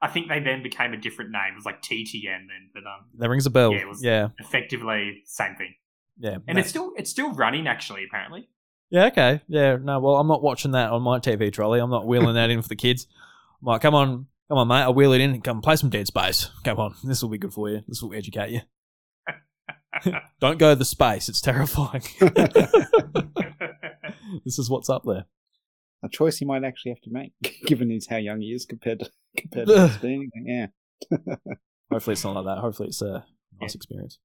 I 0.01 0.07
think 0.07 0.29
they 0.29 0.39
then 0.39 0.63
became 0.63 0.93
a 0.93 0.97
different 0.97 1.31
name. 1.31 1.51
It 1.51 1.55
was 1.55 1.65
like 1.65 1.81
TTN 1.81 2.23
then, 2.47 2.69
but 2.73 2.83
um, 2.85 3.07
that 3.17 3.27
rings 3.29 3.45
a 3.45 3.49
bell. 3.49 3.73
Yeah, 3.73 3.79
it 3.79 3.87
was- 3.87 4.03
yeah, 4.03 4.27
effectively 4.37 5.23
same 5.25 5.55
thing. 5.55 5.73
yeah. 6.19 6.37
And 6.47 6.55
No. 6.55 6.59
it's 6.61 6.69
still 6.69 6.91
it's 6.97 7.09
still 7.09 7.33
running 7.33 7.67
actually. 7.67 8.03
Apparently, 8.05 8.47
Yeah, 8.91 9.05
okay. 9.07 9.41
Yeah, 9.47 9.77
no, 9.81 9.99
well, 9.99 10.15
I'm 10.17 10.27
not 10.27 10.41
watching 10.43 10.71
that 10.71 10.91
on 10.91 11.01
my 11.01 11.19
TV 11.19 11.51
trolley. 11.51 11.79
I'm 11.79 11.89
not 11.89 12.05
wheeling 12.07 12.35
that 12.35 12.49
in 12.49 12.61
for 12.61 12.67
the 12.69 12.75
kids. 12.75 13.07
I'm 13.61 13.65
like, 13.65 13.81
come 13.81 13.93
on, 13.95 14.27
come 14.49 14.57
on, 14.57 14.67
mate. 14.67 14.81
I'll 14.81 14.93
wheel 14.93 15.13
it 15.13 15.21
in 15.21 15.31
and 15.31 15.43
come 15.43 15.61
play 15.61 15.75
some 15.75 15.89
Dead 15.89 16.07
Space. 16.07 16.49
Come 16.63 16.79
on. 16.79 16.95
This 17.03 17.21
will 17.21 17.29
be 17.29 17.37
good 17.37 17.53
for 17.53 17.69
you. 17.69 17.81
This 17.87 18.01
will 18.01 18.13
educate 18.13 18.49
you. 18.51 18.61
Don't 20.39 20.59
go 20.59 20.71
to 20.71 20.75
the 20.75 20.85
space. 20.85 21.29
It's 21.29 21.41
terrifying. 21.41 22.03
this 24.45 24.59
is 24.59 24.69
what's 24.69 24.89
up 24.89 25.03
there. 25.05 25.25
a 26.03 26.09
choice 26.09 26.37
he 26.37 26.45
might 26.45 26.63
actually 26.63 26.91
have 26.91 27.01
to 27.01 27.11
make, 27.11 27.33
given 27.65 27.89
he's 27.89 28.07
how 28.07 28.17
young 28.17 28.41
he 28.41 28.47
is 28.47 28.65
compared 28.65 28.99
to 28.99 29.09
compared 29.37 29.67
to 29.67 29.75
us 29.77 29.97
being. 29.97 30.29
Yeah. 30.45 30.67
Hopefully 31.91 32.13
it's 32.13 32.23
not 32.23 32.35
like 32.35 32.45
that. 32.45 32.61
Hopefully 32.61 32.89
it's 32.89 33.01
a 33.01 33.25
nice 33.61 33.75
experience. 33.75 34.19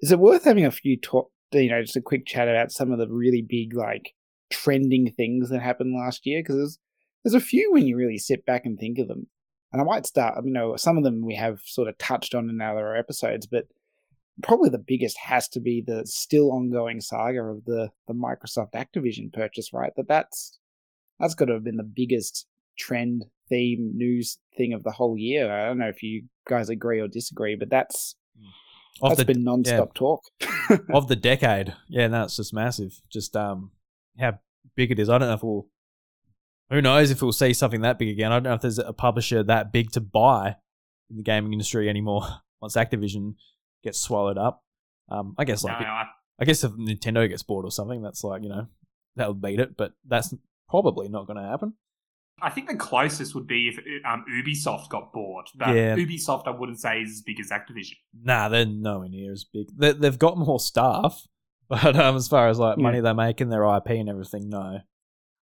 Is 0.00 0.12
it 0.12 0.18
worth 0.18 0.44
having 0.44 0.64
a 0.66 0.70
few 0.70 0.98
talk? 0.98 1.30
You 1.52 1.70
know, 1.70 1.82
just 1.82 1.96
a 1.96 2.00
quick 2.00 2.26
chat 2.26 2.48
about 2.48 2.72
some 2.72 2.90
of 2.90 2.98
the 2.98 3.08
really 3.08 3.44
big 3.46 3.74
like 3.74 4.14
trending 4.50 5.12
things 5.12 5.50
that 5.50 5.60
happened 5.60 5.94
last 5.94 6.26
year 6.26 6.42
because 6.42 6.78
there's 7.24 7.34
a 7.34 7.40
few 7.40 7.72
when 7.72 7.86
you 7.86 7.96
really 7.96 8.18
sit 8.18 8.44
back 8.46 8.66
and 8.66 8.78
think 8.78 8.98
of 8.98 9.08
them. 9.08 9.26
And 9.72 9.80
I 9.80 9.84
might 9.84 10.06
start. 10.06 10.44
You 10.44 10.52
know, 10.52 10.76
some 10.76 10.96
of 10.96 11.02
them 11.04 11.24
we 11.24 11.34
have 11.34 11.60
sort 11.64 11.88
of 11.88 11.98
touched 11.98 12.34
on 12.34 12.48
in 12.48 12.60
other 12.60 12.94
episodes, 12.94 13.46
but 13.46 13.64
probably 14.42 14.68
the 14.68 14.78
biggest 14.78 15.18
has 15.18 15.48
to 15.48 15.60
be 15.60 15.82
the 15.84 16.06
still 16.06 16.52
ongoing 16.52 17.00
saga 17.00 17.42
of 17.42 17.64
the 17.64 17.90
the 18.06 18.14
Microsoft 18.14 18.72
Activision 18.72 19.32
purchase. 19.32 19.72
Right, 19.72 19.92
that 19.96 20.06
that's 20.06 20.58
that's 21.18 21.34
got 21.34 21.46
to 21.46 21.54
have 21.54 21.64
been 21.64 21.76
the 21.76 21.82
biggest 21.82 22.46
trend 22.78 23.24
theme 23.48 23.92
news 23.94 24.38
thing 24.56 24.72
of 24.72 24.84
the 24.84 24.90
whole 24.92 25.16
year. 25.18 25.50
I 25.52 25.66
don't 25.66 25.78
know 25.78 25.88
if 25.88 26.02
you 26.02 26.24
guys 26.48 26.68
agree 26.68 27.00
or 27.00 27.08
disagree, 27.08 27.56
but 27.56 27.70
that's 27.70 28.14
Of 29.02 29.10
that's 29.10 29.20
the, 29.20 29.24
been 29.26 29.44
non-stop 29.44 29.94
talk. 29.94 30.22
of 30.92 31.08
the 31.08 31.16
decade. 31.16 31.74
Yeah, 31.88 32.06
no, 32.08 32.24
it's 32.24 32.36
just 32.36 32.54
massive. 32.54 33.00
Just 33.10 33.36
um, 33.36 33.70
how 34.18 34.38
big 34.76 34.90
it 34.92 34.98
is. 34.98 35.08
I 35.08 35.18
don't 35.18 35.28
know 35.28 35.34
if 35.34 35.42
we'll. 35.42 35.66
Who 36.70 36.80
knows 36.80 37.10
if 37.10 37.22
we'll 37.22 37.32
see 37.32 37.52
something 37.52 37.82
that 37.82 37.98
big 37.98 38.08
again? 38.08 38.32
I 38.32 38.36
don't 38.36 38.44
know 38.44 38.54
if 38.54 38.62
there's 38.62 38.78
a 38.78 38.92
publisher 38.92 39.42
that 39.42 39.72
big 39.72 39.90
to 39.92 40.00
buy 40.00 40.56
in 41.10 41.16
the 41.16 41.22
gaming 41.22 41.52
industry 41.52 41.88
anymore 41.88 42.22
once 42.60 42.76
Activision 42.76 43.34
gets 43.82 44.00
swallowed 44.00 44.38
up. 44.38 44.62
Um, 45.10 45.34
I 45.38 45.44
guess 45.44 45.64
no, 45.64 45.72
like 45.72 45.86
I, 45.86 46.04
I 46.40 46.44
guess 46.44 46.64
if 46.64 46.72
Nintendo 46.72 47.28
gets 47.28 47.42
bought 47.42 47.64
or 47.64 47.70
something, 47.70 48.02
that's 48.02 48.24
like 48.24 48.42
you 48.42 48.48
know 48.48 48.66
that 49.16 49.28
would 49.28 49.42
beat 49.42 49.60
it. 49.60 49.76
But 49.76 49.92
that's 50.06 50.34
probably 50.68 51.08
not 51.08 51.26
going 51.26 51.36
to 51.36 51.48
happen. 51.48 51.74
I 52.42 52.50
think 52.50 52.68
the 52.68 52.76
closest 52.76 53.34
would 53.34 53.46
be 53.46 53.68
if 53.68 53.78
um, 54.04 54.24
Ubisoft 54.28 54.88
got 54.88 55.12
bought. 55.12 55.50
But 55.54 55.74
Yeah. 55.74 55.94
Ubisoft, 55.96 56.46
I 56.46 56.50
wouldn't 56.50 56.80
say 56.80 57.00
is 57.00 57.10
as 57.10 57.22
big 57.22 57.38
as 57.38 57.50
Activision. 57.50 57.94
Nah, 58.22 58.48
they're 58.48 58.66
nowhere 58.66 59.08
near 59.08 59.32
as 59.32 59.44
big. 59.44 59.68
They, 59.76 59.92
they've 59.92 60.18
got 60.18 60.36
more 60.36 60.58
staff, 60.58 61.26
but 61.68 61.96
um, 61.96 62.16
as 62.16 62.28
far 62.28 62.48
as 62.48 62.58
like 62.58 62.78
money 62.78 63.00
they 63.00 63.12
make 63.12 63.40
and 63.40 63.52
their 63.52 63.64
IP 63.76 63.90
and 63.90 64.08
everything, 64.08 64.48
no. 64.48 64.80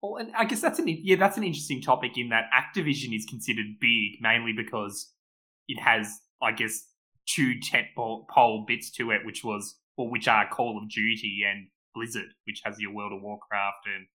Well, 0.01 0.17
and 0.17 0.33
I 0.35 0.45
guess 0.45 0.61
that's 0.61 0.79
an 0.79 0.87
yeah, 0.87 1.17
that's 1.17 1.37
an 1.37 1.43
interesting 1.43 1.81
topic 1.81 2.17
in 2.17 2.29
that 2.29 2.45
Activision 2.53 3.15
is 3.15 3.25
considered 3.25 3.65
big 3.79 4.21
mainly 4.21 4.53
because 4.53 5.13
it 5.67 5.79
has, 5.81 6.19
I 6.41 6.51
guess, 6.51 6.85
two 7.27 7.55
tentpole 7.59 8.65
bits 8.65 8.89
to 8.91 9.11
it, 9.11 9.25
which 9.25 9.43
was 9.43 9.75
or 9.97 10.09
which 10.09 10.27
are 10.27 10.47
Call 10.49 10.77
of 10.81 10.89
Duty 10.89 11.41
and 11.49 11.67
Blizzard, 11.93 12.29
which 12.45 12.61
has 12.63 12.79
your 12.79 12.93
World 12.93 13.11
of 13.11 13.21
Warcraft 13.21 13.87
and 13.93 14.07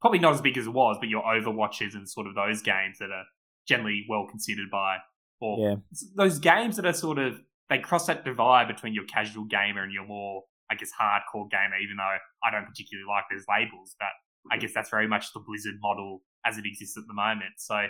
probably 0.00 0.20
not 0.20 0.34
as 0.34 0.40
big 0.40 0.56
as 0.56 0.66
it 0.66 0.72
was, 0.72 0.96
but 1.00 1.08
your 1.08 1.22
Overwatches 1.22 1.94
and 1.94 2.08
sort 2.08 2.26
of 2.26 2.34
those 2.34 2.62
games 2.62 2.98
that 2.98 3.10
are 3.10 3.24
generally 3.66 4.04
well 4.08 4.26
considered 4.30 4.70
by 4.70 4.98
or 5.40 5.58
Yeah. 5.58 5.76
those 6.14 6.38
games 6.38 6.76
that 6.76 6.86
are 6.86 6.92
sort 6.92 7.18
of 7.18 7.40
they 7.70 7.78
cross 7.78 8.06
that 8.06 8.24
divide 8.24 8.68
between 8.68 8.92
your 8.94 9.04
casual 9.06 9.44
gamer 9.44 9.82
and 9.82 9.92
your 9.92 10.06
more, 10.06 10.44
I 10.70 10.74
guess, 10.74 10.90
hardcore 11.00 11.50
gamer. 11.50 11.76
Even 11.82 11.96
though 11.96 12.16
I 12.44 12.50
don't 12.50 12.66
particularly 12.66 13.08
like 13.08 13.24
those 13.30 13.44
labels, 13.48 13.96
but 13.98 14.08
I 14.50 14.58
guess 14.58 14.72
that's 14.74 14.90
very 14.90 15.08
much 15.08 15.32
the 15.32 15.40
Blizzard 15.40 15.76
model 15.80 16.22
as 16.44 16.58
it 16.58 16.64
exists 16.66 16.96
at 16.96 17.04
the 17.06 17.14
moment. 17.14 17.54
So 17.58 17.86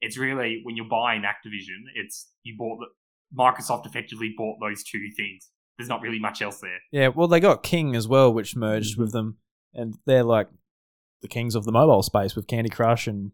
it's 0.00 0.18
really 0.18 0.60
when 0.64 0.76
you're 0.76 0.88
buying 0.88 1.22
Activision, 1.22 1.84
it's 1.94 2.30
you 2.42 2.56
bought 2.58 2.78
the 2.78 2.86
Microsoft 3.36 3.86
effectively 3.86 4.34
bought 4.36 4.58
those 4.60 4.82
two 4.84 5.10
things. 5.16 5.50
There's 5.78 5.88
not 5.88 6.02
really 6.02 6.20
much 6.20 6.40
else 6.40 6.60
there. 6.60 6.78
Yeah, 6.92 7.08
well, 7.08 7.26
they 7.26 7.40
got 7.40 7.64
King 7.64 7.96
as 7.96 8.06
well, 8.06 8.32
which 8.32 8.54
merged 8.54 8.94
mm-hmm. 8.94 9.02
with 9.02 9.12
them, 9.12 9.38
and 9.72 9.96
they're 10.06 10.22
like 10.22 10.48
the 11.22 11.28
kings 11.28 11.54
of 11.54 11.64
the 11.64 11.72
mobile 11.72 12.02
space 12.02 12.36
with 12.36 12.46
Candy 12.46 12.68
Crush 12.68 13.06
and 13.06 13.32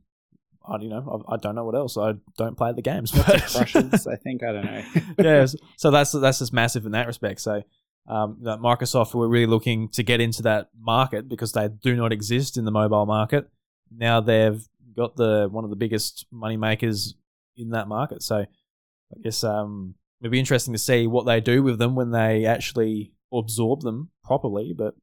I 0.66 0.78
don't 0.78 0.90
know. 0.90 1.24
I, 1.28 1.34
I 1.34 1.36
don't 1.38 1.54
know 1.54 1.64
what 1.64 1.74
else. 1.74 1.96
I 1.96 2.12
don't 2.36 2.56
play 2.56 2.72
the 2.72 2.82
games. 2.82 3.10
But 3.10 3.24
Crushes, 3.52 4.06
I 4.06 4.16
think. 4.16 4.42
I 4.44 4.52
don't 4.52 4.64
know. 4.64 4.84
yeah, 5.18 5.46
so- 5.46 5.58
so 5.76 5.90
that's 5.90 6.12
that's 6.12 6.38
just 6.38 6.52
massive 6.52 6.86
in 6.86 6.92
that 6.92 7.06
respect. 7.06 7.40
So, 7.40 7.62
um, 8.06 8.38
that 8.42 8.58
Microsoft 8.58 9.14
were 9.14 9.28
really 9.28 9.46
looking 9.46 9.88
to 9.90 10.02
get 10.02 10.20
into 10.20 10.42
that 10.42 10.68
market 10.78 11.28
because 11.28 11.52
they 11.52 11.68
do 11.68 11.94
not 11.94 12.12
exist 12.12 12.56
in 12.56 12.64
the 12.64 12.70
mobile 12.70 13.06
market. 13.06 13.48
Now 13.90 14.20
they've 14.20 14.62
got 14.96 15.16
the 15.16 15.48
one 15.50 15.64
of 15.64 15.70
the 15.70 15.76
biggest 15.76 16.26
money 16.30 16.56
makers 16.56 17.14
in 17.56 17.70
that 17.70 17.88
market. 17.88 18.22
So, 18.22 18.36
I 18.38 19.20
guess 19.22 19.44
um, 19.44 19.94
it'd 20.20 20.32
be 20.32 20.38
interesting 20.38 20.74
to 20.74 20.78
see 20.78 21.06
what 21.06 21.26
they 21.26 21.40
do 21.40 21.62
with 21.62 21.78
them 21.78 21.94
when 21.94 22.10
they 22.10 22.46
actually 22.46 23.12
absorb 23.32 23.82
them 23.82 24.10
properly. 24.24 24.74
But 24.76 24.94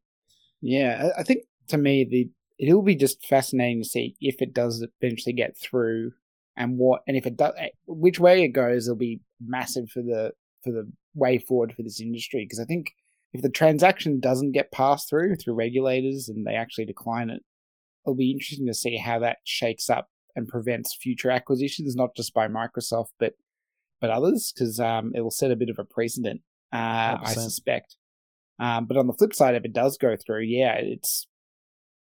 Yeah, 0.61 1.09
I 1.17 1.23
think 1.23 1.43
to 1.67 1.77
me 1.77 2.05
the 2.09 2.29
it'll 2.59 2.81
be 2.81 2.95
just 2.95 3.25
fascinating 3.25 3.83
to 3.83 3.89
see 3.89 4.15
if 4.19 4.41
it 4.41 4.53
does 4.53 4.85
eventually 5.01 5.33
get 5.33 5.57
through 5.57 6.11
and 6.55 6.77
what 6.77 7.01
and 7.07 7.15
if 7.15 7.25
it 7.25 7.37
does 7.37 7.53
which 7.85 8.19
way 8.19 8.43
it 8.43 8.49
goes 8.49 8.87
it'll 8.87 8.97
be 8.97 9.21
massive 9.39 9.89
for 9.89 10.01
the 10.01 10.31
for 10.63 10.71
the 10.71 10.91
way 11.17 11.37
forward 11.37 11.73
for 11.75 11.83
this 11.83 11.99
industry 11.99 12.45
because 12.45 12.59
I 12.59 12.65
think 12.65 12.93
if 13.33 13.41
the 13.41 13.49
transaction 13.49 14.19
doesn't 14.19 14.53
get 14.53 14.71
passed 14.71 15.09
through 15.09 15.35
through 15.35 15.55
regulators 15.55 16.29
and 16.29 16.45
they 16.45 16.55
actually 16.55 16.85
decline 16.85 17.29
it 17.29 17.43
it'll 18.05 18.15
be 18.15 18.31
interesting 18.31 18.67
to 18.67 18.73
see 18.73 18.97
how 18.97 19.19
that 19.19 19.37
shakes 19.43 19.89
up 19.89 20.09
and 20.35 20.47
prevents 20.47 20.95
future 20.95 21.31
acquisitions 21.31 21.95
not 21.95 22.15
just 22.15 22.33
by 22.33 22.47
Microsoft 22.47 23.09
but 23.19 23.33
but 23.99 24.11
others 24.11 24.53
because 24.53 24.79
um, 24.79 25.11
it 25.15 25.21
will 25.21 25.31
set 25.31 25.51
a 25.51 25.55
bit 25.55 25.69
of 25.69 25.79
a 25.79 25.83
precedent 25.83 26.41
uh, 26.71 27.17
I 27.23 27.33
suspect 27.33 27.95
um, 28.59 28.85
but 28.85 28.97
on 28.97 29.07
the 29.07 29.13
flip 29.13 29.33
side, 29.33 29.55
if 29.55 29.65
it 29.65 29.73
does 29.73 29.97
go 29.97 30.15
through, 30.15 30.41
yeah, 30.43 30.75
it's 30.75 31.27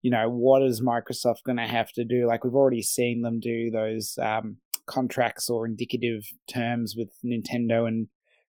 you 0.01 0.11
know 0.11 0.29
what 0.29 0.61
is 0.61 0.81
Microsoft 0.81 1.43
going 1.45 1.57
to 1.57 1.67
have 1.67 1.91
to 1.93 2.05
do? 2.05 2.27
Like 2.27 2.43
we've 2.43 2.55
already 2.55 2.81
seen 2.81 3.21
them 3.21 3.39
do 3.39 3.71
those 3.71 4.17
um, 4.21 4.57
contracts 4.87 5.49
or 5.49 5.65
indicative 5.65 6.23
terms 6.47 6.95
with 6.95 7.09
Nintendo 7.25 7.87
and 7.87 8.07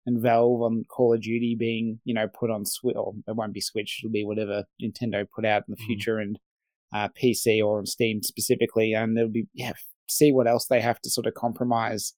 and 0.06 0.22
Valve 0.22 0.62
on 0.62 0.84
Call 0.90 1.14
of 1.14 1.22
Duty 1.22 1.56
being, 1.58 2.00
you 2.06 2.14
know, 2.14 2.28
put 2.28 2.50
on 2.50 2.66
Switch, 2.66 2.96
or 2.96 3.14
it 3.28 3.36
won't 3.36 3.54
be 3.54 3.62
Switch, 3.62 4.00
it'll 4.04 4.12
be 4.12 4.26
whatever 4.26 4.66
Nintendo 4.82 5.26
put 5.36 5.46
out 5.46 5.64
in 5.68 5.76
the 5.76 5.82
Mhm. 5.82 5.86
future 5.86 6.18
and 6.18 6.40
uh, 6.94 7.08
PC 7.22 7.62
or 7.64 7.78
on 7.78 7.86
Steam 7.86 8.22
specifically. 8.24 8.94
And 8.94 9.18
it'll 9.18 9.30
be, 9.32 9.46
yeah, 9.54 9.74
see 10.08 10.32
what 10.32 10.48
else 10.48 10.66
they 10.66 10.82
have 10.82 11.00
to 11.02 11.10
sort 11.10 11.26
of 11.28 11.34
compromise 11.36 12.14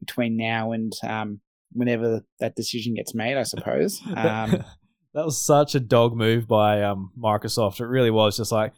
between 0.00 0.36
now 0.36 0.72
and 0.72 0.92
um, 1.02 1.40
whenever 1.72 2.22
that 2.40 2.54
decision 2.56 2.94
gets 2.94 3.14
made, 3.14 3.36
I 3.36 3.42
suppose. 3.42 4.00
Um, 4.16 4.64
that 5.14 5.24
was 5.24 5.40
such 5.44 5.74
a 5.74 5.80
dog 5.80 6.14
move 6.16 6.46
by 6.46 6.82
um, 6.82 7.10
Microsoft. 7.18 7.80
It 7.80 7.86
really 7.86 8.10
was 8.10 8.36
just 8.36 8.52
like 8.52 8.72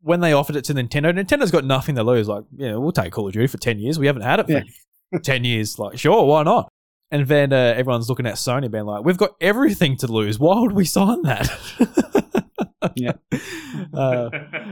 when 0.00 0.20
they 0.20 0.32
offered 0.32 0.56
it 0.56 0.64
to 0.64 0.74
Nintendo. 0.74 1.12
Nintendo's 1.12 1.50
got 1.50 1.64
nothing 1.64 1.94
to 1.96 2.02
lose. 2.04 2.28
Like, 2.28 2.44
yeah, 2.56 2.74
we'll 2.76 2.92
take 2.92 3.12
Call 3.12 3.26
of 3.26 3.32
Duty 3.34 3.46
for 3.46 3.58
ten 3.58 3.78
years. 3.78 3.98
We 3.98 4.06
haven't 4.06 4.22
had 4.22 4.40
it 4.40 4.46
for 4.46 4.52
Yeah. 5.12 5.18
ten 5.22 5.44
years. 5.44 5.78
Like, 5.78 5.98
sure, 5.98 6.24
why 6.26 6.42
not? 6.42 6.68
And 7.10 7.26
then 7.26 7.52
uh, 7.52 7.74
everyone's 7.76 8.08
looking 8.08 8.26
at 8.26 8.34
Sony, 8.34 8.70
being 8.70 8.84
like, 8.84 9.02
"We've 9.04 9.16
got 9.16 9.30
everything 9.40 9.96
to 9.98 10.06
lose. 10.06 10.38
Why 10.38 10.60
would 10.60 10.72
we 10.72 10.84
sign 10.84 11.22
that?" 11.22 11.48
Yeah. 12.94 13.12
uh, 13.92 14.30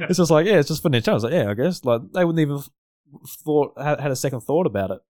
it's 0.08 0.18
just 0.18 0.30
like, 0.30 0.46
yeah, 0.46 0.58
it's 0.58 0.68
just 0.68 0.82
for 0.82 0.90
Nintendo. 0.90 1.08
I 1.08 1.14
was 1.14 1.24
like, 1.24 1.32
yeah, 1.32 1.50
I 1.50 1.54
guess. 1.54 1.84
Like, 1.84 2.02
they 2.12 2.24
wouldn't 2.24 2.40
even 2.40 2.60
thought 3.44 3.72
had, 3.80 4.00
had 4.00 4.10
a 4.10 4.16
second 4.16 4.40
thought 4.42 4.66
about 4.66 4.90
it. 4.90 5.00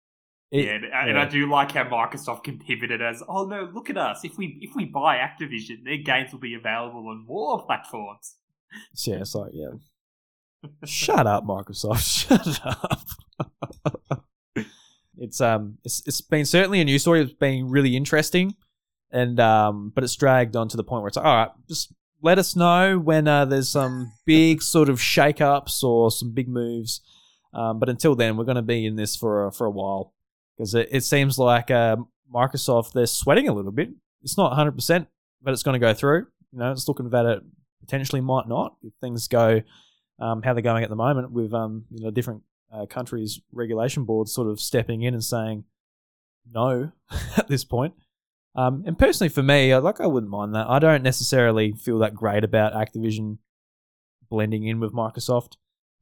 It- 0.51 0.65
yeah, 0.67 0.75
and, 0.75 1.11
and 1.11 1.19
I 1.19 1.27
do 1.27 1.51
like 1.51 1.73
how 1.73 1.85
Microsoft 1.85 2.45
can 2.45 2.59
pivot 2.59 2.91
it 2.91 3.01
as, 3.03 3.23
oh 3.29 3.47
no, 3.47 3.69
look 3.75 3.91
at 3.91 3.99
us. 3.99 4.25
If 4.25 4.39
we 4.39 4.59
if 4.61 4.77
we 4.77 4.85
buy 4.85 5.17
Activision, 5.17 5.85
their 5.85 5.97
games 5.99 6.33
will 6.33 6.39
be 6.39 6.55
available 6.55 7.09
on 7.09 7.27
more 7.27 7.65
platforms. 7.67 8.37
Yeah, 9.05 9.17
it's 9.17 9.35
like, 9.35 9.51
yeah. 9.53 9.71
Shut 10.85 11.27
up, 11.27 11.45
Microsoft. 11.45 12.27
Shut 12.57 12.61
up. 12.65 14.16
It's 15.27 15.41
um 15.41 15.79
it's 15.85 16.03
it's 16.07 16.21
been 16.21 16.45
certainly 16.45 16.81
a 16.81 16.85
news 16.85 17.03
story. 17.03 17.21
It's 17.21 17.33
been 17.33 17.69
really 17.69 17.97
interesting. 17.97 18.55
And 19.11 19.39
um 19.41 19.93
but 19.95 20.05
it's 20.05 20.17
dragged 20.17 20.57
on 20.57 20.69
to 20.69 20.77
the 20.77 20.85
point 20.85 21.03
where 21.03 21.09
it's 21.09 21.17
like, 21.17 21.27
all 21.27 21.37
right, 21.37 21.51
just 21.69 21.93
let 22.23 22.39
us 22.39 22.57
know 22.57 22.99
when 22.99 23.29
uh, 23.29 23.45
there's 23.45 23.69
some 23.69 24.13
big 24.25 24.63
sort 24.63 24.89
of 24.89 25.01
shake 25.01 25.41
ups 25.41 25.83
or 25.83 26.11
some 26.11 26.33
big 26.33 26.49
moves. 26.49 27.01
Um, 27.53 27.79
but 27.79 27.89
until 27.89 28.15
then, 28.15 28.37
we're 28.37 28.45
going 28.45 28.57
to 28.57 28.63
be 28.63 28.87
in 28.87 28.97
this 28.97 29.17
for 29.17 29.47
a, 29.47 29.53
for 29.53 29.67
a 29.67 29.71
while 29.71 30.13
because 30.57 30.75
it, 30.75 30.89
it 30.91 31.05
seems 31.05 31.39
like 31.39 31.71
uh, 31.71 31.97
Microsoft 32.33 32.93
they're 32.93 33.07
sweating 33.07 33.49
a 33.49 33.53
little 33.53 33.73
bit. 33.73 33.91
It's 34.23 34.37
not 34.37 34.51
100, 34.51 34.73
percent 34.73 35.09
but 35.43 35.53
it's 35.53 35.63
going 35.63 35.79
to 35.81 35.87
go 35.87 35.95
through. 35.95 36.27
You 36.53 36.59
know, 36.59 36.73
it's 36.73 36.89
looking 36.89 37.11
that 37.11 37.27
it 37.27 37.43
potentially 37.81 38.21
might 38.21 38.49
not 38.49 38.77
if 38.83 38.93
things 39.01 39.29
go 39.29 39.63
um, 40.19 40.43
how 40.43 40.55
they're 40.55 40.63
going 40.63 40.83
at 40.83 40.91
the 40.91 40.97
moment 40.97 41.31
with 41.31 41.53
um, 41.53 41.85
you 41.91 42.05
know 42.05 42.11
different 42.11 42.43
uh, 42.73 42.87
countries' 42.87 43.41
regulation 43.53 44.05
boards 44.05 44.33
sort 44.33 44.49
of 44.49 44.61
stepping 44.61 45.03
in 45.03 45.15
and 45.15 45.25
saying 45.25 45.65
no 46.51 46.93
at 47.37 47.49
this 47.49 47.65
point. 47.65 47.95
Um, 48.55 48.85
and 48.87 48.99
personally, 48.99 49.29
for 49.29 49.43
me, 49.43 49.73
I- 49.73 49.79
like 49.79 50.01
I 50.01 50.07
wouldn't 50.07 50.31
mind 50.31 50.55
that. 50.55 50.69
I 50.69 50.79
don't 50.79 51.03
necessarily 51.03 51.73
feel 51.73 51.99
that 51.99 52.15
great 52.15 52.45
about 52.45 52.73
Activision 52.73 53.39
blending 54.31 54.65
in 54.67 54.81
with 54.81 54.93
Microsoft, 54.93 55.53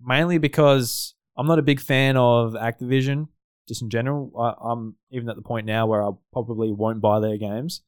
mainly 0.00 0.38
because 0.38 1.14
I'm 1.36 1.46
not 1.46 1.58
a 1.58 1.62
big 1.62 1.80
fan 1.80 2.16
of 2.16 2.52
Activision 2.54 3.28
just 3.68 3.82
in 3.82 3.90
general. 3.90 4.30
I, 4.38 4.54
I'm 4.70 4.96
even 5.10 5.28
at 5.28 5.36
the 5.36 5.42
point 5.42 5.66
now 5.66 5.86
where 5.86 6.02
I 6.02 6.10
probably 6.32 6.70
won't 6.72 7.00
buy 7.00 7.18
their 7.20 7.36
games, 7.38 7.82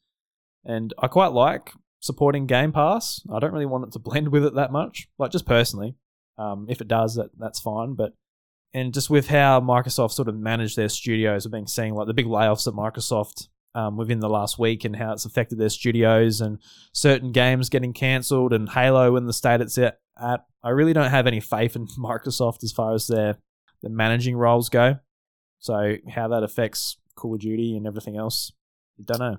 and 0.64 0.92
I 0.98 1.06
quite 1.06 1.32
like 1.32 1.70
supporting 2.00 2.46
Game 2.46 2.72
Pass. 2.72 3.20
I 3.32 3.38
don't 3.38 3.52
really 3.52 3.66
want 3.66 3.84
it 3.84 3.92
to 3.92 3.98
blend 4.10 4.28
with 4.30 4.44
it 4.44 4.54
that 4.56 4.72
much, 4.72 5.08
like 5.18 5.30
just 5.30 5.46
personally. 5.46 5.94
Um, 6.38 6.66
if 6.68 6.80
it 6.80 6.88
does, 6.88 7.14
that 7.14 7.30
that's 7.38 7.60
fine. 7.60 7.94
But 7.94 8.14
and 8.76 8.92
just 8.92 9.08
with 9.08 9.28
how 9.28 9.58
Microsoft 9.58 10.12
sort 10.12 10.28
of 10.28 10.36
managed 10.36 10.76
their 10.76 10.90
studios, 10.90 11.46
I've 11.46 11.52
been 11.52 11.66
seeing 11.66 11.94
like 11.94 12.06
the 12.06 12.12
big 12.12 12.26
layoffs 12.26 12.66
at 12.66 12.74
Microsoft 12.74 13.48
um, 13.74 13.96
within 13.96 14.20
the 14.20 14.28
last 14.28 14.58
week 14.58 14.84
and 14.84 14.94
how 14.94 15.14
it's 15.14 15.24
affected 15.24 15.56
their 15.56 15.70
studios 15.70 16.42
and 16.42 16.58
certain 16.92 17.32
games 17.32 17.70
getting 17.70 17.94
cancelled 17.94 18.52
and 18.52 18.68
Halo 18.68 19.16
in 19.16 19.24
the 19.24 19.32
state 19.32 19.62
it's 19.62 19.78
at. 19.78 20.00
at. 20.20 20.44
I 20.62 20.70
really 20.70 20.92
don't 20.92 21.08
have 21.08 21.26
any 21.26 21.40
faith 21.40 21.74
in 21.74 21.86
Microsoft 21.98 22.62
as 22.64 22.70
far 22.70 22.92
as 22.92 23.06
their 23.06 23.38
the 23.80 23.88
managing 23.88 24.36
roles 24.36 24.68
go. 24.68 24.96
So 25.58 25.96
how 26.10 26.28
that 26.28 26.42
affects 26.42 26.98
Call 27.14 27.32
of 27.32 27.40
Duty 27.40 27.78
and 27.78 27.86
everything 27.86 28.18
else, 28.18 28.52
I 29.00 29.04
don't 29.06 29.20
know. 29.20 29.38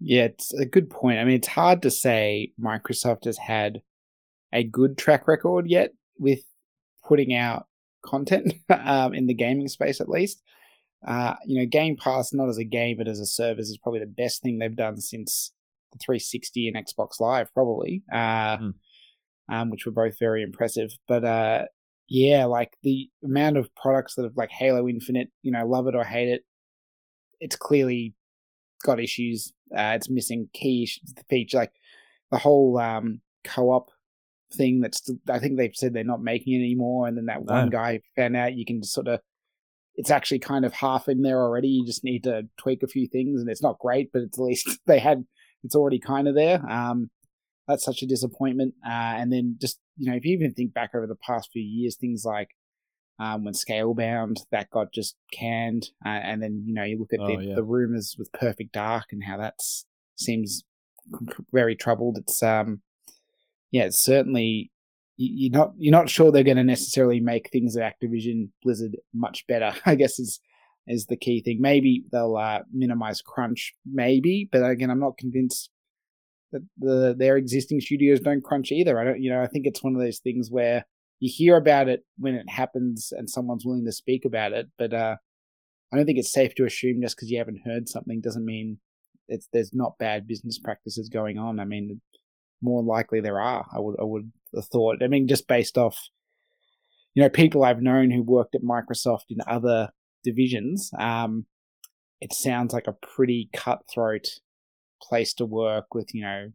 Yeah, 0.00 0.24
it's 0.24 0.54
a 0.54 0.64
good 0.64 0.88
point. 0.88 1.18
I 1.18 1.24
mean, 1.24 1.36
it's 1.36 1.48
hard 1.48 1.82
to 1.82 1.90
say 1.90 2.52
Microsoft 2.58 3.26
has 3.26 3.36
had 3.36 3.82
a 4.54 4.64
good 4.64 4.96
track 4.96 5.28
record 5.28 5.68
yet 5.68 5.92
with 6.18 6.44
putting 7.06 7.34
out 7.34 7.66
content 8.04 8.54
um, 8.70 9.14
in 9.14 9.26
the 9.26 9.34
gaming 9.34 9.68
space, 9.68 10.00
at 10.00 10.08
least. 10.08 10.42
Uh, 11.06 11.34
you 11.44 11.58
know, 11.60 11.66
Game 11.66 11.96
Pass, 11.96 12.32
not 12.32 12.48
as 12.48 12.56
a 12.58 12.64
game, 12.64 12.96
but 12.96 13.08
as 13.08 13.20
a 13.20 13.26
service, 13.26 13.68
is 13.68 13.78
probably 13.78 14.00
the 14.00 14.06
best 14.06 14.42
thing 14.42 14.58
they've 14.58 14.74
done 14.74 14.98
since 14.98 15.52
the 15.92 15.98
360 15.98 16.68
and 16.68 16.76
Xbox 16.86 17.20
Live, 17.20 17.52
probably, 17.52 18.02
uh, 18.12 18.56
Mm. 18.56 18.74
um, 19.50 19.70
which 19.70 19.84
were 19.84 19.92
both 19.92 20.18
very 20.18 20.42
impressive. 20.42 20.96
But 21.06 21.24
uh, 21.24 21.64
yeah, 22.08 22.46
like 22.46 22.76
the 22.82 23.10
amount 23.22 23.58
of 23.58 23.74
products 23.74 24.14
that 24.14 24.22
have, 24.24 24.36
like 24.36 24.50
Halo 24.50 24.88
Infinite, 24.88 25.28
you 25.42 25.52
know, 25.52 25.66
love 25.66 25.86
it 25.86 25.94
or 25.94 26.04
hate 26.04 26.28
it, 26.28 26.42
it's 27.40 27.56
clearly 27.56 28.14
got 28.82 29.00
issues. 29.00 29.52
Uh, 29.76 29.92
it's 29.96 30.08
missing 30.10 30.48
key 30.54 30.84
issues, 30.84 31.12
the 31.14 31.24
feature, 31.28 31.58
like 31.58 31.72
the 32.30 32.38
whole 32.38 32.78
um, 32.78 33.20
co-op 33.44 33.90
thing. 34.54 34.80
That's 34.80 35.10
I 35.28 35.38
think 35.38 35.56
they've 35.56 35.74
said 35.74 35.92
they're 35.92 36.04
not 36.04 36.22
making 36.22 36.54
it 36.54 36.64
anymore. 36.64 37.06
And 37.08 37.16
then 37.16 37.26
that 37.26 37.42
one 37.44 37.66
No. 37.66 37.70
guy 37.70 38.00
found 38.16 38.36
out 38.36 38.54
you 38.54 38.64
can 38.64 38.80
just 38.80 38.94
sort 38.94 39.08
of. 39.08 39.20
It's 39.96 40.10
actually 40.10 40.40
kind 40.40 40.64
of 40.64 40.72
half 40.72 41.08
in 41.08 41.22
there 41.22 41.40
already. 41.40 41.68
You 41.68 41.86
just 41.86 42.02
need 42.02 42.24
to 42.24 42.42
tweak 42.58 42.82
a 42.82 42.88
few 42.88 43.06
things, 43.06 43.40
and 43.40 43.48
it's 43.48 43.62
not 43.62 43.78
great, 43.78 44.10
but 44.12 44.22
at 44.22 44.38
least 44.38 44.68
they 44.86 44.98
had. 44.98 45.24
It's 45.62 45.76
already 45.76 45.98
kind 46.00 46.26
of 46.28 46.34
there. 46.34 46.60
Um, 46.68 47.10
that's 47.68 47.84
such 47.84 48.02
a 48.02 48.06
disappointment. 48.06 48.74
Uh, 48.84 48.90
and 48.90 49.32
then 49.32 49.56
just 49.60 49.78
you 49.96 50.10
know, 50.10 50.16
if 50.16 50.24
you 50.24 50.34
even 50.36 50.52
think 50.52 50.74
back 50.74 50.90
over 50.94 51.06
the 51.06 51.14
past 51.16 51.50
few 51.52 51.62
years, 51.62 51.96
things 51.96 52.24
like 52.24 52.48
um, 53.20 53.44
when 53.44 53.54
Scalebound 53.54 54.38
that 54.50 54.68
got 54.70 54.92
just 54.92 55.14
canned, 55.32 55.90
uh, 56.04 56.08
and 56.08 56.42
then 56.42 56.64
you 56.66 56.74
know 56.74 56.82
you 56.82 56.98
look 56.98 57.12
at 57.12 57.20
Oh, 57.20 57.36
the, 57.38 57.44
yeah. 57.46 57.54
the 57.54 57.62
rumors 57.62 58.16
with 58.18 58.32
Perfect 58.32 58.72
Dark 58.72 59.04
and 59.12 59.22
how 59.24 59.36
that 59.36 59.54
seems 60.16 60.64
very 61.52 61.76
troubled. 61.76 62.18
It's 62.18 62.42
um, 62.42 62.82
yeah, 63.74 63.86
it's 63.86 63.98
certainly 64.00 64.70
you- 65.16 65.34
you're 65.50 65.52
not 65.52 65.72
you're 65.76 65.90
not 65.90 66.08
sure 66.08 66.30
they're 66.30 66.44
going 66.44 66.56
to 66.58 66.62
necessarily 66.64 67.18
make 67.18 67.50
things 67.50 67.76
at 67.76 67.82
Activision 67.92 68.50
Blizzard 68.62 68.96
much 69.12 69.44
better. 69.48 69.72
I 69.84 69.96
guess 69.96 70.20
is 70.20 70.38
is 70.86 71.06
the 71.06 71.16
key 71.16 71.42
thing. 71.42 71.58
Maybe 71.60 72.04
they'll 72.12 72.36
uh, 72.36 72.60
minimize 72.72 73.20
crunch, 73.20 73.72
maybe, 73.84 74.48
but 74.52 74.58
again, 74.62 74.90
I'm 74.90 75.00
not 75.00 75.18
convinced 75.18 75.70
that 76.52 76.62
the 76.78 77.16
their 77.18 77.36
existing 77.36 77.80
studios 77.80 78.20
don't 78.20 78.44
crunch 78.44 78.70
either. 78.70 79.00
I 79.00 79.04
don't, 79.04 79.20
you 79.20 79.30
know, 79.30 79.42
I 79.42 79.48
think 79.48 79.66
it's 79.66 79.82
one 79.82 79.96
of 79.96 80.00
those 80.00 80.20
things 80.20 80.50
where 80.52 80.84
you 81.18 81.32
hear 81.34 81.56
about 81.56 81.88
it 81.88 82.04
when 82.18 82.34
it 82.36 82.48
happens 82.48 83.12
and 83.16 83.28
someone's 83.28 83.64
willing 83.66 83.86
to 83.86 83.92
speak 83.92 84.24
about 84.24 84.52
it, 84.52 84.68
but 84.78 84.92
uh, 84.94 85.16
I 85.92 85.96
don't 85.96 86.06
think 86.06 86.18
it's 86.18 86.32
safe 86.32 86.54
to 86.56 86.64
assume 86.64 87.02
just 87.02 87.16
because 87.16 87.30
you 87.30 87.38
haven't 87.38 87.62
heard 87.64 87.88
something 87.88 88.20
doesn't 88.20 88.44
mean 88.44 88.78
it's 89.28 89.48
there's 89.52 89.72
not 89.74 89.98
bad 89.98 90.28
business 90.28 90.60
practices 90.60 91.08
going 91.08 91.38
on. 91.38 91.58
I 91.58 91.64
mean, 91.64 92.00
more 92.60 92.82
likely 92.82 93.20
there 93.20 93.40
are. 93.40 93.66
I 93.72 93.80
would 93.80 93.96
I 94.00 94.04
would 94.04 94.32
have 94.54 94.66
thought. 94.66 95.02
I 95.02 95.08
mean, 95.08 95.28
just 95.28 95.48
based 95.48 95.78
off, 95.78 95.98
you 97.14 97.22
know, 97.22 97.28
people 97.28 97.64
I've 97.64 97.82
known 97.82 98.10
who 98.10 98.22
worked 98.22 98.54
at 98.54 98.62
Microsoft 98.62 99.30
in 99.30 99.38
other 99.46 99.90
divisions. 100.22 100.90
Um, 100.98 101.46
it 102.20 102.32
sounds 102.32 102.72
like 102.72 102.86
a 102.86 102.92
pretty 102.92 103.50
cutthroat 103.52 104.40
place 105.02 105.34
to 105.34 105.44
work 105.44 105.94
with. 105.94 106.14
You 106.14 106.22
know, 106.22 106.52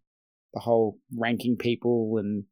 the 0.53 0.61
whole 0.61 0.97
ranking 1.15 1.57
people 1.57 2.17
and 2.17 2.45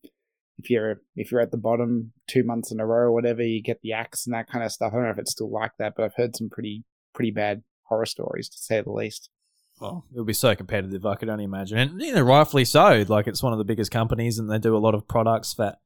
if 0.60 0.70
you're 0.70 1.02
if 1.16 1.32
you're 1.32 1.42
at 1.42 1.52
the 1.52 1.58
bottom 1.58 2.14
two 2.28 2.44
months 2.44 2.72
in 2.72 2.80
a 2.80 2.86
row 2.86 3.08
or 3.08 3.12
whatever, 3.12 3.44
you 3.44 3.62
get 3.62 3.82
the 3.82 3.94
axe 3.94 4.26
and 4.26 4.34
that 4.34 4.50
kind 4.50 4.64
of 4.64 4.72
stuff. 4.72 4.92
I 4.92 4.96
don't 4.96 5.06
know 5.06 5.12
if 5.12 5.20
it's 5.20 5.32
still 5.32 5.52
like 5.52 5.74
that, 5.80 5.94
but 5.96 6.04
I've 6.04 6.16
heard 6.16 6.36
some 6.36 6.50
pretty 6.50 6.84
pretty 7.14 7.32
bad 7.32 7.64
horror 7.84 8.06
stories 8.06 8.50
to 8.50 8.58
say 8.58 8.82
the 8.82 8.92
least. 8.92 9.30
Well, 9.80 10.06
it 10.12 10.18
would 10.18 10.28
be 10.28 10.34
so 10.34 10.56
competitive. 10.56 11.06
I 11.06 11.16
could 11.16 11.30
only 11.30 11.44
imagine, 11.44 11.78
and 11.78 12.02
you 12.02 12.14
know, 12.14 12.22
rightfully 12.22 12.66
so. 12.66 13.06
Like 13.08 13.28
it's 13.28 13.44
one 13.44 13.54
of 13.54 13.60
the 13.60 13.66
biggest 13.66 13.92
companies, 13.92 14.40
and 14.40 14.50
they 14.50 14.58
do 14.58 14.76
a 14.76 14.80
lot 14.80 14.96
of 14.96 15.08
products 15.08 15.54
that, 15.56 15.80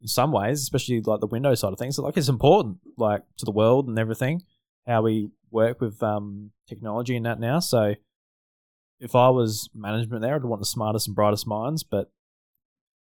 in 0.00 0.08
some 0.08 0.32
ways, 0.32 0.62
especially 0.62 1.00
like 1.02 1.20
the 1.20 1.26
Windows 1.26 1.60
side 1.60 1.72
of 1.72 1.78
things, 1.78 1.98
like 1.98 2.16
it's 2.16 2.28
important, 2.28 2.78
like 2.96 3.22
to 3.38 3.44
the 3.44 3.50
world 3.50 3.88
and 3.88 3.98
everything, 3.98 4.42
how 4.86 5.02
we 5.02 5.30
work 5.50 5.80
with 5.80 6.02
um, 6.02 6.52
technology 6.68 7.16
and 7.16 7.26
that 7.26 7.38
now. 7.38 7.58
So, 7.58 7.94
if 8.98 9.14
I 9.14 9.28
was 9.28 9.68
management 9.74 10.22
there, 10.22 10.36
I'd 10.36 10.44
want 10.44 10.60
the 10.60 10.66
smartest 10.66 11.06
and 11.06 11.14
brightest 11.14 11.46
minds, 11.46 11.82
but 11.82 12.10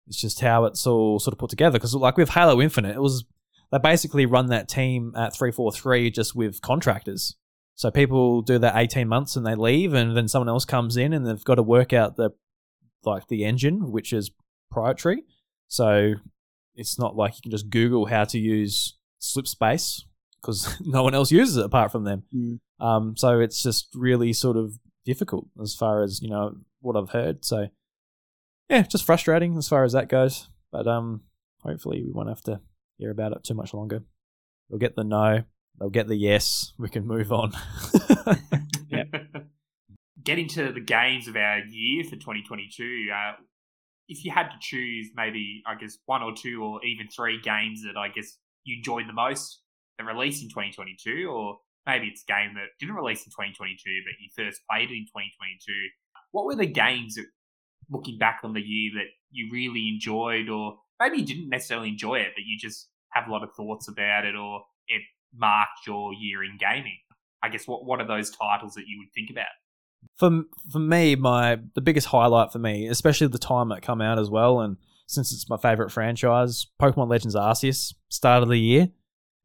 it's 0.07 0.19
just 0.19 0.39
how 0.39 0.65
it's 0.65 0.87
all 0.87 1.19
sort 1.19 1.33
of 1.33 1.39
put 1.39 1.49
together. 1.49 1.77
Because 1.77 1.93
like 1.95 2.17
with 2.17 2.29
Halo 2.29 2.61
Infinite, 2.61 2.95
it 2.95 3.01
was 3.01 3.25
they 3.71 3.77
basically 3.77 4.25
run 4.25 4.47
that 4.47 4.69
team 4.69 5.13
at 5.17 5.35
three 5.35 5.51
four 5.51 5.71
three 5.71 6.09
just 6.09 6.33
with 6.33 6.61
contractors. 6.61 7.35
So 7.79 7.89
people 7.89 8.41
do 8.41 8.59
that 8.59 8.75
18 8.75 9.07
months 9.07 9.37
and 9.37 9.45
they 9.45 9.55
leave, 9.55 9.93
and 9.93 10.13
then 10.13 10.27
someone 10.27 10.49
else 10.49 10.65
comes 10.65 10.97
in 10.97 11.13
and 11.13 11.25
they've 11.25 11.45
got 11.45 11.55
to 11.55 11.63
work 11.63 11.93
out 11.93 12.17
the 12.17 12.31
like 13.05 13.29
the 13.29 13.45
engine, 13.45 13.93
which 13.93 14.11
is 14.11 14.31
proprietary. 14.69 15.23
So 15.69 16.15
it's 16.75 16.99
not 16.99 17.15
like 17.15 17.37
you 17.37 17.41
can 17.41 17.51
just 17.51 17.69
Google 17.69 18.07
how 18.07 18.25
to 18.25 18.37
use 18.37 18.97
Slipspace 19.21 20.01
because 20.41 20.77
no 20.85 21.03
one 21.03 21.15
else 21.15 21.31
uses 21.31 21.55
it 21.55 21.63
apart 21.63 21.93
from 21.93 22.03
them. 22.03 22.23
Mm. 22.35 22.59
Um, 22.81 23.15
so 23.15 23.39
it's 23.39 23.63
just 23.63 23.87
really 23.95 24.33
sort 24.33 24.57
of 24.57 24.77
difficult 25.05 25.47
as 25.61 25.73
far 25.73 26.03
as 26.03 26.21
you 26.21 26.29
know 26.29 26.57
what 26.81 26.97
I've 26.97 27.11
heard. 27.11 27.45
So 27.45 27.69
yeah, 28.69 28.81
just 28.81 29.05
frustrating 29.05 29.57
as 29.57 29.69
far 29.69 29.85
as 29.85 29.93
that 29.93 30.09
goes. 30.09 30.49
But 30.69 30.85
um, 30.85 31.21
hopefully 31.61 32.03
we 32.03 32.11
won't 32.11 32.27
have 32.27 32.43
to 32.43 32.59
hear 32.97 33.09
about 33.09 33.31
it 33.31 33.45
too 33.45 33.53
much 33.53 33.73
longer. 33.73 34.03
We'll 34.67 34.79
get 34.79 34.97
the 34.97 35.05
no, 35.05 35.43
they'll 35.79 35.89
get 35.89 36.07
the 36.07 36.15
yes. 36.15 36.73
We 36.77 36.89
can 36.89 37.07
move 37.07 37.31
on. 37.31 37.53
Getting 40.23 40.47
to 40.49 40.71
the 40.71 40.81
games 40.81 41.27
of 41.27 41.35
our 41.35 41.59
year 41.59 42.03
for 42.03 42.15
2022, 42.15 43.07
uh, 43.13 43.33
if 44.07 44.25
you 44.25 44.31
had 44.31 44.49
to 44.49 44.57
choose 44.59 45.09
maybe, 45.15 45.63
I 45.65 45.75
guess, 45.75 45.97
one 46.05 46.21
or 46.21 46.33
two 46.35 46.63
or 46.63 46.83
even 46.85 47.07
three 47.07 47.39
games 47.41 47.83
that 47.83 47.97
I 47.97 48.09
guess 48.09 48.37
you 48.63 48.77
enjoyed 48.77 49.07
the 49.07 49.13
most 49.13 49.61
that 49.97 50.05
released 50.05 50.43
in 50.43 50.49
2022, 50.49 51.27
or 51.29 51.57
maybe 51.85 52.07
it's 52.07 52.23
a 52.27 52.31
game 52.31 52.53
that 52.55 52.67
didn't 52.79 52.95
release 52.95 53.25
in 53.25 53.31
2022 53.31 53.77
but 54.05 54.13
you 54.19 54.29
first 54.35 54.61
played 54.69 54.91
it 54.91 54.97
in 54.97 55.05
2022, 55.05 55.71
what 56.31 56.45
were 56.45 56.55
the 56.55 56.65
games 56.65 57.15
that, 57.15 57.25
looking 57.89 58.17
back 58.17 58.41
on 58.43 58.53
the 58.53 58.61
year, 58.61 58.91
that 58.95 59.07
you 59.31 59.49
really 59.51 59.89
enjoyed, 59.89 60.49
or 60.49 60.77
maybe 60.99 61.17
you 61.17 61.25
didn't 61.25 61.49
necessarily 61.49 61.89
enjoy 61.89 62.15
it, 62.15 62.33
but 62.35 62.43
you 62.45 62.57
just 62.59 62.89
have 63.11 63.27
a 63.27 63.31
lot 63.31 63.43
of 63.43 63.49
thoughts 63.55 63.87
about 63.87 64.25
it, 64.25 64.35
or 64.35 64.61
marked 65.35 65.87
your 65.87 66.13
year 66.13 66.43
in 66.43 66.57
gaming? 66.57 66.99
I 67.41 67.49
guess 67.49 67.67
what 67.67 67.85
what 67.85 68.01
are 68.01 68.07
those 68.07 68.29
titles 68.29 68.73
that 68.75 68.87
you 68.87 68.99
would 68.99 69.13
think 69.13 69.29
about? 69.29 69.45
For 70.17 70.43
for 70.71 70.79
me, 70.79 71.15
my 71.15 71.59
the 71.75 71.81
biggest 71.81 72.07
highlight 72.07 72.51
for 72.51 72.59
me, 72.59 72.87
especially 72.87 73.27
the 73.27 73.37
time 73.37 73.71
it 73.71 73.81
come 73.81 74.01
out 74.01 74.19
as 74.19 74.29
well, 74.29 74.61
and 74.61 74.77
since 75.07 75.31
it's 75.31 75.49
my 75.49 75.57
favorite 75.57 75.91
franchise, 75.91 76.67
Pokemon 76.79 77.09
Legends 77.09 77.35
Arceus, 77.35 77.93
start 78.09 78.43
of 78.43 78.49
the 78.49 78.59
year, 78.59 78.89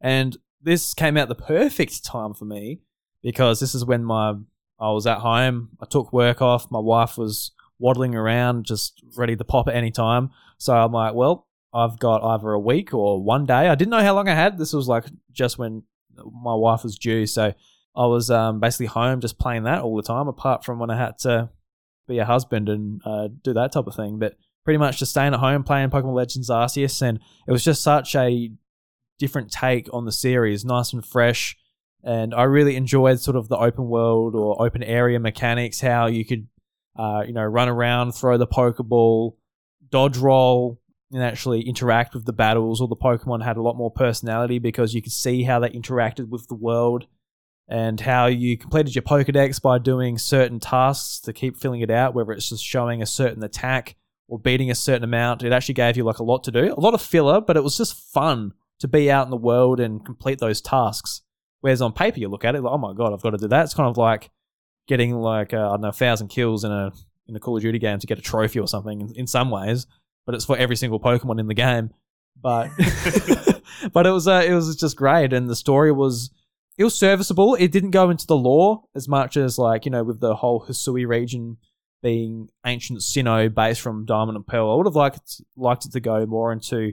and 0.01 0.37
this 0.61 0.95
came 0.95 1.17
out 1.17 1.29
the 1.29 1.35
perfect 1.35 2.05
time 2.05 2.35
for 2.35 2.45
me 2.45 2.81
because 3.23 3.61
this 3.61 3.75
is 3.75 3.85
when 3.85 4.05
my 4.05 4.35
I 4.79 4.91
was 4.91 5.07
at 5.07 5.19
home. 5.19 5.71
I 5.81 5.87
took 5.87 6.13
work 6.13 6.43
off. 6.43 6.71
My 6.71 6.81
wife 6.81 7.17
was 7.17 7.53
waddling 7.79 8.15
around, 8.15 8.65
just 8.65 9.03
ready 9.17 9.37
to 9.37 9.45
pop 9.45 9.69
at 9.69 9.75
any 9.75 9.91
time. 9.91 10.31
So 10.59 10.75
I'm 10.75 10.93
like, 10.93 11.15
well, 11.15 11.47
I've 11.75 11.99
got 11.99 12.23
either 12.23 12.51
a 12.51 12.61
week 12.61 12.95
or 12.95 13.23
one 13.23 13.47
day. 13.47 13.69
I 13.69 13.75
didn't 13.75 13.91
know 13.91 14.03
how 14.03 14.15
long 14.15 14.29
I 14.29 14.35
had. 14.35 14.59
This 14.59 14.73
was 14.73 14.87
like 14.87 15.07
just 15.33 15.59
when 15.59 15.83
my 16.17 16.55
wife 16.55 16.85
was 16.85 16.97
due. 16.97 17.27
So 17.27 17.53
I 17.97 18.07
was 18.07 18.31
um, 18.31 18.61
basically 18.61 18.87
home 18.87 19.21
just 19.21 19.39
playing 19.39 19.65
that 19.65 19.83
all 19.83 19.97
the 19.97 20.03
time, 20.03 20.29
apart 20.29 20.65
from 20.65 20.79
when 20.79 20.91
I 20.91 20.97
had 20.97 21.19
to 21.21 21.51
be 22.07 22.19
a 22.19 22.25
husband 22.25 22.69
and 22.69 23.01
uh, 23.05 23.29
do 23.43 23.53
that 23.55 23.73
type 23.73 23.87
of 23.87 23.95
thing. 23.97 24.19
But 24.19 24.37
pretty 24.65 24.79
much 24.79 24.99
just 24.99 25.11
staying 25.11 25.35
at 25.35 25.41
home 25.41 25.65
playing 25.65 25.91
Pokemon 25.91 26.15
Legends 26.15 26.49
Arceus, 26.49 27.03
and 27.03 27.19
it 27.47 27.53
was 27.53 27.65
just 27.65 27.83
such 27.83 28.15
a 28.15 28.51
different 29.19 29.51
take 29.51 29.93
on 29.93 30.05
the 30.05 30.13
series, 30.13 30.65
nice 30.65 30.93
and 30.93 31.05
fresh. 31.05 31.57
And 32.03 32.35
I 32.35 32.43
really 32.43 32.77
enjoyed 32.77 33.21
sort 33.21 33.37
of 33.37 33.49
the 33.49 33.57
open 33.57 33.89
world 33.89 34.35
or 34.35 34.65
open 34.65 34.83
area 34.83 35.19
mechanics, 35.19 35.81
how 35.81 36.07
you 36.07 36.25
could, 36.25 36.47
uh, 36.97 37.25
you 37.27 37.33
know, 37.33 37.45
run 37.45 37.69
around, 37.69 38.13
throw 38.13 38.37
the 38.37 38.47
Pokeball, 38.47 39.37
dodge 39.91 40.19
roll, 40.19 40.81
and 41.15 41.23
actually 41.23 41.63
interact 41.63 42.13
with 42.13 42.25
the 42.25 42.33
battles. 42.33 42.81
All 42.81 42.89
the 42.89 42.97
Pokemon 42.97 43.45
had 43.45 43.57
a 43.57 43.63
lot 43.63 43.77
more 43.77 43.91
personality 43.91 44.59
because 44.59 44.95
you 44.95 45.01
could 45.01 45.13
see 45.13 45.45
how 45.45 45.61
they 45.61 45.71
interacted 45.71 46.29
with 46.29 46.49
the 46.49 46.57
world 46.57 47.07
and 47.69 48.01
how 48.01 48.27
you 48.27 48.59
completed 48.59 48.95
your 48.95 49.03
Pokedex 49.03 49.63
by 49.63 49.79
doing 49.79 50.19
certain 50.19 50.59
tasks 50.59 51.21
to 51.21 51.33
keep 51.33 51.57
filling 51.57 51.81
it 51.81 51.91
out, 51.91 52.15
whether 52.15 52.33
it's 52.33 52.49
just 52.49 52.65
showing 52.65 53.01
a 53.01 53.07
certain 53.07 53.45
attack 53.45 53.95
or 54.27 54.41
beating 54.41 54.73
a 54.73 54.75
certain 54.75 55.05
amount. 55.05 55.45
It 55.45 55.53
actually 55.53 55.75
gave 55.75 55.97
you 55.97 56.03
like 56.03 56.19
a 56.19 56.25
lot 56.25 56.43
to 56.45 56.51
do, 56.51 56.75
a 56.75 56.81
lot 56.81 56.95
of 56.95 57.01
filler, 57.01 57.41
but 57.41 57.57
it 57.57 57.63
was 57.63 57.77
just 57.77 57.95
fun 58.13 58.53
to 58.81 58.89
be 58.89 59.09
out 59.09 59.27
in 59.27 59.31
the 59.31 59.37
world 59.37 59.79
and 59.79 60.05
complete 60.05 60.41
those 60.41 60.61
tasks. 60.61 61.23
Whereas 61.61 61.81
on 61.81 61.93
paper, 61.93 62.19
you 62.19 62.29
look 62.29 62.45
at 62.45 62.57
it 62.57 62.61
like, 62.61 62.73
oh 62.73 62.79
my 62.79 62.93
god, 62.93 63.13
I've 63.13 63.23
got 63.23 63.31
to 63.31 63.39
do 63.39 63.49
that. 63.49 63.65
It's 63.65 63.75
kind 63.75 63.89
of 63.89 63.97
like 63.97 64.31
getting 64.89 65.15
like 65.15 65.55
uh, 65.55 65.69
I 65.69 65.71
don't 65.71 65.83
know, 65.83 65.89
a 65.89 65.93
thousand 65.93 66.29
kills 66.29 66.65
in 66.65 66.73
a 66.73 66.93
in 67.27 67.37
a 67.37 67.41
Call 67.41 67.57
of 67.57 67.63
Duty 67.63 67.79
game 67.79 68.01
to 68.01 68.07
get 68.07 68.19
a 68.19 68.23
trophy 68.23 68.59
or 68.59 68.69
something. 68.69 69.01
In, 69.01 69.15
in 69.15 69.27
some 69.27 69.51
ways, 69.51 69.87
but 70.27 70.35
it's 70.35 70.45
for 70.45 70.57
every 70.57 70.77
single 70.77 71.01
Pokemon 71.01 71.41
in 71.41 71.47
the 71.47 71.55
game. 71.55 71.91
But 72.41 72.71
but 73.93 74.07
it 74.07 74.11
was 74.11 74.29
uh, 74.29 74.45
it 74.47 74.55
was 74.55 74.75
just 74.77 74.97
great, 74.97 75.33
and 75.33 75.49
the 75.49 75.57
story 75.57 75.93
was 75.93 76.31
it 76.77 76.85
was 76.85 76.97
serviceable. 76.97 77.55
It 77.55 77.73
didn't 77.73 77.91
go 77.91 78.11
into 78.11 78.27
the 78.27 78.37
lore 78.37 78.83
as 78.95 79.09
much 79.09 79.37
as 79.37 79.59
like 79.59 79.85
you 79.85 79.91
know 79.91 80.05
with 80.05 80.21
the 80.21 80.35
whole 80.35 80.67
Hisui 80.67 81.07
region 81.07 81.59
being 82.03 82.49
ancient 82.67 82.99
Sinnoh 83.01 83.53
based 83.53 83.81
from 83.81 84.05
Diamond 84.05 84.37
and 84.37 84.47
Pearl. 84.47 84.71
I 84.71 84.75
would 84.77 84.87
have 84.87 84.97
liked 84.97 85.41
liked 85.57 85.87
it 85.87 85.93
to 85.93 86.01
go 86.01 86.27
more 86.27 86.53
into 86.53 86.93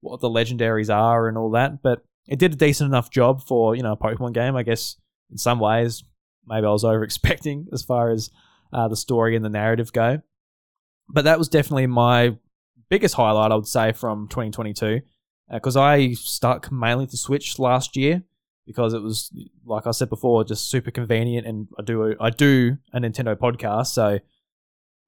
what 0.00 0.20
the 0.20 0.28
legendaries 0.28 0.94
are 0.94 1.28
and 1.28 1.36
all 1.36 1.50
that, 1.52 1.82
but 1.82 2.02
it 2.28 2.38
did 2.38 2.52
a 2.52 2.56
decent 2.56 2.88
enough 2.88 3.10
job 3.10 3.46
for 3.46 3.74
you 3.74 3.82
know 3.82 3.92
a 3.92 3.96
Pokemon 3.96 4.34
game. 4.34 4.56
I 4.56 4.62
guess 4.62 4.96
in 5.30 5.38
some 5.38 5.60
ways, 5.60 6.04
maybe 6.46 6.66
I 6.66 6.70
was 6.70 6.84
over 6.84 7.04
expecting 7.04 7.66
as 7.72 7.82
far 7.82 8.10
as 8.10 8.30
uh, 8.72 8.88
the 8.88 8.96
story 8.96 9.36
and 9.36 9.44
the 9.44 9.50
narrative 9.50 9.92
go. 9.92 10.20
But 11.08 11.24
that 11.24 11.38
was 11.38 11.48
definitely 11.48 11.88
my 11.88 12.36
biggest 12.90 13.14
highlight, 13.14 13.52
I 13.52 13.54
would 13.54 13.66
say, 13.66 13.92
from 13.92 14.28
2022, 14.28 15.00
because 15.50 15.76
uh, 15.76 15.82
I 15.82 16.12
stuck 16.12 16.70
mainly 16.70 17.06
to 17.06 17.16
Switch 17.16 17.58
last 17.58 17.96
year 17.96 18.22
because 18.66 18.92
it 18.92 19.02
was 19.02 19.32
like 19.64 19.86
I 19.86 19.90
said 19.92 20.10
before, 20.10 20.44
just 20.44 20.68
super 20.70 20.90
convenient, 20.90 21.46
and 21.46 21.68
I 21.78 21.82
do 21.82 22.14
I 22.20 22.30
do 22.30 22.76
a 22.92 23.00
Nintendo 23.00 23.34
podcast, 23.34 23.88
so 23.88 24.18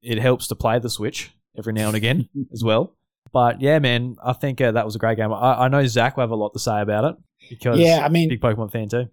it 0.01 0.18
helps 0.18 0.49
to 0.49 0.55
play 0.55 0.78
the 0.78 0.91
Switch 0.91 1.33
every 1.57 1.72
now 1.72 1.89
and 1.89 1.97
again 1.97 2.28
as 2.53 2.64
well. 2.64 2.95
But 3.33 3.61
yeah, 3.61 3.78
man, 3.78 4.16
I 4.22 4.33
think 4.33 4.61
uh, 4.61 4.72
that 4.72 4.85
was 4.85 4.97
a 4.97 4.99
great 4.99 5.16
game. 5.16 5.33
I, 5.33 5.64
I 5.64 5.68
know 5.68 5.87
Zach 5.87 6.16
will 6.16 6.22
have 6.22 6.30
a 6.30 6.37
lot 6.37 6.53
to 6.55 6.59
say 6.59 6.80
about 6.80 7.05
it 7.05 7.16
because 7.51 7.78
yeah, 7.78 8.05
I 8.05 8.09
mean, 8.09 8.28
big 8.28 8.41
Pokemon 8.41 8.72
fan 8.72 8.89
too. 8.89 9.09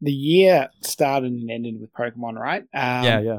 The 0.00 0.12
year 0.12 0.68
started 0.82 1.32
and 1.32 1.50
ended 1.50 1.80
with 1.80 1.92
Pokemon, 1.92 2.34
right? 2.34 2.62
Um, 2.74 3.04
yeah, 3.04 3.20
yeah. 3.20 3.38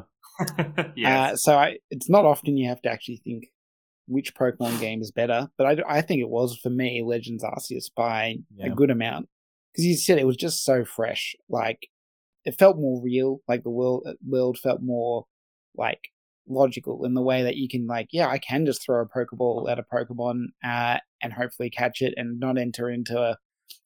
yes. 0.95 1.33
Uh, 1.33 1.35
so 1.35 1.57
I, 1.57 1.77
it's 1.91 2.09
not 2.09 2.25
often 2.25 2.57
you 2.57 2.69
have 2.69 2.81
to 2.83 2.89
actually 2.89 3.17
think 3.17 3.47
which 4.07 4.35
Pokemon 4.35 4.79
game 4.79 5.01
is 5.01 5.11
better, 5.11 5.49
but 5.57 5.65
I, 5.87 5.97
I 5.97 6.01
think 6.01 6.21
it 6.21 6.29
was 6.29 6.57
for 6.57 6.69
me 6.69 7.01
Legends 7.03 7.43
Arceus 7.43 7.89
by 7.95 8.37
Yeah. 8.55 8.67
a 8.67 8.69
good 8.69 8.91
amount 8.91 9.29
because 9.71 9.85
you 9.85 9.95
said 9.95 10.17
it 10.19 10.27
was 10.27 10.37
just 10.37 10.63
so 10.63 10.85
fresh. 10.85 11.35
Like 11.49 11.89
it 12.45 12.57
felt 12.57 12.77
more 12.77 13.01
real. 13.03 13.41
Like 13.47 13.63
the 13.63 13.69
world 13.71 14.07
world 14.25 14.57
felt 14.57 14.81
more 14.81 15.25
like 15.75 16.09
logical 16.47 17.03
in 17.05 17.15
the 17.15 17.21
way 17.23 17.41
that 17.43 17.55
you 17.55 17.67
can 17.67 17.87
like 17.87 18.07
yeah 18.11 18.27
I 18.27 18.37
can 18.37 18.67
just 18.67 18.83
throw 18.83 19.01
a 19.01 19.07
Pokeball 19.07 19.67
at 19.67 19.79
a 19.79 19.83
Pokemon 19.83 20.45
uh, 20.63 20.99
and 21.21 21.33
hopefully 21.33 21.71
catch 21.71 22.01
it 22.03 22.13
and 22.17 22.39
not 22.39 22.57
enter 22.59 22.89
into 22.89 23.19
a 23.19 23.37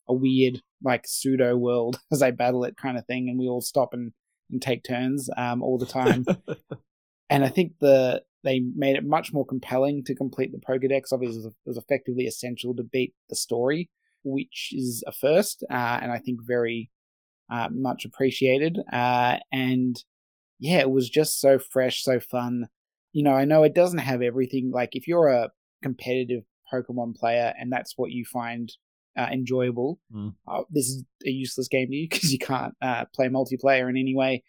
a 0.10 0.14
weird 0.14 0.62
like 0.84 1.06
pseudo 1.08 1.56
world 1.56 2.00
as 2.12 2.22
I 2.22 2.32
battle 2.32 2.64
it 2.66 2.76
kind 2.76 2.98
of 2.98 3.06
thing, 3.06 3.30
and 3.30 3.40
we 3.40 3.48
all 3.48 3.62
stop 3.62 3.94
and, 3.94 4.12
and 4.52 4.62
take 4.62 4.84
turns 4.84 5.30
um, 5.38 5.62
all 5.64 5.78
the 5.78 5.86
time. 5.86 6.26
and 7.30 7.46
I 7.46 7.50
think 7.50 7.74
the 7.80 8.24
they 8.44 8.60
made 8.76 8.96
it 8.96 9.04
much 9.06 9.34
more 9.34 9.46
compelling 9.46 10.04
to 10.06 10.16
complete 10.16 10.52
the 10.52 10.60
Pokedex. 10.60 11.12
Obviously, 11.12 11.42
it 11.46 11.54
was- 11.66 11.78
effectively 11.78 12.26
essential 12.26 12.74
to 12.76 12.84
beat 12.84 13.14
the 13.30 13.36
story, 13.36 13.90
which 14.24 14.70
is 14.74 15.04
a 15.08 15.12
first, 15.12 15.64
uh, 15.70 16.00
and 16.02 16.12
I 16.12 16.20
think 16.20 16.40
very 16.46 16.90
uh, 17.52 17.68
much 17.72 18.06
appreciated. 18.06 18.78
Uh, 18.94 19.38
and 19.52 20.04
yeah, 20.60 20.80
it 20.80 20.92
was 20.92 21.10
just 21.10 21.40
so 21.42 21.58
fresh, 21.58 22.04
so 22.04 22.20
fun. 22.20 22.68
You 23.12 23.24
know, 23.24 23.32
I 23.34 23.46
know 23.46 23.64
it 23.64 23.74
doesn't 23.74 23.98
have 24.00 24.22
everything. 24.22 24.70
Like 24.72 24.96
if 24.96 25.08
you're 25.08 25.30
a 25.30 25.50
competitive 25.82 26.44
Pokemon 26.72 27.16
player 27.16 27.54
and 27.60 27.72
that's 27.72 27.94
what 27.98 28.12
you 28.12 28.24
find 28.26 28.72
uh, 29.18 29.28
enjoyable, 29.32 30.00
Mm. 30.14 30.36
uh, 30.48 30.62
this 30.70 30.86
is 30.90 31.04
a 31.26 31.30
useless 31.32 31.68
game 31.68 31.90
to 31.90 31.96
you 31.96 32.08
because 32.12 32.32
you 32.32 32.38
can't 32.40 32.76
uh, 32.82 33.06
play 33.16 33.28
multiplayer 33.30 33.90
in 33.90 33.98
any 33.98 34.16
way 34.16 34.44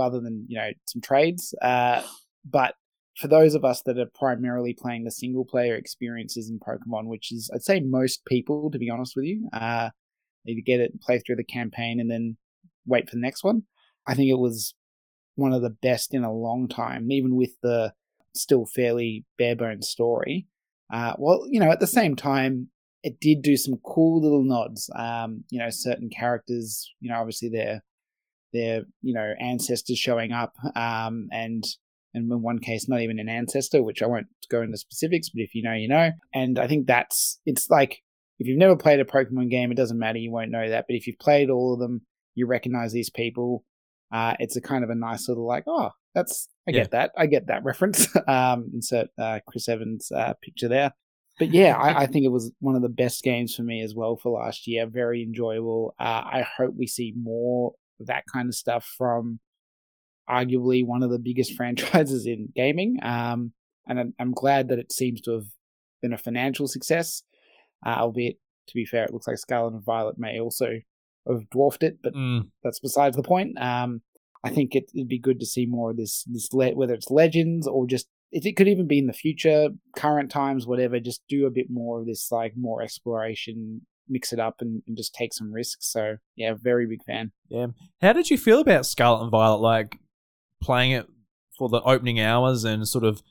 other 0.00 0.20
than 0.20 0.46
you 0.48 0.56
know 0.56 0.70
some 0.86 1.02
trades. 1.02 1.54
Uh, 1.60 2.02
but 2.44 2.74
for 3.16 3.28
those 3.28 3.54
of 3.54 3.64
us 3.64 3.82
that 3.82 3.98
are 3.98 4.10
primarily 4.14 4.74
playing 4.74 5.04
the 5.04 5.10
single 5.10 5.44
player 5.44 5.74
experiences 5.74 6.50
in 6.50 6.60
Pokemon, 6.60 7.06
which 7.06 7.32
is 7.32 7.50
I'd 7.54 7.62
say 7.62 7.80
most 7.80 8.24
people, 8.26 8.70
to 8.70 8.78
be 8.78 8.90
honest 8.90 9.14
with 9.16 9.24
you, 9.24 9.48
uh, 9.52 9.90
either 10.46 10.60
get 10.64 10.80
it, 10.80 11.00
play 11.00 11.18
through 11.18 11.36
the 11.36 11.44
campaign, 11.44 11.98
and 11.98 12.10
then 12.10 12.36
wait 12.86 13.08
for 13.08 13.16
the 13.16 13.22
next 13.22 13.42
one. 13.42 13.62
I 14.06 14.14
think 14.14 14.30
it 14.30 14.38
was 14.38 14.74
one 15.34 15.52
of 15.52 15.62
the 15.62 15.70
best 15.70 16.14
in 16.14 16.24
a 16.24 16.32
long 16.32 16.68
time, 16.68 17.10
even 17.10 17.34
with 17.34 17.52
the 17.62 17.92
still 18.34 18.66
fairly 18.66 19.24
bare 19.38 19.56
bones 19.56 19.88
story. 19.88 20.46
Uh, 20.92 21.14
well, 21.18 21.46
you 21.48 21.58
know, 21.58 21.70
at 21.70 21.80
the 21.80 21.86
same 21.86 22.16
time, 22.16 22.68
it 23.02 23.18
did 23.18 23.40
do 23.40 23.56
some 23.56 23.80
cool 23.84 24.20
little 24.20 24.44
nods. 24.44 24.90
Um, 24.94 25.44
you 25.50 25.58
know, 25.58 25.70
certain 25.70 26.10
characters, 26.10 26.92
you 27.00 27.10
know, 27.10 27.18
obviously 27.18 27.48
their 27.48 27.82
their 28.52 28.82
you 29.00 29.14
know 29.14 29.34
ancestors 29.40 29.98
showing 29.98 30.32
up, 30.32 30.54
um, 30.74 31.28
and 31.32 31.64
and 32.16 32.32
in 32.32 32.42
one 32.42 32.58
case 32.58 32.88
not 32.88 33.02
even 33.02 33.18
an 33.18 33.28
ancestor, 33.28 33.82
which 33.82 34.02
I 34.02 34.06
won't 34.06 34.26
go 34.50 34.62
into 34.62 34.76
specifics, 34.76 35.28
but 35.28 35.42
if 35.42 35.54
you 35.54 35.62
know, 35.62 35.74
you 35.74 35.88
know. 35.88 36.10
And 36.34 36.58
I 36.58 36.66
think 36.66 36.86
that's 36.86 37.40
it's 37.46 37.70
like 37.70 38.02
if 38.38 38.46
you've 38.46 38.58
never 38.58 38.76
played 38.76 39.00
a 39.00 39.04
Pokemon 39.04 39.50
game, 39.50 39.70
it 39.70 39.76
doesn't 39.76 39.98
matter, 39.98 40.18
you 40.18 40.32
won't 40.32 40.50
know 40.50 40.68
that. 40.68 40.86
But 40.88 40.96
if 40.96 41.06
you've 41.06 41.18
played 41.18 41.50
all 41.50 41.74
of 41.74 41.78
them, 41.78 42.02
you 42.34 42.46
recognize 42.46 42.92
these 42.92 43.10
people. 43.10 43.64
Uh, 44.12 44.34
it's 44.38 44.56
a 44.56 44.60
kind 44.60 44.84
of 44.84 44.90
a 44.90 44.94
nice 44.94 45.28
little 45.28 45.46
like, 45.46 45.64
oh, 45.66 45.90
that's 46.14 46.48
I 46.66 46.72
get 46.72 46.92
that, 46.92 47.12
I 47.16 47.26
get 47.26 47.48
that 47.48 47.64
reference. 47.64 48.08
um, 48.26 48.70
insert 48.72 49.08
uh, 49.18 49.40
Chris 49.46 49.68
Evans' 49.68 50.10
uh, 50.10 50.34
picture 50.42 50.68
there. 50.68 50.92
But 51.38 51.52
yeah, 51.52 51.76
I, 51.76 52.02
I 52.02 52.06
think 52.06 52.24
it 52.24 52.30
was 52.30 52.50
one 52.60 52.76
of 52.76 52.82
the 52.82 52.88
best 52.88 53.22
games 53.22 53.54
for 53.54 53.62
me 53.62 53.82
as 53.82 53.94
well 53.94 54.16
for 54.16 54.30
last 54.30 54.66
year. 54.66 54.86
Very 54.86 55.22
enjoyable. 55.22 55.94
Uh, 56.00 56.22
I 56.24 56.46
hope 56.56 56.74
we 56.78 56.86
see 56.86 57.12
more 57.14 57.74
of 58.00 58.06
that 58.06 58.24
kind 58.32 58.48
of 58.48 58.54
stuff 58.54 58.90
from 58.96 59.40
arguably 60.28 60.84
one 60.84 61.02
of 61.02 61.10
the 61.10 61.18
biggest 61.18 61.52
franchises 61.56 62.26
in 62.26 62.48
gaming. 62.54 62.98
Um, 63.02 63.52
and 63.88 64.00
I'm, 64.00 64.14
I'm, 64.18 64.32
glad 64.32 64.68
that 64.68 64.78
it 64.78 64.90
seems 64.92 65.20
to 65.22 65.32
have 65.32 65.46
been 66.02 66.12
a 66.12 66.18
financial 66.18 66.66
success, 66.66 67.22
uh, 67.84 67.96
albeit 67.98 68.38
to 68.66 68.74
be 68.74 68.84
fair, 68.84 69.04
it 69.04 69.12
looks 69.12 69.28
like 69.28 69.38
Scarlet 69.38 69.74
and 69.74 69.84
Violet 69.84 70.18
may 70.18 70.40
also 70.40 70.80
have 71.28 71.48
dwarfed 71.50 71.82
it, 71.82 71.98
but 72.02 72.14
mm. 72.14 72.48
that's 72.62 72.80
besides 72.80 73.16
the 73.16 73.22
point. 73.22 73.60
Um, 73.60 74.02
I 74.44 74.50
think 74.50 74.74
it, 74.74 74.90
would 74.94 75.08
be 75.08 75.18
good 75.18 75.40
to 75.40 75.46
see 75.46 75.66
more 75.66 75.90
of 75.90 75.96
this, 75.96 76.24
this 76.24 76.52
le- 76.52 76.74
whether 76.74 76.94
it's 76.94 77.10
Legends 77.10 77.66
or 77.66 77.86
just 77.86 78.06
if 78.32 78.44
it 78.44 78.56
could 78.56 78.68
even 78.68 78.86
be 78.86 78.98
in 78.98 79.06
the 79.06 79.12
future, 79.12 79.68
current 79.96 80.30
times, 80.30 80.66
whatever. 80.66 81.00
Just 81.00 81.22
do 81.28 81.46
a 81.46 81.50
bit 81.50 81.66
more 81.70 82.00
of 82.00 82.06
this, 82.06 82.30
like 82.30 82.52
more 82.56 82.82
exploration, 82.82 83.82
mix 84.08 84.32
it 84.32 84.40
up, 84.40 84.56
and, 84.60 84.82
and 84.86 84.96
just 84.96 85.14
take 85.14 85.32
some 85.32 85.52
risks. 85.52 85.90
So 85.90 86.16
yeah, 86.34 86.54
very 86.60 86.86
big 86.86 87.04
fan. 87.04 87.32
Yeah, 87.48 87.68
how 88.00 88.12
did 88.12 88.30
you 88.30 88.36
feel 88.36 88.60
about 88.60 88.86
Scarlet 88.86 89.22
and 89.22 89.30
Violet? 89.30 89.60
Like 89.60 89.98
playing 90.66 90.90
it 90.90 91.06
for 91.56 91.68
the 91.68 91.80
opening 91.82 92.20
hours 92.20 92.64
and 92.64 92.86
sort 92.86 93.04
of 93.04 93.22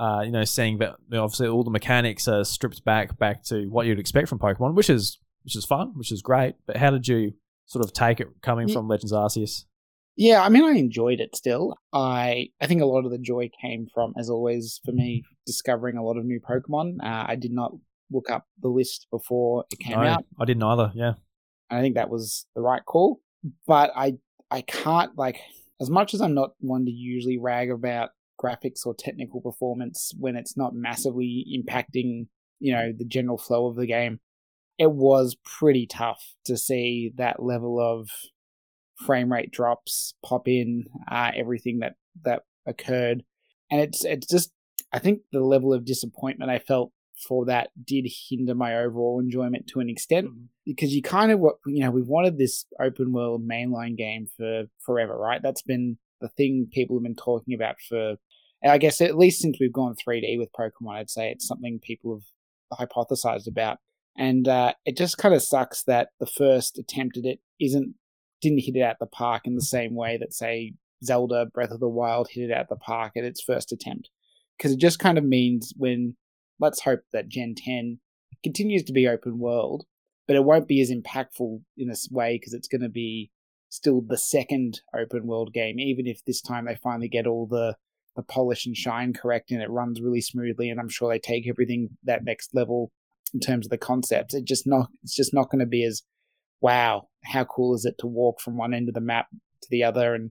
uh, 0.00 0.22
you 0.22 0.30
know, 0.30 0.44
seeing 0.44 0.78
that 0.78 0.96
you 1.10 1.16
know, 1.16 1.24
obviously 1.24 1.46
all 1.46 1.62
the 1.62 1.70
mechanics 1.70 2.26
are 2.26 2.42
stripped 2.42 2.82
back 2.84 3.18
back 3.18 3.44
to 3.44 3.66
what 3.68 3.86
you'd 3.86 3.98
expect 3.98 4.28
from 4.28 4.38
Pokemon, 4.38 4.74
which 4.74 4.88
is 4.88 5.18
which 5.44 5.54
is 5.54 5.66
fun, 5.66 5.92
which 5.94 6.10
is 6.10 6.22
great. 6.22 6.54
But 6.66 6.78
how 6.78 6.90
did 6.90 7.06
you 7.06 7.34
sort 7.66 7.84
of 7.84 7.92
take 7.92 8.18
it 8.18 8.28
coming 8.42 8.68
yeah. 8.68 8.74
from 8.74 8.88
Legends 8.88 9.12
Arceus? 9.12 9.64
Yeah, 10.16 10.42
I 10.42 10.48
mean, 10.48 10.64
I 10.64 10.72
enjoyed 10.78 11.20
it 11.20 11.36
still. 11.36 11.76
I 11.92 12.48
I 12.62 12.66
think 12.66 12.80
a 12.80 12.86
lot 12.86 13.04
of 13.04 13.10
the 13.10 13.18
joy 13.18 13.50
came 13.60 13.88
from, 13.92 14.14
as 14.18 14.30
always, 14.30 14.80
for 14.86 14.92
me, 14.92 15.22
discovering 15.44 15.98
a 15.98 16.02
lot 16.02 16.16
of 16.16 16.24
new 16.24 16.40
Pokemon. 16.40 16.96
Uh, 17.02 17.26
I 17.28 17.36
did 17.36 17.52
not 17.52 17.72
look 18.10 18.30
up 18.30 18.46
the 18.62 18.68
list 18.68 19.06
before 19.10 19.64
it 19.70 19.80
came 19.80 20.00
no, 20.00 20.06
out. 20.06 20.24
I 20.40 20.46
didn't 20.46 20.62
either. 20.62 20.92
Yeah, 20.94 21.14
I 21.68 21.82
think 21.82 21.96
that 21.96 22.08
was 22.08 22.46
the 22.54 22.62
right 22.62 22.84
call. 22.86 23.20
But 23.66 23.92
I 23.94 24.14
I 24.50 24.62
can't 24.62 25.16
like 25.18 25.40
as 25.80 25.90
much 25.90 26.14
as 26.14 26.20
I'm 26.20 26.34
not 26.34 26.52
one 26.60 26.84
to 26.84 26.90
usually 26.90 27.38
rag 27.38 27.70
about 27.70 28.10
graphics 28.40 28.86
or 28.86 28.94
technical 28.94 29.40
performance 29.40 30.12
when 30.18 30.36
it's 30.36 30.56
not 30.56 30.74
massively 30.74 31.46
impacting, 31.54 32.26
you 32.58 32.72
know, 32.72 32.92
the 32.96 33.04
general 33.04 33.38
flow 33.38 33.66
of 33.66 33.76
the 33.76 33.86
game. 33.86 34.20
It 34.78 34.90
was 34.92 35.36
pretty 35.44 35.86
tough 35.86 36.34
to 36.46 36.56
see 36.56 37.12
that 37.16 37.42
level 37.42 37.78
of 37.80 38.08
frame 38.96 39.32
rate 39.32 39.50
drops 39.50 40.14
pop 40.24 40.48
in, 40.48 40.84
uh, 41.10 41.32
everything 41.34 41.80
that 41.80 41.94
that 42.22 42.42
occurred, 42.66 43.24
and 43.70 43.80
it's 43.80 44.04
it's 44.04 44.26
just 44.26 44.52
I 44.92 44.98
think 44.98 45.20
the 45.32 45.40
level 45.40 45.72
of 45.72 45.84
disappointment 45.84 46.50
I 46.50 46.58
felt 46.58 46.92
for 47.26 47.44
that 47.44 47.70
did 47.84 48.06
hinder 48.28 48.54
my 48.54 48.76
overall 48.76 49.20
enjoyment 49.20 49.66
to 49.66 49.80
an 49.80 49.90
extent 49.90 50.28
mm-hmm. 50.28 50.44
because 50.64 50.94
you 50.94 51.02
kind 51.02 51.30
of 51.30 51.38
what 51.38 51.56
you 51.66 51.82
know 51.82 51.90
we've 51.90 52.08
wanted 52.08 52.38
this 52.38 52.64
open 52.80 53.12
world 53.12 53.46
mainline 53.46 53.96
game 53.96 54.26
for 54.36 54.64
forever 54.84 55.16
right 55.16 55.42
that's 55.42 55.62
been 55.62 55.98
the 56.20 56.28
thing 56.28 56.68
people 56.72 56.96
have 56.96 57.02
been 57.02 57.14
talking 57.14 57.54
about 57.54 57.76
for 57.88 58.16
I 58.68 58.78
guess 58.78 59.00
at 59.00 59.16
least 59.16 59.40
since 59.40 59.58
we've 59.58 59.72
gone 59.72 59.94
3D 59.94 60.38
with 60.38 60.52
Pokemon, 60.52 60.96
I'd 60.96 61.10
say 61.10 61.30
it's 61.30 61.46
something 61.46 61.80
people 61.82 62.20
have 62.70 62.78
hypothesized 62.78 63.48
about. 63.48 63.78
And 64.18 64.46
uh, 64.46 64.74
it 64.84 64.96
just 64.96 65.18
kind 65.18 65.34
of 65.34 65.42
sucks 65.42 65.82
that 65.84 66.08
the 66.18 66.26
first 66.26 66.78
attempt 66.78 67.16
at 67.16 67.24
it 67.24 67.40
isn't 67.60 67.94
didn't 68.42 68.64
hit 68.64 68.76
it 68.76 68.82
out 68.82 68.96
the 68.98 69.06
park 69.06 69.42
in 69.46 69.54
the 69.54 69.62
same 69.62 69.94
way 69.94 70.16
that 70.18 70.32
say 70.32 70.72
Zelda 71.04 71.46
Breath 71.46 71.70
of 71.70 71.80
the 71.80 71.88
Wild 71.88 72.28
hit 72.30 72.50
it 72.50 72.52
out 72.52 72.68
the 72.68 72.76
park 72.76 73.12
at 73.16 73.24
its 73.24 73.42
first 73.42 73.72
attempt. 73.72 74.10
Because 74.56 74.72
it 74.72 74.78
just 74.78 74.98
kind 74.98 75.16
of 75.16 75.24
means 75.24 75.72
when 75.76 76.16
let's 76.60 76.82
hope 76.82 77.00
that 77.12 77.28
Gen 77.28 77.54
10 77.56 77.98
continues 78.42 78.84
to 78.84 78.92
be 78.92 79.08
open 79.08 79.38
world, 79.38 79.84
but 80.26 80.36
it 80.36 80.44
won't 80.44 80.68
be 80.68 80.80
as 80.80 80.90
impactful 80.90 81.60
in 81.76 81.88
this 81.88 82.08
way 82.10 82.36
because 82.36 82.54
it's 82.54 82.68
going 82.68 82.82
to 82.82 82.88
be 82.88 83.30
still 83.70 84.02
the 84.02 84.18
second 84.18 84.80
open 84.96 85.26
world 85.26 85.52
game, 85.52 85.78
even 85.80 86.06
if 86.06 86.24
this 86.24 86.40
time 86.40 86.66
they 86.66 86.76
finally 86.76 87.08
get 87.08 87.26
all 87.26 87.46
the 87.46 87.76
the 88.16 88.22
polish 88.24 88.66
and 88.66 88.76
shine 88.76 89.12
correct 89.12 89.52
and 89.52 89.62
it 89.62 89.70
runs 89.70 90.00
really 90.00 90.20
smoothly 90.20 90.68
and 90.68 90.80
I'm 90.80 90.88
sure 90.88 91.08
they 91.08 91.20
take 91.20 91.48
everything 91.48 91.90
that 92.02 92.24
next 92.24 92.52
level 92.52 92.90
in 93.32 93.38
terms 93.38 93.66
of 93.66 93.70
the 93.70 93.78
concepts. 93.78 94.34
It 94.34 94.44
just 94.44 94.66
not 94.66 94.88
it's 95.02 95.14
just 95.14 95.32
not 95.32 95.48
going 95.48 95.60
to 95.60 95.66
be 95.66 95.84
as 95.84 96.02
wow, 96.60 97.08
how 97.24 97.44
cool 97.44 97.74
is 97.74 97.84
it 97.84 97.96
to 97.98 98.06
walk 98.06 98.40
from 98.40 98.56
one 98.56 98.74
end 98.74 98.88
of 98.88 98.94
the 98.94 99.00
map 99.00 99.28
to 99.30 99.68
the 99.70 99.84
other 99.84 100.14
and 100.14 100.30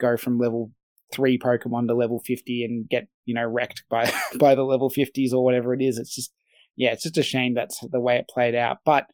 go 0.00 0.16
from 0.16 0.38
level 0.38 0.72
3 1.12 1.38
Pokemon 1.38 1.88
to 1.88 1.94
level 1.94 2.20
50 2.24 2.64
and 2.64 2.88
get, 2.88 3.08
you 3.24 3.34
know, 3.34 3.46
wrecked 3.46 3.84
by 3.90 4.12
by 4.38 4.54
the 4.54 4.64
level 4.64 4.90
50s 4.90 5.32
or 5.32 5.44
whatever 5.44 5.74
it 5.74 5.82
is. 5.82 5.98
It's 5.98 6.14
just 6.14 6.32
yeah, 6.76 6.92
it's 6.92 7.02
just 7.02 7.18
a 7.18 7.22
shame 7.22 7.54
that's 7.54 7.80
the 7.90 8.00
way 8.00 8.16
it 8.16 8.28
played 8.28 8.54
out. 8.54 8.78
But 8.84 9.06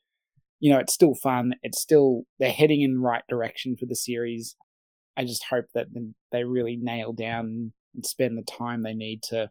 you 0.60 0.72
know, 0.72 0.78
it's 0.78 0.92
still 0.92 1.14
fun. 1.14 1.54
It's 1.62 1.80
still 1.80 2.22
they're 2.38 2.50
heading 2.50 2.82
in 2.82 2.94
the 2.94 3.00
right 3.00 3.22
direction 3.28 3.76
for 3.76 3.86
the 3.86 3.96
series. 3.96 4.56
I 5.16 5.24
just 5.24 5.44
hope 5.44 5.66
that 5.74 5.86
they 6.32 6.44
really 6.44 6.76
nail 6.80 7.12
down 7.12 7.72
and 7.94 8.06
spend 8.06 8.38
the 8.38 8.42
time 8.42 8.82
they 8.82 8.94
need 8.94 9.22
to 9.24 9.50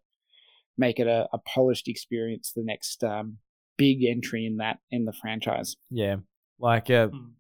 make 0.77 0.99
it 0.99 1.07
a, 1.07 1.27
a 1.33 1.39
polished 1.39 1.87
experience 1.87 2.53
the 2.55 2.63
next 2.63 3.03
um, 3.03 3.37
big 3.77 4.03
entry 4.03 4.45
in 4.45 4.57
that 4.57 4.79
in 4.91 5.05
the 5.05 5.13
franchise. 5.13 5.75
Yeah, 5.89 6.17
like 6.59 6.89
uh, 6.89 7.07
mm. 7.07 7.31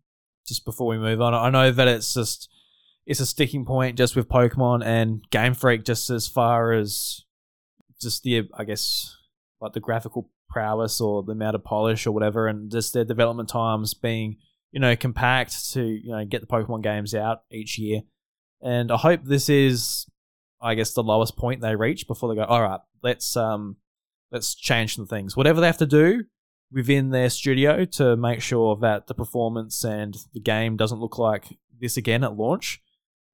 just 0.47 0.65
before 0.65 0.87
we 0.87 0.97
move 0.97 1.21
on, 1.21 1.33
I 1.33 1.49
know 1.49 1.71
that 1.71 1.87
it's 1.87 2.13
just 2.13 2.49
it's 3.07 3.21
a 3.21 3.25
sticking 3.25 3.65
point 3.65 3.97
just 3.97 4.15
with 4.17 4.27
Pokemon 4.27 4.85
and 4.85 5.23
Game 5.31 5.53
Freak, 5.53 5.85
just 5.85 6.09
as 6.09 6.27
far 6.27 6.73
as 6.73 7.23
just 7.99 8.21
the 8.23 8.43
I 8.53 8.65
guess 8.65 9.15
like 9.61 9.71
the 9.71 9.79
graphical 9.79 10.29
prowess 10.49 10.99
or 11.01 11.23
the 11.23 11.31
amount 11.31 11.55
of 11.55 11.63
polish 11.63 12.05
or 12.05 12.11
whatever, 12.11 12.47
and 12.47 12.69
just 12.69 12.93
their 12.93 13.05
development 13.05 13.47
times 13.47 13.93
being 13.93 14.37
you 14.71 14.81
know 14.81 14.95
compact 14.97 15.71
to 15.71 15.83
you 15.83 16.11
know 16.11 16.25
get 16.25 16.41
the 16.41 16.47
Pokemon 16.47 16.83
games 16.83 17.15
out 17.15 17.43
each 17.49 17.79
year. 17.79 18.01
And 18.61 18.91
I 18.91 18.97
hope 18.97 19.23
this 19.23 19.47
is 19.47 20.05
I 20.61 20.75
guess 20.75 20.93
the 20.93 21.01
lowest 21.01 21.37
point 21.37 21.61
they 21.61 21.77
reach 21.77 22.07
before 22.07 22.27
they 22.29 22.35
go, 22.35 22.43
all 22.43 22.61
right, 22.61 22.81
let's 23.03 23.37
um 23.37 23.77
let's 24.33 24.53
change 24.53 24.95
some 24.95 25.07
things. 25.07 25.37
Whatever 25.37 25.61
they 25.61 25.67
have 25.67 25.77
to 25.77 25.85
do 25.85 26.25
within 26.73 27.11
their 27.11 27.29
studio 27.29 27.85
to 27.85 28.17
make 28.17 28.41
sure 28.41 28.75
that 28.81 29.07
the 29.07 29.13
performance 29.13 29.85
and 29.85 30.17
the 30.33 30.41
game 30.41 30.75
doesn't 30.75 30.99
look 30.99 31.17
like 31.17 31.57
this 31.79 31.95
again 31.95 32.25
at 32.25 32.35
launch. 32.35 32.81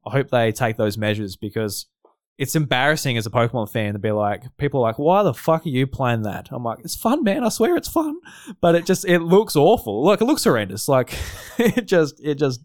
I 0.05 0.11
hope 0.11 0.29
they 0.29 0.51
take 0.51 0.77
those 0.77 0.97
measures 0.97 1.35
because 1.35 1.87
it's 2.37 2.55
embarrassing 2.55 3.17
as 3.17 3.25
a 3.25 3.29
Pokemon 3.29 3.69
fan 3.69 3.93
to 3.93 3.99
be 3.99 4.11
like, 4.11 4.43
people 4.57 4.79
are 4.79 4.89
like, 4.89 4.97
why 4.97 5.23
the 5.23 5.33
fuck 5.33 5.65
are 5.65 5.69
you 5.69 5.85
playing 5.85 6.23
that? 6.23 6.49
I'm 6.51 6.63
like, 6.63 6.79
it's 6.79 6.95
fun, 6.95 7.23
man. 7.23 7.43
I 7.43 7.49
swear 7.49 7.75
it's 7.75 7.87
fun, 7.87 8.19
but 8.59 8.75
it 8.75 8.85
just 8.85 9.05
it 9.05 9.19
looks 9.19 9.55
awful. 9.55 10.03
Like 10.03 10.21
it 10.21 10.25
looks 10.25 10.43
horrendous. 10.43 10.87
Like 10.87 11.13
it 11.57 11.85
just 11.87 12.19
it 12.23 12.35
just 12.35 12.61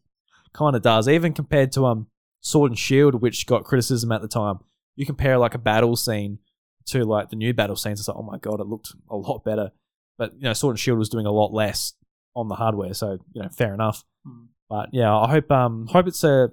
kind 0.53 0.75
of 0.75 0.83
does. 0.83 1.09
Even 1.09 1.33
compared 1.33 1.73
to 1.73 1.87
um 1.87 2.07
Sword 2.41 2.73
and 2.73 2.79
Shield, 2.79 3.21
which 3.21 3.47
got 3.47 3.65
criticism 3.65 4.11
at 4.11 4.23
the 4.23 4.29
time, 4.29 4.61
you 4.97 5.05
compare 5.05 5.39
like 5.39 5.55
a 5.55 5.59
battle 5.59 5.97
scene 5.97 6.39
to 6.87 7.05
like 7.05 7.29
the 7.29 7.37
new 7.37 7.53
battle 7.53 7.77
scenes. 7.77 8.01
It's 8.01 8.09
like, 8.09 8.17
oh 8.17 8.23
my 8.23 8.39
god, 8.39 8.61
it 8.61 8.67
looked 8.67 8.95
a 9.11 9.17
lot 9.17 9.45
better. 9.45 9.71
But 10.17 10.35
you 10.35 10.43
know, 10.43 10.55
Sword 10.55 10.73
and 10.73 10.81
Shield 10.81 10.99
was 10.99 11.11
doing 11.11 11.27
a 11.27 11.33
lot 11.33 11.53
less 11.53 11.93
on 12.35 12.49
the 12.49 12.55
hardware, 12.55 12.95
so 12.95 13.19
you 13.33 13.43
know, 13.43 13.49
fair 13.51 13.75
enough. 13.75 14.03
Mm. 14.27 14.47
But 14.71 14.89
yeah, 14.93 15.15
I 15.15 15.29
hope 15.29 15.51
um 15.51 15.87
hope 15.89 16.09
it's 16.09 16.25
a 16.25 16.51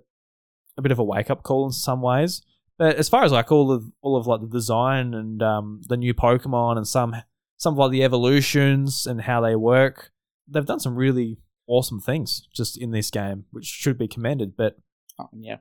a 0.78 0.82
bit 0.82 0.92
of 0.92 1.00
a 1.00 1.04
wake 1.04 1.30
up 1.30 1.44
call 1.44 1.66
in 1.66 1.72
some 1.72 2.02
ways. 2.02 2.42
But 2.78 2.98
as 2.98 3.08
far 3.08 3.24
as 3.24 3.32
like 3.32 3.52
all 3.52 3.72
of 3.72 3.86
all 4.02 4.18
of 4.18 4.28
like 4.28 4.42
the 4.42 4.48
design 4.48 5.14
and 5.14 5.42
um 5.42 5.82
the 5.88 5.98
new 5.98 6.14
Pokemon 6.14 6.78
and 6.78 6.88
some 6.88 7.16
some 7.58 7.74
of 7.74 7.78
like 7.78 7.92
the 7.92 8.04
evolutions 8.04 9.06
and 9.06 9.22
how 9.22 9.42
they 9.42 9.56
work, 9.56 10.12
they've 10.48 10.66
done 10.66 10.80
some 10.80 10.96
really 10.96 11.38
awesome 11.68 12.00
things 12.00 12.48
just 12.54 12.78
in 12.78 12.92
this 12.92 13.10
game, 13.10 13.46
which 13.52 13.66
should 13.66 13.98
be 13.98 14.08
commended. 14.08 14.58
But 14.58 14.78
oh, 15.20 15.30
yeah, 15.34 15.58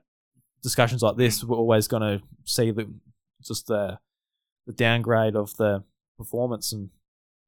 discussions 0.61 1.01
like 1.01 1.15
this, 1.15 1.43
we're 1.43 1.57
always 1.57 1.87
going 1.87 2.01
to 2.01 2.23
see 2.43 2.71
the 2.71 2.91
just 3.41 3.67
the 3.67 3.99
the 4.65 4.73
downgrade 4.73 5.35
of 5.35 5.55
the 5.57 5.83
performance, 6.17 6.73
and 6.73 6.89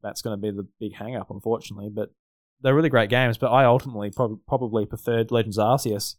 that's 0.01 0.22
going 0.22 0.39
to 0.39 0.41
be 0.41 0.55
the 0.55 0.68
big 0.80 0.95
hang 0.95 1.15
up, 1.15 1.30
unfortunately. 1.30 1.89
But 1.89 2.11
they're 2.61 2.76
really 2.76 2.89
great 2.89 3.09
games. 3.09 3.38
But 3.38 3.51
I 3.51 3.65
ultimately 3.65 4.11
prob- 4.11 4.39
probably 4.47 4.86
preferred 4.86 5.32
Legends 5.32 5.57
Arceus 5.57 6.15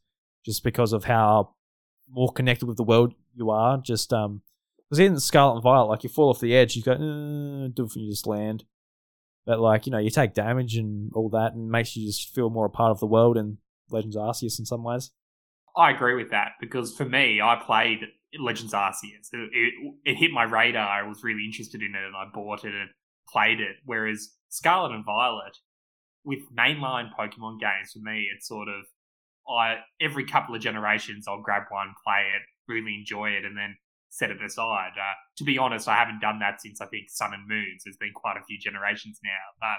just 0.48 0.64
because 0.64 0.94
of 0.94 1.04
how 1.04 1.54
more 2.10 2.32
connected 2.32 2.64
with 2.64 2.78
the 2.78 2.82
world 2.82 3.12
you 3.34 3.50
are. 3.50 3.76
Just 3.76 4.14
um, 4.14 4.40
because 4.88 4.98
in 4.98 5.20
Scarlet 5.20 5.56
and 5.56 5.62
Violet, 5.62 5.88
like 5.88 6.04
you 6.04 6.08
fall 6.08 6.30
off 6.30 6.40
the 6.40 6.56
edge, 6.56 6.74
you 6.74 6.82
go, 6.82 6.92
uh, 6.92 7.68
do 7.68 7.84
it 7.84 7.96
you 7.96 8.10
just 8.10 8.26
land. 8.26 8.64
But 9.44 9.60
like 9.60 9.84
you 9.84 9.92
know, 9.92 9.98
you 9.98 10.08
take 10.08 10.32
damage 10.32 10.76
and 10.76 11.12
all 11.14 11.28
that, 11.30 11.52
and 11.52 11.70
makes 11.70 11.96
you 11.96 12.06
just 12.06 12.34
feel 12.34 12.48
more 12.48 12.64
a 12.64 12.70
part 12.70 12.90
of 12.90 12.98
the 12.98 13.06
world 13.06 13.36
in 13.36 13.58
Legends 13.90 14.16
Arceus 14.16 14.58
in 14.58 14.64
some 14.64 14.82
ways. 14.82 15.10
I 15.76 15.90
agree 15.90 16.14
with 16.14 16.30
that 16.30 16.52
because 16.60 16.96
for 16.96 17.04
me, 17.04 17.42
I 17.42 17.60
played 17.62 18.00
Legends 18.38 18.72
Arceus. 18.72 19.28
It, 19.32 19.50
it, 19.52 19.74
it, 20.04 20.14
hit 20.16 20.30
my 20.32 20.44
radar. 20.44 20.88
I 20.88 21.06
was 21.06 21.22
really 21.22 21.44
interested 21.44 21.82
in 21.82 21.94
it, 21.94 22.06
and 22.06 22.16
I 22.16 22.24
bought 22.32 22.64
it 22.64 22.74
and 22.74 22.88
played 23.28 23.60
it. 23.60 23.76
Whereas 23.84 24.30
Scarlet 24.48 24.94
and 24.94 25.04
Violet, 25.04 25.58
with 26.24 26.40
mainline 26.56 27.10
Pokemon 27.18 27.60
games, 27.60 27.92
for 27.92 28.00
me, 28.00 28.28
it's 28.34 28.48
sort 28.48 28.68
of 28.68 28.86
I 29.48 29.76
every 30.00 30.24
couple 30.24 30.54
of 30.54 30.60
generations 30.60 31.26
I'll 31.26 31.42
grab 31.42 31.64
one, 31.70 31.94
play 32.04 32.26
it, 32.34 32.42
really 32.70 32.94
enjoy 32.94 33.30
it, 33.30 33.44
and 33.44 33.56
then 33.56 33.76
set 34.10 34.30
it 34.30 34.42
aside. 34.42 34.92
Uh, 34.96 35.14
to 35.36 35.44
be 35.44 35.58
honest, 35.58 35.88
I 35.88 35.96
haven't 35.96 36.20
done 36.20 36.38
that 36.40 36.60
since 36.60 36.80
I 36.80 36.86
think 36.86 37.08
Sun 37.08 37.34
and 37.34 37.48
Moons. 37.48 37.82
There's 37.84 37.96
been 37.96 38.12
quite 38.14 38.36
a 38.36 38.44
few 38.44 38.58
generations 38.58 39.20
now, 39.22 39.30
but 39.60 39.78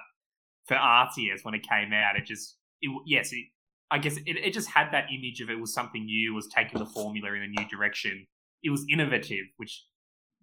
for 0.68 0.76
Arceus, 0.76 1.44
when 1.44 1.56
it 1.56 1.68
came 1.68 1.94
out, 1.94 2.16
it 2.16 2.26
just 2.26 2.58
it, 2.82 2.90
yes, 3.06 3.32
it, 3.32 3.46
I 3.92 3.98
guess 3.98 4.18
it, 4.18 4.38
it 4.38 4.54
just 4.54 4.70
had 4.70 4.92
that 4.92 5.06
image 5.12 5.42
of 5.42 5.50
it 5.50 5.60
was 5.60 5.74
something 5.74 6.06
new, 6.06 6.34
was 6.34 6.48
taking 6.48 6.80
the 6.80 6.86
formula 6.86 7.34
in 7.34 7.42
a 7.42 7.48
new 7.48 7.68
direction. 7.70 8.28
It 8.64 8.70
was 8.70 8.86
innovative, 8.92 9.46
which 9.58 9.86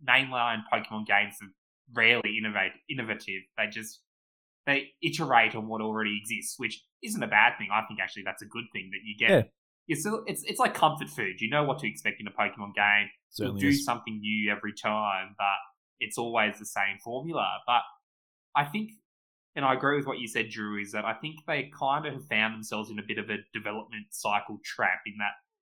mainline 0.06 0.62
Pokemon 0.72 1.06
games 1.06 1.36
are 1.42 1.48
rarely 1.94 2.36
innovate 2.38 2.72
innovative. 2.90 3.42
They 3.56 3.66
just 3.68 4.00
they 4.66 4.88
iterate 5.02 5.54
on 5.54 5.68
what 5.68 5.80
already 5.80 6.20
exists, 6.20 6.58
which 6.58 6.84
isn't 7.02 7.22
a 7.22 7.28
bad 7.28 7.56
thing. 7.58 7.68
I 7.72 7.82
think 7.86 8.00
actually 8.00 8.24
that's 8.24 8.42
a 8.42 8.46
good 8.46 8.64
thing 8.72 8.90
that 8.92 9.00
you 9.04 9.16
get. 9.16 9.52
Yeah. 9.88 9.96
Still, 9.96 10.24
it's 10.26 10.42
it's 10.42 10.58
like 10.58 10.74
comfort 10.74 11.08
food. 11.08 11.40
You 11.40 11.48
know 11.48 11.62
what 11.62 11.78
to 11.78 11.88
expect 11.88 12.20
in 12.20 12.26
a 12.26 12.32
Pokemon 12.32 12.74
game. 12.74 13.08
Certainly 13.30 13.60
You'll 13.60 13.70
do 13.70 13.76
is. 13.76 13.84
something 13.84 14.18
new 14.18 14.50
every 14.50 14.72
time, 14.72 15.36
but 15.38 15.58
it's 16.00 16.18
always 16.18 16.58
the 16.58 16.66
same 16.66 16.98
formula. 17.04 17.46
But 17.66 17.82
I 18.56 18.64
think, 18.64 18.90
and 19.54 19.64
I 19.64 19.74
agree 19.74 19.96
with 19.96 20.06
what 20.06 20.18
you 20.18 20.26
said, 20.26 20.48
Drew, 20.48 20.80
is 20.80 20.90
that 20.90 21.04
I 21.04 21.14
think 21.14 21.36
they 21.46 21.70
kind 21.78 22.04
of 22.04 22.14
have 22.14 22.26
found 22.26 22.54
themselves 22.54 22.90
in 22.90 22.98
a 22.98 23.02
bit 23.06 23.18
of 23.18 23.30
a 23.30 23.36
development 23.54 24.06
cycle 24.10 24.58
trap 24.64 25.02
in 25.06 25.14
that 25.18 25.34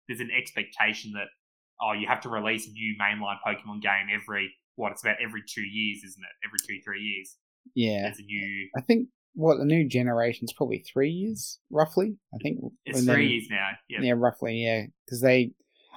there's 0.09 0.20
an 0.20 0.30
expectation 0.36 1.12
that 1.12 1.28
oh, 1.80 1.93
you 1.93 2.07
have 2.09 2.20
to 2.22 2.28
release 2.28 2.68
a 2.68 2.72
new 2.72 2.95
mainline 3.01 3.38
Pokemon 3.47 3.80
game 3.80 4.09
every 4.12 4.53
what? 4.76 4.93
It's 4.93 5.03
about 5.03 5.16
every 5.22 5.43
two 5.47 5.62
years, 5.62 6.03
isn't 6.05 6.22
it? 6.22 6.47
Every 6.47 6.59
two 6.66 6.82
three 6.84 7.01
years, 7.01 7.36
Yeah, 7.74 8.06
a 8.18 8.22
new. 8.22 8.68
I 8.76 8.80
think 8.80 9.08
what 9.34 9.58
the 9.58 9.64
new 9.64 9.86
generation's 9.88 10.52
probably 10.52 10.84
three 10.92 11.10
years, 11.10 11.58
roughly. 11.70 12.16
I 12.34 12.38
think 12.42 12.58
It's 12.84 12.98
and 13.00 13.08
three 13.08 13.28
years 13.28 13.46
now. 13.50 13.70
Yeah. 13.88 14.00
Yeah, 14.02 14.14
roughly. 14.16 14.64
Yeah, 14.64 14.86
because 15.04 15.20
they, 15.20 15.52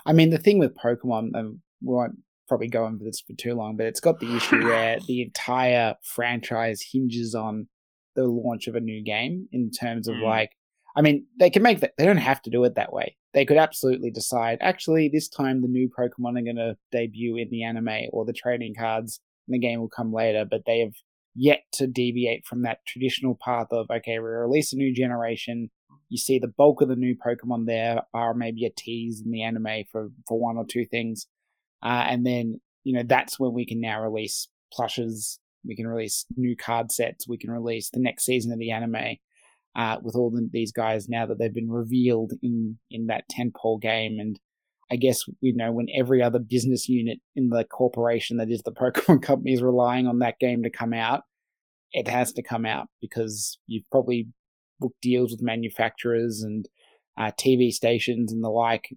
I 0.06 0.14
mean, 0.14 0.30
the 0.30 0.38
thing 0.38 0.60
with 0.60 0.76
Pokemon, 0.76 1.36
um, 1.36 1.62
we 1.82 1.94
won't 1.96 2.18
probably 2.48 2.68
go 2.68 2.86
into 2.86 3.04
this 3.04 3.22
for 3.22 3.34
too 3.34 3.56
long, 3.56 3.76
but 3.76 3.88
it's 3.88 4.00
got 4.00 4.20
the 4.20 4.36
issue 4.36 4.64
where 4.64 5.00
the 5.08 5.22
entire 5.24 5.96
franchise 6.04 6.84
hinges 6.92 7.34
on 7.34 7.68
the 8.16 8.26
launch 8.26 8.68
of 8.68 8.76
a 8.76 8.80
new 8.80 9.04
game 9.04 9.48
in 9.52 9.72
terms 9.72 10.08
of 10.08 10.16
Mm. 10.16 10.24
like, 10.24 10.52
I 10.96 11.02
mean, 11.02 11.26
they 11.40 11.50
can 11.50 11.64
make 11.64 11.80
that. 11.80 11.94
They 11.98 12.06
don't 12.06 12.18
have 12.18 12.42
to 12.44 12.52
do 12.52 12.64
it 12.66 12.76
that 12.76 12.94
way. 12.94 13.18
They 13.34 13.46
could 13.46 13.58
absolutely 13.58 14.12
decide, 14.12 14.60
actually, 14.62 15.10
this 15.10 15.28
time 15.28 15.62
the 15.64 15.68
new 15.68 15.90
Pokemon 15.90 16.40
are 16.40 16.44
going 16.44 16.58
to 16.58 16.78
debut 16.92 17.36
in 17.38 17.50
the 17.50 17.64
anime 17.64 18.10
or 18.12 18.26
the 18.26 18.34
trading 18.34 18.76
cards, 18.78 19.20
and 19.48 19.56
the 19.56 19.60
game 19.60 19.80
will 19.80 19.90
come 19.90 20.14
later. 20.14 20.46
But 20.46 20.66
they 20.68 20.82
have 20.82 20.94
yet 21.36 21.64
to 21.74 21.88
deviate 21.88 22.46
from 22.46 22.64
that 22.64 22.80
traditional 22.88 23.38
path 23.44 23.68
of 23.72 23.88
okay, 23.90 24.20
we 24.20 24.26
release 24.26 24.74
a 24.74 24.78
new 24.78 24.94
generation. 24.94 25.70
You 26.10 26.18
see 26.18 26.40
the 26.40 26.48
bulk 26.48 26.82
of 26.82 26.90
the 26.90 26.96
new 26.96 27.16
Pokemon 27.16 27.66
there 27.66 28.02
are 28.14 28.34
maybe 28.34 28.66
a 28.66 28.70
tease 28.70 29.22
in 29.24 29.32
the 29.32 29.44
anime 29.44 29.86
for 29.92 30.10
for 30.28 30.40
one 30.40 30.58
or 30.58 30.66
two 30.66 30.86
things, 30.86 31.28
uh, 31.84 32.06
and 32.08 32.26
then 32.26 32.60
you 32.84 32.94
know 32.94 33.04
that's 33.06 33.40
when 33.40 33.54
we 33.54 33.66
can 33.66 33.82
now 33.82 34.02
release 34.02 34.48
plushes. 34.72 35.40
We 35.66 35.76
can 35.76 35.88
release 35.88 36.26
new 36.36 36.56
card 36.56 36.92
sets. 36.92 37.28
We 37.28 37.38
can 37.38 37.50
release 37.50 37.90
the 37.90 38.02
next 38.02 38.26
season 38.26 38.52
of 38.52 38.60
the 38.60 38.72
anime 38.72 39.18
uh, 39.76 39.98
with 40.02 40.16
all 40.16 40.30
the, 40.30 40.48
these 40.52 40.72
guys 40.72 41.10
now 41.10 41.26
that 41.26 41.40
they've 41.40 41.54
been 41.54 41.72
revealed 41.72 42.34
in 42.42 42.78
in 42.92 43.08
that 43.08 43.26
tentpole 43.30 43.82
game. 43.82 44.18
And 44.20 44.40
I 44.94 44.96
guess 44.96 45.24
you 45.42 45.56
know 45.56 45.72
when 45.72 45.88
every 45.94 46.22
other 46.22 46.38
business 46.38 46.88
unit 46.88 47.18
in 47.36 47.50
the 47.50 47.64
corporation 47.64 48.38
that 48.38 48.52
is 48.52 48.62
the 48.62 48.72
Pokemon 48.80 49.24
company 49.24 49.54
is 49.54 49.64
relying 49.64 50.06
on 50.06 50.20
that 50.20 50.40
game 50.40 50.62
to 50.64 50.70
come 50.70 50.94
out, 50.94 51.24
it 51.92 52.08
has 52.08 52.32
to 52.34 52.44
come 52.44 52.66
out 52.66 52.88
because 53.02 53.58
you've 53.66 53.90
probably 53.92 54.28
booked 54.80 55.02
deals 55.02 55.32
with 55.32 55.42
manufacturers 55.42 56.44
and 56.44 56.70
uh, 57.18 57.32
TV 57.32 57.72
stations 57.72 58.32
and 58.32 58.44
the 58.44 58.50
like 58.50 58.90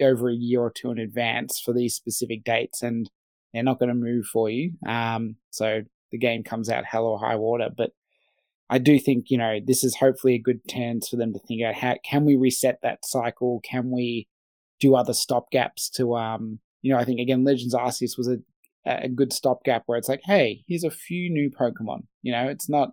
over 0.00 0.28
a 0.28 0.34
year 0.34 0.60
or 0.60 0.70
two 0.70 0.90
in 0.90 0.98
advance 0.98 1.60
for 1.64 1.72
these 1.72 1.94
specific 1.94 2.42
dates, 2.42 2.82
and 2.82 3.08
they're 3.54 3.62
not 3.62 3.78
going 3.78 3.88
to 3.88 3.94
move 3.94 4.26
for 4.26 4.50
you. 4.50 4.72
Um, 4.86 5.36
so 5.50 5.82
the 6.10 6.18
game 6.18 6.42
comes 6.42 6.68
out 6.68 6.84
hell 6.84 7.06
or 7.06 7.20
high 7.20 7.36
water. 7.36 7.68
But 7.74 7.90
I 8.68 8.78
do 8.78 8.98
think 8.98 9.30
you 9.30 9.38
know 9.38 9.60
this 9.64 9.84
is 9.84 9.94
hopefully 9.94 10.34
a 10.34 10.40
good 10.40 10.66
chance 10.68 11.08
for 11.08 11.14
them 11.14 11.32
to 11.34 11.38
think 11.38 11.62
about 11.62 11.76
how 11.76 11.94
can 12.04 12.24
we 12.24 12.34
reset 12.34 12.80
that 12.82 13.06
cycle? 13.06 13.60
Can 13.62 13.92
we 13.92 14.26
do 14.80 14.94
other 14.94 15.12
stopgaps 15.12 15.90
to 15.94 16.16
um 16.16 16.58
you 16.82 16.92
know 16.92 16.98
I 16.98 17.04
think 17.04 17.20
again 17.20 17.44
Legends 17.44 17.74
Arceus 17.74 18.16
was 18.16 18.28
a 18.28 18.38
a 18.84 19.08
good 19.08 19.32
stopgap 19.32 19.82
where 19.86 19.98
it's 19.98 20.08
like 20.08 20.20
hey 20.24 20.62
here's 20.68 20.84
a 20.84 20.90
few 20.90 21.30
new 21.30 21.50
Pokemon. 21.50 22.04
You 22.22 22.32
know 22.32 22.48
it's 22.48 22.68
not 22.68 22.90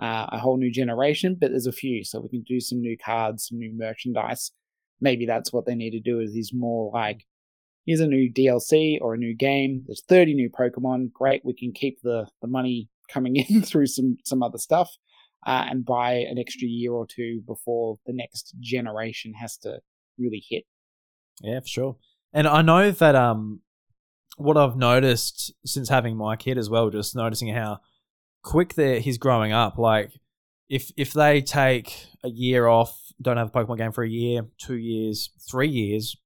uh, 0.00 0.26
a 0.30 0.38
whole 0.38 0.58
new 0.58 0.70
generation, 0.70 1.36
but 1.40 1.50
there's 1.50 1.66
a 1.66 1.72
few, 1.72 2.04
so 2.04 2.20
we 2.20 2.28
can 2.28 2.42
do 2.42 2.60
some 2.60 2.80
new 2.80 2.96
cards, 2.98 3.48
some 3.48 3.58
new 3.58 3.72
merchandise. 3.74 4.52
Maybe 5.00 5.26
that's 5.26 5.52
what 5.52 5.66
they 5.66 5.74
need 5.74 5.92
to 5.92 6.00
do. 6.00 6.20
Is 6.20 6.34
is 6.34 6.52
more 6.54 6.90
like 6.92 7.24
here's 7.86 8.00
a 8.00 8.06
new 8.06 8.30
DLC 8.30 8.98
or 9.00 9.14
a 9.14 9.18
new 9.18 9.34
game. 9.34 9.84
There's 9.86 10.02
30 10.08 10.34
new 10.34 10.50
Pokemon. 10.50 11.12
Great, 11.12 11.44
we 11.44 11.54
can 11.54 11.72
keep 11.72 12.00
the 12.02 12.26
the 12.42 12.48
money 12.48 12.88
coming 13.12 13.36
in 13.36 13.62
through 13.62 13.86
some 13.86 14.18
some 14.24 14.42
other 14.42 14.58
stuff, 14.58 14.90
uh, 15.46 15.66
and 15.68 15.84
buy 15.84 16.12
an 16.12 16.38
extra 16.38 16.68
year 16.68 16.92
or 16.92 17.06
two 17.06 17.42
before 17.46 17.98
the 18.06 18.12
next 18.12 18.54
generation 18.60 19.32
has 19.34 19.56
to 19.58 19.80
really 20.18 20.44
hit. 20.48 20.64
Yeah, 21.42 21.60
for 21.60 21.66
sure. 21.66 21.96
And 22.32 22.46
I 22.46 22.62
know 22.62 22.90
that 22.90 23.14
um, 23.14 23.60
what 24.36 24.56
I've 24.56 24.76
noticed 24.76 25.52
since 25.64 25.88
having 25.88 26.16
my 26.16 26.36
kid 26.36 26.58
as 26.58 26.68
well, 26.68 26.90
just 26.90 27.16
noticing 27.16 27.48
how 27.48 27.80
quick 28.42 28.74
they 28.74 29.00
he's 29.00 29.18
growing 29.18 29.52
up. 29.52 29.78
Like, 29.78 30.12
if 30.68 30.90
if 30.96 31.12
they 31.12 31.40
take 31.40 32.06
a 32.24 32.28
year 32.28 32.66
off, 32.66 32.98
don't 33.20 33.36
have 33.36 33.48
a 33.48 33.50
Pokemon 33.50 33.78
game 33.78 33.92
for 33.92 34.04
a 34.04 34.08
year, 34.08 34.46
two 34.58 34.76
years, 34.76 35.30
three 35.48 35.68
years, 35.68 36.16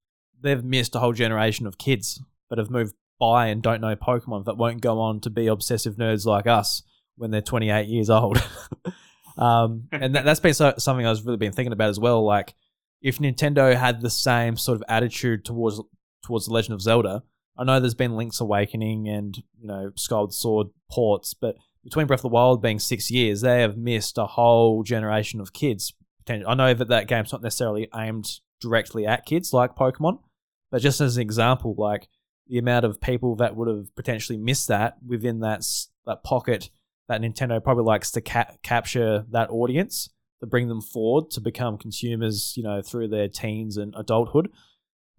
they've 0.41 0.65
missed 0.65 0.95
a 0.95 1.01
whole 1.01 1.13
generation 1.13 1.67
of 1.67 1.79
kids 1.79 2.21
that 2.49 2.59
have 2.59 2.71
moved 2.71 2.95
by 3.19 3.49
and 3.49 3.63
don't 3.63 3.81
know 3.81 3.95
Pokemon 3.95 4.47
that 4.47 4.57
won't 4.57 4.81
go 4.81 4.99
on 4.99 5.21
to 5.21 5.31
be 5.31 5.47
obsessive 5.47 5.97
nerds 5.97 6.25
like 6.25 6.47
us 6.47 6.83
when 7.17 7.31
they're 7.31 7.43
28 7.43 7.87
years 7.87 8.09
old. 8.11 8.43
um, 9.39 9.89
and 9.93 10.15
that, 10.15 10.25
that's 10.25 10.41
been 10.41 10.55
so, 10.55 10.75
something 10.79 11.07
I've 11.07 11.25
really 11.27 11.37
been 11.37 11.53
thinking 11.53 11.73
about 11.73 11.91
as 11.91 12.01
well. 12.01 12.25
Like, 12.25 12.55
if 13.01 13.18
Nintendo 13.18 13.76
had 13.76 14.01
the 14.01 14.11
same 14.11 14.57
sort 14.57 14.76
of 14.76 14.84
attitude 14.88 15.44
towards 15.44 15.80
towards 16.24 16.46
the 16.46 16.53
Legend 16.53 16.74
of 16.74 16.82
Zelda, 16.82 17.22
I 17.57 17.64
know 17.64 17.80
there's 17.80 17.94
been 17.94 18.16
Link's 18.16 18.40
Awakening 18.40 19.09
and 19.09 19.36
you 19.59 19.66
know 19.66 19.92
Skyward 19.96 20.32
Sword 20.32 20.68
ports, 20.90 21.34
but 21.34 21.57
between 21.84 22.07
Breath 22.07 22.20
of 22.20 22.22
the 22.22 22.28
Wild 22.28 22.62
being 22.62 22.78
six 22.78 23.11
years, 23.11 23.40
they 23.40 23.62
have 23.62 23.76
missed 23.76 24.18
a 24.18 24.26
whole 24.26 24.82
generation 24.82 25.40
of 25.40 25.53
kids. 25.53 25.94
I 26.28 26.55
know 26.55 26.74
that 26.74 26.88
that 26.88 27.09
game's 27.09 27.32
not 27.32 27.42
necessarily 27.42 27.88
aimed 27.94 28.40
directly 28.61 29.05
at 29.07 29.26
kids 29.26 29.53
like 29.53 29.74
Pokemon, 29.74 30.20
but 30.70 30.82
just 30.82 31.01
as 31.01 31.16
an 31.16 31.22
example, 31.22 31.74
like 31.76 32.09
the 32.46 32.59
amount 32.59 32.84
of 32.84 33.01
people 33.01 33.34
that 33.36 33.57
would 33.57 33.68
have 33.68 33.94
potentially 33.96 34.38
missed 34.38 34.68
that 34.68 34.96
within 35.05 35.40
that 35.40 35.64
that 36.07 36.22
pocket 36.22 36.70
that 37.09 37.20
Nintendo 37.20 37.62
probably 37.62 37.84
likes 37.84 38.11
to 38.12 38.20
ca- 38.20 38.53
capture 38.62 39.24
that 39.30 39.51
audience 39.51 40.11
to 40.41 40.47
bring 40.47 40.68
them 40.68 40.80
forward 40.80 41.30
to 41.30 41.41
become 41.41 41.78
consumers, 41.78 42.55
you 42.57 42.62
know, 42.62 42.82
through 42.82 43.09
their 43.09 43.28
teens 43.28 43.76
and 43.76 43.95
adulthood. 43.97 44.51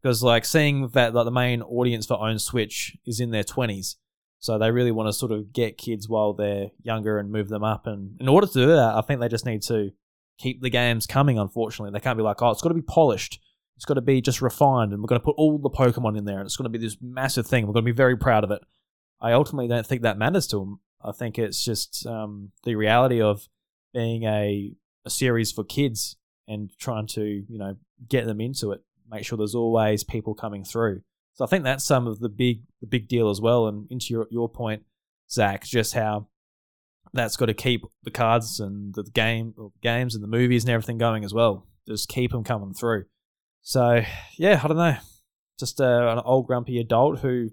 Because 0.01 0.23
like 0.23 0.45
seeing 0.45 0.87
that 0.89 1.13
like 1.13 1.25
the 1.25 1.31
main 1.31 1.61
audience 1.61 2.07
for 2.07 2.19
Own 2.19 2.39
Switch 2.39 2.97
is 3.05 3.19
in 3.19 3.29
their 3.31 3.43
twenties, 3.43 3.97
so 4.39 4.57
they 4.57 4.71
really 4.71 4.91
want 4.91 5.07
to 5.07 5.13
sort 5.13 5.31
of 5.31 5.53
get 5.53 5.77
kids 5.77 6.09
while 6.09 6.33
they're 6.33 6.71
younger 6.81 7.19
and 7.19 7.31
move 7.31 7.49
them 7.49 7.63
up. 7.63 7.85
And 7.85 8.19
in 8.19 8.27
order 8.27 8.47
to 8.47 8.53
do 8.53 8.67
that, 8.67 8.95
I 8.95 9.01
think 9.01 9.19
they 9.19 9.27
just 9.27 9.45
need 9.45 9.61
to 9.63 9.91
keep 10.39 10.61
the 10.61 10.71
games 10.71 11.05
coming. 11.05 11.37
Unfortunately, 11.37 11.91
they 11.91 12.03
can't 12.03 12.17
be 12.17 12.23
like, 12.23 12.41
oh, 12.41 12.49
it's 12.49 12.63
got 12.63 12.69
to 12.69 12.75
be 12.75 12.81
polished. 12.81 13.39
It's 13.75 13.85
got 13.85 13.93
to 13.93 14.01
be 14.01 14.21
just 14.21 14.41
refined, 14.41 14.91
and 14.91 15.01
we're 15.01 15.07
going 15.07 15.21
to 15.21 15.25
put 15.25 15.37
all 15.37 15.59
the 15.59 15.69
Pokemon 15.69 16.17
in 16.17 16.25
there, 16.25 16.39
and 16.39 16.47
it's 16.47 16.57
going 16.57 16.71
to 16.71 16.77
be 16.77 16.83
this 16.83 16.97
massive 16.99 17.45
thing. 17.45 17.67
We're 17.67 17.73
going 17.73 17.85
to 17.85 17.91
be 17.91 17.95
very 17.95 18.17
proud 18.17 18.43
of 18.43 18.51
it. 18.51 18.61
I 19.19 19.33
ultimately 19.33 19.67
don't 19.67 19.85
think 19.85 20.01
that 20.01 20.17
matters 20.17 20.47
to 20.47 20.57
them. 20.57 20.79
I 21.03 21.11
think 21.11 21.37
it's 21.37 21.63
just 21.63 22.05
um, 22.07 22.51
the 22.63 22.75
reality 22.75 23.21
of 23.21 23.47
being 23.93 24.23
a, 24.23 24.73
a 25.05 25.09
series 25.09 25.51
for 25.51 25.63
kids 25.63 26.15
and 26.47 26.71
trying 26.77 27.07
to 27.07 27.23
you 27.23 27.57
know 27.57 27.75
get 28.07 28.25
them 28.25 28.41
into 28.41 28.71
it. 28.71 28.81
Make 29.09 29.25
sure 29.25 29.37
there's 29.37 29.55
always 29.55 30.03
people 30.03 30.33
coming 30.33 30.63
through. 30.63 31.01
So 31.33 31.45
I 31.45 31.47
think 31.47 31.63
that's 31.63 31.83
some 31.83 32.07
of 32.07 32.19
the 32.19 32.29
big 32.29 32.63
the 32.81 32.87
big 32.87 33.07
deal 33.07 33.29
as 33.29 33.41
well. 33.41 33.67
And 33.67 33.87
into 33.89 34.07
your 34.09 34.27
your 34.29 34.49
point, 34.49 34.83
Zach, 35.29 35.65
just 35.65 35.93
how 35.93 36.27
that's 37.13 37.35
got 37.35 37.47
to 37.47 37.53
keep 37.53 37.83
the 38.03 38.11
cards 38.11 38.59
and 38.59 38.93
the 38.93 39.03
game 39.03 39.53
or 39.57 39.71
games 39.81 40.15
and 40.15 40.23
the 40.23 40.27
movies 40.27 40.63
and 40.63 40.71
everything 40.71 40.97
going 40.97 41.23
as 41.23 41.33
well. 41.33 41.67
Just 41.87 42.09
keep 42.09 42.31
them 42.31 42.43
coming 42.43 42.73
through. 42.73 43.05
So 43.61 44.03
yeah, 44.37 44.59
I 44.63 44.67
don't 44.67 44.77
know. 44.77 44.97
Just 45.59 45.79
uh, 45.79 46.15
an 46.17 46.19
old 46.25 46.47
grumpy 46.47 46.79
adult 46.79 47.19
who 47.19 47.49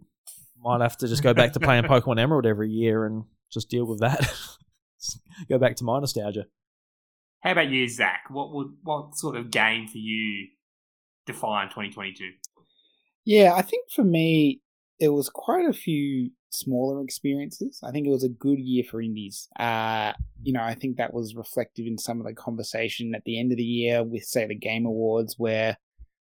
might 0.62 0.80
have 0.80 0.96
to 0.98 1.08
just 1.08 1.22
go 1.22 1.34
back 1.34 1.52
to 1.52 1.60
playing 1.60 1.84
Pokemon 1.84 2.20
Emerald 2.20 2.46
every 2.46 2.70
year 2.70 3.04
and 3.04 3.24
just 3.50 3.68
deal 3.68 3.86
with 3.86 4.00
that. 4.00 4.30
go 5.48 5.58
back 5.58 5.76
to 5.76 5.84
my 5.84 5.98
nostalgia. 6.00 6.46
How 7.40 7.52
about 7.52 7.70
you, 7.70 7.88
Zach? 7.88 8.24
What 8.30 8.52
would 8.52 8.68
what 8.82 9.16
sort 9.16 9.36
of 9.36 9.50
game 9.50 9.86
for 9.86 9.98
you 9.98 10.48
define 11.26 11.68
2022? 11.68 12.32
Yeah, 13.24 13.52
I 13.54 13.62
think 13.62 13.90
for 13.94 14.04
me, 14.04 14.60
it 14.98 15.08
was 15.08 15.28
quite 15.28 15.68
a 15.68 15.72
few 15.72 16.30
smaller 16.50 17.02
experiences. 17.02 17.80
I 17.84 17.90
think 17.90 18.06
it 18.06 18.10
was 18.10 18.24
a 18.24 18.28
good 18.28 18.58
year 18.58 18.84
for 18.84 19.00
indies. 19.00 19.48
Uh, 19.58 20.12
you 20.42 20.52
know, 20.52 20.62
I 20.62 20.74
think 20.74 20.96
that 20.96 21.14
was 21.14 21.34
reflective 21.34 21.86
in 21.86 21.98
some 21.98 22.20
of 22.20 22.26
the 22.26 22.34
conversation 22.34 23.14
at 23.14 23.22
the 23.24 23.38
end 23.38 23.52
of 23.52 23.58
the 23.58 23.64
year 23.64 24.02
with, 24.02 24.24
say, 24.24 24.46
the 24.46 24.54
Game 24.54 24.86
Awards, 24.86 25.34
where 25.38 25.76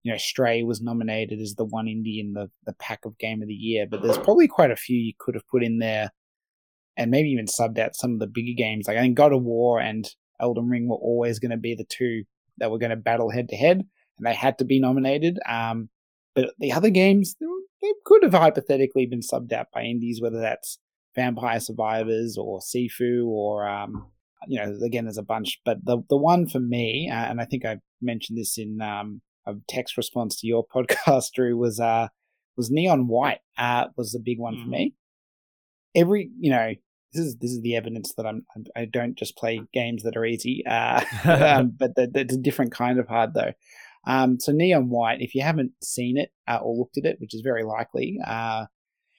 you 0.03 0.11
know 0.11 0.19
Stray 0.19 0.63
was 0.63 0.81
nominated 0.81 1.41
as 1.41 1.55
the 1.55 1.65
one 1.65 1.87
indie 1.87 2.21
in 2.21 2.33
the 2.33 2.51
the 2.67 2.75
pack 2.75 3.05
of 3.05 3.19
Game 3.19 3.43
of 3.43 3.49
the 3.49 3.55
Year. 3.55 3.87
But 3.89 4.03
there's 4.03 4.19
probably 4.19 4.49
quite 4.49 4.71
a 4.71 4.77
few 4.77 4.99
you 4.99 5.13
could 5.19 5.35
have 5.35 5.47
put 5.49 5.63
in 5.63 5.79
there, 5.79 6.11
and 6.97 7.11
maybe 7.11 7.31
even 7.31 7.47
subbed 7.47 7.79
out 7.79 7.95
some 7.95 8.13
of 8.13 8.19
the 8.19 8.27
bigger 8.27 8.55
games. 8.57 8.87
Like 8.89 8.97
I 8.97 9.01
think 9.01 9.17
God 9.17 9.33
of 9.33 9.43
War 9.43 9.81
and 9.81 10.09
Elden 10.41 10.68
Ring 10.68 10.88
were 10.88 10.97
always 10.97 11.38
going 11.38 11.51
to 11.51 11.57
be 11.57 11.74
the 11.74 11.84
two 11.84 12.24
that 12.59 12.70
were 12.70 12.78
going 12.78 12.91
to 12.91 12.97
battle 12.97 13.30
head 13.30 13.49
to 13.49 13.57
head, 13.57 13.78
and 14.18 14.26
they 14.26 14.34
had 14.34 14.59
to 14.59 14.64
be 14.64 14.80
nominated. 14.80 15.38
Um, 15.49 15.88
but 16.34 16.53
the 16.59 16.72
other 16.72 16.91
games, 16.91 17.36
they 17.82 17.93
could 18.05 18.22
have 18.22 18.34
hypothetically 18.34 19.07
been 19.07 19.20
subbed 19.20 19.53
out 19.53 19.68
by 19.72 19.82
indies, 19.82 20.20
whether 20.20 20.41
that's 20.41 20.78
Vampire 21.14 21.61
Survivors 21.61 22.36
or 22.38 22.61
Sifu 22.61 23.26
or 23.26 23.68
um, 23.68 24.07
you 24.47 24.59
know, 24.59 24.78
again, 24.84 25.05
there's 25.05 25.18
a 25.18 25.22
bunch, 25.22 25.61
but 25.64 25.84
the 25.84 25.99
the 26.09 26.16
one 26.16 26.47
for 26.47 26.61
me, 26.61 27.11
uh, 27.12 27.14
and 27.14 27.41
I 27.41 27.45
think 27.45 27.64
I 27.64 27.78
mentioned 28.01 28.38
this 28.38 28.57
in 28.59 28.80
um, 28.80 29.20
a 29.47 29.55
text 29.68 29.97
response 29.97 30.41
to 30.41 30.47
your 30.47 30.66
podcast, 30.74 31.32
Drew, 31.34 31.57
was 31.57 31.80
uh 31.80 32.09
was 32.57 32.70
Neon 32.70 33.09
White. 33.09 33.41
Uh, 33.57 33.86
was 33.97 34.12
the 34.12 34.20
big 34.20 34.38
one 34.38 34.55
mm. 34.55 34.62
for 34.62 34.68
me. 34.68 34.95
Every, 35.95 36.30
you 36.38 36.51
know, 36.51 36.74
this 37.13 37.27
is 37.27 37.37
this 37.37 37.51
is 37.51 37.61
the 37.63 37.77
evidence 37.77 38.15
that 38.17 38.27
I'm 38.27 38.45
I 38.77 38.85
don't 38.85 39.17
just 39.17 39.37
play 39.37 39.61
games 39.73 40.03
that 40.03 40.17
are 40.17 40.25
easy, 40.25 40.65
uh, 40.67 41.05
um, 41.25 41.75
but 41.77 41.93
it's 41.97 42.35
a 42.35 42.39
different 42.39 42.73
kind 42.73 42.99
of 42.99 43.09
hard 43.09 43.35
though. 43.35 43.53
Um, 44.07 44.41
so 44.41 44.53
Neon 44.53 44.89
White, 44.89 45.21
if 45.21 45.35
you 45.35 45.43
haven't 45.43 45.73
seen 45.83 46.17
it 46.17 46.31
uh, 46.49 46.59
or 46.63 46.77
looked 46.77 46.97
at 46.97 47.05
it, 47.05 47.21
which 47.21 47.35
is 47.35 47.43
very 47.43 47.65
likely, 47.65 48.19
uh, 48.27 48.67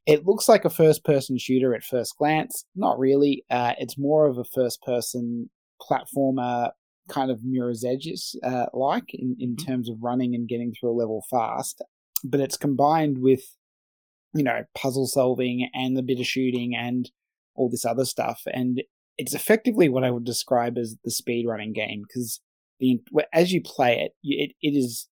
it 0.08 0.26
looks 0.26 0.50
like 0.50 0.66
a 0.66 0.70
first 0.70 1.04
person 1.04 1.38
shooter 1.38 1.76
at 1.76 1.84
first 1.84 2.18
glance. 2.18 2.66
Not 2.76 2.98
really. 2.98 3.46
Uh, 3.50 3.74
it's 3.78 3.98
more 3.98 4.28
of 4.28 4.38
a 4.38 4.44
first 4.44 4.82
person 4.82 5.50
platformer, 5.82 6.72
kind 7.10 7.30
of 7.30 7.44
Mirror's 7.44 7.84
Edges 7.84 8.36
uh, 8.44 8.68
like 8.74 9.14
in, 9.14 9.36
in 9.40 9.56
mm-hmm. 9.56 9.66
terms 9.66 9.90
of 9.90 9.98
running 10.02 10.34
and 10.34 10.48
getting 10.48 10.74
through 10.74 10.92
a 10.92 11.00
level 11.00 11.24
fast. 11.30 11.82
But 12.24 12.40
it's 12.40 12.58
combined 12.58 13.18
with, 13.20 13.42
you 14.34 14.44
know, 14.44 14.64
puzzle 14.76 15.08
solving 15.08 15.70
and 15.74 15.98
a 15.98 16.04
bit 16.04 16.20
of 16.20 16.26
shooting 16.26 16.76
and 16.76 17.10
all 17.62 17.70
this 17.70 17.86
other 17.86 18.06
stuff. 18.06 18.42
And 18.52 18.82
it's 19.18 19.34
effectively 19.34 19.88
what 19.88 20.04
I 20.04 20.12
would 20.12 20.26
describe 20.26 20.78
as 20.78 20.96
the 21.04 21.12
speed 21.12 21.46
running 21.48 21.74
game 21.74 22.04
because 22.08 22.42
the 22.80 23.00
as 23.34 23.54
you 23.54 23.62
play 23.62 24.02
it, 24.02 24.14
it, 24.24 24.56
it 24.62 24.78
is 24.78 25.08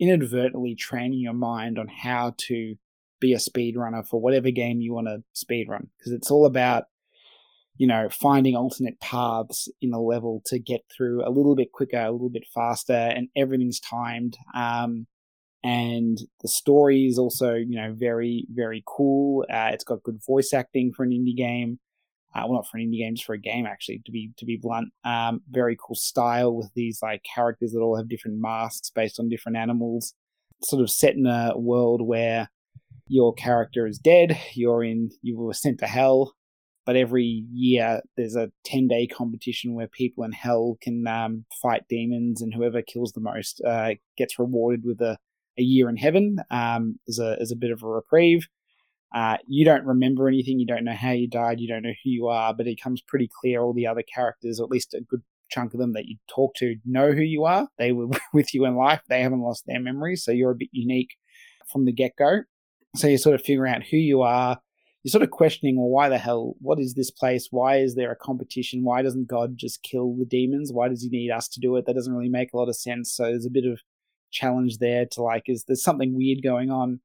inadvertently 0.00 0.74
training 0.74 1.20
your 1.20 1.34
mind 1.34 1.78
on 1.78 1.86
how 1.86 2.34
to 2.38 2.74
be 3.20 3.34
a 3.34 3.36
speedrunner 3.36 4.06
for 4.06 4.18
whatever 4.18 4.50
game 4.50 4.80
you 4.80 4.94
want 4.94 5.06
to 5.06 5.22
speedrun 5.36 5.88
because 5.98 6.12
it's 6.12 6.30
all 6.30 6.46
about 6.46 6.84
you 7.76 7.86
know 7.86 8.08
finding 8.10 8.56
alternate 8.56 8.98
paths 9.00 9.68
in 9.82 9.92
a 9.92 10.00
level 10.00 10.42
to 10.46 10.58
get 10.58 10.80
through 10.94 11.22
a 11.26 11.28
little 11.28 11.54
bit 11.54 11.70
quicker 11.72 12.00
a 12.00 12.10
little 12.10 12.30
bit 12.30 12.46
faster 12.52 12.94
and 12.94 13.28
everything's 13.36 13.78
timed 13.78 14.38
um, 14.54 15.06
and 15.62 16.20
the 16.40 16.48
story 16.48 17.04
is 17.04 17.18
also 17.18 17.54
you 17.54 17.76
know 17.76 17.92
very 17.94 18.46
very 18.50 18.82
cool 18.86 19.44
uh, 19.52 19.70
it's 19.72 19.84
got 19.84 20.02
good 20.02 20.20
voice 20.26 20.54
acting 20.54 20.92
for 20.92 21.04
an 21.04 21.10
indie 21.10 21.36
game 21.36 21.78
uh, 22.34 22.42
well 22.44 22.54
not 22.54 22.68
for 22.68 22.78
an 22.78 22.86
indie 22.86 22.98
game 22.98 23.14
just 23.14 23.26
for 23.26 23.34
a 23.34 23.38
game 23.38 23.66
actually 23.66 24.00
to 24.04 24.12
be 24.12 24.30
to 24.36 24.44
be 24.44 24.56
blunt 24.56 24.88
um, 25.04 25.40
very 25.50 25.76
cool 25.80 25.96
style 25.96 26.54
with 26.54 26.70
these 26.74 27.00
like 27.02 27.22
characters 27.34 27.72
that 27.72 27.80
all 27.80 27.96
have 27.96 28.08
different 28.08 28.40
masks 28.40 28.90
based 28.90 29.18
on 29.18 29.28
different 29.28 29.56
animals 29.56 30.14
sort 30.62 30.82
of 30.82 30.90
set 30.90 31.14
in 31.14 31.26
a 31.26 31.52
world 31.56 32.02
where 32.02 32.48
your 33.10 33.34
character 33.34 33.86
is 33.86 33.98
dead, 33.98 34.38
you're 34.54 34.84
in, 34.84 35.10
you 35.22 35.36
were 35.36 35.52
sent 35.52 35.78
to 35.80 35.86
hell. 35.86 36.34
But 36.86 36.96
every 36.96 37.44
year 37.52 38.00
there's 38.16 38.36
a 38.36 38.50
10 38.64 38.88
day 38.88 39.06
competition 39.06 39.74
where 39.74 39.88
people 39.88 40.24
in 40.24 40.32
hell 40.32 40.78
can 40.80 41.06
um, 41.06 41.44
fight 41.60 41.82
demons, 41.88 42.40
and 42.40 42.54
whoever 42.54 42.82
kills 42.82 43.12
the 43.12 43.20
most 43.20 43.60
uh, 43.66 43.90
gets 44.16 44.38
rewarded 44.38 44.84
with 44.84 45.00
a, 45.00 45.18
a 45.58 45.62
year 45.62 45.88
in 45.88 45.96
heaven 45.96 46.38
um, 46.50 46.98
as, 47.08 47.18
a, 47.18 47.36
as 47.40 47.50
a 47.50 47.56
bit 47.56 47.70
of 47.70 47.82
a 47.82 47.86
reprieve. 47.86 48.46
Uh, 49.12 49.36
you 49.46 49.64
don't 49.64 49.84
remember 49.84 50.28
anything, 50.28 50.60
you 50.60 50.66
don't 50.66 50.84
know 50.84 50.94
how 50.94 51.10
you 51.10 51.26
died, 51.26 51.60
you 51.60 51.66
don't 51.66 51.82
know 51.82 51.94
who 52.04 52.10
you 52.10 52.28
are, 52.28 52.54
but 52.54 52.66
it 52.66 52.76
becomes 52.76 53.00
pretty 53.00 53.28
clear 53.40 53.60
all 53.60 53.72
the 53.72 53.86
other 53.86 54.02
characters, 54.02 54.60
at 54.60 54.70
least 54.70 54.94
a 54.94 55.00
good 55.00 55.22
chunk 55.50 55.74
of 55.74 55.80
them 55.80 55.92
that 55.94 56.06
you 56.06 56.16
talk 56.28 56.54
to, 56.54 56.76
know 56.84 57.10
who 57.10 57.22
you 57.22 57.44
are. 57.44 57.68
They 57.76 57.92
were 57.92 58.08
with 58.32 58.54
you 58.54 58.64
in 58.64 58.76
life, 58.76 59.00
they 59.08 59.22
haven't 59.22 59.42
lost 59.42 59.64
their 59.66 59.80
memories, 59.80 60.24
so 60.24 60.30
you're 60.30 60.52
a 60.52 60.56
bit 60.56 60.70
unique 60.72 61.16
from 61.70 61.84
the 61.84 61.92
get 61.92 62.12
go. 62.16 62.42
So 62.96 63.06
you're 63.06 63.18
sort 63.18 63.34
of 63.34 63.42
figuring 63.42 63.72
out 63.72 63.84
who 63.84 63.96
you 63.96 64.22
are. 64.22 64.60
You're 65.02 65.10
sort 65.10 65.22
of 65.22 65.30
questioning, 65.30 65.78
well, 65.78 65.88
why 65.88 66.08
the 66.08 66.18
hell? 66.18 66.54
What 66.60 66.78
is 66.78 66.94
this 66.94 67.10
place? 67.10 67.48
Why 67.50 67.78
is 67.78 67.94
there 67.94 68.10
a 68.10 68.16
competition? 68.16 68.84
Why 68.84 69.00
doesn't 69.00 69.28
God 69.28 69.56
just 69.56 69.82
kill 69.82 70.14
the 70.16 70.26
demons? 70.26 70.72
Why 70.72 70.88
does 70.88 71.02
he 71.02 71.08
need 71.08 71.30
us 71.30 71.48
to 71.48 71.60
do 71.60 71.76
it? 71.76 71.86
That 71.86 71.94
doesn't 71.94 72.12
really 72.12 72.28
make 72.28 72.52
a 72.52 72.56
lot 72.56 72.68
of 72.68 72.76
sense. 72.76 73.12
So 73.12 73.24
there's 73.24 73.46
a 73.46 73.50
bit 73.50 73.64
of 73.64 73.80
challenge 74.30 74.78
there 74.78 75.06
to 75.12 75.22
like, 75.22 75.44
is 75.46 75.64
there's 75.64 75.82
something 75.82 76.14
weird 76.14 76.42
going 76.42 76.70
on, 76.70 77.00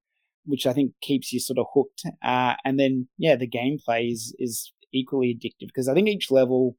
which 0.46 0.66
I 0.68 0.74
think 0.74 0.94
keeps 1.02 1.32
you 1.34 1.40
sort 1.40 1.60
of 1.60 1.66
hooked. 1.74 2.04
Uh, 2.24 2.54
and 2.64 2.80
then, 2.80 3.08
yeah, 3.18 3.36
the 3.36 3.48
gameplay 3.48 4.12
is, 4.12 4.36
is 4.40 4.72
equally 4.94 5.34
addictive 5.34 5.68
because 5.68 5.88
I 5.88 5.94
think 5.94 6.08
each 6.08 6.32
level, 6.32 6.76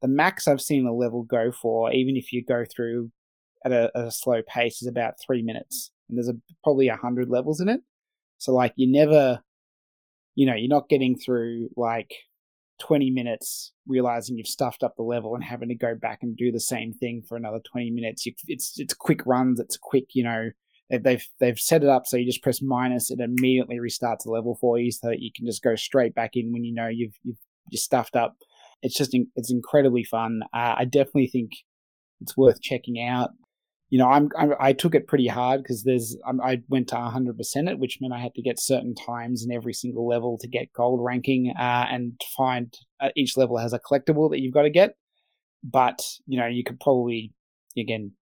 the 0.00 0.08
max 0.08 0.46
I've 0.48 0.60
seen 0.60 0.86
a 0.86 0.94
level 0.94 1.22
go 1.22 1.52
for, 1.52 1.92
even 1.92 2.16
if 2.16 2.32
you 2.32 2.44
go 2.44 2.64
through 2.64 3.10
at 3.64 3.72
a, 3.72 3.90
a 3.98 4.10
slow 4.10 4.42
pace, 4.46 4.82
is 4.82 4.88
about 4.88 5.14
three 5.24 5.42
minutes. 5.42 5.90
And 6.08 6.18
there's 6.18 6.28
a, 6.28 6.36
probably 6.62 6.88
a 6.88 6.96
hundred 6.96 7.28
levels 7.28 7.60
in 7.60 7.68
it. 7.68 7.80
So 8.38 8.52
like 8.52 8.72
you 8.76 8.90
never, 8.90 9.40
you 10.34 10.46
know, 10.46 10.54
you're 10.54 10.68
not 10.68 10.88
getting 10.88 11.16
through 11.16 11.68
like 11.76 12.12
20 12.80 13.10
minutes 13.10 13.72
realizing 13.86 14.36
you've 14.36 14.46
stuffed 14.48 14.82
up 14.82 14.96
the 14.96 15.02
level 15.02 15.34
and 15.34 15.44
having 15.44 15.68
to 15.68 15.74
go 15.74 15.94
back 15.94 16.18
and 16.22 16.36
do 16.36 16.50
the 16.50 16.60
same 16.60 16.92
thing 16.92 17.22
for 17.28 17.36
another 17.36 17.60
20 17.70 17.90
minutes. 17.90 18.26
You, 18.26 18.32
it's 18.48 18.78
it's 18.78 18.94
quick 18.94 19.20
runs. 19.24 19.60
It's 19.60 19.76
quick, 19.76 20.06
you 20.14 20.24
know. 20.24 20.50
They've 20.98 21.26
they've 21.40 21.58
set 21.58 21.82
it 21.82 21.88
up 21.88 22.06
so 22.06 22.16
you 22.16 22.26
just 22.26 22.42
press 22.42 22.60
minus, 22.60 23.10
it 23.10 23.20
immediately 23.20 23.76
restarts 23.76 24.24
the 24.24 24.30
level 24.30 24.56
for 24.60 24.78
you, 24.78 24.92
so 24.92 25.08
that 25.08 25.20
you 25.20 25.30
can 25.34 25.46
just 25.46 25.62
go 25.62 25.74
straight 25.74 26.14
back 26.14 26.32
in 26.34 26.52
when 26.52 26.64
you 26.64 26.74
know 26.74 26.88
you've 26.88 27.14
you've 27.22 27.38
you're 27.70 27.78
stuffed 27.78 28.16
up. 28.16 28.36
It's 28.82 28.96
just 28.96 29.16
it's 29.36 29.50
incredibly 29.50 30.04
fun. 30.04 30.42
Uh, 30.52 30.74
I 30.78 30.84
definitely 30.84 31.28
think 31.28 31.52
it's 32.20 32.36
worth 32.36 32.60
checking 32.60 33.02
out 33.02 33.30
you 33.92 33.98
know, 33.98 34.08
I'm, 34.08 34.30
I'm 34.38 34.54
i 34.58 34.72
took 34.72 34.94
it 34.94 35.06
pretty 35.06 35.26
hard 35.26 35.62
because 35.62 35.84
there's 35.84 36.16
I'm, 36.26 36.40
i 36.40 36.62
went 36.70 36.88
to 36.88 36.94
100 36.94 37.36
percent 37.36 37.68
it, 37.68 37.78
which 37.78 37.98
meant 38.00 38.14
I 38.14 38.20
had 38.20 38.34
to 38.36 38.42
get 38.42 38.58
certain 38.58 38.94
times 38.94 39.44
in 39.44 39.52
every 39.52 39.74
single 39.74 40.08
level 40.08 40.38
to 40.38 40.48
get 40.48 40.72
gold 40.72 41.00
ranking, 41.04 41.52
uh, 41.58 41.86
and 41.90 42.18
find 42.34 42.74
uh, 43.00 43.10
each 43.16 43.36
level 43.36 43.58
has 43.58 43.74
a 43.74 43.78
collectible 43.78 44.30
that 44.30 44.40
you've 44.40 44.54
got 44.54 44.62
to 44.62 44.70
get. 44.70 44.94
But 45.62 46.00
you 46.26 46.40
know, 46.40 46.46
you 46.46 46.64
could 46.64 46.80
probably 46.80 47.34
again 47.76 48.12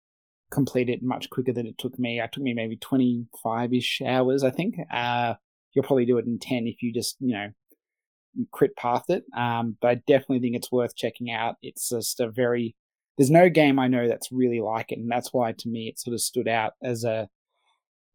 complete 0.51 0.89
it 0.89 1.03
much 1.03 1.31
quicker 1.31 1.53
than 1.53 1.67
it 1.67 1.79
took 1.79 1.99
me. 1.99 2.21
It 2.21 2.33
took 2.33 2.43
me 2.43 2.55
maybe 2.55 2.77
25 2.77 3.75
ish 3.75 4.03
hours, 4.05 4.43
I 4.45 4.51
think. 4.51 4.77
Uh, 4.93 5.35
you'll 5.73 5.85
probably 5.85 6.07
do 6.07 6.19
it 6.19 6.27
in 6.27 6.39
10 6.39 6.67
if 6.67 6.83
you 6.83 6.93
just 6.93 7.17
you 7.21 7.35
know 7.35 7.49
crit 8.53 8.77
path 8.77 9.05
it. 9.09 9.25
Um, 9.37 9.77
but 9.81 9.89
I 9.89 9.95
definitely 10.07 10.41
think 10.41 10.57
it's 10.57 10.73
worth 10.73 10.97
checking 10.97 11.31
out. 11.31 11.57
It's 11.63 11.89
just 11.89 12.21
a 12.21 12.31
very 12.31 12.77
there's 13.17 13.31
no 13.31 13.51
game 13.51 13.79
I 13.79 13.89
know 13.89 14.09
that's 14.09 14.33
really 14.33 14.61
like 14.61 14.93
it, 14.93 14.99
and 14.99 15.11
that's 15.11 15.33
why 15.33 15.53
to 15.53 15.69
me 15.69 15.89
it 15.89 15.99
sort 15.99 16.15
of 16.15 16.21
stood 16.21 16.49
out 16.49 16.73
as 16.83 17.05
a 17.05 17.29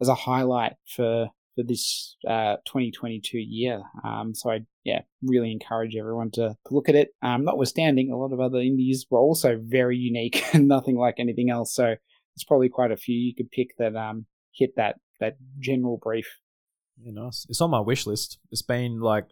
as 0.01 0.07
a 0.07 0.15
highlight 0.15 0.73
for 0.87 1.29
for 1.55 1.63
this 1.63 2.17
uh, 2.27 2.57
2022 2.65 3.37
year. 3.39 3.81
Um, 4.03 4.33
so 4.35 4.51
I 4.51 4.65
yeah 4.83 5.01
really 5.23 5.51
encourage 5.51 5.95
everyone 5.95 6.31
to, 6.31 6.49
to 6.67 6.73
look 6.73 6.89
at 6.89 6.95
it. 6.95 7.09
Um, 7.21 7.45
notwithstanding, 7.45 8.11
a 8.11 8.17
lot 8.17 8.33
of 8.33 8.39
other 8.39 8.59
indies 8.59 9.05
were 9.09 9.19
also 9.19 9.59
very 9.63 9.97
unique 9.97 10.43
and 10.53 10.67
nothing 10.67 10.97
like 10.97 11.15
anything 11.19 11.49
else. 11.49 11.73
So 11.73 11.95
there's 12.35 12.45
probably 12.45 12.69
quite 12.69 12.91
a 12.91 12.97
few 12.97 13.15
you 13.15 13.33
could 13.35 13.51
pick 13.51 13.77
that 13.77 13.95
um 13.95 14.25
hit 14.53 14.75
that 14.75 14.95
that 15.19 15.37
general 15.59 15.97
brief. 16.01 16.27
Yeah, 17.01 17.11
nice. 17.13 17.45
It's 17.49 17.61
on 17.61 17.71
my 17.71 17.79
wish 17.79 18.05
list. 18.05 18.39
It's 18.51 18.61
been 18.61 18.99
like 18.99 19.25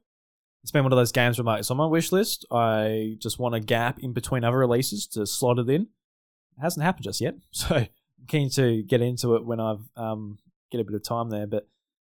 it's 0.63 0.71
been 0.71 0.83
one 0.83 0.93
of 0.93 0.97
those 0.97 1.11
games 1.11 1.37
where 1.37 1.45
like, 1.45 1.59
it's 1.59 1.71
on 1.71 1.77
my 1.77 1.85
wish 1.85 2.11
list. 2.11 2.45
I 2.51 3.15
just 3.19 3.37
want 3.37 3.55
a 3.55 3.59
gap 3.59 3.99
in 3.99 4.13
between 4.13 4.43
other 4.43 4.57
releases 4.57 5.07
to 5.07 5.25
slot 5.25 5.59
it 5.59 5.69
in. 5.69 5.81
It 5.81 6.61
hasn't 6.61 6.83
happened 6.83 7.03
just 7.03 7.21
yet, 7.21 7.35
so 7.51 7.75
I'm 7.75 7.89
keen 8.27 8.49
to 8.51 8.83
get 8.83 9.01
into 9.01 9.35
it 9.35 9.45
when 9.45 9.59
I've 9.59 9.89
um 9.95 10.39
get 10.71 10.81
a 10.81 10.83
bit 10.83 10.95
of 10.95 11.03
time 11.03 11.29
there. 11.29 11.47
But 11.47 11.67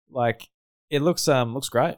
like, 0.09 0.49
it 0.89 1.01
looks 1.01 1.27
um 1.27 1.53
looks 1.53 1.69
great. 1.69 1.95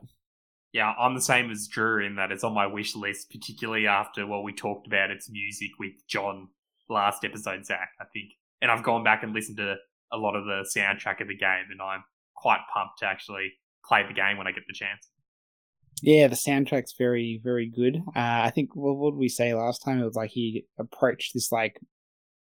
Yeah, 0.74 0.92
I'm 1.00 1.14
the 1.14 1.22
same 1.22 1.52
as 1.52 1.68
Drew 1.68 2.04
in 2.04 2.16
that 2.16 2.32
it's 2.32 2.44
on 2.44 2.54
my 2.54 2.66
wish 2.66 2.96
list, 2.96 3.30
particularly 3.30 3.86
after 3.86 4.26
what 4.26 4.44
we 4.44 4.54
talked 4.54 4.88
about 4.88 5.12
its 5.12 5.30
music 5.30 5.70
with 5.80 5.94
John 6.08 6.50
last 6.90 7.24
episode, 7.24 7.64
Zach. 7.66 7.90
I 8.02 8.06
think, 8.12 8.32
and 8.64 8.72
I've 8.72 8.82
gone 8.82 9.04
back 9.04 9.22
and 9.24 9.34
listened 9.34 9.58
to 9.58 9.76
a 10.12 10.18
lot 10.18 10.36
of 10.36 10.46
the 10.46 10.66
soundtrack 10.76 11.22
of 11.22 11.28
the 11.28 11.36
game, 11.36 11.66
and 11.70 11.82
I'm 11.82 12.04
quite 12.34 12.62
pumped 12.74 13.00
to 13.00 13.06
actually 13.06 13.52
play 13.86 14.04
the 14.08 14.14
game 14.14 14.38
when 14.38 14.48
I 14.48 14.52
get 14.52 14.64
the 14.66 14.74
chance. 14.74 15.10
Yeah, 16.02 16.28
the 16.28 16.36
soundtrack's 16.36 16.96
very, 16.98 17.42
very 17.44 17.70
good. 17.70 17.98
Uh, 18.16 18.42
I 18.46 18.52
think 18.52 18.70
what, 18.74 19.12
did 19.12 19.20
we 19.20 19.28
say 19.28 19.54
last 19.54 19.84
time? 19.84 20.00
It 20.00 20.06
was 20.06 20.16
like 20.16 20.32
he 20.32 20.66
approached 20.80 21.34
this 21.34 21.52
like 21.52 21.78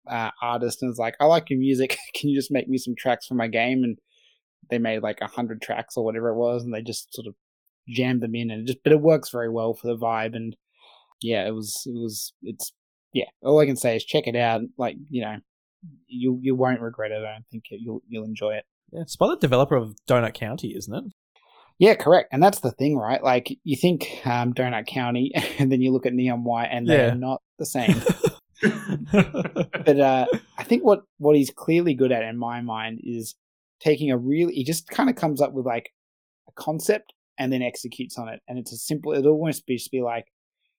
uh, 0.08 0.30
artist 0.42 0.82
and 0.82 0.90
was 0.90 0.98
like, 0.98 1.16
"I 1.20 1.24
like 1.24 1.48
your 1.48 1.58
music. 1.58 1.96
Can 2.14 2.28
you 2.28 2.38
just 2.38 2.52
make 2.52 2.68
me 2.68 2.76
some 2.76 2.94
tracks 2.96 3.26
for 3.26 3.34
my 3.34 3.48
game?" 3.48 3.82
And 3.82 3.98
they 4.68 4.78
made 4.78 5.02
like 5.02 5.20
a 5.22 5.26
hundred 5.26 5.62
tracks 5.62 5.96
or 5.96 6.04
whatever 6.04 6.28
it 6.28 6.36
was, 6.36 6.64
and 6.64 6.74
they 6.74 6.82
just 6.82 7.14
sort 7.14 7.26
of 7.26 7.34
jammed 7.88 8.22
them 8.22 8.34
in, 8.34 8.50
and 8.50 8.66
just 8.66 8.82
but 8.84 8.92
it 8.92 9.00
works 9.00 9.30
very 9.30 9.48
well 9.48 9.72
for 9.72 9.86
the 9.86 9.96
vibe. 9.96 10.36
And 10.36 10.54
yeah, 11.22 11.46
it 11.46 11.54
was 11.54 11.82
it 11.86 11.98
was 11.98 12.34
it's 12.42 12.72
yeah. 13.14 13.26
All 13.42 13.58
I 13.58 13.66
can 13.66 13.76
say 13.76 13.96
is 13.96 14.04
check 14.04 14.26
it 14.26 14.36
out. 14.36 14.60
Like 14.76 14.96
you 15.08 15.22
know, 15.22 15.36
you 16.06 16.38
you 16.42 16.54
won't 16.54 16.80
regret 16.80 17.12
it. 17.12 17.24
I 17.24 17.32
don't 17.32 17.46
think 17.50 17.64
you'll 17.70 18.02
you'll 18.08 18.24
enjoy 18.24 18.54
it. 18.54 18.64
Yeah, 18.92 19.02
it's 19.02 19.16
by 19.16 19.28
the 19.28 19.36
developer 19.36 19.76
of 19.76 19.96
Donut 20.08 20.34
County, 20.34 20.74
isn't 20.76 20.94
it? 20.94 21.04
Yeah, 21.78 21.94
correct. 21.94 22.28
And 22.32 22.42
that's 22.42 22.60
the 22.60 22.72
thing, 22.72 22.96
right? 22.96 23.22
Like 23.22 23.58
you 23.64 23.76
think 23.76 24.20
um, 24.24 24.52
Donut 24.52 24.86
County, 24.86 25.32
and 25.58 25.72
then 25.72 25.80
you 25.80 25.92
look 25.92 26.06
at 26.06 26.12
Neon 26.12 26.44
White, 26.44 26.68
and 26.70 26.88
they're 26.88 27.08
yeah. 27.08 27.14
not 27.14 27.42
the 27.58 27.66
same. 27.66 28.00
but 29.12 29.98
uh, 29.98 30.26
I 30.58 30.64
think 30.64 30.84
what 30.84 31.02
what 31.18 31.36
he's 31.36 31.50
clearly 31.50 31.94
good 31.94 32.12
at 32.12 32.22
in 32.22 32.36
my 32.36 32.60
mind 32.60 33.00
is 33.02 33.34
taking 33.80 34.10
a 34.10 34.18
really 34.18 34.52
he 34.52 34.64
just 34.64 34.88
kind 34.88 35.08
of 35.08 35.16
comes 35.16 35.40
up 35.40 35.52
with 35.52 35.64
like 35.64 35.90
a 36.46 36.52
concept 36.52 37.14
and 37.38 37.50
then 37.50 37.62
executes 37.62 38.18
on 38.18 38.28
it. 38.28 38.40
And 38.46 38.58
it's 38.58 38.72
a 38.72 38.76
simple 38.76 39.12
it 39.12 39.24
almost 39.24 39.66
be 39.66 39.78
just 39.78 39.90
be 39.90 40.02
like, 40.02 40.26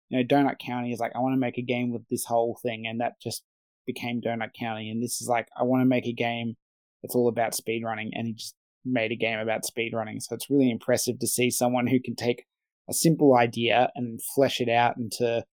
you 0.10 0.18
know, 0.18 0.24
Donut 0.24 0.60
County 0.60 0.92
is 0.94 1.00
like, 1.00 1.12
I 1.16 1.20
want 1.20 1.34
to 1.34 1.40
make 1.40 1.58
a 1.58 1.64
game 1.64 1.92
with 1.92 2.08
this 2.10 2.26
whole 2.26 2.60
thing, 2.62 2.86
and 2.86 3.02
that 3.02 3.14
just 3.20 3.44
became 3.86 4.22
Donut 4.22 4.54
County. 4.58 4.90
And 4.90 5.02
this 5.02 5.22
is 5.22 5.28
like, 5.28 5.48
I 5.60 5.64
want 5.64 5.82
to 5.82 5.86
make 5.86 6.06
a 6.06 6.14
game 6.14 6.56
that's 7.02 7.16
all 7.16 7.28
about 7.28 7.56
speed 7.56 7.84
running, 7.84 8.12
and 8.14 8.28
he 8.28 8.34
just 8.34 8.56
made 8.86 9.12
a 9.12 9.16
game 9.16 9.40
about 9.40 9.66
speed 9.66 9.94
running. 9.94 10.20
So 10.20 10.36
it's 10.36 10.50
really 10.50 10.72
impressive 10.72 11.20
to 11.20 11.28
see 11.28 11.50
someone 11.50 11.88
who 11.88 12.00
can 12.00 12.16
take 12.16 12.46
a 12.90 12.94
simple 12.94 13.36
idea 13.36 13.90
and 13.96 14.20
flesh 14.36 14.60
it 14.60 14.70
out 14.70 14.98
into 14.98 15.44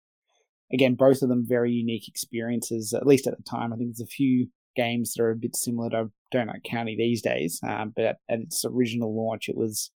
again 0.72 0.94
both 0.94 1.22
of 1.22 1.28
them 1.28 1.44
very 1.46 1.72
unique 1.72 2.08
experiences 2.08 2.92
at 2.92 3.06
least 3.06 3.26
at 3.26 3.36
the 3.36 3.42
time 3.42 3.72
i 3.72 3.76
think 3.76 3.90
there's 3.90 4.00
a 4.00 4.06
few 4.06 4.48
games 4.76 5.14
that 5.14 5.22
are 5.22 5.30
a 5.30 5.36
bit 5.36 5.56
similar 5.56 5.90
to 5.90 6.10
donut 6.34 6.62
county 6.64 6.96
these 6.96 7.22
days 7.22 7.60
um, 7.66 7.92
but 7.94 8.04
at, 8.04 8.16
at, 8.28 8.40
its 8.40 8.64
original 8.64 9.16
launch 9.16 9.48
it 9.48 9.56
was 9.56 9.90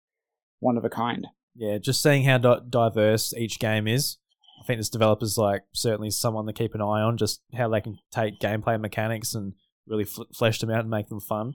one 0.59 0.77
of 0.77 0.85
a 0.85 0.89
kind 0.89 1.27
yeah 1.55 1.77
just 1.77 2.01
seeing 2.01 2.23
how 2.23 2.37
di- 2.37 2.61
diverse 2.69 3.33
each 3.35 3.59
game 3.59 3.87
is 3.87 4.17
i 4.59 4.63
think 4.65 4.79
this 4.79 4.89
developer's 4.89 5.37
like 5.37 5.63
certainly 5.73 6.09
someone 6.09 6.45
to 6.45 6.53
keep 6.53 6.75
an 6.75 6.81
eye 6.81 7.01
on 7.01 7.17
just 7.17 7.41
how 7.55 7.69
they 7.69 7.81
can 7.81 7.97
take 8.11 8.39
gameplay 8.39 8.79
mechanics 8.79 9.33
and 9.33 9.53
really 9.87 10.05
fl- 10.05 10.23
flesh 10.33 10.59
them 10.59 10.69
out 10.69 10.81
and 10.81 10.89
make 10.89 11.09
them 11.09 11.19
fun 11.19 11.53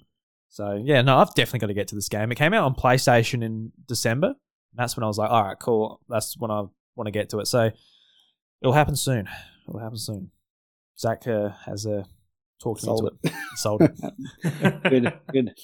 so 0.48 0.80
yeah 0.82 1.02
no 1.02 1.18
i've 1.18 1.34
definitely 1.34 1.60
got 1.60 1.66
to 1.68 1.74
get 1.74 1.88
to 1.88 1.94
this 1.94 2.08
game 2.08 2.30
it 2.32 2.36
came 2.36 2.54
out 2.54 2.64
on 2.64 2.74
playstation 2.74 3.42
in 3.42 3.72
december 3.86 4.34
that's 4.76 4.96
when 4.96 5.04
I 5.04 5.06
was 5.06 5.18
like, 5.18 5.30
all 5.30 5.44
right, 5.44 5.58
cool. 5.58 6.00
That's 6.08 6.36
when 6.38 6.50
I 6.50 6.64
want 6.96 7.06
to 7.06 7.12
get 7.12 7.30
to 7.30 7.38
it. 7.38 7.46
So 7.46 7.70
it'll 8.60 8.72
happen 8.72 8.96
soon. 8.96 9.28
It'll 9.68 9.80
happen 9.80 9.98
soon. 9.98 10.30
Zach 10.98 11.26
uh, 11.26 11.50
has 11.66 11.86
a 11.86 12.00
uh, 12.00 12.04
talked 12.62 12.82
Sold 12.82 13.10
it. 13.22 13.32
Sold 13.56 13.82
it. 14.44 14.82
good, 14.84 15.12
good. 15.32 15.54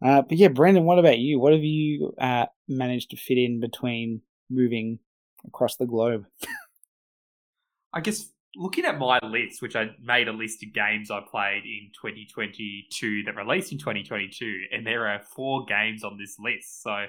Uh, 0.00 0.22
but 0.22 0.38
yeah, 0.38 0.48
Brendan, 0.48 0.84
what 0.84 0.98
about 0.98 1.18
you? 1.18 1.40
What 1.40 1.52
have 1.52 1.64
you 1.64 2.12
uh, 2.18 2.46
managed 2.68 3.10
to 3.10 3.16
fit 3.16 3.38
in 3.38 3.60
between 3.60 4.22
moving 4.50 4.98
across 5.46 5.76
the 5.76 5.86
globe? 5.86 6.26
I 7.92 8.00
guess 8.00 8.28
looking 8.56 8.84
at 8.84 8.98
my 8.98 9.18
list, 9.22 9.62
which 9.62 9.76
I 9.76 9.90
made 10.02 10.28
a 10.28 10.32
list 10.32 10.62
of 10.62 10.72
games 10.72 11.10
I 11.10 11.20
played 11.20 11.64
in 11.64 11.90
2022 11.94 13.22
that 13.24 13.36
released 13.36 13.72
in 13.72 13.78
2022, 13.78 14.64
and 14.72 14.86
there 14.86 15.06
are 15.06 15.20
four 15.20 15.64
games 15.66 16.04
on 16.04 16.18
this 16.18 16.36
list. 16.38 16.82
So 16.82 17.06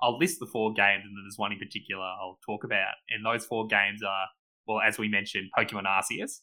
I'll 0.00 0.18
list 0.18 0.40
the 0.40 0.46
four 0.46 0.72
games, 0.72 1.02
and 1.04 1.16
then 1.16 1.24
there's 1.24 1.38
one 1.38 1.52
in 1.52 1.58
particular 1.58 2.02
I'll 2.02 2.38
talk 2.44 2.64
about. 2.64 2.94
And 3.10 3.24
those 3.24 3.44
four 3.44 3.66
games 3.66 4.02
are, 4.02 4.26
well, 4.66 4.80
as 4.80 4.98
we 4.98 5.08
mentioned, 5.08 5.50
Pokemon 5.56 5.84
Arceus. 5.84 6.40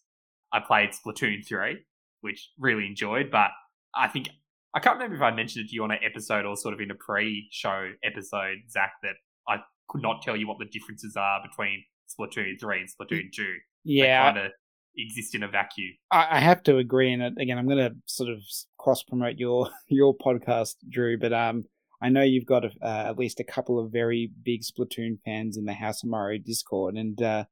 I 0.52 0.60
played 0.60 0.92
Splatoon 0.92 1.46
3, 1.48 1.78
which 2.22 2.52
really 2.58 2.86
enjoyed, 2.86 3.30
but 3.32 3.52
I 3.96 4.08
think 4.08 4.30
I 4.74 4.80
can't 4.80 4.96
remember 4.96 5.16
if 5.16 5.22
I 5.22 5.32
mentioned 5.32 5.66
it 5.66 5.70
to 5.70 5.76
you 5.76 5.84
on 5.84 5.92
an 5.92 6.00
episode 6.04 6.46
or 6.46 6.56
sort 6.56 6.74
of 6.74 6.80
in 6.80 6.92
a 6.92 6.96
pre-show 6.96 7.92
episode, 8.04 8.58
Zach, 8.70 8.94
that 9.04 9.16
I 9.48 9.58
could 9.90 10.02
not 10.02 10.22
tell 10.22 10.38
you 10.38 10.48
what 10.48 10.60
the 10.60 10.66
differences 10.66 11.16
are 11.18 11.42
between 11.42 11.84
Splatoon 12.10 12.60
3 12.60 12.80
and 12.80 12.90
Splatoon 12.90 13.32
2. 13.34 13.46
Yeah. 13.84 14.32
They 14.32 14.40
kind 14.40 14.48
of 14.48 14.52
exist 14.98 15.36
in 15.36 15.44
a 15.44 15.48
vacuum. 15.48 15.94
I, 16.12 16.40
have 16.40 16.64
to 16.64 16.78
agree, 16.78 17.14
and 17.14 17.38
again, 17.40 17.58
I'm 17.58 17.68
going 17.68 17.78
to 17.78 17.96
sort 18.06 18.30
of 18.30 18.42
cross 18.78 19.04
promote 19.04 19.38
your 19.38 19.70
your 19.88 20.16
podcast, 20.18 20.76
Drew. 20.90 21.18
But 21.18 21.34
um, 21.34 21.66
I 22.02 22.10
know 22.10 22.22
you've 22.22 22.46
got 22.46 22.66
uh, 22.66 22.70
at 22.82 23.18
least 23.18 23.40
a 23.40 23.44
couple 23.44 23.80
of 23.80 23.92
very 23.92 24.32
big 24.44 24.62
Splatoon 24.62 25.20
fans 25.26 25.58
in 25.58 25.66
the 25.66 25.74
House 25.74 26.04
of 26.04 26.10
Mario 26.10 26.40
Discord, 26.40 26.96
and 26.96 27.22
uh, 27.22 27.46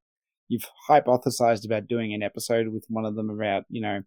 you've 0.48 0.68
hypothesized 0.88 1.64
about 1.64 1.86
doing 1.86 2.12
an 2.12 2.22
episode 2.22 2.68
with 2.68 2.84
one 2.88 3.04
of 3.04 3.14
them 3.14 3.30
about, 3.30 3.64
you 3.68 3.80
know, 3.80 4.00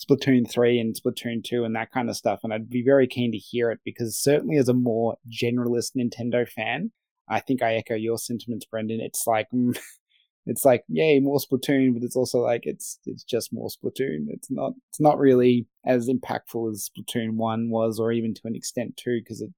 Splatoon 0.00 0.50
3 0.50 0.80
and 0.80 0.96
Splatoon 0.96 1.44
2 1.44 1.64
and 1.64 1.76
that 1.76 1.92
kind 1.92 2.10
of 2.10 2.16
stuff. 2.16 2.40
And 2.42 2.52
I'd 2.52 2.68
be 2.68 2.82
very 2.82 3.06
keen 3.06 3.30
to 3.32 3.38
hear 3.38 3.70
it 3.70 3.80
because, 3.84 4.18
certainly, 4.18 4.56
as 4.56 4.68
a 4.68 4.74
more 4.74 5.16
generalist 5.30 5.92
Nintendo 5.96 6.48
fan, 6.48 6.90
I 7.32 7.40
think 7.40 7.62
I 7.62 7.74
echo 7.74 7.94
your 7.94 8.18
sentiments, 8.18 8.66
Brendan. 8.66 9.00
It's 9.00 9.26
like, 9.26 9.48
mm, 9.50 9.78
it's 10.46 10.64
like 10.64 10.84
yay 10.88 11.18
more 11.18 11.38
Splatoon, 11.38 11.94
but 11.94 12.02
it's 12.02 12.16
also 12.16 12.40
like 12.40 12.62
it's 12.64 12.98
it's 13.06 13.24
just 13.24 13.52
more 13.52 13.68
Splatoon. 13.68 14.26
It's 14.28 14.50
not 14.50 14.74
it's 14.90 15.00
not 15.00 15.18
really 15.18 15.66
as 15.86 16.08
impactful 16.08 16.70
as 16.70 16.90
Splatoon 16.90 17.36
one 17.36 17.70
was, 17.70 17.98
or 17.98 18.12
even 18.12 18.34
to 18.34 18.42
an 18.44 18.54
extent 18.54 18.96
two, 18.96 19.20
because 19.20 19.40
it 19.40 19.50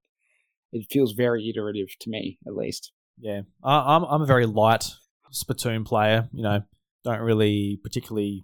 it 0.71 0.87
feels 0.89 1.11
very 1.11 1.49
iterative 1.49 1.89
to 1.99 2.09
me 2.09 2.37
at 2.47 2.55
least. 2.55 2.91
Yeah, 3.19 3.41
I'm 3.63 4.03
I'm 4.05 4.21
a 4.21 4.25
very 4.25 4.45
light 4.45 4.85
Splatoon 5.33 5.85
player. 5.85 6.29
You 6.31 6.43
know, 6.43 6.63
don't 7.03 7.21
really 7.21 7.77
particularly 7.83 8.41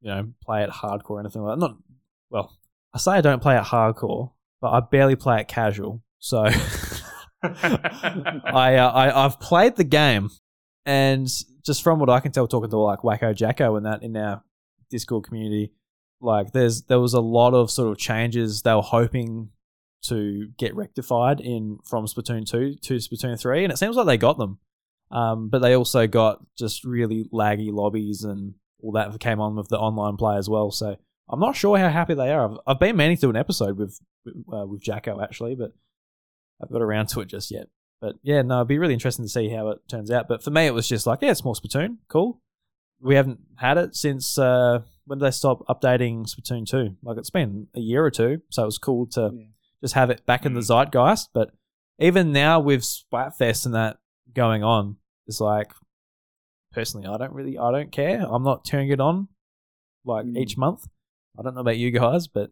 you 0.00 0.10
know 0.10 0.32
play 0.44 0.64
it 0.64 0.70
hardcore 0.70 1.10
or 1.10 1.20
anything 1.20 1.42
like 1.42 1.58
that. 1.58 1.60
Not 1.60 1.76
well, 2.28 2.58
I 2.92 2.98
say 2.98 3.12
I 3.12 3.20
don't 3.20 3.42
play 3.42 3.56
it 3.56 3.62
hardcore, 3.62 4.32
but 4.60 4.70
I 4.72 4.80
barely 4.80 5.14
play 5.14 5.40
it 5.40 5.48
casual. 5.48 6.02
So. 6.18 6.48
I, 8.44 8.76
uh, 8.76 8.90
I 8.90 9.24
I've 9.24 9.38
played 9.40 9.76
the 9.76 9.84
game, 9.84 10.30
and 10.86 11.28
just 11.64 11.82
from 11.82 11.98
what 11.98 12.10
I 12.10 12.20
can 12.20 12.32
tell, 12.32 12.46
talking 12.46 12.70
to 12.70 12.78
like 12.78 13.00
Wacko 13.00 13.34
Jacko 13.34 13.76
and 13.76 13.86
that 13.86 14.02
in 14.02 14.16
our 14.16 14.42
Discord 14.90 15.24
community, 15.24 15.72
like 16.20 16.52
there's 16.52 16.82
there 16.82 17.00
was 17.00 17.14
a 17.14 17.20
lot 17.20 17.54
of 17.54 17.70
sort 17.70 17.90
of 17.90 17.98
changes 17.98 18.62
they 18.62 18.74
were 18.74 18.82
hoping 18.82 19.50
to 20.04 20.48
get 20.58 20.74
rectified 20.74 21.40
in 21.40 21.78
from 21.84 22.06
Splatoon 22.06 22.48
two 22.48 22.76
to 22.82 22.94
Splatoon 22.94 23.38
three, 23.40 23.64
and 23.64 23.72
it 23.72 23.76
seems 23.76 23.96
like 23.96 24.06
they 24.06 24.16
got 24.18 24.38
them. 24.38 24.58
Um, 25.10 25.48
but 25.48 25.60
they 25.60 25.76
also 25.76 26.06
got 26.06 26.44
just 26.56 26.84
really 26.84 27.28
laggy 27.32 27.70
lobbies 27.70 28.24
and 28.24 28.54
all 28.82 28.92
that 28.92 29.18
came 29.20 29.40
on 29.40 29.54
with 29.54 29.68
the 29.68 29.78
online 29.78 30.16
play 30.16 30.36
as 30.36 30.48
well. 30.48 30.70
So 30.70 30.96
I'm 31.28 31.40
not 31.40 31.56
sure 31.56 31.78
how 31.78 31.88
happy 31.88 32.14
they 32.14 32.32
are. 32.32 32.50
I've, 32.50 32.58
I've 32.66 32.80
been 32.80 32.96
meaning 32.96 33.16
to 33.16 33.20
do 33.22 33.30
an 33.30 33.36
episode 33.36 33.78
with 33.78 34.00
uh, 34.52 34.66
with 34.66 34.82
Jacko 34.82 35.20
actually, 35.20 35.54
but 35.54 35.72
I've 36.62 36.70
got 36.70 36.82
around 36.82 37.08
to 37.10 37.20
it 37.20 37.26
just 37.26 37.50
yet. 37.50 37.68
But 38.00 38.16
yeah, 38.22 38.42
no, 38.42 38.56
it'd 38.56 38.68
be 38.68 38.78
really 38.78 38.94
interesting 38.94 39.24
to 39.24 39.30
see 39.30 39.48
how 39.48 39.68
it 39.70 39.78
turns 39.88 40.10
out. 40.10 40.28
But 40.28 40.42
for 40.42 40.50
me, 40.50 40.66
it 40.66 40.74
was 40.74 40.88
just 40.88 41.06
like, 41.06 41.20
yeah, 41.22 41.30
it's 41.30 41.44
more 41.44 41.54
Splatoon, 41.54 41.98
cool. 42.08 42.40
We 43.00 43.14
haven't 43.14 43.40
had 43.56 43.78
it 43.78 43.96
since 43.96 44.38
uh, 44.38 44.80
when 45.06 45.18
did 45.18 45.26
they 45.26 45.30
stop 45.30 45.66
updating 45.68 46.26
Splatoon 46.26 46.66
two? 46.66 46.96
Like 47.02 47.18
it's 47.18 47.30
been 47.30 47.68
a 47.74 47.80
year 47.80 48.04
or 48.04 48.10
two, 48.10 48.42
so 48.50 48.62
it 48.62 48.66
was 48.66 48.78
cool 48.78 49.06
to 49.08 49.30
yeah. 49.34 49.44
just 49.80 49.94
have 49.94 50.10
it 50.10 50.26
back 50.26 50.44
in 50.44 50.54
the 50.54 50.60
mm. 50.60 50.66
zeitgeist. 50.66 51.28
But 51.32 51.50
even 51.98 52.32
now 52.32 52.60
with 52.60 52.82
Splatfest 52.82 53.66
and 53.66 53.74
that 53.74 53.98
going 54.34 54.62
on, 54.62 54.96
it's 55.26 55.40
like 55.40 55.72
personally, 56.72 57.06
I 57.06 57.16
don't 57.16 57.32
really, 57.32 57.58
I 57.58 57.70
don't 57.70 57.92
care. 57.92 58.26
I'm 58.28 58.42
not 58.42 58.64
turning 58.64 58.90
it 58.90 59.00
on 59.00 59.28
like 60.04 60.26
mm. 60.26 60.36
each 60.36 60.56
month. 60.56 60.86
I 61.38 61.42
don't 61.42 61.54
know 61.54 61.62
about 61.62 61.78
you 61.78 61.90
guys, 61.90 62.28
but 62.28 62.50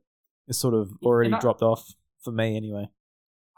it's 0.48 0.58
sort 0.58 0.74
of 0.74 0.92
already 1.02 1.30
dropped 1.40 1.62
off 1.62 1.94
for 2.22 2.32
me 2.32 2.56
anyway. 2.56 2.88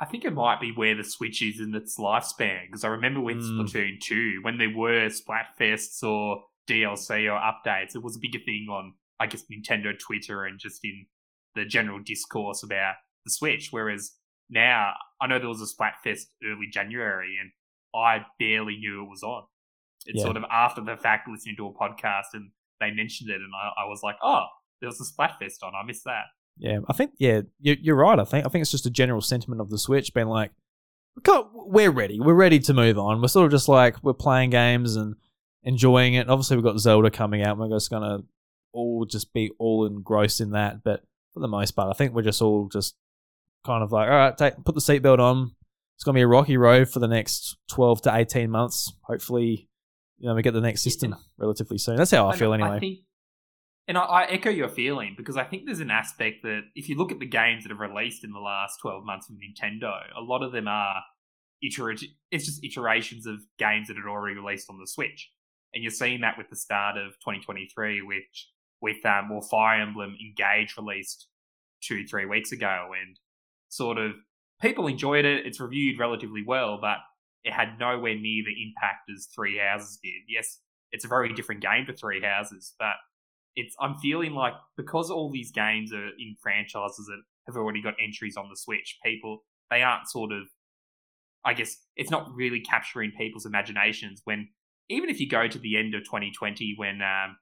I 0.00 0.06
think 0.06 0.24
it 0.24 0.32
might 0.32 0.60
be 0.60 0.72
where 0.72 0.96
the 0.96 1.04
Switch 1.04 1.40
is 1.40 1.60
in 1.60 1.74
its 1.74 1.98
lifespan 1.98 2.66
because 2.66 2.84
I 2.84 2.88
remember 2.88 3.20
with 3.20 3.36
mm. 3.36 3.60
Splatoon 3.60 4.00
2, 4.00 4.40
when 4.42 4.58
there 4.58 4.74
were 4.74 5.08
Splatfests 5.08 6.02
or 6.02 6.42
DLC 6.68 7.30
or 7.30 7.38
updates, 7.38 7.94
it 7.94 8.02
was 8.02 8.16
a 8.16 8.20
bigger 8.20 8.40
thing 8.44 8.66
on, 8.70 8.94
I 9.20 9.26
guess, 9.26 9.44
Nintendo 9.44 9.96
Twitter 9.98 10.44
and 10.44 10.58
just 10.58 10.80
in 10.84 11.06
the 11.54 11.64
general 11.64 12.00
discourse 12.04 12.64
about 12.64 12.94
the 13.24 13.30
Switch. 13.30 13.68
Whereas 13.70 14.12
now, 14.50 14.94
I 15.20 15.28
know 15.28 15.38
there 15.38 15.48
was 15.48 15.62
a 15.62 15.64
Splatfest 15.64 16.24
early 16.44 16.66
January 16.72 17.36
and 17.40 17.52
I 17.94 18.26
barely 18.40 18.76
knew 18.76 19.04
it 19.04 19.08
was 19.08 19.22
on. 19.22 19.44
It's 20.06 20.18
yeah. 20.18 20.24
sort 20.24 20.36
of 20.36 20.44
after 20.50 20.80
the 20.80 20.96
fact 20.96 21.28
listening 21.28 21.56
to 21.58 21.66
a 21.68 21.72
podcast 21.72 22.34
and 22.34 22.50
they 22.80 22.90
mentioned 22.90 23.30
it 23.30 23.36
and 23.36 23.52
I, 23.54 23.84
I 23.84 23.86
was 23.86 24.00
like, 24.02 24.16
oh, 24.22 24.44
there 24.80 24.88
was 24.88 25.00
a 25.00 25.04
Splatfest 25.04 25.62
on. 25.62 25.72
I 25.74 25.86
missed 25.86 26.04
that. 26.04 26.24
Yeah, 26.56 26.78
I 26.88 26.92
think 26.92 27.12
yeah, 27.18 27.42
you're 27.58 27.96
right. 27.96 28.18
I 28.18 28.24
think 28.24 28.46
I 28.46 28.48
think 28.48 28.62
it's 28.62 28.70
just 28.70 28.86
a 28.86 28.90
general 28.90 29.20
sentiment 29.20 29.60
of 29.60 29.70
the 29.70 29.78
Switch 29.78 30.14
being 30.14 30.28
like, 30.28 30.52
we're 31.26 31.90
ready, 31.90 32.20
we're 32.20 32.34
ready 32.34 32.58
to 32.60 32.74
move 32.74 32.98
on. 32.98 33.20
We're 33.20 33.28
sort 33.28 33.46
of 33.46 33.52
just 33.52 33.68
like 33.68 34.02
we're 34.02 34.14
playing 34.14 34.50
games 34.50 34.96
and 34.96 35.16
enjoying 35.62 36.14
it. 36.14 36.28
Obviously, 36.28 36.56
we've 36.56 36.64
got 36.64 36.78
Zelda 36.78 37.10
coming 37.10 37.42
out. 37.42 37.58
We're 37.58 37.68
just 37.68 37.90
gonna 37.90 38.20
all 38.72 39.04
just 39.04 39.32
be 39.32 39.50
all 39.58 39.86
engrossed 39.86 40.40
in 40.40 40.50
that. 40.50 40.84
But 40.84 41.02
for 41.32 41.40
the 41.40 41.48
most 41.48 41.72
part, 41.72 41.90
I 41.90 41.96
think 41.96 42.14
we're 42.14 42.22
just 42.22 42.42
all 42.42 42.68
just 42.68 42.94
kind 43.66 43.82
of 43.82 43.92
like, 43.92 44.08
all 44.08 44.14
right, 44.14 44.36
take 44.36 44.64
put 44.64 44.74
the 44.74 44.80
seatbelt 44.80 45.18
on. 45.18 45.52
It's 45.96 46.04
gonna 46.04 46.16
be 46.16 46.22
a 46.22 46.28
rocky 46.28 46.56
road 46.56 46.88
for 46.88 47.00
the 47.00 47.08
next 47.08 47.56
twelve 47.68 48.02
to 48.02 48.14
eighteen 48.14 48.50
months. 48.50 48.92
Hopefully, 49.02 49.68
you 50.18 50.28
know, 50.28 50.34
we 50.34 50.42
get 50.42 50.54
the 50.54 50.60
next 50.60 50.82
system 50.82 51.16
relatively 51.38 51.78
soon. 51.78 51.96
That's 51.96 52.10
how 52.10 52.26
I, 52.28 52.32
I 52.32 52.36
feel 52.36 52.52
anyway. 52.52 52.70
I 52.70 52.78
think 52.80 52.98
and 53.86 53.98
I, 53.98 54.02
I, 54.02 54.24
echo 54.24 54.50
your 54.50 54.68
feeling 54.68 55.14
because 55.16 55.36
I 55.36 55.44
think 55.44 55.64
there's 55.66 55.80
an 55.80 55.90
aspect 55.90 56.42
that 56.42 56.62
if 56.74 56.88
you 56.88 56.96
look 56.96 57.12
at 57.12 57.18
the 57.18 57.26
games 57.26 57.64
that 57.64 57.70
have 57.70 57.80
released 57.80 58.24
in 58.24 58.32
the 58.32 58.40
last 58.40 58.78
12 58.80 59.04
months 59.04 59.26
from 59.26 59.36
Nintendo, 59.36 59.92
a 60.16 60.20
lot 60.20 60.42
of 60.42 60.52
them 60.52 60.68
are 60.68 61.02
it's 62.30 62.44
just 62.44 62.64
iterations 62.64 63.26
of 63.26 63.40
games 63.58 63.88
that 63.88 63.96
had 63.96 64.06
already 64.06 64.36
released 64.36 64.68
on 64.68 64.78
the 64.78 64.86
Switch. 64.86 65.30
And 65.72 65.82
you're 65.82 65.90
seeing 65.90 66.20
that 66.20 66.36
with 66.36 66.50
the 66.50 66.56
start 66.56 66.96
of 66.96 67.12
2023, 67.20 68.02
which 68.02 68.50
with 68.80 69.04
um, 69.06 69.30
well, 69.30 69.40
Fire 69.40 69.80
Emblem 69.80 70.14
Engage 70.20 70.76
released 70.76 71.28
two, 71.82 72.06
three 72.06 72.26
weeks 72.26 72.52
ago, 72.52 72.90
and 73.00 73.18
sort 73.70 73.98
of 73.98 74.12
people 74.60 74.86
enjoyed 74.86 75.24
it. 75.24 75.46
It's 75.46 75.60
reviewed 75.60 75.98
relatively 75.98 76.44
well, 76.46 76.78
but 76.80 76.98
it 77.44 77.52
had 77.52 77.78
nowhere 77.78 78.14
near 78.14 78.44
the 78.44 78.62
impact 78.62 79.10
as 79.14 79.28
Three 79.34 79.58
Houses 79.58 79.98
did. 80.02 80.22
Yes, 80.28 80.60
it's 80.92 81.04
a 81.04 81.08
very 81.08 81.32
different 81.32 81.60
game 81.60 81.86
to 81.86 81.92
Three 81.92 82.20
Houses, 82.22 82.74
but 82.78 82.94
it's 83.56 83.74
I'm 83.80 83.96
feeling 83.96 84.34
like 84.34 84.54
because 84.76 85.10
all 85.10 85.30
these 85.30 85.52
games 85.52 85.92
are 85.92 86.08
in 86.08 86.36
franchises 86.42 87.06
that 87.06 87.22
have 87.46 87.56
already 87.56 87.82
got 87.82 87.94
entries 88.02 88.36
on 88.36 88.48
the 88.48 88.56
Switch, 88.56 88.98
people 89.04 89.44
they 89.70 89.82
aren't 89.82 90.08
sort 90.08 90.32
of 90.32 90.44
I 91.44 91.54
guess 91.54 91.76
it's 91.96 92.10
not 92.10 92.32
really 92.34 92.60
capturing 92.60 93.12
people's 93.12 93.46
imaginations 93.46 94.22
when 94.24 94.48
even 94.88 95.08
if 95.08 95.20
you 95.20 95.28
go 95.28 95.48
to 95.48 95.58
the 95.58 95.76
end 95.76 95.94
of 95.94 96.04
2020 96.04 96.74
when 96.76 97.00
um 97.02 97.36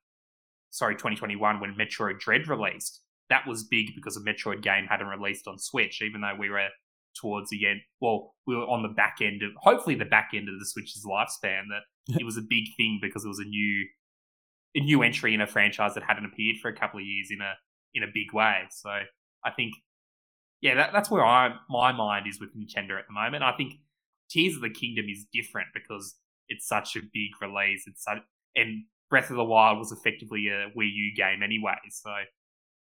sorry 0.71 0.95
2021 0.95 1.61
when 1.61 1.75
Metroid 1.75 2.19
Dread 2.19 2.49
released, 2.49 3.01
that 3.31 3.47
was 3.47 3.65
big 3.65 3.95
because 3.95 4.17
a 4.17 4.21
Metroid 4.21 4.63
game 4.63 4.87
hadn't 4.89 5.07
released 5.07 5.47
on 5.47 5.59
Switch, 5.59 6.03
even 6.03 6.21
though 6.21 6.35
we 6.39 6.51
were 6.51 6.69
towards 7.15 7.51
the 7.51 7.67
end. 7.67 7.81
Well, 8.01 8.35
we 8.47 8.57
were 8.57 8.67
on 8.67 8.83
the 8.83 8.89
back 8.89 9.19
end 9.21 9.43
of 9.43 9.51
hopefully 9.57 9.95
the 9.95 10.05
back 10.05 10.31
end 10.35 10.49
of 10.49 10.59
the 10.59 10.67
Switch's 10.67 11.07
lifespan. 11.07 11.65
That 11.71 11.83
it 12.21 12.25
was 12.25 12.37
a 12.37 12.43
big 12.43 12.65
thing 12.77 12.99
because 13.01 13.25
it 13.25 13.29
was 13.29 13.39
a 13.39 13.45
new 13.45 13.87
a 14.75 14.81
new 14.81 15.03
entry 15.03 15.35
in 15.35 15.41
a 15.41 15.47
franchise 15.47 15.95
that 15.95 16.03
hadn't 16.03 16.25
appeared 16.25 16.57
for 16.61 16.69
a 16.69 16.75
couple 16.75 16.99
of 17.01 17.07
years 17.07 17.29
in 17.31 17.41
a 17.41 17.55
in 17.95 18.03
a 18.03 18.07
big 18.07 18.33
way. 18.33 18.63
So 18.71 18.91
I 19.45 19.51
think 19.51 19.75
yeah, 20.61 20.77
that, 20.77 20.91
that's 20.93 21.11
where 21.11 21.25
I 21.25 21.55
my 21.69 21.93
mind 21.93 22.27
is 22.29 22.41
with 22.41 22.57
Nintendo 22.57 22.99
at 22.99 23.07
the 23.07 23.13
moment. 23.13 23.43
I 23.43 23.53
think 23.53 23.75
Tears 24.31 24.57
of 24.57 24.63
the 24.63 24.71
Kingdom 24.71 25.07
is 25.11 25.27
different 25.33 25.69
because 25.75 26.15
it's 26.49 26.67
such 26.67 26.97
a 26.97 27.01
big 27.01 27.31
release. 27.41 27.85
It's 27.87 28.05
such, 28.05 28.19
and 28.57 28.85
Breath 29.11 29.29
of 29.31 29.37
the 29.37 29.45
Wild 29.45 29.79
was 29.79 29.93
effectively 29.93 30.47
a 30.49 30.71
Wii 30.79 30.89
U 30.93 31.15
game 31.17 31.43
anyway. 31.43 31.75
So 31.91 32.11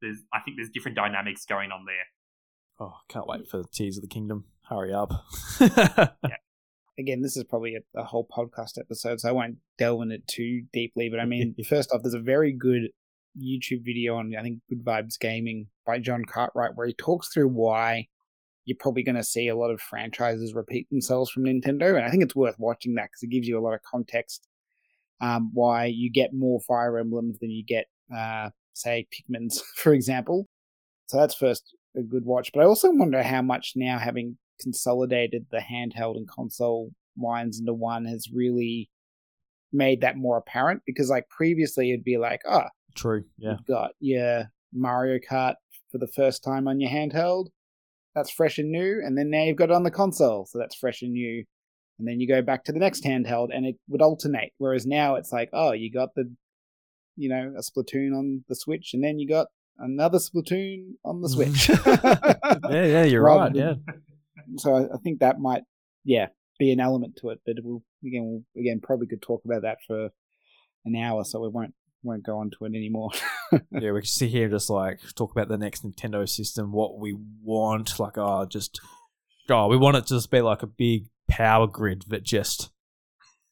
there's 0.01 0.17
I 0.33 0.39
think 0.41 0.57
there's 0.57 0.71
different 0.71 0.97
dynamics 0.97 1.45
going 1.45 1.71
on 1.71 1.85
there. 1.85 2.05
Oh, 2.79 2.93
can't 3.09 3.27
wait 3.27 3.47
for 3.47 3.63
Tears 3.71 3.97
of 3.97 4.01
the 4.01 4.09
Kingdom. 4.09 4.45
Hurry 4.69 4.93
up. 4.93 5.11
Again, 6.99 7.21
this 7.21 7.37
is 7.37 7.43
probably 7.43 7.75
a, 7.75 7.99
a, 7.99 8.03
whole 8.03 8.27
podcast 8.27 8.79
episode, 8.79 9.19
so 9.19 9.29
I 9.29 9.31
won't 9.31 9.57
delve 9.77 10.01
in 10.03 10.11
it 10.11 10.27
too 10.27 10.63
deeply. 10.73 11.09
But 11.09 11.19
I 11.19 11.25
mean, 11.25 11.55
first 11.67 11.91
off, 11.91 12.01
there's 12.03 12.13
a 12.13 12.19
very 12.19 12.51
good 12.51 12.89
YouTube 13.39 13.85
video 13.85 14.15
on 14.15 14.33
I 14.37 14.41
think 14.41 14.59
Good 14.69 14.83
Vibes 14.83 15.19
Gaming 15.19 15.67
by 15.85 15.99
Jon 15.99 16.25
Cartwright 16.25 16.75
where 16.75 16.87
he 16.87 16.93
talks 16.93 17.29
through 17.29 17.49
why 17.49 18.07
you're 18.65 18.77
probably 18.79 19.03
going 19.03 19.15
to 19.15 19.23
see 19.23 19.47
a 19.47 19.55
lot 19.55 19.71
of 19.71 19.79
franchises 19.79 20.53
repeat 20.53 20.89
themselves 20.89 21.31
from 21.31 21.45
Nintendo, 21.45 21.95
and 21.95 22.05
I 22.05 22.09
think 22.09 22.21
it's 22.21 22.35
worth 22.35 22.59
watching 22.59 22.95
that 22.95 23.05
because 23.05 23.23
it 23.23 23.29
gives 23.29 23.47
you 23.47 23.57
a 23.57 23.63
lot 23.63 23.73
of 23.73 23.81
context 23.81 24.47
um, 25.21 25.51
why 25.53 25.85
you 25.85 26.11
get 26.11 26.33
more 26.33 26.59
Fire 26.61 26.99
Emblems 26.99 27.39
than 27.39 27.49
you 27.49 27.63
get, 27.63 27.85
uh, 28.15 28.49
say, 28.73 29.07
Pikmin's, 29.11 29.61
for 29.75 29.93
example. 29.93 30.47
So 31.07 31.17
that's 31.17 31.35
first 31.35 31.75
a 31.95 32.01
good 32.01 32.25
watch. 32.25 32.51
But 32.53 32.61
I 32.61 32.65
also 32.65 32.91
wonder 32.91 33.23
how 33.23 33.41
much 33.41 33.73
now 33.75 33.97
having 33.97 34.37
consolidated 34.59 35.45
the 35.51 35.59
handheld 35.59 36.17
and 36.17 36.27
console 36.27 36.91
lines 37.17 37.59
into 37.59 37.73
one 37.73 38.05
has 38.05 38.29
really 38.33 38.89
made 39.73 40.01
that 40.01 40.17
more 40.17 40.37
apparent 40.37 40.81
because 40.85 41.09
like 41.09 41.27
previously 41.29 41.91
it'd 41.91 42.03
be 42.03 42.17
like, 42.17 42.41
oh, 42.49 42.63
true, 42.95 43.23
yeah, 43.37 43.51
you've 43.51 43.65
got 43.65 43.91
your 43.99 44.45
Mario 44.73 45.19
Kart 45.19 45.55
for 45.91 45.97
the 45.97 46.07
first 46.07 46.43
time 46.43 46.67
on 46.67 46.79
your 46.79 46.91
handheld, 46.91 47.47
that's 48.15 48.31
fresh 48.31 48.57
and 48.57 48.71
new, 48.71 49.01
and 49.03 49.17
then 49.17 49.29
now 49.29 49.43
you've 49.43 49.57
got 49.57 49.69
it 49.69 49.75
on 49.75 49.83
the 49.83 49.91
console, 49.91 50.45
so 50.45 50.57
that's 50.57 50.75
fresh 50.75 51.01
and 51.01 51.13
new, 51.13 51.43
and 51.99 52.07
then 52.07 52.19
you 52.19 52.27
go 52.27 52.41
back 52.41 52.63
to 52.65 52.71
the 52.71 52.79
next 52.79 53.03
handheld 53.03 53.49
and 53.53 53.65
it 53.65 53.75
would 53.87 54.01
alternate. 54.01 54.53
Whereas 54.57 54.85
now 54.85 55.15
it's 55.15 55.31
like, 55.31 55.49
oh, 55.53 55.71
you 55.71 55.91
got 55.91 56.09
the, 56.15 56.31
you 57.15 57.29
know, 57.29 57.53
a 57.57 57.61
Splatoon 57.61 58.17
on 58.17 58.43
the 58.47 58.55
Switch, 58.55 58.93
and 58.93 59.03
then 59.03 59.19
you 59.19 59.27
got 59.27 59.47
another 59.79 60.19
Splatoon 60.19 60.93
on 61.03 61.21
the 61.21 61.29
Switch. 61.29 61.69
yeah, 62.71 62.85
yeah, 62.85 63.03
you're 63.03 63.23
right. 63.23 63.53
yeah. 63.55 63.75
So 64.57 64.75
I, 64.75 64.83
I, 64.83 64.97
think 65.03 65.19
that 65.19 65.39
might, 65.39 65.63
yeah, 66.03 66.27
be 66.59 66.71
an 66.71 66.79
element 66.79 67.17
to 67.21 67.29
it. 67.29 67.41
But 67.45 67.55
we'll 67.63 67.83
again, 68.05 68.23
we'll, 68.25 68.61
again, 68.61 68.79
probably 68.81 69.07
could 69.07 69.21
talk 69.21 69.43
about 69.45 69.63
that 69.63 69.77
for 69.85 70.09
an 70.85 70.95
hour, 70.95 71.23
so 71.23 71.39
we 71.39 71.49
won't 71.49 71.73
won't 72.03 72.23
go 72.23 72.37
on 72.37 72.49
to 72.51 72.65
it 72.65 72.75
anymore. 72.75 73.09
yeah, 73.51 73.91
we 73.91 74.01
can 74.01 74.05
sit 74.05 74.29
here 74.29 74.49
just 74.49 74.69
like 74.69 74.99
talk 75.15 75.31
about 75.31 75.47
the 75.47 75.57
next 75.57 75.83
Nintendo 75.83 76.27
system, 76.27 76.71
what 76.71 76.99
we 76.99 77.15
want. 77.43 77.99
Like, 77.99 78.17
oh, 78.17 78.45
just 78.45 78.79
oh, 79.49 79.67
we 79.67 79.77
want 79.77 79.97
it 79.97 80.07
to 80.07 80.15
just 80.15 80.31
be 80.31 80.41
like 80.41 80.63
a 80.63 80.67
big 80.67 81.07
power 81.27 81.67
grid 81.67 82.05
that 82.09 82.23
just 82.23 82.71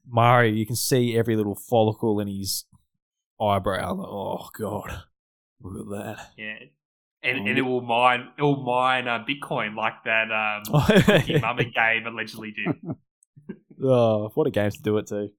Mario. 0.08 0.54
You 0.54 0.66
can 0.66 0.76
see 0.76 1.18
every 1.18 1.36
little 1.36 1.56
follicle 1.56 2.20
in 2.20 2.28
his 2.28 2.66
eyebrow. 3.42 3.98
Oh 4.00 4.50
God. 4.58 5.04
Look 5.62 5.88
at 5.88 5.90
that. 5.90 6.32
Yeah. 6.38 6.56
And, 7.24 7.40
oh. 7.40 7.46
and 7.48 7.58
it 7.58 7.62
will 7.62 7.82
mine 7.82 8.30
it 8.38 8.42
will 8.42 8.64
mine 8.64 9.08
uh, 9.08 9.26
Bitcoin 9.26 9.76
like 9.76 10.04
that 10.06 10.32
um 10.32 11.42
Mama 11.42 11.64
game 11.64 12.06
allegedly 12.06 12.52
did. 12.52 12.96
oh, 13.86 14.32
what 14.34 14.48
a 14.48 14.52
game 14.52 14.72
to 14.72 14.82
do 14.82 14.98
it 14.98 15.08
to. 15.08 15.30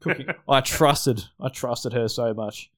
Cookie. 0.00 0.26
I 0.48 0.60
trusted 0.60 1.24
I 1.40 1.48
trusted 1.48 1.92
her 1.92 2.08
so 2.08 2.34
much. 2.34 2.70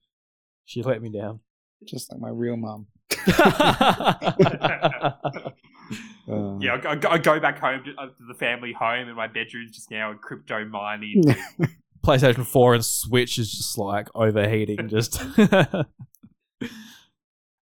She 0.65 0.83
let 0.83 1.01
me 1.01 1.09
down. 1.09 1.39
Just 1.83 2.11
like 2.11 2.21
my 2.21 2.29
real 2.29 2.57
mum. 2.57 2.87
Uh, 6.27 6.57
yeah, 6.59 6.81
I, 6.83 6.99
I, 7.07 7.17
go 7.19 7.39
back 7.39 7.59
home 7.59 7.83
to, 7.83 7.93
uh, 8.01 8.07
to, 8.07 8.23
the 8.27 8.33
family 8.33 8.73
home, 8.73 9.07
and 9.07 9.15
my 9.15 9.27
bedroom's 9.27 9.71
just 9.71 9.91
now 9.91 10.11
a 10.11 10.15
crypto 10.15 10.65
mining. 10.65 11.23
PlayStation 12.03 12.43
4 12.43 12.73
and 12.73 12.85
Switch 12.85 13.37
is 13.37 13.51
just 13.51 13.77
like 13.77 14.07
overheating, 14.15 14.89
just 14.89 15.21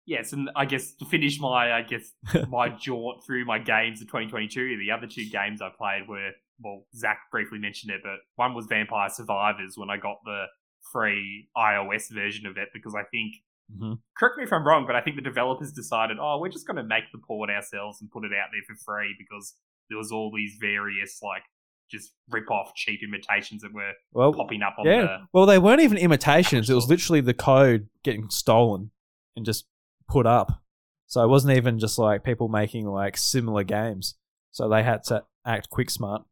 yes, 0.06 0.34
and 0.34 0.50
I 0.56 0.66
guess 0.66 0.94
to 0.96 1.06
finish 1.06 1.40
my, 1.40 1.74
I 1.74 1.82
guess 1.82 2.12
my 2.50 2.70
jaunt 2.70 3.26
through 3.26 3.46
my 3.46 3.60
games 3.60 4.02
of 4.02 4.08
2022, 4.08 4.78
the 4.78 4.92
other 4.92 5.08
two 5.08 5.30
games 5.30 5.62
I 5.62 5.70
played 5.70 6.08
were 6.08 6.32
well, 6.64 6.86
Zach 6.96 7.20
briefly 7.32 7.60
mentioned 7.60 7.92
it, 7.92 8.02
but 8.04 8.18
one 8.36 8.54
was 8.54 8.68
Vampire 8.68 9.10
Survivors 9.10 9.74
when 9.76 9.90
I 9.90 9.98
got 9.98 10.18
the 10.24 10.46
free 10.92 11.50
iOS 11.58 12.12
version 12.12 12.46
of 12.46 12.58
it 12.58 12.70
because 12.74 12.96
I 12.96 13.04
think. 13.12 13.36
Mm-hmm. 13.74 13.94
Correct 14.18 14.38
me 14.38 14.44
if 14.44 14.54
I'm 14.54 14.68
wrong, 14.68 14.86
but 14.86 14.96
I 14.96 15.02
think 15.02 15.16
the 15.16 15.22
developers 15.22 15.72
decided, 15.72 16.18
oh, 16.22 16.38
we're 16.40 16.50
just 16.50 16.68
going 16.68 16.78
to 16.78 16.84
make 16.84 17.06
the 17.12 17.18
port 17.18 17.50
ourselves 17.50 18.02
and 18.02 18.12
put 18.12 18.26
it 18.26 18.32
out 18.32 18.50
there 18.52 18.62
for 18.68 18.76
free 18.84 19.16
because 19.18 19.56
there 19.90 19.98
was 19.98 20.12
all 20.12 20.32
these 20.36 20.58
various 20.60 21.20
like 21.24 21.44
just 21.90 22.12
rip 22.30 22.50
off 22.52 22.74
cheap 22.76 23.00
imitations 23.04 23.62
that 23.62 23.74
were 23.74 23.94
well, 24.12 24.34
popping 24.34 24.62
up 24.62 24.76
on 24.78 24.86
yeah. 24.86 25.02
the. 25.02 25.18
Well, 25.32 25.46
they 25.46 25.60
weren't 25.60 25.82
even 25.82 25.98
imitations. 25.98 26.70
It 26.70 26.74
was 26.74 26.88
literally 26.88 27.22
the 27.22 27.34
code 27.34 27.88
getting 28.04 28.30
stolen 28.30 28.92
and 29.36 29.46
just 29.46 29.66
put 30.14 30.28
up. 30.28 30.62
So 31.08 31.24
it 31.24 31.28
wasn't 31.28 31.58
even 31.58 31.80
just 31.80 31.98
like 31.98 32.24
people 32.24 32.48
making 32.48 32.88
like 32.88 33.18
similar 33.18 33.64
games. 33.64 34.16
So 34.52 34.70
they 34.70 34.84
had 34.84 35.04
to 35.06 35.24
act 35.46 35.70
quick 35.70 35.90
smart. 35.90 36.24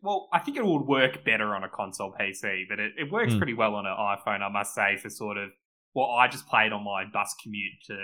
Well, 0.00 0.28
I 0.32 0.38
think 0.38 0.56
it 0.56 0.64
would 0.64 0.86
work 0.86 1.24
better 1.24 1.54
on 1.54 1.64
a 1.64 1.68
console 1.68 2.12
PC, 2.12 2.64
but 2.68 2.78
it, 2.78 2.92
it 2.98 3.10
works 3.10 3.32
mm. 3.32 3.38
pretty 3.38 3.54
well 3.54 3.74
on 3.74 3.86
an 3.86 3.92
iPhone, 3.92 4.42
I 4.42 4.48
must 4.48 4.74
say, 4.74 4.96
for 4.96 5.10
sort 5.10 5.36
of 5.36 5.50
well, 5.94 6.10
I 6.10 6.28
just 6.28 6.46
played 6.48 6.72
on 6.72 6.84
my 6.84 7.04
bus 7.12 7.34
commute 7.42 7.72
to 7.86 7.94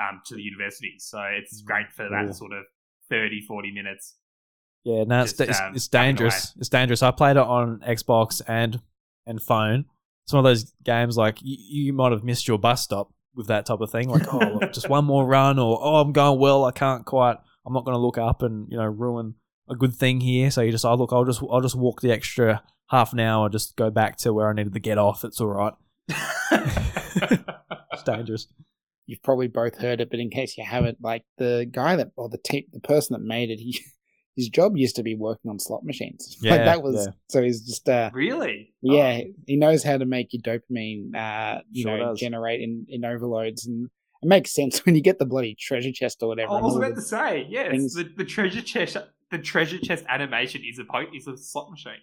um, 0.00 0.20
to 0.26 0.34
the 0.34 0.42
university. 0.42 0.94
So 0.98 1.20
it's 1.20 1.60
hmm. 1.60 1.66
great 1.66 1.92
for 1.92 2.08
that 2.08 2.30
Ooh. 2.30 2.32
sort 2.32 2.52
of 2.52 2.64
30, 3.10 3.42
40 3.42 3.72
minutes. 3.72 4.16
Yeah, 4.84 5.04
no, 5.04 5.22
it's, 5.22 5.38
it's, 5.38 5.60
um, 5.60 5.74
it's 5.74 5.88
dangerous. 5.88 6.54
It's 6.58 6.68
dangerous. 6.68 7.02
I 7.02 7.10
played 7.10 7.36
it 7.36 7.42
on 7.42 7.80
Xbox 7.80 8.40
and 8.46 8.80
and 9.26 9.40
phone. 9.42 9.84
It's 10.24 10.32
one 10.32 10.44
of 10.44 10.48
those 10.48 10.72
games 10.82 11.16
like 11.16 11.38
you, 11.42 11.56
you 11.58 11.92
might 11.92 12.12
have 12.12 12.24
missed 12.24 12.48
your 12.48 12.58
bus 12.58 12.82
stop 12.82 13.12
with 13.34 13.48
that 13.48 13.66
type 13.66 13.80
of 13.80 13.90
thing. 13.90 14.08
Like, 14.08 14.32
oh, 14.32 14.38
look, 14.38 14.72
just 14.72 14.88
one 14.88 15.04
more 15.04 15.26
run, 15.26 15.58
or 15.58 15.78
oh, 15.82 15.96
I'm 15.96 16.12
going 16.12 16.38
well. 16.38 16.64
I 16.64 16.72
can't 16.72 17.04
quite. 17.04 17.36
I'm 17.66 17.72
not 17.72 17.84
going 17.84 17.94
to 17.94 18.00
look 18.00 18.18
up 18.18 18.42
and 18.42 18.70
you 18.70 18.76
know 18.76 18.84
ruin 18.86 19.34
a 19.68 19.76
good 19.76 19.94
thing 19.94 20.20
here. 20.20 20.50
So 20.50 20.62
you 20.62 20.72
just, 20.72 20.84
oh 20.84 20.94
look, 20.94 21.12
I'll 21.12 21.24
just 21.24 21.42
I'll 21.50 21.60
just 21.60 21.76
walk 21.76 22.00
the 22.00 22.12
extra 22.12 22.62
half 22.88 23.12
an 23.12 23.20
hour, 23.20 23.48
just 23.48 23.76
go 23.76 23.90
back 23.90 24.16
to 24.18 24.32
where 24.32 24.48
I 24.48 24.52
needed 24.52 24.74
to 24.74 24.80
get 24.80 24.98
off. 24.98 25.24
It's 25.24 25.40
all 25.40 25.48
right. 25.48 25.72
it's 26.08 28.02
dangerous. 28.04 28.48
You've 29.06 29.22
probably 29.22 29.48
both 29.48 29.78
heard 29.78 30.00
it, 30.00 30.10
but 30.10 30.20
in 30.20 30.30
case 30.30 30.56
you 30.56 30.64
haven't, 30.64 30.98
like 31.00 31.24
the 31.38 31.66
guy 31.70 31.96
that 31.96 32.12
or 32.16 32.28
the 32.28 32.38
te- 32.38 32.68
the 32.72 32.80
person 32.80 33.14
that 33.14 33.26
made 33.26 33.50
it, 33.50 33.58
he 33.58 33.80
his 34.36 34.48
job 34.48 34.76
used 34.76 34.96
to 34.96 35.02
be 35.02 35.14
working 35.14 35.50
on 35.50 35.58
slot 35.58 35.84
machines. 35.84 36.36
Yeah, 36.40 36.50
like 36.56 36.64
that 36.64 36.82
was 36.82 37.06
yeah. 37.06 37.12
so 37.28 37.42
he's 37.42 37.60
just 37.66 37.88
uh 37.88 38.10
really 38.12 38.72
yeah 38.82 39.20
oh. 39.24 39.32
he 39.46 39.56
knows 39.56 39.82
how 39.82 39.98
to 39.98 40.06
make 40.06 40.32
your 40.32 40.42
dopamine 40.42 41.14
uh 41.14 41.60
you 41.70 41.82
sure 41.82 41.98
know 41.98 42.04
does. 42.06 42.20
generate 42.20 42.60
in 42.60 42.86
in 42.88 43.04
overloads 43.04 43.66
and 43.66 43.90
it 44.22 44.28
makes 44.28 44.54
sense 44.54 44.78
when 44.86 44.94
you 44.94 45.02
get 45.02 45.18
the 45.18 45.26
bloody 45.26 45.54
treasure 45.54 45.92
chest 45.92 46.22
or 46.22 46.28
whatever. 46.28 46.52
I 46.52 46.60
was 46.60 46.76
about 46.76 46.94
to 46.94 47.02
say 47.02 47.46
yes, 47.48 47.94
the, 47.94 48.10
the 48.16 48.24
treasure 48.24 48.62
chest 48.62 48.96
the 49.30 49.38
treasure 49.38 49.78
chest 49.78 50.04
animation 50.08 50.62
is 50.68 50.78
a 50.78 50.84
po- 50.84 51.10
is 51.14 51.26
a 51.26 51.36
slot 51.36 51.70
machine. 51.70 52.00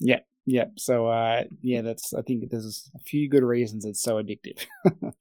Yeah, 0.00 0.20
yeah. 0.46 0.66
So 0.76 1.06
uh 1.06 1.44
yeah, 1.60 1.82
that's 1.82 2.12
I 2.12 2.22
think 2.22 2.50
there's 2.50 2.90
a 2.94 2.98
few 3.00 3.28
good 3.28 3.44
reasons 3.44 3.84
it's 3.84 4.02
so 4.02 4.22
addictive. 4.22 4.66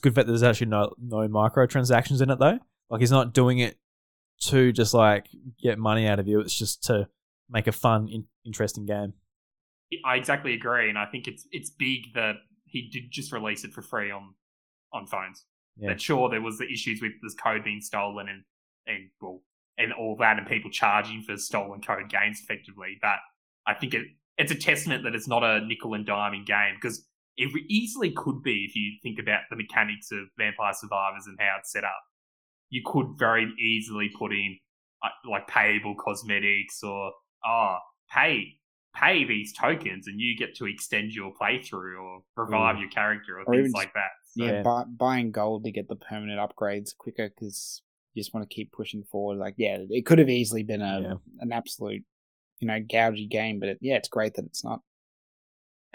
good 0.00 0.14
fact 0.14 0.28
there's 0.28 0.44
actually 0.44 0.68
no 0.68 0.94
no 0.98 1.28
microtransactions 1.28 2.22
in 2.22 2.30
it 2.30 2.38
though. 2.38 2.58
Like 2.90 3.00
he's 3.00 3.10
not 3.10 3.34
doing 3.34 3.58
it 3.58 3.76
to 4.40 4.72
just 4.72 4.94
like 4.94 5.26
get 5.60 5.78
money 5.78 6.06
out 6.06 6.18
of 6.18 6.28
you. 6.28 6.40
It's 6.40 6.56
just 6.56 6.82
to 6.84 7.08
make 7.50 7.66
a 7.66 7.72
fun, 7.72 8.08
in- 8.08 8.26
interesting 8.44 8.86
game. 8.86 9.14
I 10.04 10.16
exactly 10.16 10.52
agree, 10.54 10.88
and 10.88 10.98
I 10.98 11.06
think 11.06 11.26
it's 11.26 11.46
it's 11.50 11.70
big 11.70 12.12
that 12.14 12.36
he 12.66 12.88
did 12.92 13.10
just 13.10 13.32
release 13.32 13.64
it 13.64 13.72
for 13.72 13.82
free 13.82 14.10
on 14.10 14.34
on 14.92 15.06
phones. 15.06 15.44
Yeah. 15.76 15.90
That 15.90 16.00
sure 16.00 16.28
there 16.28 16.42
was 16.42 16.58
the 16.58 16.70
issues 16.70 17.00
with 17.00 17.12
this 17.22 17.34
code 17.34 17.64
being 17.64 17.80
stolen 17.80 18.28
and 18.28 18.42
and 18.86 19.10
well 19.20 19.42
and 19.78 19.92
all 19.92 20.16
that, 20.20 20.38
and 20.38 20.46
people 20.46 20.70
charging 20.70 21.22
for 21.22 21.36
stolen 21.36 21.80
code 21.80 22.10
games 22.10 22.40
effectively. 22.42 22.98
But 23.00 23.18
I 23.66 23.74
think 23.74 23.94
it 23.94 24.06
it's 24.36 24.52
a 24.52 24.56
testament 24.56 25.04
that 25.04 25.14
it's 25.14 25.28
not 25.28 25.42
a 25.42 25.64
nickel 25.64 25.94
and 25.94 26.06
diming 26.06 26.44
game 26.44 26.74
because 26.74 27.04
it 27.36 27.50
easily 27.68 28.10
could 28.10 28.42
be 28.42 28.66
if 28.68 28.74
you 28.74 28.92
think 29.02 29.18
about 29.18 29.42
the 29.48 29.56
mechanics 29.56 30.10
of 30.10 30.26
Vampire 30.36 30.72
Survivors 30.74 31.24
and 31.26 31.38
how 31.38 31.56
it's 31.58 31.72
set 31.72 31.84
up. 31.84 32.02
You 32.70 32.82
could 32.84 33.18
very 33.18 33.50
easily 33.60 34.10
put 34.16 34.32
in 34.32 34.58
uh, 35.02 35.08
like 35.30 35.46
payable 35.48 35.94
cosmetics 35.94 36.82
or 36.82 37.12
oh 37.46 37.76
pay 38.10 38.58
pay 38.94 39.24
these 39.24 39.52
tokens 39.52 40.06
and 40.06 40.20
you 40.20 40.36
get 40.36 40.56
to 40.56 40.66
extend 40.66 41.12
your 41.12 41.32
playthrough 41.40 42.00
or 42.02 42.20
revive 42.36 42.76
mm. 42.76 42.80
your 42.80 42.90
character 42.90 43.38
or, 43.38 43.42
or 43.42 43.54
things 43.54 43.72
like 43.72 43.92
that. 43.94 44.10
So, 44.30 44.44
yeah, 44.44 44.62
buy, 44.62 44.84
buying 44.84 45.30
gold 45.30 45.64
to 45.64 45.70
get 45.70 45.88
the 45.88 45.96
permanent 45.96 46.40
upgrades 46.40 46.96
quicker 46.96 47.28
because 47.28 47.82
you 48.14 48.22
just 48.22 48.34
want 48.34 48.48
to 48.48 48.54
keep 48.54 48.72
pushing 48.72 49.04
forward. 49.04 49.38
Like, 49.38 49.54
yeah, 49.56 49.78
it 49.90 50.06
could 50.06 50.18
have 50.18 50.28
easily 50.28 50.62
been 50.62 50.82
a 50.82 51.00
yeah. 51.00 51.14
an 51.40 51.52
absolute, 51.52 52.02
you 52.58 52.66
know, 52.66 52.80
gougy 52.80 53.28
game, 53.28 53.60
but 53.60 53.68
it, 53.68 53.78
yeah, 53.80 53.96
it's 53.96 54.08
great 54.08 54.34
that 54.34 54.46
it's 54.46 54.64
not. 54.64 54.80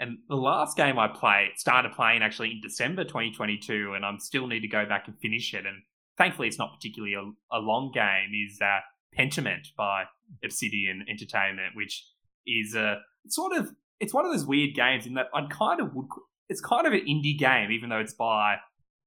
And 0.00 0.18
the 0.28 0.36
last 0.36 0.76
game 0.76 0.98
I 0.98 1.08
played, 1.08 1.52
started 1.56 1.92
playing 1.92 2.22
actually 2.22 2.50
in 2.50 2.60
December 2.60 3.04
2022, 3.04 3.92
and 3.94 4.04
I'm 4.04 4.18
still 4.18 4.46
need 4.46 4.60
to 4.60 4.68
go 4.68 4.86
back 4.86 5.06
and 5.06 5.16
finish 5.20 5.54
it. 5.54 5.66
And 5.66 5.82
thankfully, 6.18 6.48
it's 6.48 6.58
not 6.58 6.74
particularly 6.74 7.14
a, 7.14 7.56
a 7.56 7.60
long 7.60 7.90
game. 7.92 8.32
Is 8.48 8.60
uh, 8.60 8.80
Pentiment 9.18 9.68
by 9.76 10.04
Obsidian 10.44 11.04
Entertainment, 11.08 11.74
which 11.74 12.04
is 12.46 12.74
a 12.74 12.98
sort 13.28 13.56
of 13.56 13.70
it's 14.00 14.12
one 14.12 14.26
of 14.26 14.32
those 14.32 14.46
weird 14.46 14.74
games 14.74 15.06
in 15.06 15.14
that 15.14 15.26
I 15.34 15.46
kind 15.50 15.80
of 15.80 15.94
would. 15.94 16.06
It's 16.48 16.60
kind 16.60 16.86
of 16.86 16.92
an 16.92 17.00
indie 17.00 17.38
game, 17.38 17.70
even 17.70 17.88
though 17.88 18.00
it's 18.00 18.12
by 18.12 18.56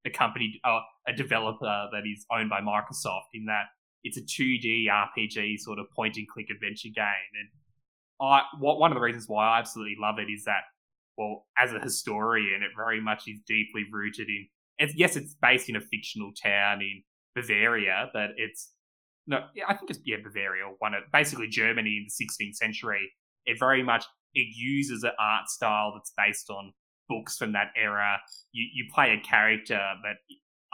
a 0.06 0.10
company, 0.10 0.60
uh, 0.64 0.80
a 1.08 1.14
developer 1.14 1.88
that 1.92 2.04
is 2.12 2.26
owned 2.32 2.50
by 2.50 2.62
Microsoft. 2.62 3.34
In 3.34 3.46
that 3.46 3.66
it's 4.04 4.18
a 4.18 4.22
2D 4.22 4.86
RPG 4.88 5.60
sort 5.60 5.80
of 5.80 5.86
point 5.96 6.18
and 6.18 6.28
click 6.28 6.48
adventure 6.50 6.90
game, 6.94 7.32
and 7.40 7.50
I 8.22 8.42
what 8.60 8.80
one 8.80 8.92
of 8.92 8.96
the 8.96 9.02
reasons 9.02 9.26
why 9.28 9.48
I 9.48 9.60
absolutely 9.60 9.98
love 10.00 10.20
it 10.20 10.32
is 10.32 10.46
that 10.46 10.64
well, 11.18 11.46
as 11.58 11.74
a 11.74 11.80
historian, 11.80 12.62
it 12.62 12.72
very 12.76 13.02
much 13.02 13.24
is 13.28 13.40
deeply 13.48 13.84
rooted 13.92 14.28
in. 14.30 14.48
It's, 14.80 14.94
yes, 14.96 15.16
it's 15.16 15.36
based 15.42 15.70
in 15.70 15.76
a 15.76 15.82
fictional 15.82 16.32
town 16.42 16.82
in 16.82 17.04
Bavaria, 17.36 18.10
but 18.14 18.32
it's 18.38 18.72
no, 19.28 19.40
I 19.68 19.74
think 19.74 19.90
it's 19.90 20.00
yeah 20.06 20.18
Bavaria, 20.24 20.66
or 20.66 20.76
one 20.80 20.94
of 20.94 21.04
basically 21.12 21.50
Germany 21.50 21.98
in 21.98 22.08
the 22.08 22.26
16th 22.26 22.56
century. 22.56 23.12
It 23.46 23.60
very 23.60 23.84
much 23.84 24.06
it 24.34 24.48
uses 24.56 25.04
an 25.04 25.12
art 25.20 25.50
style 25.50 25.94
that's 25.96 26.14
based 26.18 26.50
on 26.50 26.74
books 27.10 27.38
from 27.38 27.54
that 27.54 27.72
era. 27.76 28.18
You 28.54 28.66
you 28.74 28.86
play 28.94 29.12
a 29.12 29.20
character 29.20 29.80
that 30.04 30.18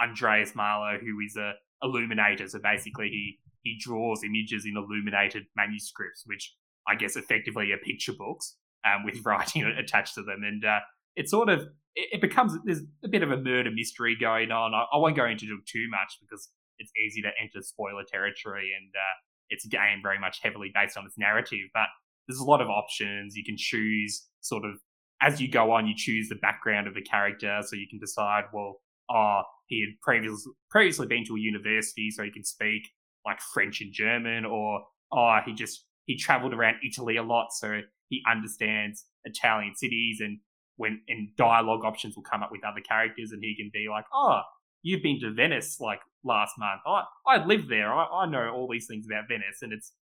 Andreas 0.02 0.56
Maler, 0.56 1.00
who 1.00 1.20
is 1.26 1.36
a 1.36 1.54
illuminator, 1.82 2.48
so 2.48 2.60
basically 2.60 3.10
he 3.10 3.40
he 3.64 3.80
draws 3.80 4.24
images 4.24 4.66
in 4.66 4.78
illuminated 4.78 5.44
manuscripts, 5.56 6.24
which 6.26 6.56
I 6.88 6.96
guess 6.96 7.16
effectively 7.16 7.72
are 7.72 7.78
picture 7.78 8.14
books 8.14 8.58
um, 8.86 9.04
with 9.04 9.26
writing 9.26 9.64
attached 9.78 10.16
to 10.16 10.24
them, 10.24 10.44
and 10.44 10.64
uh, 10.64 10.80
it 11.16 11.30
sort 11.30 11.50
of 11.50 11.68
it, 11.96 12.22
becomes 12.22 12.54
there's 12.66 12.82
a 13.04 13.08
bit 13.08 13.24
of 13.24 13.32
a 13.32 13.38
murder 13.38 13.72
mystery 13.72 14.16
going 14.20 14.52
on. 14.52 14.74
I, 14.74 14.98
won't 14.98 15.16
go 15.16 15.26
into 15.26 15.46
too 15.46 15.88
much 15.90 16.18
because 16.22 16.50
it's 16.80 16.92
easy 17.06 17.22
to 17.22 17.30
enter 17.42 17.62
spoiler 17.62 18.04
territory, 18.12 18.72
and 18.78 18.90
uh, 18.96 19.16
it's 19.50 19.66
a 19.66 19.70
game 19.70 20.02
very 20.02 20.20
much 20.20 20.40
heavily 20.42 20.72
based 20.74 20.98
on 20.98 21.06
its 21.06 21.18
narrative. 21.18 21.70
But 21.74 21.88
there's 22.28 22.40
a 22.40 22.46
lot 22.46 22.62
of 22.62 22.70
options 22.70 23.36
you 23.36 23.44
can 23.44 23.56
choose. 23.58 24.28
Sort 24.42 24.66
of 24.66 24.76
as 25.22 25.40
you 25.40 25.50
go 25.50 25.72
on, 25.72 25.88
you 25.88 25.94
choose 25.96 26.30
the 26.30 26.36
background 26.36 26.88
of 26.88 26.94
the 26.94 27.02
character, 27.02 27.60
so 27.64 27.76
you 27.76 27.88
can 27.90 28.00
decide, 28.00 28.46
well, 28.54 28.82
oh, 29.10 29.42
he 29.68 29.82
had 29.82 30.00
previously 30.02 30.52
previously 30.70 31.08
been 31.08 31.26
to 31.26 31.36
a 31.36 31.40
university, 31.40 32.10
so 32.12 32.24
he 32.24 32.32
can 32.32 32.44
speak 32.44 32.90
like 33.26 33.40
French 33.54 33.82
and 33.82 33.94
German, 33.94 34.46
or 34.46 34.82
oh, 35.12 35.38
he 35.46 35.54
just 35.54 35.86
he 36.06 36.18
traveled 36.18 36.54
around 36.54 36.78
Italy 36.86 37.18
a 37.18 37.24
lot, 37.24 37.48
so 37.52 37.82
he 38.10 38.22
understands 38.30 39.06
Italian 39.26 39.76
cities 39.76 40.20
and 40.20 40.40
when 40.78 41.02
and 41.08 41.30
dialogue 41.38 41.86
options 41.86 42.16
will 42.16 42.24
come 42.24 42.44
up 42.44 42.52
with 42.52 42.64
other 42.66 42.82
characters 42.82 43.32
and 43.32 43.44
he 43.44 43.56
can 43.56 43.70
be 43.74 43.88
like, 43.90 44.06
oh, 44.14 44.42
you've 44.82 45.04
been 45.04 45.20
to 45.22 45.32
Venice 45.32 45.78
like 45.80 46.00
last 46.24 46.54
month. 46.58 46.82
I 46.86 47.04
I 47.28 47.46
live 47.46 47.68
there. 47.70 47.94
I, 47.94 48.06
I 48.06 48.26
know 48.26 48.52
all 48.54 48.68
these 48.70 48.88
things 48.88 49.06
about 49.06 49.28
Venice, 49.28 49.62
and 49.62 49.74
it's 49.74 49.94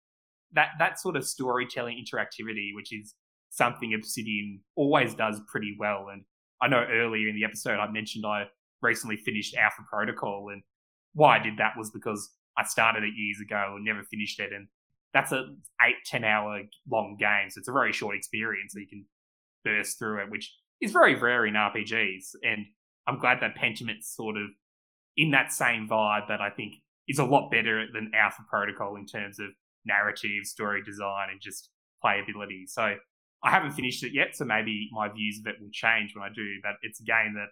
that 0.52 0.70
that 0.78 1.00
sort 1.00 1.16
of 1.16 1.24
storytelling 1.24 1.96
interactivity, 1.96 2.70
which 2.74 2.92
is 2.92 3.14
something 3.50 3.94
Obsidian 3.94 4.60
always 4.76 5.14
does 5.14 5.40
pretty 5.48 5.76
well. 5.78 6.06
And 6.12 6.22
I 6.62 6.68
know 6.68 6.84
earlier 6.88 7.28
in 7.28 7.34
the 7.34 7.44
episode 7.44 7.78
I 7.78 7.90
mentioned 7.90 8.24
I 8.26 8.44
recently 8.82 9.16
finished 9.16 9.56
Alpha 9.56 9.82
Protocol, 9.90 10.48
and 10.52 10.62
why 11.14 11.38
I 11.38 11.42
did 11.42 11.58
that 11.58 11.74
was 11.76 11.90
because 11.90 12.30
I 12.56 12.64
started 12.64 13.04
it 13.04 13.14
years 13.16 13.38
ago 13.40 13.74
and 13.76 13.84
never 13.84 14.02
finished 14.04 14.40
it, 14.40 14.52
and 14.52 14.68
that's 15.12 15.32
a 15.32 15.44
eight 15.82 15.96
ten 16.06 16.24
hour 16.24 16.62
long 16.90 17.16
game, 17.18 17.50
so 17.50 17.58
it's 17.58 17.68
a 17.68 17.72
very 17.72 17.92
short 17.92 18.16
experience. 18.16 18.72
So 18.72 18.80
you 18.80 18.86
can 18.88 19.04
burst 19.64 19.98
through 19.98 20.22
it, 20.22 20.30
which 20.30 20.52
is 20.80 20.92
very 20.92 21.14
rare 21.14 21.46
in 21.46 21.54
RPGs. 21.54 22.34
And 22.42 22.66
I'm 23.06 23.18
glad 23.18 23.38
that 23.40 23.54
Pentiment's 23.54 24.14
sort 24.14 24.36
of 24.36 24.48
in 25.16 25.30
that 25.32 25.52
same 25.52 25.88
vibe, 25.88 26.28
but 26.28 26.40
I 26.40 26.50
think 26.50 26.74
is 27.08 27.18
a 27.18 27.24
lot 27.24 27.50
better 27.50 27.86
than 27.92 28.12
Alpha 28.14 28.42
Protocol 28.48 28.96
in 28.96 29.06
terms 29.06 29.38
of 29.38 29.48
narrative, 29.84 30.44
story 30.44 30.82
design, 30.82 31.28
and 31.30 31.40
just 31.40 31.70
playability. 32.04 32.68
So 32.68 32.94
I 33.42 33.50
haven't 33.50 33.72
finished 33.72 34.04
it 34.04 34.12
yet, 34.14 34.36
so 34.36 34.44
maybe 34.44 34.88
my 34.92 35.08
views 35.08 35.40
of 35.40 35.50
it 35.50 35.60
will 35.60 35.70
change 35.72 36.14
when 36.14 36.24
I 36.24 36.32
do. 36.32 36.46
But 36.62 36.72
it's 36.82 37.00
a 37.00 37.04
game 37.04 37.34
that 37.34 37.48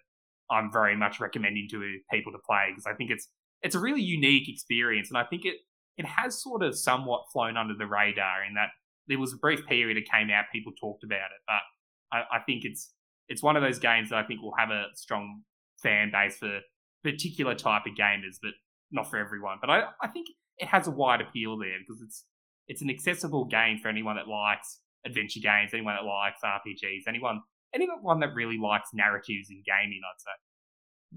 I'm 0.53 0.71
very 0.71 0.95
much 0.95 1.19
recommending 1.19 1.67
to 1.71 1.97
people 2.11 2.31
to 2.31 2.39
play 2.45 2.67
because 2.69 2.85
I 2.85 2.93
think 2.93 3.11
it's 3.11 3.27
it's 3.61 3.75
a 3.75 3.79
really 3.79 4.01
unique 4.01 4.47
experience, 4.47 5.09
and 5.09 5.17
I 5.17 5.23
think 5.25 5.45
it 5.45 5.57
it 5.97 6.05
has 6.05 6.41
sort 6.41 6.63
of 6.63 6.77
somewhat 6.77 7.23
flown 7.33 7.57
under 7.57 7.73
the 7.77 7.85
radar 7.85 8.45
in 8.47 8.53
that 8.53 8.69
there 9.07 9.19
was 9.19 9.33
a 9.33 9.37
brief 9.37 9.65
period 9.65 9.97
it 9.97 10.09
came 10.09 10.29
out, 10.29 10.45
people 10.53 10.71
talked 10.79 11.03
about 11.03 11.15
it, 11.17 11.41
but 11.45 12.17
I, 12.17 12.37
I 12.37 12.39
think 12.45 12.63
it's 12.63 12.93
it's 13.29 13.43
one 13.43 13.55
of 13.55 13.63
those 13.63 13.79
games 13.79 14.09
that 14.09 14.17
I 14.17 14.23
think 14.23 14.41
will 14.41 14.55
have 14.57 14.69
a 14.69 14.85
strong 14.95 15.43
fan 15.81 16.11
base 16.11 16.37
for 16.37 16.59
particular 17.03 17.55
type 17.55 17.83
of 17.85 17.93
gamers, 17.93 18.37
but 18.41 18.51
not 18.91 19.09
for 19.09 19.17
everyone. 19.17 19.57
But 19.61 19.69
I, 19.69 19.83
I 20.01 20.07
think 20.07 20.27
it 20.57 20.67
has 20.67 20.87
a 20.87 20.91
wide 20.91 21.21
appeal 21.21 21.57
there 21.57 21.77
because 21.79 22.01
it's 22.01 22.25
it's 22.67 22.81
an 22.81 22.89
accessible 22.89 23.45
game 23.45 23.79
for 23.81 23.87
anyone 23.87 24.15
that 24.17 24.27
likes 24.27 24.79
adventure 25.05 25.39
games, 25.39 25.71
anyone 25.73 25.95
that 25.95 26.05
likes 26.05 26.41
RPGs, 26.43 27.07
anyone 27.07 27.41
anyone 27.73 28.19
that 28.19 28.33
really 28.33 28.57
likes 28.57 28.89
narratives 28.93 29.49
in 29.49 29.63
gaming, 29.65 30.01
I'd 30.03 30.21
say. 30.21 30.31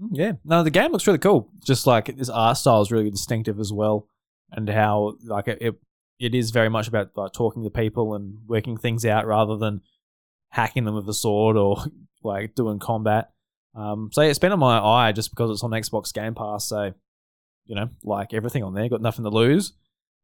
Mm, 0.01 0.09
yeah, 0.11 0.31
no, 0.45 0.63
the 0.63 0.71
game 0.71 0.91
looks 0.91 1.07
really 1.07 1.19
cool. 1.19 1.49
Just 1.65 1.85
like 1.85 2.15
this 2.15 2.29
art 2.29 2.57
style 2.57 2.81
is 2.81 2.91
really 2.91 3.11
distinctive 3.11 3.59
as 3.59 3.73
well 3.73 4.07
and 4.51 4.69
how 4.69 5.15
like 5.25 5.47
it 5.47 5.75
it 6.19 6.35
is 6.35 6.51
very 6.51 6.69
much 6.69 6.87
about 6.87 7.09
like 7.15 7.33
talking 7.33 7.63
to 7.63 7.69
people 7.69 8.13
and 8.13 8.37
working 8.47 8.77
things 8.77 9.05
out 9.05 9.25
rather 9.27 9.57
than 9.57 9.81
hacking 10.53 10.85
them 10.85 10.93
with 10.93 11.09
a 11.09 11.13
sword 11.13 11.57
or 11.57 11.83
like 12.23 12.55
doing 12.55 12.79
combat. 12.79 13.31
Um, 13.75 14.11
so 14.13 14.21
yeah, 14.21 14.29
it's 14.29 14.39
been 14.39 14.51
on 14.51 14.59
my 14.59 14.79
eye 14.79 15.11
just 15.11 15.31
because 15.31 15.49
it's 15.49 15.63
on 15.63 15.71
Xbox 15.71 16.13
Game 16.13 16.35
Pass. 16.35 16.67
So 16.67 16.93
you 17.65 17.75
know, 17.75 17.89
like 18.03 18.33
everything 18.33 18.63
on 18.63 18.73
there, 18.73 18.87
got 18.87 19.01
nothing 19.01 19.23
to 19.23 19.31
lose 19.31 19.73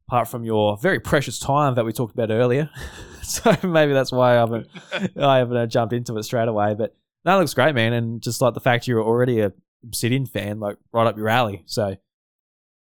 apart 0.07 0.27
from 0.27 0.43
your 0.43 0.75
very 0.77 0.99
precious 0.99 1.37
time 1.37 1.75
that 1.75 1.85
we 1.85 1.93
talked 1.93 2.13
about 2.13 2.31
earlier. 2.31 2.69
so 3.21 3.55
maybe 3.63 3.93
that's 3.93 4.11
why 4.11 4.31
I 4.31 4.39
haven't 4.39 4.67
I 5.17 5.37
haven't 5.37 5.57
uh, 5.57 5.67
jumped 5.67 5.93
into 5.93 6.17
it 6.17 6.23
straight 6.23 6.47
away. 6.47 6.75
But 6.75 6.95
that 7.25 7.35
looks 7.35 7.53
great, 7.53 7.75
man, 7.75 7.93
and 7.93 8.21
just 8.21 8.41
like 8.41 8.53
the 8.53 8.59
fact 8.59 8.87
you're 8.87 9.03
already 9.03 9.41
a 9.41 9.51
Obsidian 9.83 10.25
fan, 10.25 10.59
like 10.59 10.77
right 10.91 11.07
up 11.07 11.17
your 11.17 11.29
alley. 11.29 11.63
So 11.65 11.95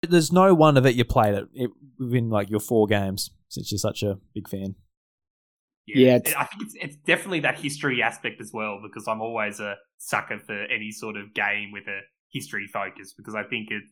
there's 0.03 0.33
no 0.33 0.55
wonder 0.55 0.81
that 0.81 0.95
you 0.95 1.05
played 1.05 1.35
it, 1.35 1.49
it 1.55 1.71
within 1.99 2.31
like 2.31 2.51
your 2.51 2.61
four 2.61 2.87
games 2.87 3.31
since 3.49 3.71
you're 3.71 3.79
such 3.79 4.03
a 4.03 4.19
big 4.35 4.49
fan. 4.49 4.75
Yeah, 5.95 6.19
yeah 6.25 6.41
I 6.41 6.45
think 6.45 6.63
it's, 6.63 6.75
it's 6.81 6.97
definitely 6.97 7.41
that 7.41 7.59
history 7.59 8.03
aspect 8.03 8.41
as 8.41 8.51
well 8.53 8.81
because 8.83 9.09
I'm 9.09 9.21
always 9.21 9.61
a 9.61 9.77
sucker 9.99 10.39
for 10.39 10.63
any 10.65 10.91
sort 10.91 11.17
of 11.17 11.35
game 11.35 11.73
with 11.73 11.87
a 11.87 12.01
history 12.33 12.67
focus 12.73 13.15
because 13.17 13.35
I 13.35 13.43
think 13.43 13.71
it 13.71 13.83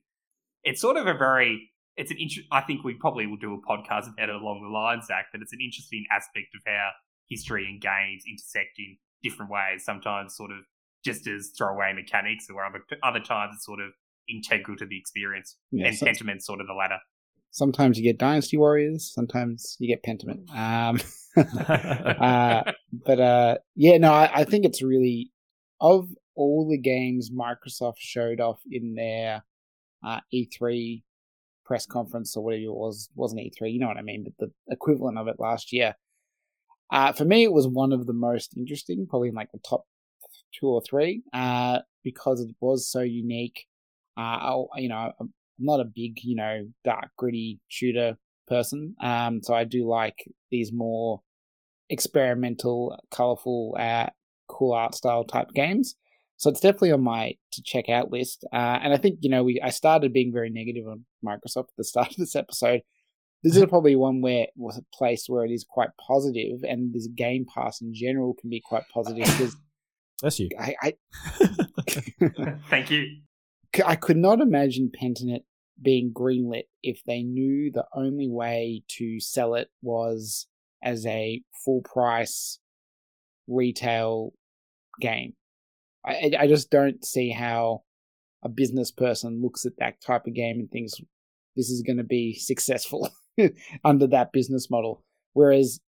it's 0.63 0.81
sort 0.81 0.97
of 0.97 1.07
a 1.07 1.15
very 1.15 1.71
it's 1.97 2.11
an 2.11 2.19
inter- 2.21 2.43
I 2.53 2.61
think 2.61 2.85
we 2.85 2.95
probably 2.95 3.27
will 3.27 3.39
do 3.39 3.55
a 3.55 3.67
podcast 3.67 4.13
about 4.13 4.29
it 4.29 4.35
along 4.35 4.63
the 4.63 4.69
lines, 4.69 5.07
Zach, 5.07 5.27
but 5.33 5.41
it's 5.41 5.53
an 5.53 5.61
interesting 5.63 6.05
aspect 6.11 6.49
of 6.55 6.61
how 6.67 6.91
history 7.29 7.67
and 7.67 7.81
games 7.81 8.25
intersect 8.29 8.79
in 8.79 8.97
different 9.23 9.51
ways. 9.51 9.85
Sometimes 9.85 10.37
sort 10.37 10.51
of 10.51 10.59
just 11.05 11.27
as 11.27 11.53
throwaway 11.57 11.93
mechanics, 11.95 12.49
or 12.51 12.65
other 12.65 12.83
other 13.03 13.21
times 13.21 13.55
it's 13.57 13.65
sort 13.65 13.81
of 13.81 13.93
integral 14.29 14.77
to 14.77 14.87
the 14.87 14.99
experience. 14.99 15.57
Yeah, 15.71 15.87
and 15.87 15.97
so, 15.97 16.07
Pentiment's 16.07 16.47
sort 16.47 16.61
of 16.61 16.67
the 16.67 16.75
latter. 16.75 16.99
Sometimes 17.57 17.97
you 17.97 18.05
get 18.05 18.19
Dynasty 18.19 18.59
Warriors, 18.59 19.11
sometimes 19.15 19.79
you 19.79 19.89
get 19.89 20.05
Pentiment. 20.05 20.47
Um, 20.55 21.01
uh, 21.67 22.71
but 22.93 23.19
uh, 23.19 23.57
yeah, 23.75 23.97
no, 23.97 24.13
I, 24.13 24.31
I 24.41 24.45
think 24.45 24.67
it's 24.67 24.83
really 24.83 25.33
of 25.81 26.11
all 26.35 26.69
the 26.69 26.77
games 26.77 27.31
Microsoft 27.31 27.97
showed 27.97 28.43
off 28.43 28.61
in 28.71 28.95
their 28.95 29.43
uh, 30.07 30.21
E3 30.35 31.03
press 31.65 31.87
conference 31.87 32.37
or 32.37 32.45
whatever 32.45 32.65
it 32.65 32.75
was, 32.75 33.09
wasn't 33.15 33.41
E3, 33.41 33.73
you 33.73 33.81
know 33.81 33.89
what 33.89 33.97
I 33.97 34.03
mean, 34.03 34.25
but 34.25 34.35
the 34.39 34.53
equivalent 34.71 35.17
of 35.17 35.27
it 35.27 35.37
last 35.39 35.73
year. 35.73 35.95
Uh, 36.93 37.13
for 37.13 37.25
me, 37.25 37.43
it 37.43 37.53
was 37.53 37.67
one 37.67 37.95
of 37.95 38.07
the 38.07 38.13
most 38.13 38.55
interesting, 38.55 39.07
probably 39.09 39.31
in 39.31 39.35
like 39.35 39.51
the 39.53 39.61
top 39.67 39.87
two 40.53 40.67
or 40.67 40.83
three, 40.83 41.23
uh, 41.33 41.79
because 42.05 42.43
it 42.43 42.55
was 42.61 42.87
so 42.87 43.01
unique. 43.01 43.65
Uh, 44.15 44.65
you 44.77 44.91
know, 44.91 45.11
I'm 45.59 45.65
not 45.65 45.81
a 45.81 45.85
big, 45.85 46.19
you 46.23 46.37
know, 46.37 46.67
dark, 46.85 47.09
gritty 47.17 47.61
shooter 47.69 48.17
person. 48.47 48.95
Um, 49.03 49.43
so 49.43 49.55
I 49.55 49.65
do 49.65 49.89
like 49.89 50.25
these 50.51 50.73
more 50.73 51.21
experimental, 51.89 52.99
colorful, 53.11 53.77
uh, 53.79 54.09
cool 54.49 54.73
art 54.73 54.95
style 54.95 55.25
type 55.25 55.49
games. 55.55 55.97
So 56.39 56.51
it's 56.51 56.61
definitely 56.61 56.93
on 56.93 57.03
my 57.03 57.35
to 57.53 57.63
check 57.63 57.89
out 57.89 58.11
list. 58.11 58.45
Uh, 58.53 58.79
and 58.83 58.93
I 58.93 58.99
think 58.99 59.19
you 59.23 59.31
know 59.31 59.43
we 59.43 59.61
I 59.63 59.71
started 59.71 60.13
being 60.13 60.33
very 60.33 60.51
negative 60.51 60.87
on 60.87 61.05
Microsoft 61.25 61.69
at 61.69 61.77
the 61.79 61.85
start 61.93 62.11
of 62.11 62.17
this 62.17 62.37
episode. 62.37 62.83
This 63.43 63.57
is 63.57 63.65
probably 63.67 63.95
one 63.97 64.23
where 64.23 64.47
was 64.57 64.77
a 64.77 64.97
place 64.97 65.27
where 65.29 65.45
it 65.45 65.51
is 65.51 65.65
quite 65.69 65.91
positive, 66.05 66.65
and 66.65 66.93
this 66.93 67.07
Game 67.07 67.47
Pass 67.53 67.81
in 67.81 67.95
general 67.95 68.35
can 68.35 68.51
be 68.51 68.61
quite 68.61 68.83
positive 68.93 69.25
because 69.25 69.57
That's 70.23 70.39
you. 70.39 70.49
I, 70.59 70.75
I 70.83 70.95
Thank 72.71 72.91
you. 72.91 73.19
I 73.85 73.97
could 73.97 74.17
not 74.17 74.41
imagine 74.41 74.91
Pentiment 74.91 75.45
being 75.81 76.13
greenlit 76.13 76.65
if 76.83 77.03
they 77.07 77.23
knew 77.23 77.71
the 77.71 77.85
only 77.95 78.29
way 78.29 78.83
to 78.89 79.21
sell 79.21 79.55
it 79.55 79.69
was 79.83 80.47
as 80.83 81.05
a 81.07 81.43
full 81.65 81.83
price 81.83 82.59
retail 83.47 84.33
game. 85.01 85.35
I- 86.05 86.33
I 86.39 86.47
just 86.47 86.71
don't 86.71 87.05
see 87.05 87.31
how 87.31 87.83
a 88.43 88.49
business 88.49 88.91
person 88.91 89.43
looks 89.43 89.67
at 89.67 89.77
that 89.79 90.01
type 90.01 90.27
of 90.27 90.35
game 90.35 90.61
and 90.61 90.71
thinks 90.71 90.95
this 91.57 91.71
is 91.71 91.83
going 91.83 91.97
to 91.97 92.05
be 92.05 92.35
successful 92.35 93.09
under 93.85 94.07
that 94.09 94.33
business 94.33 94.71
model. 94.71 95.03
Whereas 95.33 95.81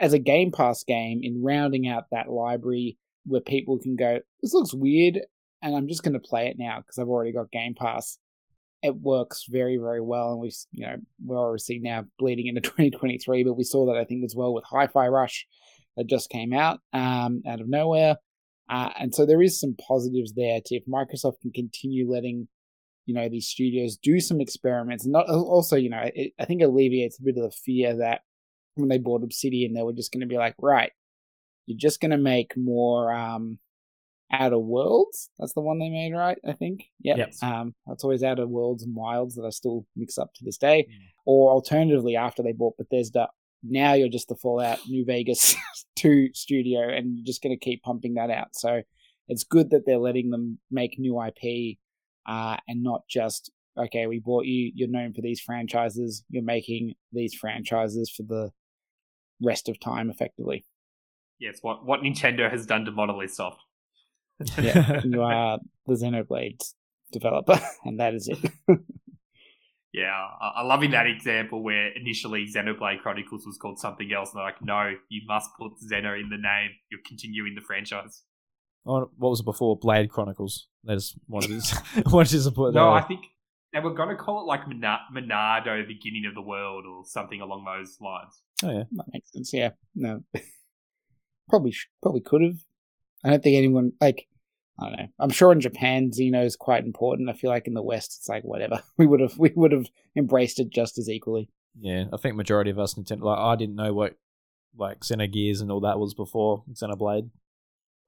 as 0.00 0.12
a 0.12 0.18
Game 0.18 0.50
Pass 0.50 0.82
game, 0.84 1.20
in 1.22 1.42
rounding 1.42 1.86
out 1.86 2.04
that 2.10 2.30
library 2.30 2.98
where 3.26 3.40
people 3.40 3.78
can 3.78 3.96
go, 3.96 4.20
this 4.42 4.52
looks 4.54 4.74
weird, 4.74 5.20
and 5.62 5.74
I'm 5.74 5.88
just 5.88 6.02
going 6.02 6.14
to 6.14 6.20
play 6.20 6.46
it 6.46 6.56
now 6.58 6.78
because 6.78 6.98
I've 6.98 7.08
already 7.08 7.32
got 7.32 7.50
Game 7.50 7.74
Pass. 7.74 8.18
It 8.82 8.96
works 8.96 9.44
very, 9.48 9.76
very 9.76 10.00
well, 10.00 10.32
and 10.32 10.40
we, 10.40 10.50
you 10.72 10.86
know, 10.86 10.96
we're 11.22 11.38
obviously 11.38 11.80
now 11.80 12.04
bleeding 12.18 12.46
into 12.46 12.60
2023, 12.62 13.44
but 13.44 13.54
we 13.54 13.64
saw 13.64 13.86
that 13.86 13.98
I 13.98 14.04
think 14.04 14.24
as 14.24 14.34
well 14.34 14.54
with 14.54 14.64
Hi-Fi 14.64 15.08
Rush 15.08 15.46
that 15.96 16.06
just 16.06 16.30
came 16.30 16.52
out 16.52 16.80
um, 16.92 17.42
out 17.46 17.60
of 17.60 17.68
nowhere, 17.68 18.16
uh, 18.70 18.90
and 18.98 19.14
so 19.14 19.26
there 19.26 19.42
is 19.42 19.60
some 19.60 19.76
positives 19.86 20.32
there. 20.34 20.60
To 20.64 20.76
if 20.76 20.84
Microsoft 20.86 21.40
can 21.42 21.52
continue 21.52 22.10
letting, 22.10 22.48
you 23.04 23.14
know, 23.14 23.28
these 23.28 23.48
studios 23.48 23.98
do 24.02 24.18
some 24.18 24.40
experiments, 24.40 25.04
and 25.04 25.12
not 25.12 25.28
also, 25.28 25.76
you 25.76 25.90
know, 25.90 26.08
it, 26.14 26.32
I 26.38 26.46
think 26.46 26.62
alleviates 26.62 27.18
a 27.18 27.22
bit 27.22 27.36
of 27.36 27.42
the 27.42 27.56
fear 27.64 27.96
that 27.98 28.22
when 28.76 28.88
they 28.88 28.98
bought 28.98 29.24
Obsidian, 29.24 29.74
they 29.74 29.82
were 29.82 29.92
just 29.92 30.12
going 30.12 30.20
to 30.22 30.26
be 30.26 30.38
like, 30.38 30.54
right, 30.58 30.92
you're 31.66 31.78
just 31.78 32.00
going 32.00 32.12
to 32.12 32.18
make 32.18 32.56
more 32.56 33.12
um, 33.12 33.58
Outer 34.32 34.58
Worlds. 34.58 35.30
That's 35.38 35.52
the 35.54 35.60
one 35.60 35.78
they 35.78 35.90
made, 35.90 36.12
right? 36.12 36.38
I 36.46 36.52
think. 36.52 36.84
Yep. 37.02 37.18
Yep. 37.18 37.34
Um, 37.42 37.74
that's 37.86 38.04
always 38.04 38.22
Outer 38.22 38.46
Worlds 38.46 38.82
and 38.82 38.94
Wilds 38.94 39.34
that 39.36 39.44
I 39.44 39.50
still 39.50 39.86
mix 39.96 40.18
up 40.18 40.32
to 40.34 40.44
this 40.44 40.56
day. 40.56 40.86
Or 41.26 41.50
alternatively, 41.50 42.16
after 42.16 42.42
they 42.42 42.52
bought 42.52 42.76
Bethesda, 42.76 43.28
now 43.62 43.94
you're 43.94 44.08
just 44.08 44.28
the 44.28 44.36
Fallout 44.36 44.78
New 44.88 45.04
Vegas 45.04 45.54
2 45.96 46.30
studio 46.32 46.88
and 46.88 47.16
you're 47.16 47.26
just 47.26 47.42
going 47.42 47.56
to 47.56 47.62
keep 47.62 47.82
pumping 47.82 48.14
that 48.14 48.30
out. 48.30 48.48
So 48.54 48.82
it's 49.28 49.44
good 49.44 49.70
that 49.70 49.84
they're 49.86 49.98
letting 49.98 50.30
them 50.30 50.58
make 50.70 50.98
new 50.98 51.22
IP 51.22 51.78
uh, 52.26 52.56
and 52.68 52.82
not 52.82 53.02
just, 53.08 53.50
okay, 53.78 54.06
we 54.06 54.18
bought 54.18 54.46
you, 54.46 54.72
you're 54.74 54.88
known 54.88 55.12
for 55.12 55.20
these 55.20 55.40
franchises, 55.40 56.24
you're 56.30 56.42
making 56.42 56.94
these 57.12 57.34
franchises 57.34 58.10
for 58.10 58.22
the 58.22 58.50
rest 59.42 59.68
of 59.68 59.78
time 59.78 60.10
effectively. 60.10 60.64
Yes, 61.38 61.58
what 61.62 61.86
what 61.86 62.00
Nintendo 62.00 62.50
has 62.50 62.66
done 62.66 62.84
to 62.84 62.90
Monolith 62.90 63.32
Soft. 63.32 63.62
Yeah, 64.58 65.00
you 65.04 65.22
uh, 65.22 65.26
are 65.26 65.58
the 65.86 65.94
Xenoblade 65.94 66.62
developer, 67.12 67.60
and 67.84 68.00
that 68.00 68.14
is 68.14 68.28
it. 68.28 68.50
Yeah, 69.92 70.12
I, 70.40 70.60
I 70.60 70.62
love 70.62 70.84
in 70.84 70.92
that 70.92 71.06
example 71.08 71.64
where 71.64 71.88
initially 71.96 72.46
Xenoblade 72.46 73.00
Chronicles 73.02 73.44
was 73.44 73.58
called 73.58 73.80
something 73.80 74.12
else, 74.12 74.30
and 74.30 74.38
they're 74.38 74.44
like, 74.44 74.62
no, 74.62 74.94
you 75.08 75.22
must 75.26 75.50
put 75.58 75.72
Xeno 75.80 76.14
in 76.14 76.28
the 76.28 76.36
name. 76.36 76.70
You're 76.92 77.00
continuing 77.04 77.56
the 77.56 77.60
franchise. 77.60 78.22
Oh, 78.86 79.10
what 79.16 79.30
was 79.30 79.40
it 79.40 79.44
before? 79.44 79.76
Blade 79.76 80.08
Chronicles. 80.08 80.68
They 80.84 80.94
just 80.94 81.18
wanted 81.26 81.60
to, 81.60 81.82
wanted 82.06 82.40
to 82.40 82.50
put 82.52 82.72
No, 82.74 82.92
I 82.92 83.02
think 83.02 83.22
they 83.72 83.80
were 83.80 83.92
going 83.92 84.10
to 84.10 84.16
call 84.16 84.40
it 84.40 84.46
like 84.46 84.66
Mona- 84.68 85.00
Monado, 85.12 85.86
beginning 85.86 86.26
of 86.26 86.34
the 86.34 86.42
world, 86.42 86.84
or 86.86 87.04
something 87.04 87.40
along 87.40 87.64
those 87.64 87.96
lines. 88.00 88.42
Oh 88.62 88.70
yeah. 88.70 88.84
that 88.92 89.06
makes 89.12 89.32
sense. 89.32 89.52
Yeah, 89.52 89.70
no, 89.94 90.22
probably 91.48 91.74
probably 92.00 92.20
could 92.20 92.42
have. 92.42 92.58
I 93.24 93.30
don't 93.30 93.42
think 93.42 93.56
anyone 93.56 93.92
like. 94.00 94.28
I 94.80 94.88
don't 94.88 94.98
know. 94.98 95.08
I'm 95.18 95.30
sure 95.30 95.52
in 95.52 95.60
Japan, 95.60 96.10
Xeno 96.10 96.44
is 96.44 96.56
quite 96.56 96.84
important. 96.84 97.28
I 97.28 97.34
feel 97.34 97.50
like 97.50 97.66
in 97.66 97.74
the 97.74 97.82
West, 97.82 98.16
it's 98.18 98.28
like 98.28 98.44
whatever. 98.44 98.82
We 98.98 99.06
would 99.06 99.20
have 99.20 99.38
we 99.38 99.52
would 99.54 99.72
have 99.72 99.86
embraced 100.16 100.58
it 100.60 100.70
just 100.70 100.98
as 100.98 101.08
equally. 101.08 101.48
Yeah, 101.78 102.04
I 102.12 102.16
think 102.16 102.36
majority 102.36 102.70
of 102.70 102.78
us 102.78 102.94
Nintendo 102.94 103.22
like 103.22 103.38
I 103.38 103.56
didn't 103.56 103.76
know 103.76 103.92
what 103.92 104.16
like 104.76 105.00
Xenogears 105.00 105.60
and 105.60 105.70
all 105.70 105.80
that 105.80 105.98
was 105.98 106.14
before 106.14 106.64
Xenoblade. 106.72 107.30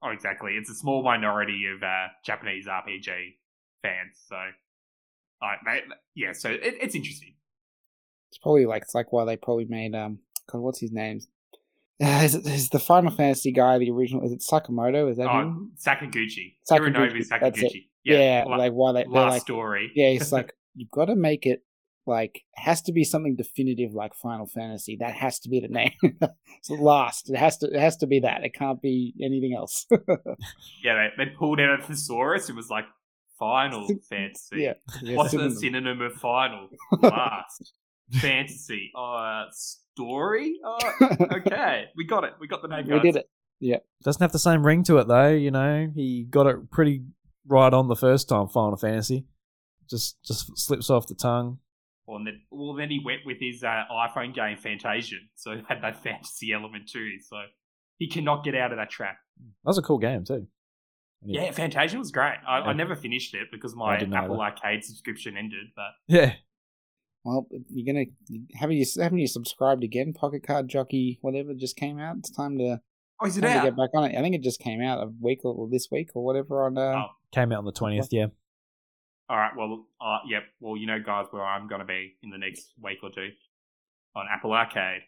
Oh, 0.03 0.09
exactly. 0.09 0.53
It's 0.53 0.69
a 0.69 0.75
small 0.75 1.01
minority 1.01 1.63
of 1.73 1.81
uh, 1.81 2.07
Japanese 2.25 2.67
RPG 2.67 3.35
fans. 3.81 4.19
So, 4.27 4.35
uh, 4.35 5.55
they, 5.65 5.81
yeah, 6.13 6.33
so 6.33 6.49
it, 6.49 6.75
it's 6.81 6.93
interesting. 6.93 7.35
It's 8.29 8.37
probably 8.37 8.65
like 8.65 8.81
it's 8.81 8.95
like 8.95 9.13
why 9.13 9.25
they 9.25 9.37
probably 9.37 9.65
made 9.65 9.95
um. 9.95 10.19
God, 10.51 10.59
what's 10.59 10.79
his 10.79 10.91
name? 10.91 11.21
Is, 11.99 12.35
it, 12.35 12.45
is 12.45 12.69
the 12.69 12.79
Final 12.79 13.11
Fantasy 13.11 13.51
guy 13.51 13.77
the 13.77 13.91
original? 13.91 14.25
Is 14.25 14.31
it 14.31 14.39
Sakamoto? 14.41 15.09
Is 15.11 15.17
that 15.17 15.27
oh, 15.27 15.41
him? 15.41 15.71
Oh, 15.71 15.89
Sakaguchi. 15.89 16.55
Sakaguchi, 16.69 16.95
Hironobu. 16.95 17.27
Sakaguchi. 17.27 17.87
Yeah, 18.03 18.43
la- 18.47 18.57
like 18.57 18.73
why 18.73 18.91
they 18.93 19.05
last 19.05 19.31
like 19.31 19.41
story. 19.41 19.91
yeah, 19.95 20.07
it's 20.07 20.31
like 20.31 20.53
you've 20.75 20.91
got 20.91 21.05
to 21.05 21.15
make 21.15 21.45
it 21.45 21.63
like 22.05 22.37
it 22.37 22.61
has 22.61 22.81
to 22.83 22.91
be 22.91 23.03
something 23.03 23.35
definitive 23.35 23.93
like 23.93 24.13
Final 24.15 24.45
Fantasy. 24.45 24.97
That 24.99 25.13
has 25.13 25.39
to 25.41 25.49
be 25.49 25.59
the 25.59 25.67
name. 25.67 25.93
so 26.61 26.73
last, 26.73 27.29
it 27.29 27.37
has 27.37 27.57
to 27.59 27.67
it 27.67 27.79
has 27.79 27.97
to 27.97 28.07
be 28.07 28.19
that. 28.21 28.43
It 28.43 28.53
can't 28.53 28.81
be 28.81 29.13
anything 29.21 29.55
else. 29.55 29.85
Yeah, 30.83 31.09
they, 31.17 31.25
they 31.25 31.31
pulled 31.31 31.61
out 31.61 31.79
a 31.79 31.81
thesaurus. 31.81 32.49
It 32.49 32.57
was 32.57 32.69
like 32.69 32.83
Final 33.39 33.87
Fantasy. 34.09 34.63
yeah, 34.63 34.73
yeah, 35.01 35.15
What's 35.15 35.31
the 35.31 35.49
synonym 35.49 36.01
of 36.01 36.13
final? 36.13 36.67
Last. 37.01 37.71
Fantasy. 38.21 38.91
Uh, 38.95 39.45
story? 39.51 40.59
Oh, 40.65 40.77
okay. 41.31 41.85
We 41.95 42.05
got 42.05 42.23
it. 42.23 42.33
We 42.39 42.47
got 42.47 42.61
the 42.61 42.67
name. 42.67 42.85
we 42.85 42.93
guys. 42.93 43.01
did 43.03 43.15
it. 43.17 43.29
Yeah, 43.59 43.77
doesn't 44.03 44.21
have 44.21 44.33
the 44.33 44.39
same 44.39 44.65
ring 44.65 44.83
to 44.83 44.97
it 44.97 45.07
though, 45.07 45.29
you 45.29 45.51
know. 45.51 45.89
He 45.95 46.25
got 46.29 46.47
it 46.47 46.69
pretty 46.69 47.03
right 47.47 47.73
on 47.73 47.87
the 47.87 47.95
first 47.95 48.27
time 48.27 48.47
Final 48.49 48.77
Fantasy. 48.77 49.25
Just 49.89 50.21
just 50.23 50.57
slips 50.57 50.89
off 50.89 51.07
the 51.07 51.15
tongue. 51.15 51.59
Well, 52.05 52.17
and 52.17 52.27
then, 52.27 52.41
well, 52.51 52.73
then 52.73 52.89
he 52.89 52.99
went 53.03 53.21
with 53.25 53.37
his 53.39 53.63
uh, 53.63 53.83
iPhone 53.89 54.33
game 54.35 54.57
Fantasian, 54.57 55.29
so 55.35 55.51
it 55.51 55.63
had 55.69 55.81
that 55.81 56.03
fantasy 56.03 56.51
element 56.51 56.89
too. 56.89 57.11
So 57.21 57.37
he 57.99 58.09
cannot 58.09 58.43
get 58.43 58.55
out 58.55 58.71
of 58.71 58.77
that 58.77 58.89
trap. 58.89 59.15
That 59.63 59.69
was 59.69 59.77
a 59.77 59.81
cool 59.81 59.99
game 59.99 60.25
too. 60.25 60.47
Yeah, 61.25 61.51
Fantasian 61.51 61.99
was 61.99 62.11
great. 62.11 62.35
I, 62.45 62.57
I 62.59 62.73
never 62.73 62.95
finished 62.95 63.33
it 63.33 63.47
because 63.49 63.75
my 63.75 63.95
Apple 63.95 64.13
either. 64.13 64.33
Arcade 64.33 64.83
subscription 64.83 65.37
ended. 65.37 65.67
But 65.73 65.91
Yeah. 66.07 66.33
Well, 67.23 67.47
you're 67.69 67.85
gonna 67.93 68.05
haven't 68.55 68.77
you 68.77 68.85
haven't 69.01 69.19
you 69.19 69.27
subscribed 69.27 69.83
again? 69.83 70.13
Pocket 70.13 70.45
Card 70.45 70.67
Jockey, 70.67 71.19
whatever, 71.21 71.53
just 71.53 71.75
came 71.77 71.97
out. 71.99 72.17
It's 72.17 72.29
time 72.29 72.57
to, 72.57 72.81
oh, 73.21 73.25
is 73.27 73.37
it 73.37 73.41
time 73.41 73.51
to 73.51 73.57
out? 73.59 73.63
get 73.63 73.77
back 73.77 73.89
on 73.93 74.03
it. 74.09 74.17
I 74.17 74.21
think 74.21 74.35
it 74.35 74.41
just 74.43 74.59
came 74.59 74.81
out 74.81 75.01
a 75.03 75.09
week 75.21 75.39
or, 75.43 75.53
or 75.53 75.69
this 75.69 75.87
week 75.91 76.09
or 76.15 76.23
whatever 76.25 76.63
on. 76.65 76.77
Uh, 76.77 76.93
Oh. 76.97 77.05
Came 77.31 77.51
out 77.51 77.59
on 77.59 77.65
the 77.65 77.71
twentieth, 77.71 78.09
yeah. 78.11 78.27
All 79.29 79.37
right. 79.37 79.51
Well, 79.57 79.87
uh, 79.99 80.19
yep. 80.27 80.43
Well, 80.59 80.77
you 80.77 80.85
know, 80.85 80.99
guys, 81.03 81.25
where 81.31 81.43
I'm 81.43 81.67
going 81.67 81.79
to 81.79 81.85
be 81.87 82.15
in 82.21 82.29
the 82.29 82.37
next 82.37 82.73
week 82.79 82.99
or 83.01 83.09
two 83.09 83.29
on 84.15 84.27
Apple 84.31 84.53
Arcade 84.53 85.01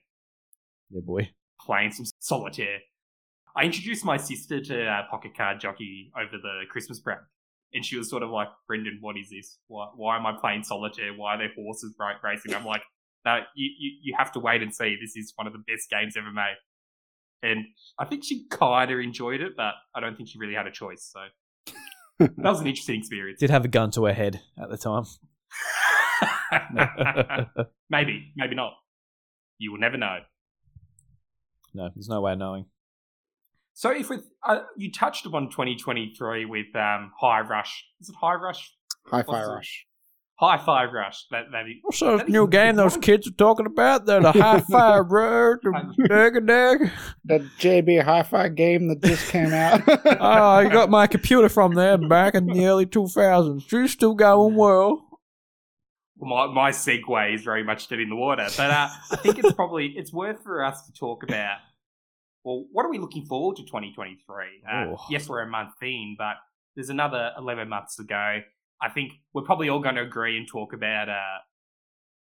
Yeah 0.89 1.01
boy. 1.03 1.29
playing 1.61 1.91
some 1.91 2.05
solitaire. 2.19 2.79
I 3.55 3.65
introduced 3.65 4.03
my 4.03 4.17
sister 4.17 4.59
to 4.59 4.85
uh, 4.87 5.01
Pocket 5.11 5.37
Card 5.37 5.59
Jockey 5.59 6.11
over 6.17 6.37
the 6.41 6.61
Christmas 6.71 6.99
break, 6.99 7.19
and 7.73 7.85
she 7.85 7.97
was 7.97 8.09
sort 8.09 8.23
of 8.23 8.29
like, 8.29 8.47
"Brendan, 8.67 8.97
what 9.01 9.17
is 9.17 9.29
this? 9.29 9.57
Why, 9.67 9.87
why 9.95 10.17
am 10.17 10.25
I 10.25 10.33
playing 10.39 10.63
solitaire? 10.63 11.13
Why 11.13 11.35
are 11.35 11.37
there 11.37 11.51
horses 11.55 11.93
ra- 11.99 12.19
racing?" 12.23 12.53
I'm 12.53 12.65
like, 12.65 12.81
"No, 13.25 13.39
you, 13.55 13.69
you 13.77 13.91
you 14.03 14.15
have 14.17 14.31
to 14.33 14.39
wait 14.39 14.61
and 14.61 14.73
see. 14.73 14.97
This 14.99 15.15
is 15.15 15.33
one 15.35 15.47
of 15.47 15.53
the 15.53 15.59
best 15.67 15.89
games 15.89 16.15
ever 16.17 16.31
made." 16.31 16.55
And 17.43 17.65
I 17.99 18.05
think 18.05 18.23
she 18.23 18.47
kind 18.49 18.89
of 18.91 18.99
enjoyed 18.99 19.41
it, 19.41 19.53
but 19.55 19.73
I 19.93 19.99
don't 19.99 20.15
think 20.15 20.29
she 20.29 20.39
really 20.39 20.55
had 20.55 20.67
a 20.67 20.71
choice. 20.71 21.11
So 21.13 21.73
that 22.19 22.37
was 22.37 22.61
an 22.61 22.67
interesting 22.67 22.99
experience. 22.99 23.39
Did 23.39 23.49
have 23.51 23.65
a 23.65 23.69
gun 23.69 23.91
to 23.91 24.05
her 24.05 24.13
head 24.13 24.41
at 24.61 24.69
the 24.69 24.77
time. 24.77 25.03
maybe, 27.89 28.31
maybe 28.35 28.55
not. 28.55 28.73
You 29.57 29.71
will 29.71 29.79
never 29.79 29.97
know. 29.97 30.19
no, 31.73 31.89
there's 31.93 32.09
no 32.09 32.21
way 32.21 32.33
of 32.33 32.39
knowing. 32.39 32.65
So, 33.77 33.91
if 33.91 34.09
with 34.09 34.25
uh, 34.41 34.61
you 34.77 34.89
touched 34.91 35.25
upon 35.25 35.49
2023 35.49 36.45
with 36.45 36.67
um, 36.75 37.11
High 37.19 37.41
Rush, 37.41 37.83
is 37.99 38.07
it 38.09 38.15
High 38.15 38.35
Rush? 38.35 38.71
Hi-Fi 39.07 39.31
what's 39.31 39.47
the- 39.47 39.53
Rush. 39.53 39.85
High 40.37 40.57
Five 40.57 40.91
Rush. 40.91 41.25
That 41.31 41.45
that 41.53 41.65
is, 41.67 41.75
What's 41.81 41.99
that 42.01 42.17
That 42.17 42.27
is- 42.27 42.31
new 42.33 42.47
game 42.47 42.75
those 42.75 42.97
kids 42.97 43.25
are 43.27 43.31
talking 43.31 43.65
about? 43.65 44.05
They're 44.05 44.19
the 44.21 44.31
high 44.33 44.59
five 44.71 45.09
road, 45.09 45.59
the 45.63 46.07
dig 46.09 46.45
dig. 46.45 46.91
That 47.25 47.41
JB 47.59 48.03
Hi-Fi 48.03 48.49
game 48.49 48.87
that 48.89 49.01
just 49.01 49.29
came 49.29 49.53
out. 49.53 49.81
Oh, 50.19 50.25
I 50.49 50.67
got 50.69 50.89
my 50.89 51.07
computer 51.07 51.47
from 51.49 51.73
there 51.75 51.97
back 51.97 52.35
in 52.35 52.47
the 52.47 52.65
early 52.65 52.85
2000s. 52.85 53.63
She's 53.69 53.91
still 53.91 54.13
going 54.13 54.55
well. 54.55 55.05
my 56.17 56.47
my 56.47 56.71
segue 56.71 57.33
is 57.35 57.43
very 57.43 57.63
much 57.63 57.87
dead 57.87 57.99
in 57.99 58.09
the 58.09 58.15
water, 58.17 58.47
but 58.57 58.71
uh, 58.71 58.87
I 59.11 59.15
think 59.17 59.39
it's 59.39 59.53
probably 59.53 59.87
it's 59.95 60.11
worth 60.13 60.43
for 60.43 60.63
us 60.65 60.85
to 60.87 60.93
talk 60.93 61.23
about 61.23 61.57
well, 62.45 62.65
what 62.71 62.85
are 62.85 62.91
we 62.91 62.99
looking 62.99 63.25
forward 63.25 63.57
to 63.57 63.63
2023? 63.63 64.45
Uh, 64.71 64.95
yes, 65.09 65.27
we're 65.27 65.41
a 65.41 65.47
month 65.47 65.73
in, 65.81 66.15
but 66.17 66.35
there's 66.75 66.89
another 66.89 67.31
11 67.39 67.67
months 67.67 67.95
to 67.95 68.03
go. 68.03 68.39
I 68.81 68.89
think 68.89 69.13
we're 69.33 69.41
probably 69.41 69.67
all 69.67 69.79
going 69.79 69.95
to 69.95 70.03
agree 70.03 70.37
and 70.37 70.47
talk 70.47 70.71
about 70.71 71.09
uh, 71.09 71.39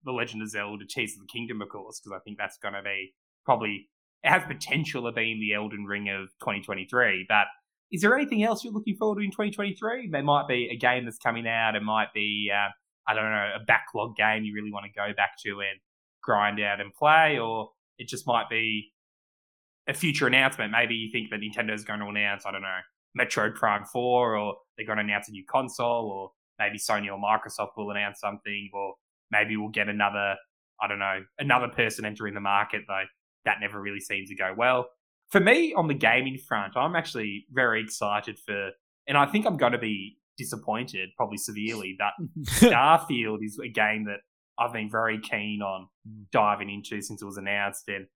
The 0.05 0.12
Legend 0.12 0.43
of 0.43 0.48
Zelda 0.48 0.86
Tears 0.89 1.12
of 1.12 1.20
the 1.20 1.30
Kingdom, 1.30 1.60
of 1.60 1.68
course, 1.68 2.01
because 2.01 2.18
I 2.18 2.22
think 2.24 2.39
that's 2.39 2.56
going 2.56 2.72
to 2.72 2.82
be 2.82 3.12
probably, 3.44 3.90
it 4.24 4.30
has 4.30 4.44
potential 4.44 5.06
of 5.06 5.14
being 5.14 5.40
the 5.40 5.52
Elden 5.52 5.85
Ring 5.85 6.09
of 6.09 6.30
2023. 6.40 7.26
But 7.28 7.44
is 7.93 8.01
there 8.01 8.16
anything 8.16 8.43
else 8.43 8.64
you're 8.64 8.72
looking 8.72 8.97
forward 8.97 9.16
to 9.16 9.24
in 9.24 9.30
2023? 9.30 10.09
There 10.10 10.22
might 10.22 10.48
be 10.48 10.70
a 10.72 10.76
game 10.76 11.05
that's 11.05 11.18
coming 11.18 11.47
out. 11.47 11.76
It 11.76 11.82
might 11.82 12.14
be, 12.14 12.51
uh, 12.51 12.70
I 13.06 13.12
don't 13.12 13.24
know, 13.24 13.51
a 13.60 13.64
backlog 13.66 14.16
game 14.16 14.44
you 14.44 14.55
really 14.55 14.72
want 14.72 14.86
to 14.86 14.93
go 14.98 15.12
back 15.14 15.32
to 15.44 15.60
and 15.60 15.80
grind 16.22 16.60
out 16.60 16.80
and 16.80 16.94
play, 16.94 17.39
or 17.39 17.72
it 17.98 18.09
just 18.09 18.26
might 18.26 18.48
be 18.48 18.90
a 19.89 19.94
future 19.94 20.27
announcement. 20.27 20.70
Maybe 20.70 20.94
you 20.94 21.10
think 21.10 21.31
that 21.31 21.40
Nintendo's 21.40 21.85
going 21.85 22.01
to 22.01 22.06
announce, 22.06 22.44
I 22.47 22.52
don't 22.52 22.62
know, 22.62 22.78
Metroid 23.19 23.55
Prime 23.55 23.85
4, 23.85 24.36
or 24.36 24.55
they're 24.77 24.86
going 24.86 24.98
to 24.98 25.05
announce 25.05 25.28
a 25.28 25.32
new 25.32 25.44
console, 25.48 26.10
or 26.10 26.31
maybe 26.59 26.78
Sony 26.78 27.06
or 27.10 27.19
Microsoft 27.19 27.70
will 27.77 27.90
announce 27.90 28.20
something, 28.20 28.70
or 28.73 28.94
maybe 29.31 29.56
we'll 29.56 29.70
get 29.70 29.89
another, 29.89 30.35
I 30.81 30.86
don't 30.89 30.98
know, 30.98 31.20
another 31.39 31.69
person 31.69 32.05
entering 32.05 32.35
the 32.35 32.40
market, 32.40 32.82
though 32.86 33.05
that 33.44 33.56
never 33.60 33.81
really 33.81 34.01
seems 34.01 34.28
to 34.28 34.36
go 34.36 34.55
well. 34.56 34.89
For 35.31 35.40
me, 35.40 35.73
on 35.74 35.89
the 35.89 35.94
gaming 35.94 36.39
front, 36.39 36.77
I'm 36.77 36.94
actually 36.97 37.47
very 37.51 37.82
excited 37.82 38.39
for, 38.39 38.70
and 39.06 39.16
I 39.16 39.27
think 39.27 39.47
I'm 39.47 39.56
going 39.56 39.73
to 39.73 39.78
be 39.78 40.19
disappointed, 40.36 41.10
probably 41.16 41.39
severely, 41.39 41.97
that 41.98 42.12
Starfield 42.44 43.39
is 43.43 43.59
a 43.59 43.69
game 43.69 44.05
that 44.05 44.20
I've 44.59 44.73
been 44.73 44.90
very 44.90 45.19
keen 45.20 45.62
on 45.62 45.89
Mm. 46.09 46.31
diving 46.32 46.70
into 46.70 47.02
since 47.02 47.20
it 47.20 47.24
was 47.24 47.36
announced. 47.36 47.89
And 47.89 48.06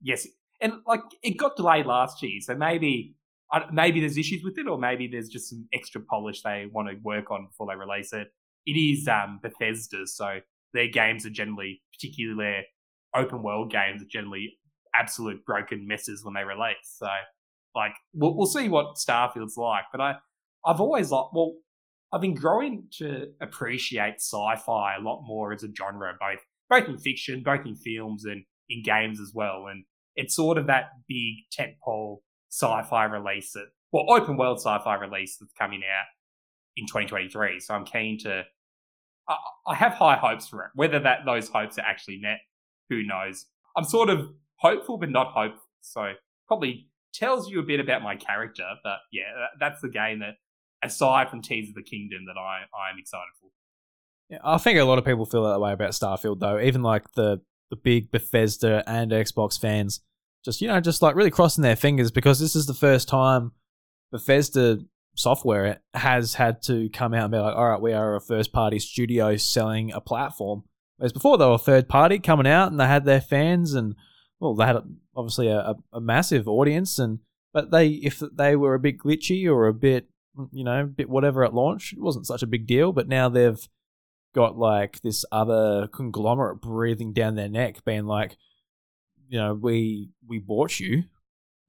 yes, 0.00 0.26
and 0.60 0.74
like 0.86 1.02
it 1.22 1.36
got 1.36 1.56
delayed 1.56 1.86
last 1.86 2.22
year, 2.22 2.40
so 2.40 2.54
maybe 2.54 3.14
maybe 3.72 4.00
there's 4.00 4.16
issues 4.16 4.42
with 4.44 4.58
it, 4.58 4.68
or 4.68 4.78
maybe 4.78 5.08
there's 5.08 5.28
just 5.28 5.50
some 5.50 5.66
extra 5.72 6.00
polish 6.00 6.42
they 6.42 6.66
want 6.72 6.88
to 6.88 6.94
work 7.02 7.30
on 7.30 7.46
before 7.46 7.66
they 7.66 7.76
release 7.76 8.12
it. 8.12 8.28
It 8.66 8.72
is 8.72 9.08
um, 9.08 9.40
Bethesda, 9.42 10.06
so 10.06 10.38
their 10.72 10.88
games 10.88 11.26
are 11.26 11.30
generally, 11.30 11.82
particularly 11.92 12.44
their 12.44 13.22
open 13.22 13.42
world 13.42 13.72
games, 13.72 14.02
are 14.02 14.08
generally 14.08 14.56
absolute 14.94 15.44
broken 15.44 15.86
messes 15.86 16.24
when 16.24 16.34
they 16.34 16.44
release. 16.44 16.96
So, 16.98 17.08
like, 17.74 17.92
we'll, 18.12 18.36
we'll 18.36 18.46
see 18.46 18.68
what 18.68 18.96
Starfield's 18.96 19.56
like. 19.56 19.84
But 19.90 20.00
I, 20.00 20.14
I've 20.64 20.80
always 20.80 21.10
like, 21.10 21.32
well, 21.32 21.54
I've 22.12 22.20
been 22.20 22.34
growing 22.34 22.84
to 22.98 23.28
appreciate 23.40 24.16
sci-fi 24.18 24.96
a 24.96 25.02
lot 25.02 25.22
more 25.26 25.52
as 25.52 25.62
a 25.62 25.68
genre, 25.76 26.12
both 26.20 26.40
both 26.68 26.88
in 26.88 26.98
fiction, 26.98 27.42
both 27.44 27.66
in 27.66 27.74
films, 27.74 28.24
and 28.24 28.44
in 28.68 28.82
games 28.84 29.20
as 29.20 29.32
well. 29.34 29.66
And 29.68 29.84
it's 30.16 30.34
sort 30.34 30.58
of 30.58 30.66
that 30.66 30.90
big 31.08 31.34
tentpole 31.56 32.18
sci-fi 32.50 33.04
release 33.04 33.52
that, 33.52 33.66
well, 33.92 34.06
open 34.10 34.36
world 34.36 34.58
sci-fi 34.58 34.94
release 34.96 35.36
that's 35.38 35.52
coming 35.52 35.82
out 35.84 36.06
in 36.76 36.86
2023. 36.86 37.60
So 37.60 37.74
I'm 37.74 37.84
keen 37.84 38.18
to. 38.20 38.44
I, 39.28 39.36
I 39.66 39.74
have 39.74 39.92
high 39.92 40.16
hopes 40.16 40.48
for 40.48 40.64
it. 40.64 40.70
Whether 40.74 40.98
that 41.00 41.20
those 41.24 41.48
hopes 41.48 41.78
are 41.78 41.84
actually 41.84 42.18
met, 42.20 42.38
who 42.88 43.02
knows? 43.02 43.46
I'm 43.76 43.84
sort 43.84 44.10
of 44.10 44.28
hopeful, 44.56 44.98
but 44.98 45.10
not 45.10 45.28
hopeful. 45.28 45.62
So 45.80 46.12
probably 46.46 46.88
tells 47.14 47.48
you 47.48 47.60
a 47.60 47.62
bit 47.62 47.80
about 47.80 48.02
my 48.02 48.16
character. 48.16 48.66
But 48.82 48.98
yeah, 49.12 49.32
that, 49.36 49.50
that's 49.58 49.80
the 49.80 49.88
game 49.88 50.20
that, 50.20 50.34
aside 50.82 51.30
from 51.30 51.42
Tears 51.42 51.68
of 51.68 51.74
the 51.74 51.82
Kingdom, 51.82 52.26
that 52.26 52.38
I 52.38 52.62
I 52.74 52.90
am 52.90 52.98
excited 52.98 53.32
for. 53.40 53.50
Yeah, 54.28 54.38
I 54.44 54.58
think 54.58 54.78
a 54.78 54.84
lot 54.84 54.98
of 54.98 55.04
people 55.04 55.26
feel 55.26 55.44
that 55.50 55.60
way 55.60 55.72
about 55.72 55.90
Starfield, 55.90 56.38
though. 56.38 56.60
Even 56.60 56.82
like 56.82 57.10
the 57.12 57.40
the 57.70 57.76
big 57.76 58.10
Bethesda 58.10 58.82
and 58.86 59.10
Xbox 59.10 59.58
fans, 59.58 60.00
just 60.44 60.60
you 60.60 60.68
know, 60.68 60.80
just 60.80 61.02
like 61.02 61.14
really 61.14 61.30
crossing 61.30 61.62
their 61.62 61.76
fingers 61.76 62.10
because 62.10 62.38
this 62.40 62.56
is 62.56 62.66
the 62.66 62.74
first 62.74 63.08
time 63.08 63.52
Bethesda 64.10 64.80
software 65.14 65.80
has 65.94 66.34
had 66.34 66.62
to 66.62 66.88
come 66.90 67.14
out 67.14 67.24
and 67.24 67.32
be 67.32 67.38
like, 67.38 67.54
all 67.54 67.68
right, 67.68 67.80
we 67.80 67.92
are 67.92 68.16
a 68.16 68.20
first 68.20 68.52
party 68.52 68.78
studio 68.78 69.36
selling 69.36 69.92
a 69.92 70.00
platform. 70.00 70.64
Whereas 70.96 71.12
before 71.12 71.38
they 71.38 71.46
were 71.46 71.52
a 71.52 71.58
third 71.58 71.88
party 71.88 72.18
coming 72.18 72.46
out 72.46 72.70
and 72.70 72.80
they 72.80 72.86
had 72.86 73.04
their 73.04 73.20
fans 73.20 73.74
and 73.74 73.94
well, 74.38 74.54
they 74.54 74.66
had 74.66 74.78
obviously 75.14 75.48
a, 75.48 75.74
a, 75.92 76.00
massive 76.00 76.48
audience 76.48 76.98
and 76.98 77.18
but 77.52 77.70
they 77.70 77.88
if 77.88 78.22
they 78.32 78.56
were 78.56 78.74
a 78.74 78.80
bit 78.80 78.98
glitchy 78.98 79.46
or 79.46 79.66
a 79.66 79.74
bit 79.74 80.08
you 80.52 80.64
know 80.64 80.82
a 80.82 80.86
bit 80.86 81.10
whatever 81.10 81.44
at 81.44 81.54
launch, 81.54 81.92
it 81.92 82.00
wasn't 82.00 82.26
such 82.26 82.42
a 82.42 82.46
big 82.46 82.66
deal. 82.66 82.92
But 82.92 83.08
now 83.08 83.28
they've 83.28 83.60
got 84.34 84.56
like 84.56 85.00
this 85.02 85.24
other 85.32 85.88
conglomerate 85.88 86.60
breathing 86.60 87.12
down 87.12 87.34
their 87.34 87.48
neck, 87.48 87.84
being 87.84 88.06
like, 88.06 88.36
you 89.28 89.38
know, 89.38 89.54
we 89.54 90.10
we 90.26 90.38
bought 90.38 90.80
you, 90.80 91.04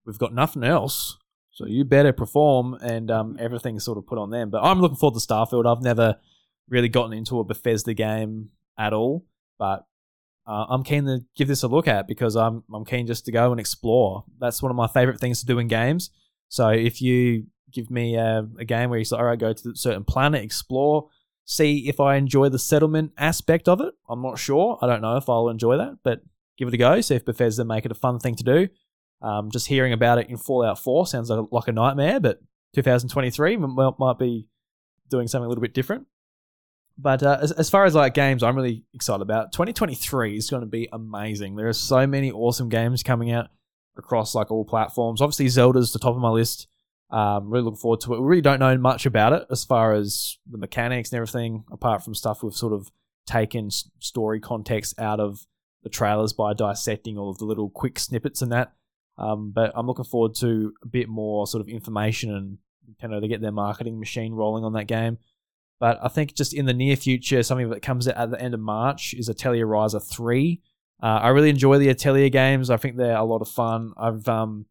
we've 0.06 0.20
got 0.20 0.34
nothing 0.34 0.64
else, 0.64 1.18
so 1.52 1.66
you 1.66 1.84
better 1.84 2.14
perform, 2.14 2.76
and 2.76 3.12
um, 3.12 3.38
everything's 3.40 3.84
sort 3.84 3.98
of 3.98 4.08
put 4.08 4.18
on 4.18 4.30
them. 4.30 4.50
But 4.50 4.64
I'm 4.64 4.80
looking 4.80 4.98
forward 4.98 5.20
to 5.20 5.26
Starfield. 5.26 5.66
I've 5.66 5.84
never 5.84 6.18
really 6.70 6.90
gotten 6.90 7.14
into 7.14 7.40
a 7.40 7.44
Bethesda 7.44 7.94
game 7.94 8.50
at 8.78 8.94
all, 8.94 9.26
but 9.60 9.86
uh, 10.48 10.66
I'm 10.70 10.84
keen 10.84 11.06
to 11.06 11.20
give 11.36 11.48
this 11.48 11.64
a 11.64 11.68
look 11.68 11.88
at 11.88 12.08
because 12.08 12.36
I'm 12.36 12.64
I'm 12.74 12.86
keen 12.86 13.06
just 13.06 13.26
to 13.26 13.32
go 13.32 13.52
and 13.52 13.60
explore. 13.60 14.24
That's 14.40 14.62
one 14.62 14.72
of 14.72 14.76
my 14.76 14.88
favorite 14.88 15.20
things 15.20 15.40
to 15.42 15.46
do 15.46 15.60
in 15.60 15.68
games. 15.68 16.10
So 16.50 16.70
if 16.70 17.02
you 17.02 17.46
give 17.72 17.90
me 17.90 18.16
a, 18.16 18.46
a 18.60 18.66
game 18.66 18.90
where 18.90 19.00
you 19.00 19.06
say, 19.06 19.16
all 19.16 19.24
right, 19.24 19.40
go 19.40 19.54
to 19.54 19.70
a 19.70 19.76
certain 19.76 20.04
planet, 20.04 20.44
explore, 20.44 21.10
see 21.46 21.88
if 21.88 22.00
I 22.00 22.16
enjoy 22.16 22.50
the 22.50 22.60
settlement 22.60 23.12
aspect 23.18 23.68
of 23.68 23.82
it. 23.82 23.94
I'm 24.10 24.22
not 24.22 24.40
sure. 24.40 24.78
I 24.82 24.88
don't 24.88 25.02
know 25.02 25.18
if 25.18 25.30
I'll 25.30 25.50
enjoy 25.50 25.78
that, 25.78 25.98
but 26.04 26.22
give 26.58 26.68
it 26.68 26.74
a 26.74 26.78
go. 26.78 27.02
See 27.02 27.16
if 27.16 27.26
Bethesda 27.26 27.66
make 27.66 27.86
it 27.86 27.92
a 27.92 27.96
fun 27.96 28.20
thing 28.20 28.36
to 28.36 28.44
do. 28.44 28.68
Um, 29.22 29.52
just 29.52 29.68
hearing 29.68 29.94
about 29.94 30.18
it 30.18 30.30
in 30.30 30.38
Fallout 30.38 30.80
4 30.80 31.06
sounds 31.08 31.30
like, 31.30 31.46
like 31.52 31.68
a 31.68 31.72
nightmare, 31.72 32.20
but 32.20 32.42
2023 32.74 33.56
m- 33.56 33.80
m- 33.80 33.94
might 34.00 34.18
be 34.18 34.48
doing 35.10 35.28
something 35.28 35.46
a 35.46 35.50
little 35.50 35.62
bit 35.62 35.74
different. 35.74 36.08
But 36.98 37.24
uh, 37.24 37.38
as, 37.42 37.52
as 37.52 37.70
far 37.70 37.86
as 37.86 37.96
like 37.96 38.14
games, 38.14 38.44
I'm 38.44 38.56
really 38.56 38.86
excited 38.94 39.22
about 39.22 39.52
2023 39.52 40.38
is 40.38 40.50
going 40.50 40.62
to 40.62 40.68
be 40.68 40.88
amazing. 40.92 41.56
There 41.56 41.68
are 41.68 41.74
so 41.74 42.06
many 42.08 42.32
awesome 42.32 42.70
games 42.70 43.04
coming 43.04 43.32
out 43.32 43.50
across 43.98 44.36
like 44.36 44.52
all 44.52 44.66
platforms. 44.66 45.22
Obviously, 45.22 45.48
Zelda's 45.48 45.94
the 45.94 46.00
top 46.00 46.16
of 46.16 46.22
my 46.22 46.30
list. 46.30 46.68
Um, 47.12 47.50
really 47.50 47.66
looking 47.66 47.78
forward 47.78 48.00
to 48.02 48.14
it. 48.14 48.22
We 48.22 48.28
really 48.28 48.42
don't 48.42 48.60
know 48.60 48.78
much 48.78 49.06
about 49.06 49.34
it 49.34 49.46
as 49.52 49.66
far 49.66 49.94
as 49.94 50.38
the 50.50 50.58
mechanics 50.58 51.12
and 51.12 51.18
everything, 51.18 51.66
apart 51.72 52.04
from 52.04 52.16
stuff 52.16 52.42
we've 52.42 52.54
sort 52.54 52.74
of 52.74 52.90
taken 53.26 53.70
story 54.00 54.40
context 54.40 55.00
out 55.00 55.20
of 55.20 55.46
the 55.84 55.90
trailers 55.90 56.32
by 56.32 56.54
dissecting 56.54 57.18
all 57.18 57.30
of 57.30 57.38
the 57.38 57.46
little 57.46 57.70
quick 57.70 58.00
snippets 58.00 58.42
and 58.42 58.52
that. 58.52 58.74
Um, 59.18 59.52
but 59.54 59.72
I'm 59.76 59.88
looking 59.88 60.06
forward 60.06 60.36
to 60.36 60.74
a 60.84 60.88
bit 60.88 61.10
more 61.10 61.46
sort 61.48 61.62
of 61.62 61.68
information 61.68 62.34
and 62.34 62.58
kind 63.00 63.14
of 63.14 63.22
to 63.22 63.28
get 63.28 63.42
their 63.42 63.52
marketing 63.52 64.00
machine 64.00 64.34
rolling 64.34 64.64
on 64.64 64.74
that 64.74 64.86
game. 64.86 65.18
But 65.80 66.00
I 66.02 66.08
think 66.08 66.36
just 66.36 66.54
in 66.54 66.66
the 66.66 66.74
near 66.74 66.96
future, 66.96 67.42
something 67.44 67.70
that 67.72 67.82
comes 67.82 68.08
out 68.08 68.16
at 68.16 68.32
the 68.32 68.42
end 68.42 68.54
of 68.54 68.60
March 68.60 69.14
is 69.16 69.30
Atelier 69.30 69.66
Ryza 69.66 70.02
3. 70.02 70.62
Uh, 71.02 71.06
I 71.06 71.30
really 71.30 71.50
enjoy 71.50 71.80
the 71.80 71.90
Atelier 71.90 72.30
games. 72.30 72.70
I 72.70 72.78
think 72.78 72.96
they're 72.96 73.18
a 73.18 73.24
lot 73.24 73.42
of 73.42 73.50
fun. 73.50 73.94
I've 73.98 74.28
um, 74.30 74.68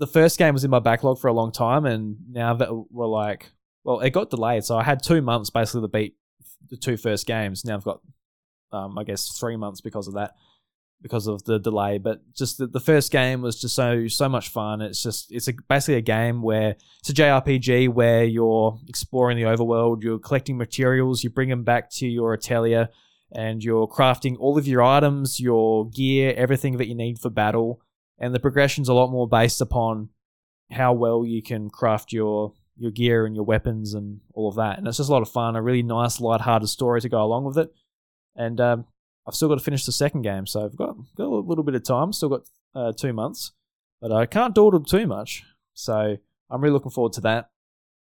the 0.00 0.06
first 0.06 0.38
game 0.38 0.54
was 0.54 0.64
in 0.64 0.70
my 0.70 0.78
backlog 0.78 1.18
for 1.18 1.28
a 1.28 1.32
long 1.32 1.52
time, 1.52 1.84
and 1.84 2.16
now 2.30 2.54
that 2.54 2.70
we're 2.90 3.06
like, 3.06 3.52
well, 3.84 4.00
it 4.00 4.10
got 4.10 4.30
delayed, 4.30 4.64
so 4.64 4.76
I 4.76 4.82
had 4.82 5.02
two 5.02 5.20
months 5.20 5.50
basically 5.50 5.82
to 5.82 5.88
beat 5.88 6.16
the 6.70 6.78
two 6.78 6.96
first 6.96 7.26
games. 7.26 7.66
Now 7.66 7.76
I've 7.76 7.84
got, 7.84 8.00
um, 8.72 8.98
I 8.98 9.04
guess, 9.04 9.38
three 9.38 9.56
months 9.56 9.82
because 9.82 10.08
of 10.08 10.14
that, 10.14 10.32
because 11.02 11.26
of 11.26 11.44
the 11.44 11.58
delay. 11.58 11.98
But 11.98 12.22
just 12.34 12.56
the, 12.56 12.66
the 12.66 12.80
first 12.80 13.12
game 13.12 13.42
was 13.42 13.60
just 13.60 13.74
so 13.74 14.08
so 14.08 14.26
much 14.26 14.48
fun. 14.48 14.80
It's 14.80 15.02
just 15.02 15.30
it's 15.30 15.48
a, 15.48 15.52
basically 15.68 15.96
a 15.96 16.00
game 16.00 16.40
where 16.40 16.76
it's 17.00 17.10
a 17.10 17.14
JRPG 17.14 17.90
where 17.90 18.24
you're 18.24 18.78
exploring 18.88 19.36
the 19.36 19.44
overworld, 19.44 20.02
you're 20.02 20.18
collecting 20.18 20.56
materials, 20.56 21.22
you 21.22 21.28
bring 21.28 21.50
them 21.50 21.62
back 21.62 21.90
to 21.96 22.08
your 22.08 22.32
atelier, 22.32 22.88
and 23.32 23.62
you're 23.62 23.86
crafting 23.86 24.38
all 24.40 24.56
of 24.56 24.66
your 24.66 24.82
items, 24.82 25.38
your 25.38 25.90
gear, 25.90 26.32
everything 26.38 26.78
that 26.78 26.88
you 26.88 26.94
need 26.94 27.18
for 27.18 27.28
battle 27.28 27.82
and 28.20 28.34
the 28.34 28.40
progression's 28.40 28.88
a 28.88 28.94
lot 28.94 29.10
more 29.10 29.26
based 29.26 29.60
upon 29.60 30.10
how 30.70 30.92
well 30.92 31.24
you 31.24 31.42
can 31.42 31.70
craft 31.70 32.12
your 32.12 32.52
your 32.76 32.90
gear 32.90 33.26
and 33.26 33.34
your 33.34 33.44
weapons 33.44 33.92
and 33.92 34.20
all 34.32 34.48
of 34.48 34.54
that. 34.56 34.78
And 34.78 34.88
it's 34.88 34.96
just 34.96 35.10
a 35.10 35.12
lot 35.12 35.20
of 35.22 35.28
fun, 35.28 35.54
a 35.54 35.60
really 35.60 35.82
nice, 35.82 36.18
light-hearted 36.18 36.68
story 36.68 37.00
to 37.02 37.10
go 37.10 37.22
along 37.22 37.44
with 37.44 37.58
it. 37.58 37.70
And 38.34 38.58
um, 38.58 38.86
I've 39.26 39.34
still 39.34 39.48
got 39.48 39.58
to 39.58 39.64
finish 39.64 39.84
the 39.84 39.92
second 39.92 40.22
game, 40.22 40.46
so 40.46 40.64
I've 40.64 40.76
got 40.76 40.96
got 41.16 41.26
a 41.26 41.28
little 41.28 41.64
bit 41.64 41.74
of 41.74 41.84
time. 41.84 42.12
Still 42.12 42.30
got 42.30 42.42
uh, 42.74 42.92
two 42.92 43.12
months, 43.12 43.52
but 44.00 44.12
I 44.12 44.26
can't 44.26 44.54
dawdle 44.54 44.84
too 44.84 45.06
much. 45.06 45.44
So 45.74 46.16
I'm 46.50 46.60
really 46.60 46.72
looking 46.72 46.90
forward 46.90 47.12
to 47.14 47.20
that. 47.22 47.50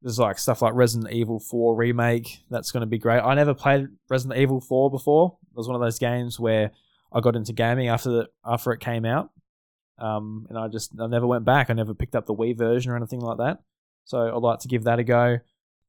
There's 0.02 0.18
like 0.18 0.38
stuff 0.38 0.62
like 0.62 0.74
Resident 0.74 1.12
Evil 1.12 1.40
4 1.40 1.76
remake. 1.76 2.40
That's 2.48 2.70
going 2.70 2.80
to 2.80 2.86
be 2.86 2.98
great. 2.98 3.20
I 3.20 3.34
never 3.34 3.52
played 3.52 3.88
Resident 4.08 4.40
Evil 4.40 4.60
4 4.60 4.90
before. 4.90 5.36
It 5.50 5.56
was 5.56 5.68
one 5.68 5.74
of 5.74 5.82
those 5.82 5.98
games 5.98 6.40
where 6.40 6.70
I 7.12 7.20
got 7.20 7.36
into 7.36 7.52
gaming 7.52 7.88
after 7.88 8.10
the, 8.10 8.28
after 8.44 8.72
it 8.72 8.80
came 8.80 9.04
out. 9.04 9.30
Um, 10.00 10.46
and 10.48 10.58
I 10.58 10.68
just 10.68 10.92
I 11.00 11.06
never 11.06 11.26
went 11.26 11.44
back. 11.44 11.70
I 11.70 11.74
never 11.74 11.94
picked 11.94 12.16
up 12.16 12.26
the 12.26 12.34
Wii 12.34 12.56
version 12.56 12.90
or 12.92 12.96
anything 12.96 13.20
like 13.20 13.38
that. 13.38 13.58
So 14.04 14.18
I'd 14.34 14.42
like 14.42 14.60
to 14.60 14.68
give 14.68 14.84
that 14.84 14.98
a 14.98 15.04
go. 15.04 15.38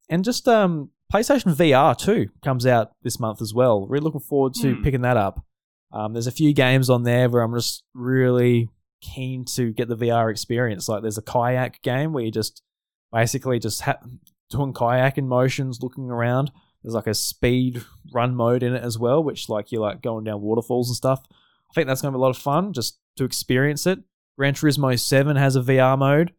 And 0.08 0.22
just 0.24 0.46
um, 0.48 0.90
PlayStation 1.12 1.54
VR2 1.56 2.28
comes 2.44 2.66
out 2.66 2.92
this 3.02 3.18
month 3.18 3.40
as 3.40 3.54
well. 3.54 3.86
Really 3.86 4.04
looking 4.04 4.20
forward 4.20 4.54
to 4.54 4.74
Hmm. 4.74 4.82
picking 4.82 5.02
that 5.02 5.16
up. 5.16 5.44
Um, 5.92 6.12
there's 6.12 6.26
a 6.26 6.32
few 6.32 6.52
games 6.52 6.88
on 6.90 7.02
there 7.04 7.28
where 7.28 7.42
I'm 7.42 7.54
just 7.54 7.84
really 7.94 8.68
keen 9.00 9.44
to 9.56 9.72
get 9.72 9.88
the 9.88 9.96
VR 9.96 10.30
experience. 10.30 10.88
Like 10.88 11.02
there's 11.02 11.18
a 11.18 11.22
kayak 11.22 11.82
game 11.82 12.12
where 12.12 12.24
you 12.24 12.30
just 12.30 12.62
basically 13.12 13.58
just 13.58 13.82
ha- 13.82 13.98
doing 14.50 14.72
kayaking 14.72 15.26
motions, 15.26 15.80
looking 15.82 16.10
around. 16.10 16.50
There's 16.82 16.94
like 16.94 17.06
a 17.06 17.14
speed 17.14 17.82
run 18.12 18.34
mode 18.34 18.62
in 18.62 18.74
it 18.74 18.82
as 18.82 18.98
well, 18.98 19.22
which 19.22 19.48
like 19.48 19.70
you're 19.72 19.82
like 19.82 20.02
going 20.02 20.24
down 20.24 20.40
waterfalls 20.40 20.88
and 20.88 20.96
stuff. 20.96 21.24
I 21.72 21.74
think 21.74 21.88
that's 21.88 22.02
gonna 22.02 22.12
be 22.12 22.18
a 22.18 22.20
lot 22.20 22.30
of 22.30 22.38
fun 22.38 22.74
just 22.74 22.98
to 23.16 23.24
experience 23.24 23.86
it. 23.86 23.98
Gran 24.36 24.54
Turismo 24.54 24.98
Seven 24.98 25.36
has 25.36 25.56
a 25.56 25.60
VR 25.60 25.98
mode, 25.98 26.32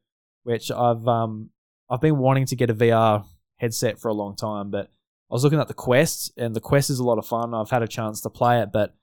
which 0.44 0.70
I've 0.72 1.08
um 1.08 1.50
I've 1.90 2.02
been 2.02 2.20
wanting 2.20 2.46
to 2.48 2.56
get 2.56 2.70
a 2.70 2.76
VR 2.76 3.26
headset 3.58 4.00
for 4.00 4.10
a 4.10 4.14
long 4.14 4.36
time, 4.36 4.70
but 4.70 4.86
I 4.86 5.34
was 5.34 5.44
looking 5.44 5.60
at 5.60 5.68
the 5.68 5.74
Quest, 5.74 6.32
and 6.38 6.56
the 6.56 6.62
Quest 6.62 6.92
is 6.92 7.00
a 7.00 7.04
lot 7.04 7.18
of 7.18 7.26
fun. 7.26 7.56
I've 7.56 7.72
had 7.72 7.82
a 7.82 7.88
chance 7.88 8.22
to 8.22 8.30
play 8.30 8.62
it, 8.62 8.72
but 8.72 8.96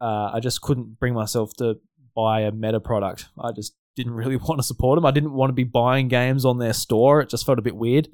uh, 0.00 0.32
I 0.34 0.40
just 0.40 0.60
couldn't 0.60 0.98
bring 0.98 1.14
myself 1.14 1.54
to 1.58 1.78
buy 2.16 2.40
a 2.40 2.50
Meta 2.50 2.80
product. 2.80 3.26
I 3.38 3.52
just 3.52 3.76
didn't 3.94 4.14
really 4.14 4.36
want 4.36 4.58
to 4.58 4.64
support 4.64 4.96
them. 4.96 5.06
I 5.06 5.12
didn't 5.12 5.32
want 5.32 5.50
to 5.50 5.54
be 5.54 5.64
buying 5.64 6.08
games 6.08 6.44
on 6.44 6.58
their 6.58 6.72
store. 6.72 7.20
It 7.20 7.28
just 7.28 7.46
felt 7.46 7.60
a 7.60 7.62
bit 7.62 7.76
weird. 7.76 8.08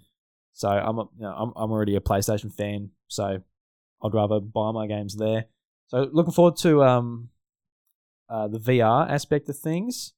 So 0.52 0.68
I'm, 0.68 0.98
a, 0.98 1.04
you 1.16 1.22
know, 1.22 1.34
I'm, 1.34 1.52
I'm 1.56 1.72
already 1.72 1.96
a 1.96 2.00
PlayStation 2.00 2.52
fan, 2.52 2.90
so 3.08 3.42
I'd 4.02 4.14
rather 4.14 4.40
buy 4.40 4.70
my 4.72 4.86
games 4.86 5.16
there. 5.16 5.46
So 5.88 6.08
looking 6.12 6.32
forward 6.32 6.56
to 6.58 6.82
um, 6.82 7.28
uh, 8.28 8.48
the 8.48 8.58
VR 8.58 9.10
aspect 9.10 9.48
of 9.48 9.58
things. 9.58 10.12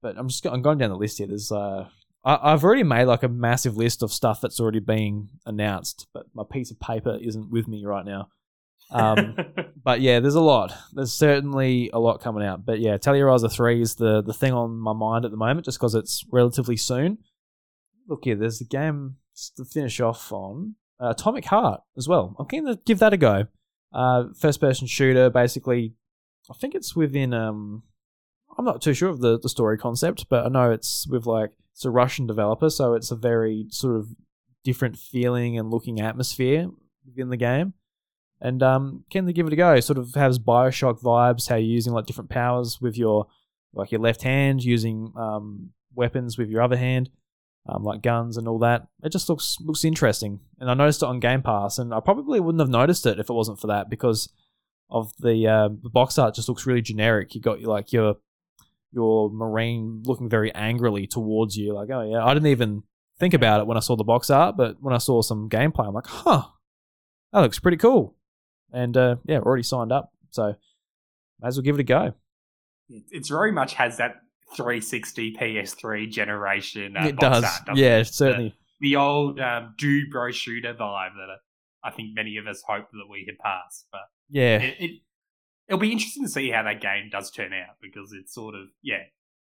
But 0.00 0.16
I'm 0.16 0.28
just 0.28 0.46
I'm 0.46 0.62
going 0.62 0.78
down 0.78 0.90
the 0.90 0.96
list 0.96 1.18
here. 1.18 1.26
There's 1.26 1.50
uh, 1.50 1.88
I, 2.24 2.52
I've 2.52 2.64
already 2.64 2.84
made 2.84 3.06
like 3.06 3.22
a 3.22 3.28
massive 3.28 3.76
list 3.76 4.02
of 4.02 4.12
stuff 4.12 4.40
that's 4.40 4.60
already 4.60 4.80
being 4.80 5.28
announced, 5.46 6.06
but 6.12 6.26
my 6.34 6.44
piece 6.48 6.70
of 6.70 6.78
paper 6.78 7.18
isn't 7.20 7.50
with 7.50 7.66
me 7.66 7.84
right 7.84 8.04
now. 8.04 8.28
Um, 8.90 9.36
but 9.82 10.00
yeah, 10.00 10.20
there's 10.20 10.34
a 10.34 10.40
lot. 10.40 10.72
There's 10.92 11.12
certainly 11.12 11.90
a 11.92 11.98
lot 11.98 12.20
coming 12.20 12.44
out. 12.44 12.64
But 12.64 12.80
yeah, 12.80 12.94
Atelier 12.94 13.26
Ryza 13.26 13.50
3 13.50 13.82
is 13.82 13.96
the, 13.96 14.22
the 14.22 14.32
thing 14.32 14.52
on 14.52 14.78
my 14.78 14.92
mind 14.92 15.24
at 15.24 15.30
the 15.30 15.36
moment 15.36 15.64
just 15.64 15.78
because 15.78 15.94
it's 15.94 16.24
relatively 16.30 16.76
soon. 16.76 17.18
Look 18.06 18.24
here, 18.24 18.36
there's 18.36 18.60
a 18.60 18.64
game 18.64 19.16
to 19.56 19.64
finish 19.64 20.00
off 20.00 20.32
on 20.32 20.76
uh, 21.00 21.10
Atomic 21.10 21.44
Heart 21.44 21.82
as 21.96 22.08
well. 22.08 22.34
I'm 22.38 22.46
keen 22.46 22.66
to 22.66 22.78
give 22.86 23.00
that 23.00 23.12
a 23.12 23.16
go. 23.16 23.46
Uh, 23.92 24.24
first 24.38 24.60
person 24.60 24.86
shooter, 24.86 25.30
basically. 25.30 25.94
I 26.50 26.54
think 26.54 26.74
it's 26.74 26.96
within. 26.96 27.34
Um, 27.34 27.82
I'm 28.56 28.64
not 28.64 28.82
too 28.82 28.94
sure 28.94 29.10
of 29.10 29.20
the, 29.20 29.38
the 29.38 29.48
story 29.48 29.78
concept, 29.78 30.26
but 30.28 30.44
I 30.44 30.48
know 30.48 30.70
it's 30.70 31.06
with 31.06 31.26
like 31.26 31.50
it's 31.72 31.84
a 31.84 31.90
Russian 31.90 32.26
developer, 32.26 32.70
so 32.70 32.94
it's 32.94 33.10
a 33.10 33.16
very 33.16 33.66
sort 33.70 33.96
of 33.96 34.08
different 34.64 34.96
feeling 34.96 35.58
and 35.58 35.70
looking 35.70 36.00
atmosphere 36.00 36.68
within 37.06 37.28
the 37.28 37.36
game 37.36 37.74
and 38.40 38.62
um, 38.62 39.04
can 39.10 39.26
they 39.26 39.32
give 39.32 39.46
it 39.46 39.52
a 39.52 39.56
go? 39.56 39.78
Sort 39.80 39.98
of 39.98 40.14
has 40.14 40.38
Bioshock 40.38 41.00
vibes. 41.00 41.48
How 41.48 41.56
you're 41.56 41.64
using 41.64 41.92
like 41.92 42.06
different 42.06 42.30
powers 42.30 42.80
with 42.80 42.96
your 42.96 43.26
like 43.74 43.90
your 43.90 44.00
left 44.00 44.22
hand, 44.22 44.62
using 44.62 45.12
um, 45.16 45.70
weapons 45.94 46.38
with 46.38 46.48
your 46.48 46.62
other 46.62 46.76
hand, 46.76 47.10
um, 47.68 47.84
like 47.84 48.02
guns 48.02 48.36
and 48.36 48.48
all 48.48 48.58
that. 48.60 48.86
It 49.02 49.10
just 49.10 49.28
looks 49.28 49.56
looks 49.60 49.84
interesting, 49.84 50.40
and 50.58 50.70
I 50.70 50.74
noticed 50.74 51.02
it 51.02 51.06
on 51.06 51.20
Game 51.20 51.42
Pass, 51.42 51.78
and 51.78 51.92
I 51.92 52.00
probably 52.00 52.40
wouldn't 52.40 52.60
have 52.60 52.68
noticed 52.68 53.06
it 53.06 53.18
if 53.18 53.28
it 53.28 53.34
wasn't 53.34 53.60
for 53.60 53.66
that 53.68 53.90
because 53.90 54.28
of 54.90 55.12
the 55.18 55.46
uh, 55.46 55.68
the 55.82 55.90
box 55.90 56.18
art. 56.18 56.34
Just 56.34 56.48
looks 56.48 56.66
really 56.66 56.82
generic. 56.82 57.34
You 57.34 57.40
got 57.40 57.62
like 57.62 57.92
your 57.92 58.16
your 58.92 59.30
marine 59.30 60.02
looking 60.04 60.28
very 60.28 60.54
angrily 60.54 61.06
towards 61.06 61.56
you, 61.56 61.74
like 61.74 61.90
oh 61.90 62.10
yeah. 62.10 62.24
I 62.24 62.34
didn't 62.34 62.48
even 62.48 62.82
think 63.18 63.34
about 63.34 63.60
it 63.60 63.66
when 63.66 63.76
I 63.76 63.80
saw 63.80 63.96
the 63.96 64.04
box 64.04 64.30
art, 64.30 64.56
but 64.56 64.76
when 64.80 64.94
I 64.94 64.98
saw 64.98 65.22
some 65.22 65.48
gameplay, 65.48 65.86
I'm 65.86 65.94
like, 65.94 66.06
huh, 66.06 66.44
that 67.32 67.40
looks 67.40 67.58
pretty 67.58 67.76
cool 67.76 68.14
and 68.72 68.96
uh, 68.96 69.16
yeah, 69.24 69.38
already 69.38 69.62
signed 69.62 69.92
up. 69.92 70.12
So 70.30 70.54
might 71.40 71.48
as 71.48 71.56
well 71.56 71.62
give 71.62 71.76
it 71.76 71.80
a 71.80 71.84
go. 71.84 72.14
It's 72.88 73.28
very 73.28 73.52
much 73.52 73.74
has 73.74 73.98
that 73.98 74.16
360 74.56 75.36
PS3 75.36 76.10
generation. 76.10 76.96
Uh, 76.96 77.06
it 77.06 77.16
does. 77.16 77.44
Art, 77.44 77.76
yeah, 77.76 77.98
it? 77.98 78.06
certainly. 78.06 78.54
The, 78.80 78.90
the 78.90 78.96
old 78.96 79.40
um, 79.40 79.74
do 79.78 80.08
bro 80.10 80.30
shooter 80.30 80.74
vibe 80.74 81.14
that 81.16 81.32
uh, 81.32 81.36
I 81.84 81.90
think 81.90 82.14
many 82.14 82.36
of 82.36 82.46
us 82.46 82.62
hoped 82.66 82.92
that 82.92 83.06
we 83.10 83.24
had 83.26 83.38
passed. 83.38 83.86
But 83.92 84.02
yeah, 84.28 84.58
it, 84.58 84.76
it 84.78 84.90
it'll 85.68 85.80
be 85.80 85.92
interesting 85.92 86.24
to 86.24 86.30
see 86.30 86.50
how 86.50 86.62
that 86.62 86.80
game 86.80 87.08
does 87.10 87.30
turn 87.30 87.52
out 87.52 87.76
because 87.80 88.12
it's 88.12 88.34
sort 88.34 88.54
of 88.54 88.68
yeah, 88.82 89.02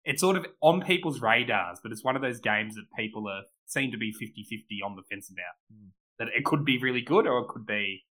it's 0.05 0.21
sort 0.21 0.37
of 0.37 0.47
on 0.61 0.83
people's 0.83 1.21
radars, 1.21 1.79
but 1.83 1.93
it's 1.93 2.05
one 2.05 2.17
of 2.17 2.23
those 2.23 2.41
games 2.41 2.75
that 2.75 2.85
people 2.97 3.29
are 3.29 3.43
seem 3.67 3.93
to 3.93 3.99
be 3.99 4.13
50-50 4.13 4.85
on 4.85 4.97
the 4.97 5.03
fence 5.09 5.31
about. 5.31 5.55
Mm. 5.73 5.91
That 6.19 6.29
it 6.37 6.45
could 6.45 6.65
be 6.65 6.79
really 6.79 7.01
good 7.01 7.27
or 7.27 7.39
it 7.39 7.49
could 7.49 7.67
be 7.67 8.03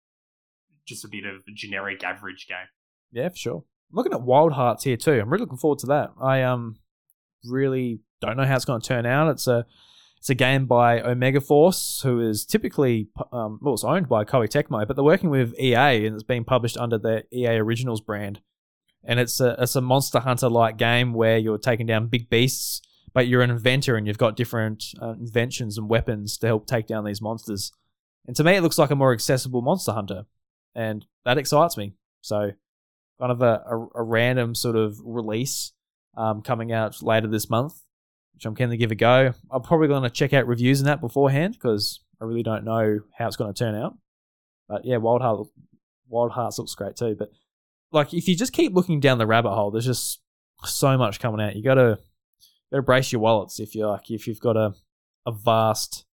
just 0.86 1.04
a 1.04 1.08
bit 1.08 1.24
of 1.26 1.42
a 1.48 1.52
generic 1.54 2.02
average 2.02 2.46
game. 2.48 2.68
Yeah, 3.12 3.28
for 3.28 3.36
sure. 3.36 3.64
I'm 3.90 3.96
looking 3.96 4.12
at 4.12 4.22
Wild 4.22 4.52
Hearts 4.52 4.84
here 4.84 4.96
too. 4.96 5.20
I'm 5.20 5.30
really 5.30 5.42
looking 5.42 5.58
forward 5.58 5.78
to 5.80 5.86
that. 5.86 6.10
I 6.20 6.42
um 6.42 6.76
really 7.44 8.00
don't 8.20 8.36
know 8.36 8.44
how 8.44 8.56
it's 8.56 8.64
going 8.64 8.80
to 8.80 8.86
turn 8.86 9.06
out. 9.06 9.30
It's 9.30 9.46
a 9.46 9.66
it's 10.18 10.30
a 10.30 10.34
game 10.34 10.66
by 10.66 11.00
Omega 11.00 11.40
Force, 11.40 12.00
who 12.02 12.20
is 12.20 12.44
typically 12.44 13.08
um, 13.32 13.60
well, 13.62 13.74
it's 13.74 13.84
owned 13.84 14.08
by 14.08 14.24
Koei 14.24 14.48
Tecmo, 14.48 14.86
but 14.86 14.96
they're 14.96 15.04
working 15.04 15.30
with 15.30 15.58
EA 15.58 16.06
and 16.06 16.14
it's 16.14 16.24
being 16.24 16.44
published 16.44 16.76
under 16.76 16.98
the 16.98 17.24
EA 17.32 17.58
Originals 17.58 18.00
brand. 18.00 18.40
And 19.04 19.20
it's 19.20 19.40
a 19.40 19.56
it's 19.58 19.76
a 19.76 19.80
Monster 19.80 20.20
Hunter 20.20 20.48
like 20.48 20.76
game 20.76 21.14
where 21.14 21.38
you're 21.38 21.58
taking 21.58 21.86
down 21.86 22.08
big 22.08 22.28
beasts, 22.28 22.82
but 23.14 23.28
you're 23.28 23.42
an 23.42 23.50
inventor 23.50 23.96
and 23.96 24.06
you've 24.06 24.18
got 24.18 24.36
different 24.36 24.84
uh, 25.00 25.12
inventions 25.12 25.78
and 25.78 25.88
weapons 25.88 26.36
to 26.38 26.48
help 26.48 26.66
take 26.66 26.86
down 26.86 27.04
these 27.04 27.22
monsters. 27.22 27.72
And 28.26 28.36
to 28.36 28.44
me, 28.44 28.56
it 28.56 28.62
looks 28.62 28.76
like 28.76 28.90
a 28.90 28.96
more 28.96 29.12
accessible 29.12 29.62
Monster 29.62 29.92
Hunter 29.92 30.24
and 30.74 31.06
that 31.24 31.38
excites 31.38 31.76
me. 31.76 31.94
So, 32.20 32.52
kind 33.20 33.32
of 33.32 33.42
a, 33.42 33.62
a, 33.68 33.86
a 33.96 34.02
random 34.02 34.54
sort 34.54 34.76
of 34.76 34.98
release 35.04 35.72
um, 36.16 36.42
coming 36.42 36.72
out 36.72 37.02
later 37.02 37.26
this 37.28 37.50
month, 37.50 37.74
which 38.34 38.44
I'm 38.44 38.54
keen 38.54 38.70
to 38.70 38.76
give 38.76 38.90
a 38.90 38.96
go. 38.96 39.32
I'm 39.50 39.62
probably 39.62 39.88
going 39.88 40.02
to 40.02 40.10
check 40.10 40.32
out 40.32 40.46
reviews 40.46 40.80
in 40.80 40.86
that 40.86 41.00
beforehand 41.00 41.54
because 41.54 42.00
I 42.20 42.24
really 42.24 42.42
don't 42.42 42.64
know 42.64 43.00
how 43.16 43.26
it's 43.26 43.36
going 43.36 43.52
to 43.52 43.58
turn 43.58 43.74
out. 43.74 43.96
But 44.68 44.84
yeah, 44.84 44.98
Wild 44.98 45.22
Heart, 45.22 45.48
Wild 46.08 46.32
Hearts 46.32 46.58
looks 46.58 46.74
great 46.74 46.96
too. 46.96 47.16
But 47.18 47.30
like, 47.92 48.12
if 48.12 48.28
you 48.28 48.36
just 48.36 48.52
keep 48.52 48.74
looking 48.74 49.00
down 49.00 49.18
the 49.18 49.26
rabbit 49.26 49.50
hole, 49.50 49.70
there's 49.70 49.86
just 49.86 50.20
so 50.64 50.98
much 50.98 51.20
coming 51.20 51.40
out. 51.40 51.56
You 51.56 51.62
gotta 51.62 51.98
gotta 52.70 52.82
brace 52.82 53.12
your 53.12 53.20
wallets 53.20 53.60
if 53.60 53.74
you 53.74 53.86
like. 53.86 54.10
If 54.10 54.26
you've 54.26 54.40
got 54.40 54.56
a 54.56 54.74
a 55.26 55.32
vast 55.32 56.04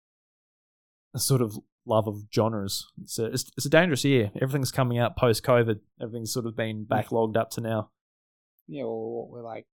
sort 1.16 1.42
of 1.42 1.58
love 1.86 2.08
of 2.08 2.24
genres. 2.34 2.88
It's 3.02 3.20
a, 3.20 3.26
it's, 3.26 3.52
it's 3.58 3.66
a 3.66 3.70
dangerous 3.70 4.04
year. 4.04 4.32
Everything's 4.42 4.72
coming 4.72 4.98
out 4.98 5.16
post 5.16 5.44
COVID. 5.44 5.80
Everything's 6.02 6.34
sort 6.34 6.46
of 6.46 6.56
been 6.56 6.86
backlogged 6.86 7.38
up 7.38 7.50
to 7.52 7.62
now. 7.62 7.90
Yeah, 8.68 8.84
well, 8.84 9.28
we're 9.30 9.44
like 9.44 9.66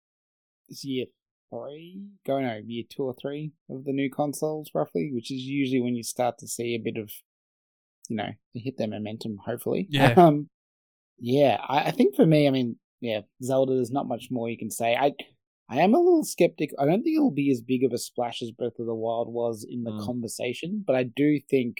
this 0.67 0.83
year 0.83 1.05
three, 1.49 2.01
going 2.25 2.45
over 2.45 2.59
year 2.59 2.83
two 2.89 3.03
or 3.03 3.15
three 3.19 3.53
of 3.69 3.85
the 3.85 3.93
new 3.93 4.09
consoles, 4.09 4.69
roughly, 4.73 5.11
which 5.13 5.31
is 5.31 5.41
usually 5.41 5.81
when 5.81 5.95
you 5.95 6.03
start 6.03 6.37
to 6.39 6.47
see 6.47 6.75
a 6.75 6.83
bit 6.83 6.97
of, 6.97 7.11
you 8.09 8.15
know, 8.15 8.29
hit 8.53 8.77
their 8.77 8.87
momentum. 8.87 9.37
Hopefully, 9.45 9.87
yeah, 9.89 10.13
um, 10.17 10.49
yeah. 11.17 11.57
I, 11.67 11.85
I 11.85 11.91
think 11.91 12.15
for 12.15 12.25
me, 12.25 12.47
I 12.47 12.51
mean, 12.51 12.77
yeah, 12.99 13.21
Zelda. 13.43 13.75
There's 13.75 13.91
not 13.91 14.07
much 14.07 14.27
more 14.29 14.49
you 14.49 14.57
can 14.57 14.71
say. 14.71 14.95
I 14.95 15.13
I 15.69 15.77
am 15.77 15.93
a 15.93 15.99
little 15.99 16.25
skeptic. 16.25 16.71
I 16.77 16.85
don't 16.85 17.01
think 17.01 17.15
it'll 17.15 17.31
be 17.31 17.51
as 17.51 17.61
big 17.61 17.85
of 17.85 17.93
a 17.93 17.97
splash 17.97 18.41
as 18.41 18.51
Breath 18.51 18.77
of 18.77 18.87
the 18.87 18.95
Wild 18.95 19.31
was 19.31 19.65
in 19.67 19.83
the 19.83 19.91
mm. 19.91 20.05
conversation, 20.05 20.83
but 20.85 20.97
I 20.97 21.03
do 21.03 21.39
think 21.49 21.77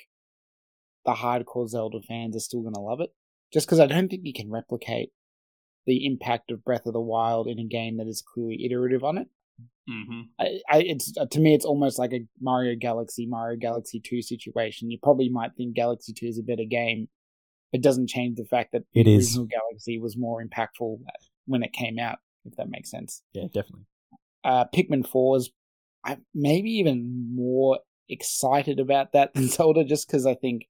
the 1.05 1.13
hardcore 1.13 1.67
Zelda 1.67 1.99
fans 2.07 2.35
are 2.35 2.41
still 2.41 2.61
going 2.61 2.73
to 2.73 2.79
love 2.79 3.01
it. 3.01 3.13
Just 3.51 3.67
because 3.67 3.79
I 3.79 3.85
don't 3.87 4.09
think 4.09 4.21
you 4.23 4.33
can 4.33 4.49
replicate 4.49 5.11
the 5.85 6.05
impact 6.05 6.51
of 6.51 6.63
Breath 6.63 6.85
of 6.85 6.93
the 6.93 7.01
Wild 7.01 7.47
in 7.47 7.59
a 7.59 7.65
game 7.65 7.97
that 7.97 8.07
is 8.07 8.23
clearly 8.33 8.63
iterative 8.65 9.03
on 9.03 9.17
it. 9.17 9.27
Mm-hmm. 9.89 10.21
I, 10.39 10.45
I, 10.69 10.81
it's 10.83 11.11
to 11.11 11.39
me, 11.39 11.53
it's 11.53 11.65
almost 11.65 11.99
like 11.99 12.13
a 12.13 12.25
Mario 12.39 12.75
Galaxy, 12.79 13.25
Mario 13.27 13.57
Galaxy 13.57 13.99
Two 13.99 14.21
situation. 14.21 14.91
You 14.91 14.99
probably 15.01 15.29
might 15.29 15.51
think 15.57 15.75
Galaxy 15.75 16.13
Two 16.13 16.27
is 16.27 16.39
a 16.39 16.43
better 16.43 16.63
game. 16.69 17.09
It 17.73 17.81
doesn't 17.81 18.09
change 18.09 18.37
the 18.37 18.45
fact 18.45 18.73
that 18.73 18.83
it 18.93 19.05
the 19.05 19.15
is. 19.15 19.29
original 19.29 19.47
Galaxy 19.47 19.99
was 19.99 20.17
more 20.17 20.43
impactful 20.43 20.99
when 21.45 21.63
it 21.63 21.73
came 21.73 21.99
out. 21.99 22.19
If 22.45 22.55
that 22.55 22.69
makes 22.69 22.89
sense. 22.89 23.21
Yeah, 23.33 23.45
definitely. 23.45 23.85
Uh, 24.43 24.65
Pikmin 24.73 25.07
Four 25.07 25.37
is 25.37 25.51
I 26.05 26.17
maybe 26.33 26.69
even 26.71 27.33
more 27.35 27.79
excited 28.09 28.79
about 28.79 29.13
that 29.13 29.33
than 29.33 29.47
Zelda, 29.49 29.83
just 29.83 30.07
because 30.07 30.25
I 30.25 30.35
think 30.35 30.67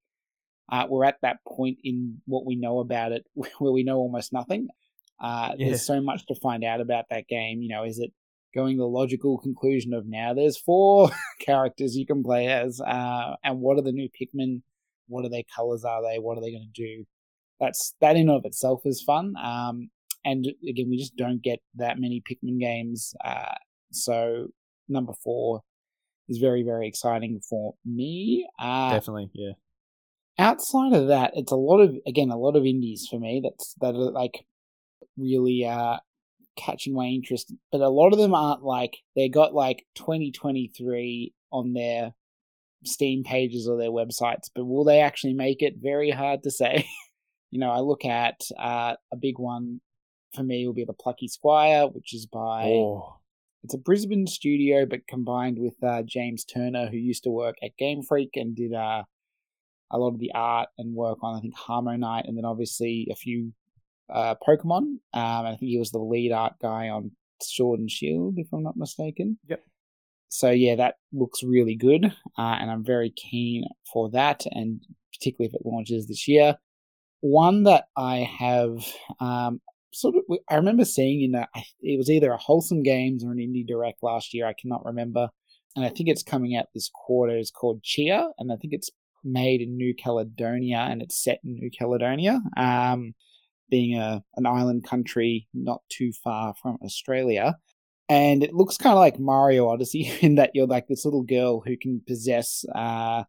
uh, 0.72 0.86
we're 0.90 1.04
at 1.04 1.18
that 1.22 1.38
point 1.46 1.78
in 1.84 2.22
what 2.26 2.46
we 2.46 2.56
know 2.56 2.80
about 2.80 3.12
it 3.12 3.26
where 3.60 3.72
we 3.72 3.84
know 3.84 3.98
almost 3.98 4.32
nothing. 4.32 4.68
Uh, 5.20 5.54
yeah. 5.58 5.68
There's 5.68 5.86
so 5.86 6.02
much 6.02 6.26
to 6.28 6.36
find 6.36 6.64
out 6.64 6.82
about 6.82 7.06
that 7.12 7.28
game. 7.28 7.62
You 7.62 7.70
know, 7.70 7.84
is 7.84 8.00
it 8.00 8.12
going 8.56 8.78
the 8.78 8.86
logical 8.86 9.38
conclusion 9.38 9.94
of 9.94 10.06
now 10.08 10.34
there's 10.34 10.58
four 10.58 11.10
characters 11.40 11.96
you 11.96 12.06
can 12.06 12.24
play 12.24 12.48
as, 12.48 12.82
uh, 12.82 13.36
and 13.44 13.60
what 13.60 13.78
are 13.78 13.84
the 13.84 13.92
new 13.92 14.10
Pikmin? 14.10 14.62
What 15.08 15.26
are 15.26 15.30
their 15.30 15.44
colors? 15.56 15.84
Are 15.84 16.02
they? 16.02 16.20
What 16.20 16.38
are 16.38 16.42
they 16.42 16.52
going 16.52 16.70
to 16.74 16.82
do? 16.82 17.06
That's 17.60 17.94
that 18.02 18.16
in 18.16 18.30
and 18.30 18.32
of 18.32 18.46
itself 18.46 18.82
is 18.86 19.04
fun. 19.04 19.36
Um, 19.42 19.90
and 20.24 20.48
again, 20.68 20.90
we 20.90 20.98
just 20.98 21.16
don't 21.16 21.42
get 21.42 21.60
that 21.76 22.00
many 22.00 22.22
Pikmin 22.22 22.60
games. 22.60 23.14
Uh, 23.24 23.56
so 23.92 24.48
number 24.88 25.14
four 25.24 25.62
is 26.30 26.38
very 26.38 26.64
very 26.64 26.88
exciting 26.88 27.42
for 27.48 27.76
me. 27.86 28.48
Uh, 28.58 28.94
Definitely, 28.94 29.30
yeah 29.34 29.52
outside 30.38 30.94
of 30.94 31.08
that, 31.08 31.32
it's 31.36 31.52
a 31.52 31.58
lot 31.58 31.80
of 31.80 31.96
again 32.06 32.30
a 32.30 32.38
lot 32.38 32.56
of 32.56 32.66
indies 32.66 33.08
for 33.10 33.20
me. 33.20 33.42
That's 33.44 33.74
that 33.82 33.96
are 33.96 34.12
like 34.12 34.46
really 35.18 35.66
uh, 35.66 35.98
catching 36.58 36.94
my 36.94 37.06
interest, 37.06 37.54
but 37.72 37.82
a 37.82 37.90
lot 37.90 38.14
of 38.14 38.20
them 38.20 38.34
aren't 38.34 38.64
like 38.64 38.98
they 39.16 39.30
got 39.30 39.54
like 39.54 39.86
2023 39.96 41.34
on 41.52 41.74
their 41.74 42.14
Steam 42.84 43.24
pages 43.24 43.68
or 43.68 43.78
their 43.78 43.92
websites, 43.92 44.50
but 44.56 44.66
will 44.66 44.84
they 44.84 45.02
actually 45.02 45.34
make 45.34 45.62
it? 45.62 45.76
Very 45.78 46.10
hard 46.10 46.44
to 46.44 46.52
say. 46.52 46.88
you 47.52 47.60
know, 47.60 47.70
I 47.70 47.80
look 47.80 48.06
at 48.06 48.42
uh, 48.58 48.96
a 49.12 49.16
big 49.16 49.38
one 49.38 49.82
for 50.34 50.44
me 50.44 50.66
will 50.66 50.74
be 50.74 50.86
the 50.86 50.94
Plucky 50.94 51.28
Squire, 51.28 51.88
which 51.88 52.14
is 52.14 52.26
by 52.26 52.64
Oh, 52.64 53.18
it's 53.64 53.74
a 53.74 53.78
Brisbane 53.78 54.28
studio, 54.28 54.86
but 54.86 55.08
combined 55.08 55.60
with 55.60 55.76
uh, 55.84 56.02
James 56.04 56.44
Turner, 56.44 56.88
who 56.88 56.98
used 56.98 57.24
to 57.24 57.30
work 57.30 57.58
at 57.62 57.78
Game 57.78 58.02
Freak 58.02 58.32
and 58.36 58.56
did 58.56 58.74
uh, 58.74 59.04
a 59.92 59.98
lot 59.98 60.14
of 60.14 60.20
the 60.20 60.32
art 60.34 60.70
and 60.78 60.96
work 60.96 61.20
on, 61.22 61.38
I 61.38 61.42
think, 61.42 61.56
Harmonite, 61.56 62.28
and 62.28 62.38
then 62.38 62.46
obviously 62.46 63.08
a 63.12 63.16
few 63.16 63.54
uh, 64.14 64.36
Pokemon. 64.48 65.00
Um, 65.14 65.46
I 65.46 65.56
think 65.58 65.70
he 65.70 65.78
was 65.78 65.92
the 65.92 66.00
lead 66.00 66.32
art 66.32 66.54
guy 66.62 66.90
on 66.90 67.12
Sword 67.42 67.80
and 67.80 67.92
Shield, 67.92 68.36
if 68.38 68.48
I'm 68.54 68.64
not 68.64 68.78
mistaken. 68.78 69.38
Yep. 69.48 69.64
So 70.30 70.50
yeah, 70.50 70.76
that 70.76 70.96
looks 71.12 71.44
really 71.44 71.76
good, 71.76 72.06
uh, 72.06 72.56
and 72.60 72.72
I'm 72.72 72.86
very 72.86 73.10
keen 73.10 73.66
for 73.92 74.10
that, 74.12 74.46
and 74.50 74.80
particularly 75.14 75.50
if 75.50 75.54
it 75.54 75.66
launches 75.66 76.08
this 76.08 76.28
year. 76.28 76.58
One 77.20 77.64
that 77.64 77.86
I 77.98 78.20
have 78.40 78.86
um, 79.20 79.60
sort 79.94 80.16
of, 80.16 80.24
I 80.50 80.56
remember 80.56 80.86
seeing 80.86 81.22
in 81.22 81.36
a, 81.36 81.48
it 81.82 81.98
was 81.98 82.10
either 82.10 82.32
a 82.32 82.38
Wholesome 82.38 82.82
Games 82.82 83.26
or 83.26 83.32
an 83.32 83.40
Indie 83.40 83.68
Direct 83.68 84.02
last 84.02 84.34
year. 84.34 84.48
I 84.48 84.54
cannot 84.54 84.86
remember, 84.86 85.30
and 85.76 85.84
I 85.84 85.90
think 85.90 86.08
it's 86.08 86.24
coming 86.24 86.56
out 86.56 86.68
this 86.74 86.90
quarter. 86.94 87.36
It's 87.36 87.52
called 87.52 87.84
Chia, 87.84 88.30
and 88.40 88.54
I 88.54 88.56
think 88.56 88.74
it's 88.74 88.90
made 89.24 89.62
in 89.62 89.78
New 89.78 89.94
Caledonia, 89.96 90.88
and 90.90 91.02
it's 91.02 91.24
set 91.24 91.40
in 91.44 91.54
New 91.56 91.70
Caledonia. 91.72 92.42
Um, 92.58 93.14
being 93.72 93.98
a 93.98 94.24
an 94.36 94.46
island 94.46 94.84
country 94.84 95.48
not 95.54 95.82
too 95.90 96.12
far 96.24 96.54
from 96.62 96.78
Australia. 96.84 97.56
And 98.10 98.44
it 98.44 98.54
looks 98.54 98.78
kind 98.78 98.92
of 98.92 99.00
like 99.00 99.20
Mario 99.20 99.70
Odyssey 99.70 100.12
in 100.22 100.36
that 100.36 100.52
you're 100.54 100.68
like 100.68 100.88
this 100.88 101.06
little 101.06 101.24
girl 101.24 101.62
who 101.66 101.78
can 101.78 102.02
possess 102.06 102.64
uh, 102.76 103.24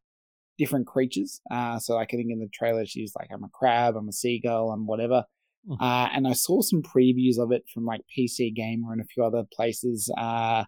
different 0.59 0.89
creatures. 0.89 1.41
Uh, 1.51 1.79
so, 1.79 1.95
like 1.95 2.11
I 2.13 2.17
think 2.17 2.31
in 2.31 2.41
the 2.41 2.49
trailer, 2.53 2.85
she's 2.85 3.15
like, 3.17 3.29
"I'm 3.33 3.45
a 3.45 3.49
crab, 3.49 3.97
I'm 3.97 4.09
a 4.09 4.13
seagull, 4.13 4.73
I'm 4.73 4.87
whatever." 4.87 5.25
Hmm. 5.67 5.75
Uh, 5.81 6.09
and 6.13 6.27
I 6.27 6.33
saw 6.33 6.61
some 6.61 6.83
previews 6.83 7.39
of 7.39 7.53
it 7.53 7.63
from 7.73 7.85
like 7.85 8.01
PC 8.19 8.55
Gamer 8.55 8.93
and 8.93 9.01
a 9.01 9.05
few 9.05 9.25
other 9.25 9.45
places 9.55 10.13
uh, 10.19 10.65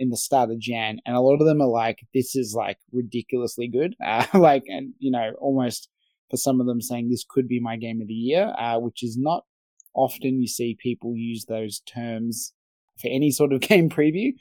in 0.00 0.08
the 0.08 0.16
start 0.16 0.50
of 0.50 0.58
Jan, 0.58 0.98
and 1.06 1.14
a 1.14 1.20
lot 1.20 1.40
of 1.40 1.46
them 1.46 1.60
are 1.60 1.68
like, 1.68 2.06
"This 2.12 2.34
is 2.34 2.54
like 2.56 2.78
ridiculously 2.92 3.68
good," 3.68 3.94
uh, 4.04 4.26
like, 4.34 4.64
and 4.66 4.94
you 4.98 5.12
know, 5.12 5.32
almost 5.38 5.88
for 6.30 6.36
some 6.36 6.60
of 6.60 6.66
them 6.66 6.80
saying 6.80 7.08
this 7.08 7.24
could 7.28 7.46
be 7.46 7.60
my 7.60 7.76
game 7.76 8.00
of 8.00 8.08
the 8.08 8.14
year, 8.14 8.54
uh, 8.58 8.78
which 8.78 9.02
is 9.02 9.16
not 9.16 9.44
often 9.94 10.40
you 10.40 10.48
see 10.48 10.76
people 10.80 11.14
use 11.16 11.44
those 11.44 11.80
terms 11.80 12.52
for 13.00 13.08
any 13.08 13.30
sort 13.30 13.52
of 13.52 13.60
game 13.70 13.88
preview. 13.88 14.32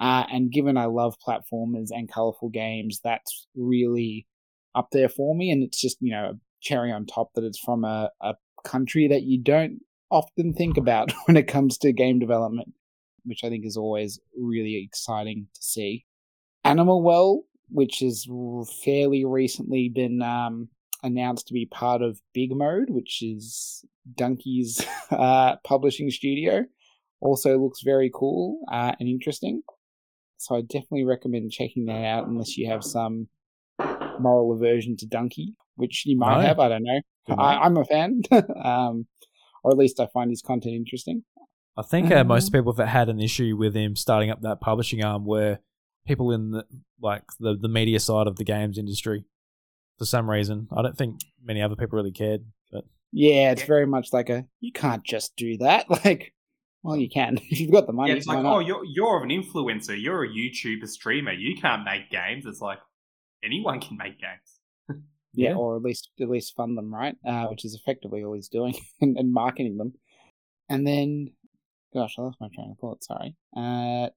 Uh, 0.00 0.24
and 0.30 0.52
given 0.52 0.76
I 0.76 0.84
love 0.84 1.16
platformers 1.26 1.88
and 1.90 2.10
colorful 2.10 2.50
games, 2.50 3.00
that's 3.02 3.48
really 3.56 4.26
up 4.74 4.88
there 4.92 5.08
for 5.08 5.34
me. 5.34 5.50
And 5.50 5.62
it's 5.62 5.80
just, 5.80 5.96
you 6.00 6.12
know, 6.12 6.24
a 6.24 6.38
cherry 6.60 6.92
on 6.92 7.04
top 7.04 7.32
that 7.34 7.44
it's 7.44 7.58
from 7.58 7.84
a, 7.84 8.10
a 8.20 8.34
country 8.64 9.08
that 9.08 9.22
you 9.22 9.42
don't 9.42 9.80
often 10.10 10.52
think 10.52 10.76
about 10.76 11.12
when 11.26 11.36
it 11.36 11.48
comes 11.48 11.78
to 11.78 11.92
game 11.92 12.18
development, 12.18 12.74
which 13.28 13.44
I 13.44 13.48
think 13.48 13.64
is 13.64 13.76
always 13.76 14.18
really 14.36 14.76
exciting 14.82 15.46
to 15.54 15.62
see. 15.62 16.04
Animal 16.64 17.02
Well, 17.02 17.44
which 17.70 18.00
has 18.00 18.26
fairly 18.84 19.24
recently 19.24 19.88
been 19.88 20.22
um, 20.22 20.68
announced 21.02 21.46
to 21.48 21.54
be 21.54 21.66
part 21.66 22.02
of 22.02 22.20
Big 22.34 22.50
Mode, 22.54 22.90
which 22.90 23.22
is 23.22 23.84
Donkey's 24.16 24.84
uh, 25.10 25.56
publishing 25.64 26.10
studio. 26.10 26.64
Also 27.20 27.58
looks 27.58 27.82
very 27.82 28.10
cool 28.14 28.60
uh, 28.72 28.92
and 28.98 29.08
interesting. 29.08 29.62
So 30.38 30.54
I 30.56 30.60
definitely 30.62 31.04
recommend 31.04 31.50
checking 31.50 31.86
that 31.86 32.04
out 32.04 32.28
unless 32.28 32.56
you 32.56 32.68
have 32.70 32.84
some 32.84 33.28
moral 34.20 34.52
aversion 34.52 34.96
to 34.98 35.06
Donkey, 35.06 35.54
which 35.76 36.04
you 36.06 36.16
might 36.16 36.36
No. 36.36 36.40
have. 36.46 36.58
I 36.60 36.68
don't 36.68 36.84
know. 36.84 37.00
I, 37.36 37.58
I'm 37.58 37.76
a 37.76 37.84
fan, 37.84 38.22
um, 38.64 39.06
or 39.62 39.72
at 39.72 39.76
least 39.76 40.00
I 40.00 40.06
find 40.14 40.30
his 40.30 40.40
content 40.42 40.74
interesting. 40.74 41.24
I 41.78 41.82
think 41.82 42.10
uh, 42.10 42.24
most 42.24 42.52
people 42.52 42.72
that 42.74 42.88
had 42.88 43.08
an 43.08 43.20
issue 43.20 43.56
with 43.56 43.74
him 43.74 43.94
starting 43.94 44.30
up 44.30 44.42
that 44.42 44.60
publishing 44.60 45.04
arm 45.04 45.24
were 45.24 45.60
people 46.06 46.32
in 46.32 46.50
the, 46.50 46.64
like 47.00 47.22
the 47.38 47.56
the 47.56 47.68
media 47.68 48.00
side 48.00 48.26
of 48.26 48.36
the 48.36 48.44
games 48.44 48.78
industry. 48.78 49.24
For 49.98 50.04
some 50.04 50.28
reason, 50.28 50.68
I 50.76 50.82
don't 50.82 50.96
think 50.96 51.20
many 51.42 51.62
other 51.62 51.76
people 51.76 51.96
really 51.96 52.12
cared. 52.12 52.44
But 52.72 52.84
Yeah, 53.12 53.52
it's 53.52 53.62
very 53.62 53.86
much 53.86 54.12
like 54.12 54.28
a 54.28 54.46
you 54.60 54.72
can't 54.72 55.04
just 55.04 55.36
do 55.36 55.56
that. 55.58 55.86
Like, 56.04 56.34
well, 56.82 56.96
you 56.96 57.08
can 57.08 57.38
if 57.50 57.60
you've 57.60 57.72
got 57.72 57.86
the 57.86 57.92
money. 57.92 58.10
Yeah, 58.10 58.16
it's 58.16 58.26
like, 58.26 58.42
not? 58.42 58.56
oh, 58.56 58.58
you're 58.58 58.84
you're 58.84 59.22
an 59.22 59.30
influencer, 59.30 60.00
you're 60.00 60.24
a 60.24 60.28
YouTuber 60.28 60.88
streamer, 60.88 61.32
you 61.32 61.56
can't 61.60 61.84
make 61.84 62.10
games. 62.10 62.44
It's 62.46 62.60
like 62.60 62.78
anyone 63.44 63.80
can 63.80 63.96
make 63.96 64.18
games. 64.20 65.00
yeah, 65.32 65.50
Yeah. 65.50 65.54
or 65.56 65.76
at 65.76 65.82
least 65.82 66.10
at 66.20 66.28
least 66.28 66.56
fund 66.56 66.76
them, 66.76 66.92
right? 66.92 67.16
Uh, 67.24 67.46
which 67.46 67.64
is 67.64 67.74
effectively 67.74 68.24
all 68.24 68.34
he's 68.34 68.48
doing 68.48 68.74
and, 69.00 69.16
and 69.16 69.32
marketing 69.32 69.76
them. 69.76 69.92
And 70.70 70.86
then, 70.86 71.32
gosh, 71.94 72.14
I 72.18 72.22
lost 72.22 72.38
my 72.40 72.48
train 72.54 72.70
of 72.72 72.78
thought. 72.78 73.02
Sorry. 73.04 73.36
Uh, 73.56 74.08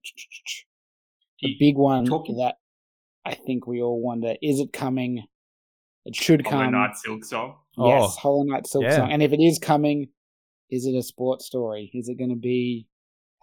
the 1.42 1.56
big 1.60 1.76
one 1.78 2.06
talking- 2.06 2.38
that 2.38 2.56
I 3.26 3.34
think 3.36 3.68
we 3.68 3.82
all 3.82 4.02
wonder: 4.02 4.36
is 4.42 4.60
it 4.60 4.74
coming? 4.74 5.24
It 6.06 6.16
should 6.16 6.46
Hollow 6.46 6.64
come. 6.64 6.72
Knight 6.72 6.96
Silk 6.98 7.24
Song. 7.24 7.56
Yes, 7.78 8.02
Oh, 8.04 8.08
Hollow 8.20 8.44
Knight 8.44 8.66
Silk 8.66 8.84
yeah. 8.86 8.96
Song. 8.98 9.12
And 9.12 9.22
if 9.22 9.32
it 9.34 9.40
is 9.40 9.60
coming, 9.60 10.10
is 10.72 10.86
it 10.88 10.96
a 10.96 11.04
sports 11.04 11.46
story? 11.46 11.92
Is 11.94 12.10
it 12.10 12.16
going 12.18 12.32
to 12.32 12.36
be? 12.36 12.88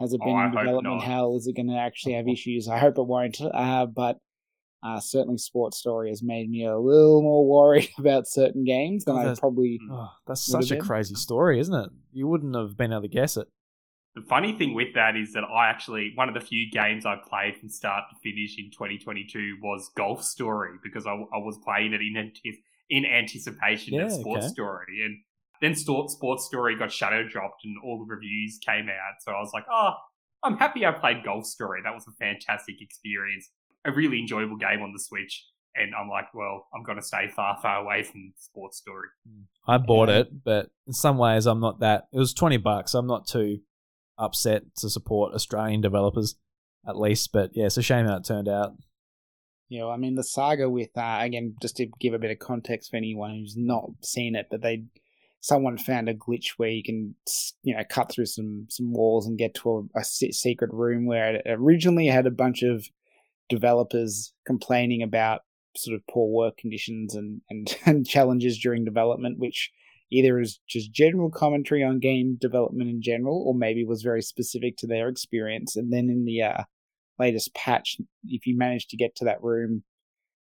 Has 0.00 0.12
it 0.12 0.20
Oh, 0.22 0.26
been 0.26 0.34
I 0.36 0.44
in 0.46 0.50
development 0.50 0.96
not. 0.96 1.04
hell? 1.04 1.36
Is 1.36 1.46
it 1.46 1.54
going 1.54 1.68
to 1.68 1.76
actually 1.76 2.14
have 2.14 2.26
issues? 2.28 2.68
I 2.68 2.78
hope 2.78 2.98
it 2.98 3.02
won't. 3.06 3.40
Uh, 3.40 3.86
but 3.86 4.18
uh, 4.82 4.98
certainly, 5.00 5.38
sports 5.38 5.76
story 5.78 6.08
has 6.08 6.20
made 6.22 6.50
me 6.50 6.64
a 6.64 6.76
little 6.78 7.22
more 7.22 7.46
worried 7.46 7.90
about 7.98 8.26
certain 8.26 8.64
games 8.64 9.04
than 9.04 9.16
Oh, 9.16 9.30
I 9.30 9.34
probably. 9.36 9.78
oh, 9.92 10.08
that's 10.26 10.44
such 10.44 10.70
a 10.72 10.74
been. 10.76 10.84
crazy 10.84 11.14
story, 11.14 11.60
isn't 11.60 11.74
it? 11.74 11.90
You 12.12 12.26
wouldn't 12.26 12.56
have 12.56 12.76
been 12.76 12.92
able 12.92 13.02
to 13.02 13.08
guess 13.08 13.36
it. 13.36 13.46
The 14.14 14.22
funny 14.22 14.56
thing 14.56 14.74
with 14.74 14.94
that 14.94 15.16
is 15.16 15.32
that 15.34 15.44
I 15.44 15.68
actually 15.68 16.12
one 16.14 16.28
of 16.28 16.34
the 16.34 16.40
few 16.40 16.70
games 16.70 17.06
I 17.06 17.16
played 17.16 17.56
from 17.56 17.68
start 17.68 18.04
to 18.10 18.16
finish 18.20 18.58
in 18.58 18.70
2022 18.70 19.58
was 19.62 19.90
Golf 19.96 20.24
Story 20.24 20.78
because 20.82 21.06
I, 21.06 21.12
I 21.12 21.38
was 21.38 21.58
playing 21.64 21.92
it 21.92 22.00
in 22.00 22.32
in 22.90 23.04
anticipation 23.04 23.94
Yeah, 23.94 24.06
of 24.06 24.12
Sports 24.12 24.46
okay. 24.46 24.52
Story, 24.52 25.04
and 25.04 25.18
then 25.60 25.74
Sports 25.74 26.46
Story 26.46 26.76
got 26.76 26.90
shadow 26.92 27.26
dropped 27.28 27.64
and 27.64 27.76
all 27.84 27.98
the 27.98 28.12
reviews 28.12 28.58
came 28.64 28.88
out. 28.88 29.20
So 29.20 29.32
I 29.32 29.40
was 29.40 29.50
like, 29.52 29.64
oh, 29.70 29.94
I'm 30.42 30.56
happy 30.56 30.86
I 30.86 30.92
played 30.92 31.24
Golf 31.24 31.46
Story. 31.46 31.80
That 31.84 31.94
was 31.94 32.06
a 32.06 32.12
fantastic 32.12 32.80
experience, 32.80 33.50
a 33.84 33.92
really 33.92 34.20
enjoyable 34.20 34.56
game 34.56 34.82
on 34.82 34.92
the 34.92 35.00
Switch. 35.00 35.46
And 35.74 35.92
I'm 35.94 36.08
like, 36.08 36.32
well, 36.34 36.66
I'm 36.74 36.82
going 36.82 36.98
to 36.98 37.04
stay 37.04 37.28
far, 37.28 37.56
far 37.62 37.82
away 37.82 38.02
from 38.02 38.32
Sports 38.36 38.78
Story. 38.78 39.08
Hmm. 39.28 39.42
I 39.70 39.78
bought 39.78 40.08
it, 40.08 40.44
but 40.44 40.70
in 40.86 40.92
some 40.92 41.18
ways, 41.18 41.46
I'm 41.46 41.60
not 41.60 41.80
that. 41.80 42.08
It 42.12 42.18
was 42.18 42.32
twenty 42.32 42.56
bucks. 42.56 42.94
I'm 42.94 43.06
not 43.06 43.26
too 43.26 43.58
upset 44.18 44.62
to 44.76 44.90
support 44.90 45.34
Australian 45.34 45.80
developers, 45.80 46.36
at 46.86 46.98
least. 46.98 47.32
But 47.32 47.50
yeah, 47.54 47.66
it's 47.66 47.76
a 47.76 47.82
shame 47.82 48.06
how 48.06 48.16
it 48.16 48.24
turned 48.24 48.48
out. 48.48 48.72
Yeah, 49.68 49.80
know, 49.80 49.90
I 49.90 49.98
mean, 49.98 50.14
the 50.14 50.24
saga 50.24 50.68
with 50.70 50.96
uh, 50.96 51.18
again, 51.20 51.54
just 51.60 51.76
to 51.76 51.86
give 52.00 52.14
a 52.14 52.18
bit 52.18 52.30
of 52.30 52.38
context 52.38 52.90
for 52.90 52.96
anyone 52.96 53.30
who's 53.30 53.56
not 53.56 53.90
seen 54.02 54.34
it, 54.34 54.46
but 54.50 54.62
they 54.62 54.84
someone 55.40 55.78
found 55.78 56.08
a 56.08 56.14
glitch 56.14 56.54
where 56.56 56.70
you 56.70 56.82
can 56.82 57.14
you 57.62 57.76
know 57.76 57.82
cut 57.88 58.10
through 58.10 58.26
some 58.26 58.66
some 58.70 58.92
walls 58.92 59.26
and 59.26 59.38
get 59.38 59.54
to 59.54 59.88
a, 59.94 60.00
a 60.00 60.04
secret 60.04 60.72
room 60.72 61.06
where 61.06 61.36
it 61.36 61.42
originally 61.46 62.06
had 62.06 62.26
a 62.26 62.30
bunch 62.30 62.62
of 62.62 62.88
developers 63.48 64.32
complaining 64.46 65.02
about 65.02 65.42
sort 65.76 65.94
of 65.94 66.06
poor 66.10 66.28
work 66.28 66.56
conditions 66.56 67.14
and 67.14 67.40
and, 67.50 67.76
and 67.86 68.06
challenges 68.06 68.58
during 68.58 68.84
development, 68.84 69.38
which 69.38 69.70
either 70.10 70.40
is 70.40 70.60
just 70.68 70.92
general 70.92 71.30
commentary 71.30 71.82
on 71.82 71.98
game 71.98 72.36
development 72.40 72.88
in 72.90 73.02
general, 73.02 73.42
or 73.46 73.54
maybe 73.54 73.84
was 73.84 74.02
very 74.02 74.22
specific 74.22 74.76
to 74.78 74.86
their 74.86 75.08
experience. 75.08 75.76
And 75.76 75.92
then 75.92 76.08
in 76.08 76.24
the 76.24 76.42
uh, 76.42 76.62
latest 77.18 77.54
patch, 77.54 77.96
if 78.26 78.46
you 78.46 78.56
manage 78.56 78.86
to 78.88 78.96
get 78.96 79.14
to 79.16 79.24
that 79.26 79.42
room, 79.42 79.82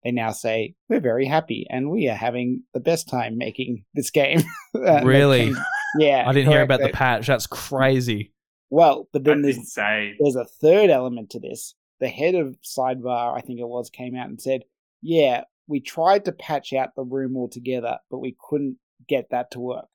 they 0.03 0.11
now 0.11 0.31
say 0.31 0.75
we're 0.87 1.01
very 1.01 1.25
happy 1.25 1.67
and 1.69 1.91
we 1.91 2.07
are 2.07 2.15
having 2.15 2.63
the 2.73 2.79
best 2.79 3.09
time 3.09 3.37
making 3.37 3.83
this 3.93 4.09
game. 4.11 4.41
Uh, 4.75 5.01
Really? 5.03 5.45
changed- 5.45 5.59
yeah, 5.97 6.23
I 6.27 6.31
didn't 6.31 6.51
hear 6.51 6.61
about 6.61 6.79
the 6.81 6.89
patch. 6.89 7.25
That's 7.27 7.47
crazy. 7.47 8.31
Well, 8.69 9.09
but 9.11 9.23
then 9.23 9.41
That's 9.41 9.55
there's 9.57 9.65
insane. 9.65 10.15
there's 10.19 10.35
a 10.35 10.45
third 10.45 10.91
element 10.91 11.31
to 11.31 11.39
this. 11.39 11.73
The 11.99 12.07
head 12.07 12.35
of 12.35 12.55
Sidebar, 12.63 13.35
I 13.35 13.41
think 13.41 13.59
it 13.59 13.67
was, 13.67 13.89
came 13.89 14.15
out 14.15 14.29
and 14.29 14.39
said, 14.39 14.61
"Yeah, 15.01 15.45
we 15.67 15.79
tried 15.79 16.25
to 16.25 16.31
patch 16.31 16.71
out 16.71 16.95
the 16.95 17.01
room 17.03 17.35
altogether, 17.35 17.97
but 18.11 18.19
we 18.19 18.37
couldn't 18.47 18.77
get 19.07 19.29
that 19.31 19.51
to 19.51 19.59
work." 19.59 19.85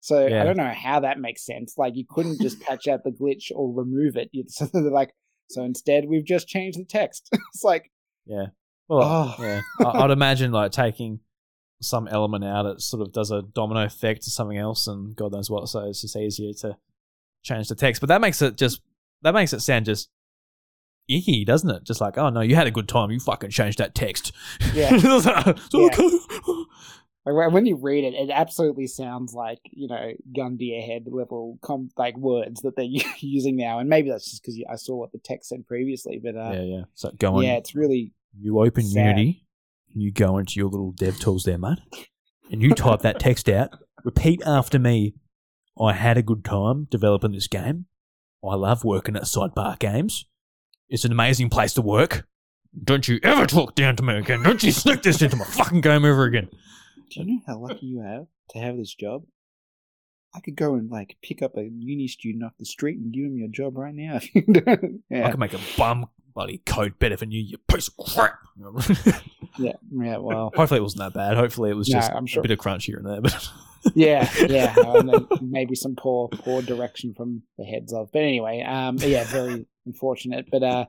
So 0.00 0.26
Yeah. 0.26 0.40
I 0.42 0.44
don't 0.44 0.56
know 0.56 0.72
how 0.74 1.00
that 1.00 1.18
makes 1.18 1.44
sense. 1.44 1.74
Like 1.76 1.94
you 1.96 2.04
couldn't 2.08 2.40
just 2.40 2.60
patch 2.66 2.86
out 2.88 3.04
the 3.04 3.10
glitch 3.10 3.50
or 3.54 3.72
remove 3.72 4.16
it. 4.16 4.30
So 4.48 4.66
they're 4.66 4.82
like, 4.90 5.12
so 5.50 5.62
instead 5.64 6.04
we've 6.08 6.24
just 6.24 6.48
changed 6.48 6.78
the 6.78 6.84
text. 6.84 7.28
it's 7.32 7.64
like, 7.64 7.90
Yeah. 8.26 8.46
Well, 8.88 9.02
Oh. 9.38 9.42
yeah. 9.42 9.60
I'd 9.84 10.10
imagine 10.10 10.52
like 10.52 10.72
taking 10.72 11.20
some 11.82 12.08
element 12.08 12.44
out, 12.44 12.66
it 12.66 12.80
sort 12.80 13.00
of 13.02 13.12
does 13.12 13.30
a 13.30 13.42
domino 13.42 13.84
effect 13.84 14.22
to 14.22 14.30
something 14.30 14.58
else, 14.58 14.86
and 14.86 15.14
God 15.16 15.32
knows 15.32 15.48
what. 15.50 15.68
So 15.68 15.86
it's 15.88 16.02
just 16.02 16.16
easier 16.16 16.52
to 16.60 16.76
change 17.42 17.68
the 17.68 17.74
text. 17.74 18.00
But 18.00 18.08
that 18.08 18.20
makes 18.20 18.42
it 18.42 18.56
just 18.56 18.80
that 19.22 19.32
makes 19.34 19.52
it 19.52 19.60
sound 19.60 19.86
just 19.86 20.08
icky, 21.08 21.44
doesn't 21.44 21.70
it? 21.70 21.84
Just 21.84 22.00
like, 22.00 22.16
oh 22.18 22.28
no, 22.30 22.40
you 22.40 22.54
had 22.54 22.66
a 22.66 22.70
good 22.70 22.88
time, 22.88 23.10
you 23.10 23.18
fucking 23.20 23.50
changed 23.50 23.78
that 23.78 23.94
text. 23.94 24.32
Yeah. 24.74 24.90
Like, 24.90 25.46
Yeah. 25.72 26.59
Like 27.26 27.52
when- 27.52 27.66
you 27.66 27.76
read 27.76 28.04
it, 28.04 28.14
it 28.14 28.30
absolutely 28.30 28.86
sounds 28.86 29.34
like 29.34 29.58
you 29.70 29.88
know 29.88 30.12
gun 30.34 30.56
to 30.58 30.64
your 30.64 30.82
head 30.82 31.04
level 31.06 31.58
com- 31.62 31.90
like 31.96 32.16
words 32.16 32.62
that 32.62 32.76
they're 32.76 32.86
using 33.20 33.56
now, 33.56 33.78
and 33.78 33.88
maybe 33.88 34.10
that's 34.10 34.30
just 34.30 34.42
because 34.42 34.58
I 34.70 34.76
saw 34.76 34.96
what 34.96 35.12
the 35.12 35.18
text 35.18 35.50
said 35.50 35.66
previously. 35.66 36.18
But 36.22 36.36
uh, 36.36 36.50
yeah, 36.54 36.62
yeah. 36.62 36.82
So 36.94 37.10
go 37.18 37.36
on. 37.36 37.44
yeah, 37.44 37.56
it's 37.56 37.74
really 37.74 38.12
You 38.38 38.60
open 38.60 38.84
Sad. 38.84 39.18
Unity, 39.18 39.44
and 39.92 40.02
you 40.02 40.10
go 40.12 40.38
into 40.38 40.54
your 40.58 40.68
little 40.70 40.92
dev 40.92 41.18
tools 41.18 41.44
there, 41.44 41.58
mate, 41.58 41.78
and 42.50 42.62
you 42.62 42.74
type 42.74 43.00
that 43.00 43.18
text 43.20 43.48
out. 43.48 43.70
Repeat 44.04 44.42
after 44.46 44.78
me. 44.78 45.14
I 45.78 45.92
had 45.92 46.16
a 46.18 46.22
good 46.22 46.44
time 46.44 46.88
developing 46.90 47.32
this 47.32 47.46
game. 47.48 47.86
I 48.46 48.54
love 48.54 48.84
working 48.84 49.16
at 49.16 49.22
Sidebar 49.22 49.78
Games. 49.78 50.26
It's 50.88 51.04
an 51.04 51.12
amazing 51.12 51.50
place 51.50 51.72
to 51.74 51.82
work. 51.82 52.26
Don't 52.84 53.06
you 53.08 53.18
ever 53.22 53.46
talk 53.46 53.74
down 53.74 53.96
to 53.96 54.02
me 54.02 54.16
again. 54.16 54.42
Don't 54.42 54.62
you 54.62 54.72
sneak 54.72 55.02
this 55.02 55.22
into 55.22 55.36
my 55.36 55.44
fucking 55.44 55.80
game 55.80 56.04
ever 56.04 56.24
again. 56.24 56.48
Do 57.10 57.20
you 57.20 57.26
know 57.26 57.40
how 57.46 57.58
lucky 57.58 57.86
you 57.86 58.00
have 58.02 58.26
to 58.50 58.58
have 58.58 58.76
this 58.76 58.94
job? 58.94 59.24
I 60.34 60.40
could 60.40 60.54
go 60.54 60.74
and 60.74 60.90
like 60.90 61.16
pick 61.22 61.42
up 61.42 61.56
a 61.56 61.62
uni 61.64 62.06
student 62.06 62.44
off 62.44 62.52
the 62.58 62.64
street 62.64 62.98
and 62.98 63.12
give 63.12 63.24
him 63.24 63.36
your 63.36 63.48
job 63.48 63.76
right 63.76 63.94
now. 63.94 64.16
if 64.16 64.34
you 64.34 64.42
don't- 64.42 65.02
I 65.12 65.30
could 65.30 65.40
make 65.40 65.54
a 65.54 65.60
bum 65.76 66.06
bloody 66.34 66.58
code 66.58 66.98
better 66.98 67.16
than 67.16 67.30
you, 67.32 67.40
you 67.42 67.58
piece 67.58 67.88
of 67.88 67.96
crap. 67.96 68.38
yeah, 69.58 69.72
yeah. 69.90 70.16
Well, 70.18 70.52
Hopefully 70.54 70.78
it 70.78 70.82
wasn't 70.82 71.00
that 71.00 71.14
bad. 71.14 71.36
Hopefully 71.36 71.70
it 71.70 71.74
was 71.74 71.88
just 71.88 72.12
sure. 72.26 72.40
a 72.40 72.42
bit 72.42 72.52
of 72.52 72.58
crunch 72.58 72.84
here 72.84 72.98
and 72.98 73.06
there. 73.06 73.20
But 73.20 73.48
yeah, 73.94 74.30
yeah. 74.46 74.74
Maybe 75.40 75.74
some 75.74 75.96
poor, 75.96 76.28
poor 76.28 76.62
direction 76.62 77.14
from 77.14 77.42
the 77.58 77.64
heads 77.64 77.92
of. 77.92 78.10
But 78.12 78.22
anyway, 78.22 78.62
um, 78.62 78.96
yeah, 79.00 79.24
very 79.24 79.66
unfortunate. 79.86 80.46
But 80.50 80.62
uh, 80.62 80.84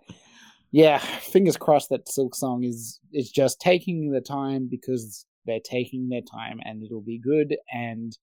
yeah, 0.71 0.99
fingers 0.99 1.57
crossed 1.57 1.89
that 1.89 2.07
Silk 2.07 2.35
Song 2.35 2.63
is 2.63 2.99
is 3.11 3.31
just 3.31 3.59
taking 3.59 4.11
the 4.11 4.21
time 4.21 4.67
because 4.69 5.25
they're 5.45 5.59
taking 5.63 6.09
their 6.09 6.21
time, 6.21 6.59
and 6.63 6.83
it'll 6.83 7.01
be 7.01 7.19
good, 7.19 7.55
and 7.71 8.17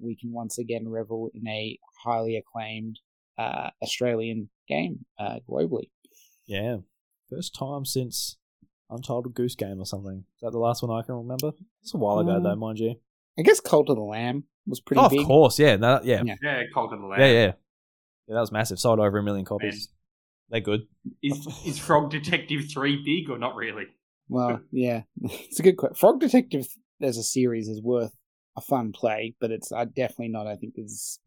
we 0.00 0.14
can 0.16 0.32
once 0.32 0.58
again 0.58 0.88
revel 0.88 1.30
in 1.34 1.46
a 1.48 1.78
highly 2.04 2.36
acclaimed 2.36 3.00
uh, 3.38 3.70
Australian 3.82 4.48
game 4.68 5.04
uh, 5.18 5.36
globally. 5.48 5.90
yeah, 6.46 6.76
first 7.30 7.54
time 7.54 7.84
since 7.84 8.36
Untitled 8.90 9.34
Goose 9.34 9.54
Game 9.54 9.78
or 9.80 9.86
something. 9.86 10.24
Is 10.36 10.40
that 10.42 10.52
the 10.52 10.58
last 10.58 10.82
one 10.82 10.90
I 10.96 11.04
can 11.04 11.14
remember? 11.16 11.52
It's 11.82 11.94
a 11.94 11.98
while 11.98 12.18
ago 12.20 12.32
Uh, 12.32 12.40
though, 12.40 12.56
mind 12.56 12.78
you. 12.78 12.94
I 13.38 13.42
guess 13.42 13.60
Cult 13.60 13.88
of 13.90 13.96
the 13.96 14.02
Lamb 14.02 14.44
was 14.66 14.80
pretty 14.80 15.00
Oh, 15.00 15.06
of 15.06 15.26
course, 15.26 15.58
yeah, 15.58 15.76
no, 15.76 16.00
yeah, 16.02 16.22
Yeah. 16.24 16.34
Yeah, 16.42 16.62
Cult 16.74 16.92
of 16.92 17.00
the 17.00 17.06
Lamb. 17.06 17.20
yeah, 17.20 17.26
yeah, 17.26 17.44
yeah. 17.46 17.52
That 18.34 18.40
was 18.40 18.52
massive. 18.52 18.78
Sold 18.78 18.98
over 19.00 19.18
a 19.18 19.22
million 19.22 19.44
copies. 19.44 19.88
They're 20.50 20.60
good. 20.60 20.86
Is, 21.22 21.46
is 21.66 21.78
Frog 21.78 22.10
Detective 22.10 22.70
3 22.72 23.02
big 23.04 23.30
or 23.30 23.38
not 23.38 23.54
really? 23.54 23.84
Well, 24.28 24.60
yeah, 24.72 25.02
it's 25.22 25.60
a 25.60 25.62
good 25.62 25.76
question. 25.76 25.96
Frog 25.96 26.20
Detective 26.20 26.66
as 27.00 27.16
a 27.16 27.22
series 27.22 27.68
is 27.68 27.82
worth 27.82 28.12
a 28.56 28.60
fun 28.60 28.92
play, 28.92 29.34
but 29.40 29.50
it's 29.50 29.72
uh, 29.72 29.84
definitely 29.84 30.28
not. 30.28 30.46
I 30.46 30.56
think 30.56 30.74
is 30.76 31.20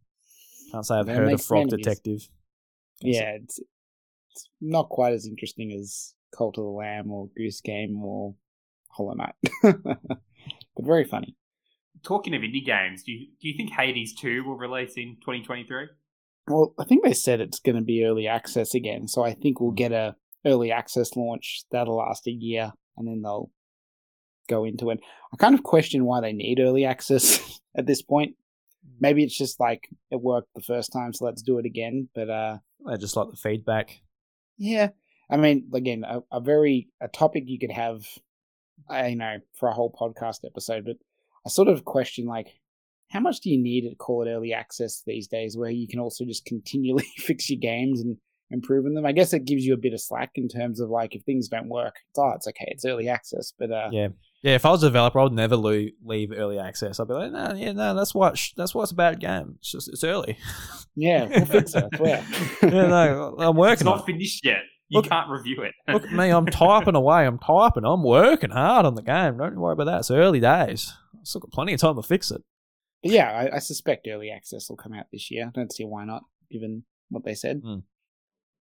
Can't 0.71 0.85
say 0.85 0.95
I've 0.95 1.07
heard 1.07 1.31
of 1.31 1.41
Frog 1.41 1.67
enemies. 1.67 1.85
Detective. 1.85 2.29
yeah, 3.01 3.37
it's 3.41 3.59
it's 4.31 4.49
not 4.59 4.89
quite 4.89 5.13
as 5.13 5.27
interesting 5.27 5.71
as 5.71 6.13
Cult 6.35 6.57
of 6.57 6.63
the 6.63 6.69
Lamb 6.69 7.11
or 7.11 7.29
Goose 7.35 7.61
Game 7.61 8.01
or 8.03 8.35
Hollow 8.89 9.13
Knight, 9.13 9.35
but 9.63 9.75
very 10.79 11.05
funny. 11.05 11.35
Talking 12.03 12.33
of 12.33 12.41
indie 12.41 12.65
games, 12.65 13.03
do 13.03 13.11
you, 13.11 13.27
do 13.39 13.47
you 13.47 13.55
think 13.55 13.71
Hades 13.71 14.15
2 14.15 14.43
will 14.43 14.57
release 14.57 14.93
in 14.97 15.17
2023? 15.21 15.85
Well, 16.47 16.73
I 16.79 16.83
think 16.83 17.03
they 17.03 17.13
said 17.13 17.39
it's 17.39 17.59
going 17.59 17.75
to 17.75 17.83
be 17.83 18.03
early 18.03 18.27
access 18.27 18.73
again, 18.73 19.07
so 19.07 19.23
I 19.23 19.33
think 19.33 19.59
we'll 19.59 19.71
get 19.71 19.91
a 19.91 20.15
early 20.45 20.71
access 20.71 21.15
launch 21.15 21.63
that'll 21.71 21.97
last 21.97 22.25
a 22.27 22.31
year, 22.31 22.71
and 22.97 23.07
then 23.07 23.21
they'll 23.21 23.49
go 24.47 24.65
into 24.65 24.89
it. 24.89 24.99
I 25.33 25.37
kind 25.37 25.55
of 25.55 25.63
question 25.63 26.05
why 26.05 26.21
they 26.21 26.33
need 26.33 26.59
early 26.59 26.85
access 26.85 27.59
at 27.77 27.85
this 27.85 28.01
point. 28.01 28.35
Maybe 28.99 29.23
it's 29.23 29.37
just 29.37 29.59
like 29.59 29.89
it 30.09 30.21
worked 30.21 30.49
the 30.55 30.61
first 30.61 30.91
time, 30.91 31.13
so 31.13 31.25
let's 31.25 31.41
do 31.41 31.57
it 31.57 31.65
again. 31.65 32.09
But 32.13 32.29
uh, 32.29 32.57
I 32.87 32.97
just 32.97 33.15
like 33.15 33.29
the 33.29 33.37
feedback. 33.37 34.01
yeah, 34.57 34.89
I 35.29 35.37
mean, 35.37 35.69
again, 35.73 36.03
a, 36.03 36.21
a 36.31 36.41
very 36.41 36.89
a 36.99 37.07
topic 37.07 37.43
you 37.47 37.59
could 37.59 37.71
have, 37.71 38.05
I 38.89 39.13
know, 39.13 39.37
for 39.53 39.69
a 39.69 39.73
whole 39.73 39.91
podcast 39.91 40.39
episode. 40.45 40.85
But 40.85 40.97
I 41.45 41.49
sort 41.49 41.67
of 41.67 41.85
question 41.85 42.25
like, 42.25 42.59
how 43.09 43.19
much 43.19 43.39
do 43.39 43.49
you 43.49 43.57
need 43.57 43.89
to 43.89 43.95
call 43.95 44.25
it 44.25 44.29
early 44.29 44.53
access 44.53 45.03
these 45.05 45.27
days, 45.27 45.57
where 45.57 45.69
you 45.69 45.87
can 45.87 45.99
also 45.99 46.25
just 46.25 46.45
continually 46.45 47.05
fix 47.17 47.49
your 47.49 47.59
games 47.59 48.01
and 48.01 48.17
improving 48.51 48.93
them? 48.93 49.05
I 49.05 49.11
guess 49.11 49.33
it 49.33 49.45
gives 49.45 49.65
you 49.65 49.73
a 49.73 49.77
bit 49.77 49.93
of 49.93 50.01
slack 50.01 50.31
in 50.35 50.47
terms 50.47 50.79
of 50.79 50.89
like 50.89 51.15
if 51.15 51.23
things 51.23 51.47
don't 51.47 51.69
work, 51.69 51.95
it's 52.09 52.19
oh, 52.19 52.31
it's 52.35 52.47
okay, 52.47 52.67
it's 52.67 52.85
early 52.85 53.09
access. 53.09 53.53
But 53.57 53.71
uh, 53.71 53.89
Yeah. 53.91 54.09
Yeah, 54.43 54.55
if 54.55 54.65
I 54.65 54.71
was 54.71 54.81
a 54.81 54.87
developer, 54.87 55.19
I 55.19 55.23
would 55.23 55.33
never 55.33 55.55
lo- 55.55 55.85
leave 56.03 56.31
early 56.35 56.57
access. 56.57 56.99
I'd 56.99 57.07
be 57.07 57.13
like, 57.13 57.31
no, 57.31 57.53
yeah, 57.53 57.73
no, 57.73 57.93
that's 57.93 58.15
what 58.15 58.39
sh- 58.39 58.53
that's 58.57 58.73
what's 58.73 58.91
a 58.91 58.95
bad 58.95 59.19
game. 59.19 59.53
It's 59.59 59.71
just 59.71 59.87
it's 59.87 60.03
early. 60.03 60.35
yeah, 60.95 61.25
we'll 61.25 61.45
fix 61.45 61.75
it. 61.75 61.83
I 61.93 61.95
swear. 61.97 62.25
yeah, 62.63 62.87
no, 62.87 63.35
I'm 63.37 63.55
working 63.55 63.85
on 63.87 63.97
not 63.97 64.03
it. 64.09 64.11
finished 64.11 64.43
yet. 64.43 64.63
You 64.89 64.97
Look- 64.97 65.09
can't 65.09 65.29
review 65.29 65.61
it. 65.61 65.73
Look 65.87 66.05
at 66.05 66.11
me, 66.11 66.29
I'm 66.31 66.47
typing 66.47 66.95
away. 66.95 67.25
I'm 67.27 67.37
typing. 67.37 67.85
I'm 67.85 68.03
working 68.03 68.49
hard 68.49 68.87
on 68.87 68.95
the 68.95 69.03
game. 69.03 69.37
Don't 69.37 69.59
worry 69.59 69.73
about 69.73 69.85
that. 69.85 69.99
It's 69.99 70.09
early 70.11 70.39
days. 70.39 70.91
I've 71.19 71.27
still 71.27 71.41
got 71.41 71.51
plenty 71.51 71.73
of 71.73 71.79
time 71.79 71.95
to 71.97 72.01
fix 72.01 72.31
it. 72.31 72.41
But 73.03 73.11
yeah, 73.11 73.31
I, 73.31 73.57
I 73.57 73.59
suspect 73.59 74.07
early 74.09 74.31
access 74.31 74.69
will 74.69 74.75
come 74.75 74.93
out 74.93 75.05
this 75.13 75.29
year. 75.29 75.45
I 75.47 75.51
don't 75.51 75.71
see 75.71 75.85
why 75.85 76.03
not, 76.05 76.23
given 76.51 76.83
what 77.09 77.25
they 77.25 77.35
said. 77.35 77.61
Mm. 77.61 77.83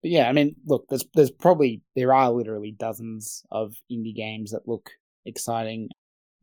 But 0.02 0.10
yeah, 0.10 0.28
I 0.28 0.32
mean, 0.32 0.56
look, 0.66 0.86
there's 0.88 1.04
there's 1.14 1.30
probably 1.30 1.82
there 1.94 2.12
are 2.12 2.30
literally 2.30 2.72
dozens 2.72 3.44
of 3.50 3.74
indie 3.90 4.14
games 4.14 4.50
that 4.50 4.68
look 4.68 4.90
exciting. 5.24 5.88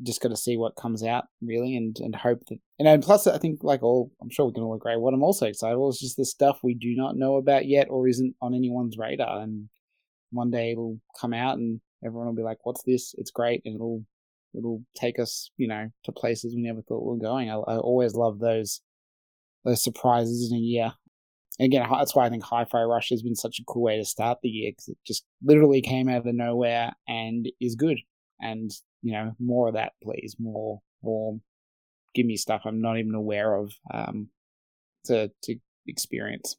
Just 0.01 0.21
got 0.21 0.29
to 0.29 0.37
see 0.37 0.55
what 0.55 0.77
comes 0.77 1.03
out 1.03 1.25
really, 1.41 1.75
and 1.75 1.97
and 1.99 2.15
hope 2.15 2.39
that 2.47 2.59
you 2.77 2.85
know. 2.85 2.93
And 2.93 3.03
plus, 3.03 3.27
I 3.27 3.37
think 3.37 3.63
like 3.63 3.83
all, 3.83 4.11
I'm 4.21 4.29
sure 4.29 4.45
we 4.45 4.53
can 4.53 4.63
all 4.63 4.75
agree. 4.75 4.95
What 4.95 5.13
I'm 5.13 5.23
also 5.23 5.45
excited 5.45 5.75
about 5.75 5.89
is 5.89 5.99
just 5.99 6.15
the 6.15 6.25
stuff 6.25 6.59
we 6.63 6.73
do 6.73 6.95
not 6.95 7.17
know 7.17 7.35
about 7.35 7.67
yet, 7.67 7.87
or 7.89 8.07
isn't 8.07 8.35
on 8.41 8.53
anyone's 8.55 8.97
radar. 8.97 9.41
And 9.41 9.67
one 10.31 10.51
day 10.51 10.71
it'll 10.71 10.99
come 11.19 11.33
out, 11.33 11.57
and 11.57 11.81
everyone 12.03 12.27
will 12.27 12.35
be 12.35 12.43
like, 12.43 12.59
"What's 12.63 12.83
this? 12.83 13.13
It's 13.17 13.31
great!" 13.31 13.61
And 13.65 13.75
it'll 13.75 14.05
it'll 14.57 14.83
take 14.95 15.19
us, 15.19 15.51
you 15.57 15.67
know, 15.67 15.89
to 16.05 16.11
places 16.13 16.55
we 16.55 16.61
never 16.61 16.81
thought 16.81 17.03
we 17.03 17.17
were 17.17 17.21
going. 17.21 17.49
I, 17.49 17.55
I 17.55 17.77
always 17.77 18.15
love 18.15 18.39
those 18.39 18.81
those 19.65 19.83
surprises 19.83 20.49
in 20.49 20.57
a 20.57 20.61
year. 20.61 20.93
And 21.59 21.65
again, 21.65 21.85
that's 21.91 22.15
why 22.15 22.25
I 22.25 22.29
think 22.29 22.43
Hi-Fi 22.43 22.83
Rush 22.83 23.09
has 23.09 23.21
been 23.21 23.35
such 23.35 23.59
a 23.59 23.63
cool 23.65 23.83
way 23.83 23.97
to 23.97 24.05
start 24.05 24.39
the 24.41 24.49
year 24.49 24.71
because 24.71 24.87
it 24.87 24.97
just 25.05 25.25
literally 25.43 25.81
came 25.81 26.07
out 26.07 26.25
of 26.25 26.33
nowhere 26.33 26.93
and 27.07 27.47
is 27.59 27.75
good. 27.75 27.99
And 28.39 28.71
you 29.01 29.13
know, 29.13 29.33
more 29.39 29.67
of 29.67 29.73
that, 29.75 29.93
please. 30.01 30.35
More, 30.39 30.81
more. 31.03 31.39
Give 32.15 32.25
me 32.25 32.37
stuff 32.37 32.61
I'm 32.65 32.81
not 32.81 32.97
even 32.97 33.13
aware 33.13 33.55
of 33.55 33.73
um, 33.93 34.29
to 35.05 35.31
to 35.43 35.55
experience. 35.85 36.55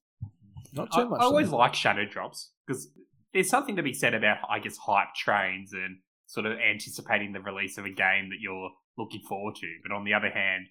Not 0.73 0.89
I, 0.93 1.03
too 1.03 1.09
much. 1.09 1.21
I 1.21 1.25
always 1.25 1.49
like 1.49 1.75
shadow 1.75 2.05
drops 2.05 2.51
because 2.67 2.89
there's 3.33 3.49
something 3.49 3.77
to 3.77 3.83
be 3.83 3.93
said 3.93 4.15
about, 4.15 4.39
I 4.49 4.59
guess, 4.59 4.77
hype 4.77 5.15
trains 5.17 5.73
and 5.73 5.99
sort 6.27 6.47
of 6.47 6.59
anticipating 6.59 7.33
the 7.33 7.41
release 7.41 7.79
of 7.79 7.85
a 7.85 7.91
game 7.91 8.29
that 8.31 8.41
you're 8.41 8.71
looking 8.97 9.23
forward 9.29 9.57
to. 9.57 9.67
But 9.83 9.93
on 9.93 10.05
the 10.05 10.15
other 10.15 10.31
hand, 10.31 10.67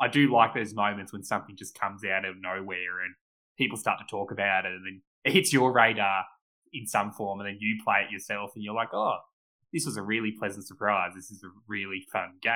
I 0.00 0.08
do 0.08 0.32
like 0.32 0.54
those 0.54 0.74
moments 0.74 1.12
when 1.12 1.22
something 1.22 1.56
just 1.56 1.78
comes 1.78 2.04
out 2.04 2.24
of 2.24 2.36
nowhere 2.40 3.04
and 3.04 3.14
people 3.56 3.76
start 3.76 3.98
to 3.98 4.04
talk 4.10 4.30
about 4.30 4.64
it 4.64 4.72
and 4.72 4.84
then 4.86 5.02
it 5.24 5.32
hits 5.32 5.52
your 5.52 5.72
radar 5.72 6.24
in 6.72 6.86
some 6.86 7.12
form 7.12 7.40
and 7.40 7.48
then 7.48 7.56
you 7.60 7.76
play 7.84 8.04
it 8.06 8.12
yourself 8.12 8.50
and 8.54 8.64
you're 8.64 8.74
like, 8.74 8.92
oh, 8.92 9.18
this 9.72 9.86
was 9.86 9.96
a 9.96 10.02
really 10.02 10.32
pleasant 10.38 10.66
surprise. 10.66 11.12
This 11.14 11.30
is 11.30 11.42
a 11.42 11.48
really 11.66 12.04
fun 12.12 12.34
game. 12.42 12.52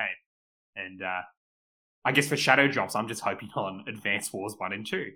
And 0.76 1.02
uh, 1.02 1.22
I 2.04 2.12
guess 2.12 2.28
for 2.28 2.36
Shadow 2.36 2.68
Drops, 2.68 2.94
I'm 2.94 3.08
just 3.08 3.22
hoping 3.22 3.50
on 3.56 3.84
Advance 3.88 4.32
Wars 4.32 4.54
1 4.56 4.72
and 4.72 4.86
2. 4.86 5.06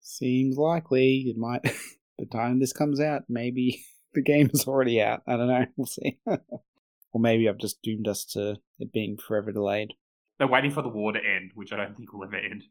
Seems 0.00 0.56
likely 0.56 1.24
it 1.26 1.36
might. 1.36 1.62
the 2.18 2.26
time 2.26 2.60
this 2.60 2.72
comes 2.72 3.00
out, 3.00 3.22
maybe 3.28 3.84
the 4.14 4.22
game 4.22 4.50
is 4.52 4.66
already 4.66 5.00
out. 5.00 5.22
I 5.26 5.36
don't 5.36 5.48
know. 5.48 5.66
We'll 5.76 5.86
see. 5.86 6.18
or 6.26 7.20
maybe 7.20 7.48
I've 7.48 7.58
just 7.58 7.82
doomed 7.82 8.08
us 8.08 8.24
to 8.32 8.56
it 8.78 8.92
being 8.92 9.16
forever 9.16 9.52
delayed. 9.52 9.94
They're 10.38 10.46
waiting 10.46 10.70
for 10.70 10.82
the 10.82 10.88
war 10.88 11.12
to 11.12 11.18
end, 11.18 11.52
which 11.54 11.72
I 11.72 11.76
don't 11.76 11.96
think 11.96 12.12
will 12.12 12.24
ever 12.24 12.36
end. 12.36 12.64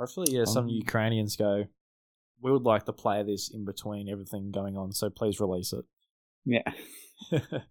Hopefully, 0.00 0.32
yeah, 0.32 0.46
some 0.46 0.64
Um, 0.64 0.70
Ukrainians 0.70 1.36
go. 1.36 1.66
We 2.40 2.50
would 2.50 2.62
like 2.62 2.86
to 2.86 2.92
play 2.92 3.22
this 3.22 3.50
in 3.50 3.66
between 3.66 4.08
everything 4.08 4.50
going 4.50 4.76
on, 4.76 4.92
so 4.92 5.10
please 5.10 5.38
release 5.40 5.72
it. 5.74 5.84
Yeah. 6.44 6.72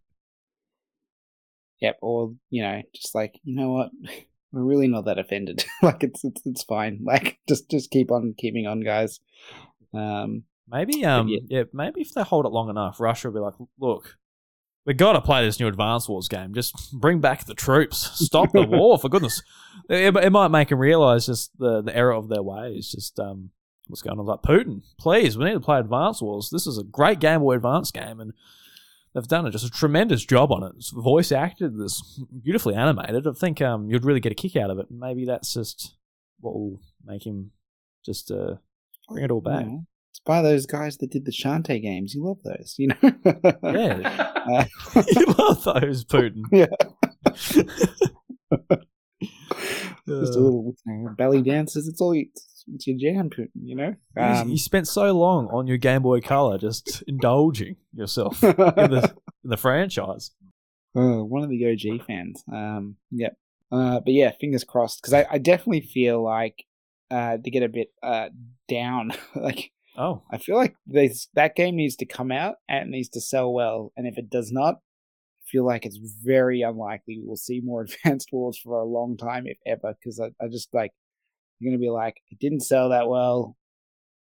Yep. 1.81 1.97
Or 2.01 2.33
you 2.49 2.61
know, 2.61 2.81
just 2.93 3.15
like 3.15 3.39
you 3.43 3.55
know 3.55 3.71
what, 3.71 3.89
we're 4.51 4.63
really 4.63 4.87
not 4.87 5.05
that 5.05 5.17
offended. 5.19 5.65
like 5.81 6.03
it's 6.03 6.23
it's 6.23 6.41
it's 6.45 6.63
fine. 6.63 6.99
Like 7.03 7.39
just 7.47 7.69
just 7.69 7.89
keep 7.89 8.11
on 8.11 8.33
keeping 8.37 8.67
on, 8.67 8.81
guys. 8.81 9.19
Um. 9.93 10.43
maybe, 10.67 11.03
um, 11.05 11.27
yeah. 11.27 11.39
yeah. 11.47 11.63
maybe 11.73 12.01
if 12.01 12.13
they 12.13 12.21
hold 12.21 12.45
it 12.45 12.49
long 12.49 12.69
enough, 12.69 12.99
Russia 12.99 13.29
will 13.29 13.35
be 13.35 13.39
like, 13.39 13.55
"Look, 13.79 14.17
we 14.89 14.95
got 14.95 15.13
to 15.13 15.21
play 15.21 15.45
this 15.45 15.59
new 15.59 15.67
Advance 15.67 16.09
Wars 16.09 16.27
game. 16.27 16.51
Just 16.51 16.91
bring 16.91 17.19
back 17.19 17.45
the 17.45 17.53
troops. 17.53 18.09
Stop 18.25 18.51
the 18.53 18.63
war, 18.65 18.97
for 18.97 19.07
goodness." 19.07 19.41
It, 19.87 20.15
it 20.17 20.29
might 20.29 20.49
make 20.49 20.69
them 20.69 20.77
realize 20.77 21.25
just 21.25 21.57
the 21.57 21.81
the 21.81 21.95
error 21.95 22.13
of 22.13 22.29
their 22.29 22.43
ways. 22.43 22.91
Just 22.91 23.19
um, 23.19 23.49
what's 23.87 24.03
going 24.03 24.19
on? 24.19 24.25
Like 24.27 24.43
Putin, 24.43 24.83
please, 24.99 25.35
we 25.35 25.45
need 25.45 25.53
to 25.53 25.59
play 25.59 25.79
Advance 25.79 26.21
Wars. 26.21 26.51
This 26.51 26.67
is 26.67 26.77
a 26.77 26.83
great 26.83 27.19
Game 27.19 27.39
Boy 27.39 27.55
Advance 27.55 27.89
game, 27.89 28.19
and 28.19 28.33
they've 29.15 29.27
done 29.27 29.51
just 29.51 29.65
a 29.65 29.69
tremendous 29.71 30.23
job 30.23 30.51
on 30.51 30.61
it. 30.61 30.73
It's 30.77 30.91
voice 30.91 31.31
acted, 31.31 31.73
it's 31.79 32.21
beautifully 32.43 32.75
animated. 32.75 33.25
I 33.25 33.31
think 33.31 33.63
um, 33.63 33.89
you'd 33.89 34.05
really 34.05 34.19
get 34.19 34.31
a 34.31 34.35
kick 34.35 34.55
out 34.55 34.69
of 34.69 34.77
it. 34.77 34.91
Maybe 34.91 35.25
that's 35.25 35.55
just 35.55 35.95
what 36.39 36.53
will 36.53 36.79
make 37.03 37.25
him 37.25 37.49
just 38.05 38.29
uh, 38.29 38.55
bring 39.07 39.23
it 39.23 39.31
all 39.31 39.41
back. 39.41 39.65
Yeah. 39.65 39.77
It's 40.11 40.19
by 40.25 40.41
those 40.41 40.65
guys 40.65 40.97
that 40.97 41.11
did 41.11 41.25
the 41.25 41.31
Shantae 41.31 41.81
games. 41.81 42.13
You 42.15 42.23
love 42.25 42.39
those, 42.43 42.75
you 42.77 42.87
know? 42.87 42.95
Yeah. 43.63 44.31
Uh, 44.49 44.65
you 45.15 45.25
love 45.37 45.63
those, 45.63 46.05
Putin. 46.05 46.43
Yeah. 46.51 46.65
Uh, 48.51 50.21
just 50.21 50.35
a 50.35 50.39
little 50.39 50.73
you 50.87 50.93
know, 50.93 51.13
belly 51.17 51.41
dances. 51.43 51.87
It's 51.87 52.01
all 52.01 52.13
it's, 52.13 52.63
it's 52.73 52.87
your 52.87 52.97
jam, 52.97 53.29
Putin, 53.29 53.49
you 53.63 53.75
know? 53.75 53.95
you- 54.17 54.21
Um, 54.23 54.49
you 54.49 54.57
spent 54.57 54.87
so 54.87 55.11
long 55.11 55.47
on 55.47 55.67
your 55.67 55.77
Game 55.77 56.01
Boy 56.01 56.19
Color 56.21 56.57
just 56.57 57.03
indulging 57.07 57.75
yourself 57.93 58.43
in 58.43 58.55
the, 58.55 59.13
in 59.43 59.49
the 59.51 59.57
franchise. 59.57 60.31
Oh, 60.95 61.23
one 61.23 61.43
of 61.43 61.49
the 61.49 61.71
OG 61.71 62.05
fans. 62.07 62.43
Um, 62.51 62.95
yep. 63.11 63.35
Uh, 63.71 63.99
but 63.99 64.13
yeah, 64.13 64.31
fingers 64.41 64.63
crossed 64.63 64.99
because 65.01 65.13
I, 65.13 65.27
I 65.29 65.37
definitely 65.37 65.81
feel 65.81 66.23
like 66.23 66.63
uh 67.11 67.37
to 67.37 67.51
get 67.51 67.61
a 67.61 67.69
bit 67.69 67.91
uh 68.01 68.29
down. 68.67 69.11
like 69.35 69.71
Oh, 69.99 70.23
I 70.31 70.37
feel 70.37 70.55
like 70.55 70.75
this 70.87 71.27
that 71.33 71.55
game 71.57 71.75
needs 71.75 71.97
to 71.97 72.05
come 72.05 72.31
out 72.31 72.55
and 72.69 72.87
it 72.87 72.89
needs 72.89 73.09
to 73.09 73.21
sell 73.21 73.51
well, 73.51 73.91
and 73.97 74.07
if 74.07 74.17
it 74.17 74.29
does 74.29 74.49
not, 74.49 74.75
I 74.75 75.43
feel 75.51 75.65
like 75.65 75.85
it's 75.85 75.99
very 76.23 76.61
unlikely 76.61 77.19
we 77.19 77.27
will 77.27 77.35
see 77.35 77.59
more 77.61 77.81
Advanced 78.05 78.29
Wars 78.31 78.57
for 78.57 78.79
a 78.79 78.85
long 78.85 79.17
time, 79.17 79.43
if 79.45 79.57
ever. 79.67 79.93
Because 79.99 80.19
I, 80.19 80.27
I 80.41 80.47
just 80.47 80.69
like 80.73 80.91
you're 81.59 81.69
gonna 81.69 81.81
be 81.81 81.89
like 81.89 82.21
it 82.31 82.39
didn't 82.39 82.61
sell 82.61 82.89
that 82.89 83.09
well. 83.09 83.57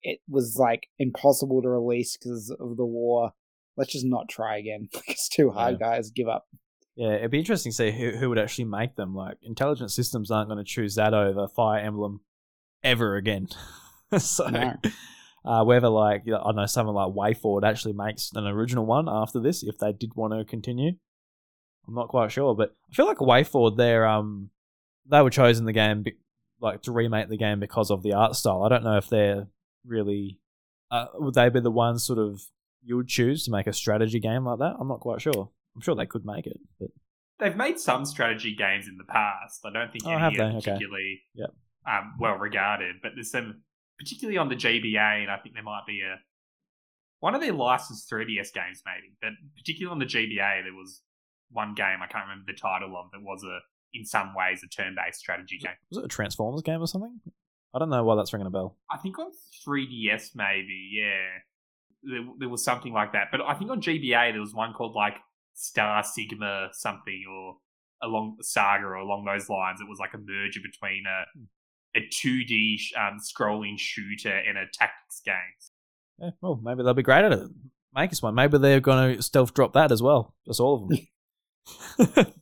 It 0.03 0.20
was 0.28 0.57
like 0.59 0.89
impossible 0.99 1.62
to 1.62 1.69
release 1.70 2.16
because 2.19 2.55
of 2.61 2.77
the 2.77 2.85
war. 2.85 3.32
Let's 3.78 3.93
just 3.93 4.05
not 4.05 4.28
try 4.28 4.59
again. 4.59 4.89
it's 5.09 5.31
too 5.31 5.51
hard, 5.51 5.81
guys. 5.81 6.11
Give 6.11 6.28
up. 6.28 6.45
yeah. 6.95 7.15
It'd 7.15 7.31
be 7.31 7.39
interesting 7.39 7.73
to 7.73 7.77
see 7.77 7.91
who, 7.91 8.11
who 8.11 8.28
would 8.28 8.39
actually 8.39 8.66
make 8.66 8.97
them. 8.97 9.15
Like, 9.15 9.39
intelligent 9.43 9.91
systems 9.91 10.31
aren't 10.31 10.51
going 10.51 10.59
to 10.59 10.70
choose 10.70 10.95
that 10.97 11.15
over 11.15 11.49
Fire 11.49 11.81
Emblem 11.81 12.20
ever 12.85 13.16
again. 13.16 13.49
so, 14.19 14.47
No. 14.49 14.74
Uh, 15.44 15.64
whether 15.64 15.88
like 15.88 16.22
you 16.24 16.32
know, 16.32 16.40
I 16.40 16.46
don't 16.46 16.56
know 16.56 16.66
someone 16.66 16.94
like 16.94 17.12
WayForward 17.14 17.64
actually 17.68 17.92
makes 17.94 18.30
an 18.34 18.46
original 18.46 18.86
one 18.86 19.08
after 19.08 19.40
this, 19.40 19.62
if 19.62 19.78
they 19.78 19.92
did 19.92 20.14
want 20.14 20.32
to 20.32 20.44
continue, 20.44 20.92
I'm 21.86 21.94
not 21.94 22.08
quite 22.08 22.32
sure. 22.32 22.54
But 22.54 22.74
I 22.90 22.94
feel 22.94 23.06
like 23.06 23.18
WayForward, 23.18 23.76
they're 23.76 24.06
um 24.06 24.50
they 25.06 25.20
were 25.20 25.30
chosen 25.30 25.64
the 25.66 25.72
game 25.72 26.02
be- 26.02 26.16
like 26.60 26.82
to 26.82 26.92
remake 26.92 27.28
the 27.28 27.36
game 27.36 27.60
because 27.60 27.90
of 27.90 28.02
the 28.02 28.14
art 28.14 28.34
style. 28.36 28.62
I 28.62 28.68
don't 28.70 28.84
know 28.84 28.96
if 28.96 29.08
they're 29.08 29.48
really 29.84 30.38
uh, 30.90 31.06
would 31.14 31.34
they 31.34 31.48
be 31.48 31.60
the 31.60 31.70
ones 31.70 32.04
sort 32.04 32.18
of 32.18 32.40
you 32.82 32.96
would 32.96 33.08
choose 33.08 33.44
to 33.44 33.50
make 33.50 33.66
a 33.66 33.72
strategy 33.72 34.20
game 34.20 34.44
like 34.44 34.58
that? 34.60 34.76
I'm 34.78 34.88
not 34.88 35.00
quite 35.00 35.20
sure. 35.20 35.50
I'm 35.74 35.80
sure 35.80 35.94
they 35.94 36.06
could 36.06 36.24
make 36.24 36.46
it, 36.46 36.58
but 36.80 36.88
They've 37.40 37.56
made 37.56 37.80
some 37.80 38.04
strategy 38.04 38.54
games 38.54 38.86
in 38.86 38.96
the 38.96 39.04
past. 39.12 39.60
I 39.66 39.70
don't 39.72 39.90
think 39.90 40.04
Oh, 40.06 40.10
any 40.12 40.20
have 40.20 40.32
are 40.34 40.36
they? 40.36 40.44
Okay. 40.58 40.70
particularly 40.72 41.22
Yep. 41.34 41.50
um, 41.86 42.14
well 42.20 42.36
regarded, 42.36 42.96
but 43.02 43.12
there's 43.16 43.32
some, 43.32 43.62
particularly 43.98 44.38
on 44.38 44.48
the 44.48 44.56
GBA, 44.56 45.22
and 45.22 45.30
I 45.30 45.38
think 45.38 45.54
there 45.54 45.64
might 45.64 45.86
be 45.86 46.00
a 46.00 46.16
one 47.20 47.34
of 47.34 47.40
their 47.40 47.52
licensed 47.52 48.10
3DS 48.10 48.52
games, 48.52 48.82
maybe, 48.84 49.14
but 49.22 49.30
particularly 49.56 49.92
on 49.92 49.98
the 49.98 50.04
GBA, 50.04 50.64
there 50.64 50.74
was 50.74 51.00
one 51.50 51.74
game 51.74 51.98
I 52.02 52.06
can't 52.06 52.26
remember 52.26 52.44
the 52.46 52.58
title 52.58 52.96
of 52.96 53.10
that 53.12 53.22
was 53.22 53.42
a 53.44 53.58
in 53.94 54.04
some 54.04 54.34
ways 54.34 54.60
a 54.64 54.68
turn-based 54.68 55.18
strategy 55.18 55.58
game. 55.58 55.72
was 55.88 55.98
it 55.98 56.04
a 56.04 56.08
Transformers 56.08 56.62
game 56.62 56.80
or 56.80 56.86
something? 56.86 57.20
I 57.72 57.78
don't 57.78 57.90
know 57.90 58.04
why 58.04 58.16
that's 58.16 58.32
ringing 58.32 58.46
a 58.46 58.50
bell. 58.50 58.76
I 58.90 58.98
think 58.98 59.18
on 59.18 59.30
3DS, 59.66 60.30
maybe, 60.34 60.90
yeah. 60.92 61.40
There, 62.02 62.24
there 62.38 62.48
was 62.48 62.62
something 62.62 62.92
like 62.92 63.12
that. 63.12 63.28
But 63.32 63.40
I 63.40 63.54
think 63.54 63.70
on 63.70 63.80
GBA, 63.80 64.32
there 64.32 64.40
was 64.40 64.54
one 64.54 64.74
called 64.74 64.94
like 64.94 65.14
Star 65.54 66.04
Sigma 66.04 66.68
something 66.72 67.24
or 67.28 67.56
along 68.02 68.36
Saga 68.42 68.84
or 68.84 68.94
along 68.94 69.24
those 69.24 69.48
lines. 69.48 69.80
It 69.80 69.88
was 69.88 69.98
like 69.98 70.12
a 70.14 70.18
merger 70.18 70.60
between 70.62 71.04
a, 71.06 71.24
hmm. 71.38 71.44
A 71.96 72.00
2D 72.00 72.76
um, 72.96 73.18
scrolling 73.20 73.78
shooter 73.78 74.36
and 74.36 74.58
a 74.58 74.64
tactics 74.72 75.20
game. 75.24 75.34
Yeah, 76.20 76.30
well, 76.40 76.60
maybe 76.62 76.82
they'll 76.82 76.94
be 76.94 77.02
great 77.02 77.24
at 77.24 77.32
it. 77.32 77.50
Make 77.94 78.12
us 78.12 78.22
one. 78.22 78.34
Maybe 78.34 78.58
they're 78.58 78.80
going 78.80 79.16
to 79.16 79.22
stealth 79.22 79.54
drop 79.54 79.72
that 79.74 79.92
as 79.92 80.02
well. 80.02 80.34
Just 80.46 80.60
all 80.60 80.84
of 80.84 80.88
them. 80.88 82.26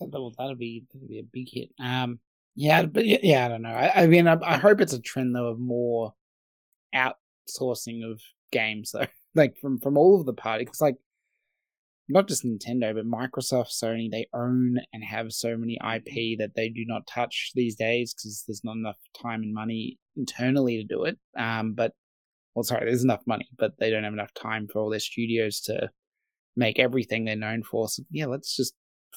That'll, 0.00 0.32
that'll 0.38 0.54
be 0.54 0.86
that'll 0.92 1.08
be 1.08 1.18
a 1.18 1.22
big 1.22 1.48
hit. 1.50 1.70
Um, 1.78 2.20
yeah, 2.54 2.84
but 2.84 3.04
yeah, 3.04 3.18
yeah 3.22 3.44
I 3.44 3.48
don't 3.48 3.62
know. 3.62 3.68
I, 3.68 4.04
I 4.04 4.06
mean, 4.06 4.26
I, 4.26 4.38
I 4.42 4.56
hope 4.56 4.80
it's 4.80 4.94
a 4.94 5.00
trend 5.00 5.36
though 5.36 5.48
of 5.48 5.58
more 5.58 6.14
outsourcing 6.94 8.10
of 8.10 8.20
games 8.50 8.92
though, 8.92 9.06
like 9.34 9.58
from 9.58 9.78
from 9.78 9.98
all 9.98 10.18
of 10.18 10.24
the 10.24 10.32
parties. 10.32 10.68
'Cause, 10.68 10.80
like 10.80 10.96
not 12.10 12.28
just 12.28 12.44
Nintendo, 12.44 12.94
but 12.94 13.06
Microsoft, 13.06 13.70
Sony, 13.70 14.10
they 14.10 14.26
own 14.34 14.78
and 14.92 15.04
have 15.04 15.32
so 15.32 15.56
many 15.56 15.78
IP 15.82 16.38
that 16.38 16.52
they 16.56 16.68
do 16.68 16.84
not 16.86 17.06
touch 17.06 17.52
these 17.54 17.76
days 17.76 18.12
because 18.14 18.44
there's 18.46 18.64
not 18.64 18.76
enough 18.76 18.96
time 19.20 19.42
and 19.42 19.54
money 19.54 19.98
internally 20.16 20.76
to 20.76 20.84
do 20.84 21.04
it. 21.04 21.18
Um, 21.36 21.74
but 21.74 21.92
well, 22.54 22.64
sorry, 22.64 22.86
there's 22.86 23.04
enough 23.04 23.22
money, 23.26 23.48
but 23.58 23.72
they 23.78 23.90
don't 23.90 24.04
have 24.04 24.12
enough 24.12 24.34
time 24.34 24.66
for 24.66 24.80
all 24.80 24.90
their 24.90 25.00
studios 25.00 25.60
to 25.62 25.90
make 26.56 26.78
everything 26.78 27.24
they're 27.24 27.36
known 27.36 27.62
for. 27.62 27.88
So 27.88 28.02
yeah, 28.10 28.26
let's 28.26 28.56
just 28.56 28.74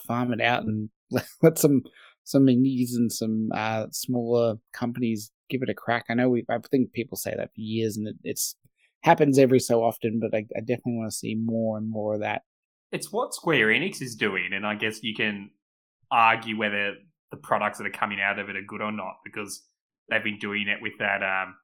farm 0.08 0.34
it 0.34 0.42
out 0.42 0.64
and 0.64 0.90
let, 1.42 1.58
some 1.58 1.82
some 2.24 2.48
indies 2.48 2.96
and 2.96 3.12
some 3.12 3.50
uh, 3.54 3.88
smaller 3.92 4.56
companies 4.72 5.32
give 5.50 5.62
it 5.62 5.70
a 5.70 5.74
crack. 5.74 6.06
I 6.10 6.14
know 6.14 6.30
we 6.30 6.46
I 6.50 6.60
think 6.72 6.94
people 6.94 7.18
say 7.18 7.34
that 7.36 7.50
for 7.54 7.62
years, 7.62 7.98
and 7.98 8.08
it, 8.08 8.16
it's 8.24 8.56
happens 9.02 9.38
every 9.38 9.60
so 9.60 9.84
often, 9.84 10.20
but 10.20 10.34
I, 10.34 10.46
I 10.56 10.62
definitely 10.62 10.98
want 10.98 11.12
to 11.12 11.18
see 11.18 11.36
more 11.36 11.78
and 11.78 11.90
more 11.90 12.16
of 12.16 12.22
that. 12.22 12.44
It's 12.94 13.12
what 13.12 13.34
Square 13.34 13.68
Enix 13.68 14.02
is 14.02 14.16
doing, 14.16 14.54
and 14.54 14.66
I 14.66 14.76
guess 14.76 15.04
you 15.04 15.14
can 15.14 15.50
argue 16.12 16.58
whether 16.58 16.94
the 17.32 17.38
products 17.38 17.80
that 17.80 17.88
are 17.88 17.92
coming 17.92 18.22
out 18.22 18.38
of 18.40 18.50
it 18.50 18.56
are 18.56 18.62
good 18.62 18.82
or 18.82 18.92
not 18.92 19.16
because 19.26 19.64
they've 20.10 20.24
been 20.24 20.38
doing 20.38 20.68
it 20.68 20.82
with 20.82 20.94
that. 21.00 21.22
Um, 21.24 21.56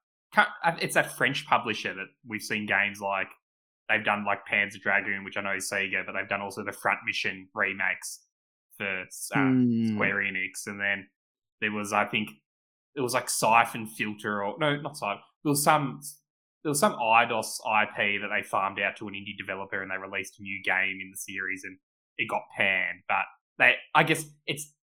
it's 0.81 0.95
that 0.95 1.15
French 1.15 1.45
publisher 1.45 1.93
that 1.93 2.07
we've 2.27 2.41
seen 2.41 2.65
games 2.65 2.99
like 2.99 3.27
they've 3.89 4.03
done 4.03 4.26
like 4.26 4.39
Panzer 4.51 4.80
Dragoon, 4.81 5.23
which 5.23 5.38
I 5.38 5.41
know 5.41 5.56
is 5.56 5.69
Sega, 5.69 6.06
but 6.06 6.14
they've 6.14 6.30
done 6.30 6.41
also 6.41 6.64
the 6.64 6.72
Front 6.72 6.99
Mission 7.06 7.47
remakes 7.53 8.22
for 8.77 9.06
um, 9.35 9.65
Hmm. 9.65 9.93
Square 9.95 10.15
Enix, 10.18 10.68
and 10.68 10.80
then 10.80 11.07
there 11.61 11.72
was 11.72 11.93
I 11.93 12.06
think 12.06 12.30
it 12.95 13.01
was 13.01 13.14
like 13.14 13.30
Siphon 13.30 13.85
Filter 13.85 14.43
or 14.43 14.56
no, 14.60 14.77
not 14.77 14.97
Siphon. 14.97 15.22
There 15.43 15.51
was 15.51 15.64
some 15.64 16.01
there 16.64 16.69
was 16.69 16.80
some 16.80 16.94
Eidos 16.94 17.60
IP 17.65 18.22
that 18.22 18.30
they 18.36 18.44
farmed 18.44 18.80
out 18.80 18.98
to 18.98 19.07
an 19.07 19.14
indie 19.14 19.38
developer, 19.38 19.81
and 19.81 19.91
they 19.91 19.98
released 19.98 20.40
a 20.40 20.44
new 20.44 20.61
game 20.64 20.99
in 21.02 21.11
the 21.11 21.18
series, 21.18 21.64
and 21.64 21.77
it 22.18 22.27
got 22.30 22.41
panned. 22.56 23.02
But 23.07 23.26
they, 23.57 23.76
I 23.95 24.03
guess 24.03 24.26
it's 24.45 24.73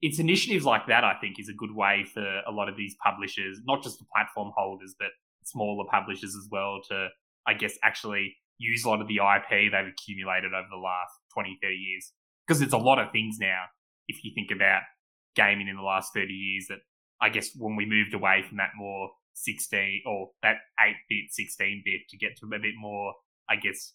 it's 0.00 0.18
initiatives 0.18 0.64
like 0.64 0.86
that. 0.86 1.04
I 1.04 1.14
think 1.20 1.38
is 1.38 1.48
a 1.48 1.54
good 1.54 1.74
way 1.74 2.04
for 2.12 2.24
a 2.46 2.52
lot 2.52 2.68
of 2.68 2.76
these 2.76 2.94
publishers, 3.04 3.60
not 3.64 3.82
just 3.82 3.98
the 3.98 4.04
platform 4.14 4.52
holders, 4.56 4.94
but 4.98 5.08
smaller 5.44 5.84
publishers 5.90 6.36
as 6.36 6.48
well, 6.50 6.80
to 6.88 7.08
I 7.46 7.54
guess 7.54 7.74
actually 7.82 8.36
use 8.58 8.84
a 8.84 8.88
lot 8.88 9.00
of 9.00 9.08
the 9.08 9.16
IP 9.16 9.72
they've 9.72 9.86
accumulated 9.86 10.52
over 10.52 10.66
the 10.70 10.76
last 10.76 11.14
20, 11.34 11.58
30 11.62 11.74
years. 11.74 12.12
Because 12.46 12.60
there's 12.60 12.72
a 12.72 12.78
lot 12.78 12.98
of 12.98 13.10
things 13.12 13.38
now, 13.38 13.64
if 14.08 14.24
you 14.24 14.32
think 14.34 14.50
about 14.50 14.82
gaming 15.36 15.68
in 15.68 15.76
the 15.76 15.82
last 15.82 16.12
30 16.14 16.32
years, 16.32 16.66
that 16.68 16.78
I 17.20 17.28
guess 17.28 17.50
when 17.56 17.76
we 17.76 17.86
moved 17.86 18.14
away 18.14 18.44
from 18.46 18.58
that 18.58 18.70
more 18.76 19.10
16 19.44 20.02
or 20.06 20.30
that 20.42 20.56
8 20.80 20.94
bit, 21.08 21.30
16 21.30 21.82
bit 21.84 22.00
to 22.10 22.16
get 22.16 22.36
to 22.38 22.46
a 22.46 22.58
bit 22.58 22.74
more, 22.78 23.14
I 23.48 23.56
guess, 23.56 23.94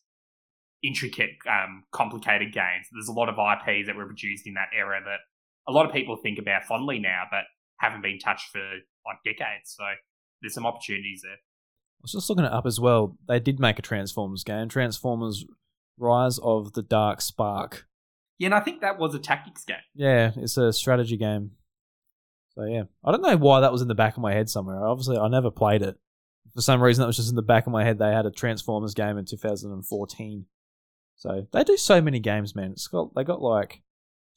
intricate, 0.83 1.31
um, 1.49 1.83
complicated 1.91 2.53
games, 2.53 2.87
there's 2.91 3.07
a 3.07 3.13
lot 3.13 3.29
of 3.29 3.35
IPs 3.35 3.87
that 3.87 3.95
were 3.95 4.05
produced 4.05 4.45
in 4.45 4.53
that 4.55 4.69
era 4.77 4.99
that 5.03 5.19
a 5.67 5.71
lot 5.71 5.85
of 5.85 5.93
people 5.93 6.17
think 6.17 6.37
about 6.37 6.65
fondly 6.65 6.99
now, 6.99 7.23
but 7.31 7.43
haven't 7.79 8.01
been 8.01 8.19
touched 8.19 8.51
for 8.51 8.59
like 9.05 9.17
decades. 9.23 9.75
So 9.77 9.83
there's 10.41 10.53
some 10.53 10.65
opportunities 10.65 11.21
there. 11.23 11.33
I 11.33 12.03
was 12.03 12.11
just 12.11 12.29
looking 12.29 12.45
it 12.45 12.51
up 12.51 12.65
as 12.65 12.79
well. 12.79 13.17
They 13.27 13.39
did 13.39 13.59
make 13.59 13.79
a 13.79 13.81
Transformers 13.81 14.43
game, 14.43 14.67
Transformers 14.67 15.45
Rise 15.97 16.37
of 16.39 16.73
the 16.73 16.81
Dark 16.81 17.21
Spark. 17.21 17.87
Yeah, 18.37 18.47
and 18.47 18.55
I 18.55 18.59
think 18.59 18.81
that 18.81 18.99
was 18.99 19.15
a 19.15 19.19
tactics 19.19 19.63
game. 19.63 19.77
Yeah, 19.95 20.31
it's 20.35 20.57
a 20.57 20.73
strategy 20.73 21.15
game. 21.15 21.51
So 22.55 22.65
yeah, 22.65 22.83
I 23.03 23.11
don't 23.11 23.21
know 23.21 23.37
why 23.37 23.61
that 23.61 23.71
was 23.71 23.81
in 23.81 23.87
the 23.87 23.95
back 23.95 24.15
of 24.15 24.21
my 24.21 24.33
head 24.33 24.49
somewhere. 24.49 24.85
Obviously, 24.85 25.17
I 25.17 25.27
never 25.27 25.49
played 25.49 25.81
it. 25.81 25.95
For 26.53 26.61
some 26.61 26.81
reason, 26.81 27.01
that 27.01 27.07
was 27.07 27.17
just 27.17 27.29
in 27.29 27.35
the 27.35 27.41
back 27.41 27.65
of 27.65 27.73
my 27.73 27.83
head. 27.83 27.97
They 27.97 28.11
had 28.11 28.27
a 28.27 28.31
Transformers 28.31 28.93
game 28.93 29.17
in 29.17 29.25
2014. 29.25 30.45
So 31.15 31.47
they 31.51 31.63
do 31.63 31.77
so 31.77 32.01
many 32.01 32.19
games, 32.19 32.55
man. 32.55 32.71
It's 32.71 32.87
got 32.87 33.15
they 33.15 33.23
got 33.23 33.41
like 33.41 33.81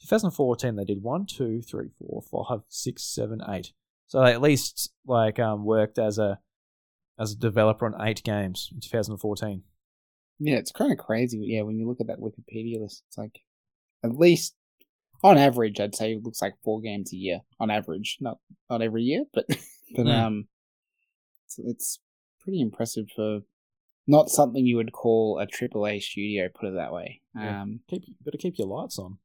2014. 0.03 0.77
They 0.77 0.85
did 0.85 1.03
one, 1.03 1.27
two, 1.27 1.61
three, 1.61 1.91
four, 1.99 2.23
five, 2.49 2.61
six, 2.69 3.03
seven, 3.03 3.41
eight. 3.49 3.73
So 4.07 4.23
they 4.23 4.33
at 4.33 4.41
least 4.41 4.93
like 5.07 5.39
um 5.39 5.65
worked 5.65 5.99
as 5.99 6.19
a 6.19 6.39
as 7.19 7.33
a 7.33 7.37
developer 7.39 7.87
on 7.87 8.07
eight 8.07 8.23
games 8.23 8.71
in 8.73 8.81
2014. 8.81 9.63
Yeah, 10.39 10.57
it's 10.57 10.73
kind 10.73 10.93
of 10.93 10.99
crazy. 10.99 11.39
Yeah, 11.43 11.63
when 11.63 11.79
you 11.79 11.89
look 11.89 12.01
at 12.01 12.07
that 12.09 12.21
Wikipedia 12.21 12.81
list, 12.81 13.03
it's 13.09 13.19
like 13.19 13.41
at 14.05 14.17
least 14.17 14.55
on 15.27 15.39
average, 15.39 15.81
I'd 15.81 15.95
say 15.95 16.13
it 16.13 16.23
looks 16.25 16.41
like 16.43 16.55
four 16.65 16.81
games 16.81 17.13
a 17.13 17.17
year 17.17 17.41
on 17.61 17.71
average. 17.71 18.19
Not 18.21 18.39
not 18.71 18.83
every 18.83 19.03
year, 19.03 19.25
but 19.35 19.47
but 19.97 20.03
Hmm. 20.05 20.09
um, 20.09 20.49
it's, 21.47 21.59
it's 21.59 21.99
pretty 22.41 22.61
impressive 22.61 23.07
for 23.15 23.41
not 24.07 24.31
something 24.31 24.65
you 24.67 24.77
would 24.77 24.93
call 24.93 25.39
a 25.41 25.47
AAA 25.47 26.01
studio. 26.03 26.49
Put 26.55 26.69
it 26.71 26.75
that 26.77 26.93
way. 26.93 27.21
Yeah. 27.35 27.63
Um, 27.63 27.81
Keep 27.89 28.05
better 28.25 28.39
keep 28.39 28.59
your 28.59 28.69
lights 28.69 28.99
on. 28.99 29.19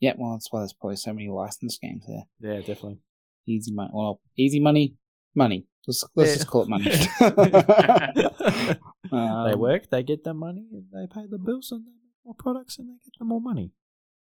yeah, 0.00 0.14
well, 0.18 0.32
that's 0.32 0.52
why 0.52 0.60
there's 0.60 0.72
probably 0.74 0.96
so 0.96 1.12
many 1.12 1.28
licensed 1.28 1.80
games 1.80 2.04
there. 2.06 2.24
Yeah, 2.40 2.58
definitely. 2.60 2.98
Easy 3.46 3.72
money. 3.72 3.90
Well, 3.92 4.20
easy 4.36 4.60
money, 4.60 4.94
money. 5.34 5.66
Let's 5.86 6.04
let's 6.14 6.30
Yeah. 6.30 6.36
just 6.36 6.46
call 6.48 6.62
it 6.62 6.68
money. 6.68 6.84
they 9.10 9.52
Um, 9.52 9.58
work, 9.60 9.88
they 9.90 10.02
get 10.02 10.24
the 10.24 10.34
money, 10.34 10.66
and 10.72 10.84
they 10.92 11.06
pay 11.12 11.26
the 11.26 11.38
bills, 11.38 11.70
and 11.72 11.84
they 11.86 11.90
make 11.90 12.24
more 12.24 12.34
products, 12.38 12.78
and 12.78 12.88
they 12.88 12.98
get 13.04 13.14
the 13.18 13.24
more 13.24 13.40
money. 13.40 13.72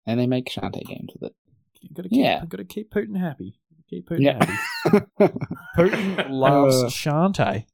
And 0.06 0.20
they 0.20 0.28
make 0.28 0.48
Shantae 0.50 0.86
games 0.86 1.12
with 1.14 1.32
it. 1.32 1.36
You 1.82 1.90
gotta 1.94 2.10
keep, 2.10 2.20
Yeah. 2.20 2.46
gotta 2.48 2.64
keep 2.66 2.92
Putin 2.92 3.18
happy. 3.20 3.60
Keep 3.90 4.10
Putin 4.10 4.22
Yeah. 4.22 4.46
happy. 4.46 5.06
Putin 5.78 6.30
loves 6.30 6.84
Uh, 6.84 6.88
Shantae, 6.88 7.66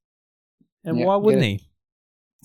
and 0.84 0.98
yeah, 1.00 1.06
why 1.06 1.16
wouldn't 1.16 1.44
get 1.44 1.62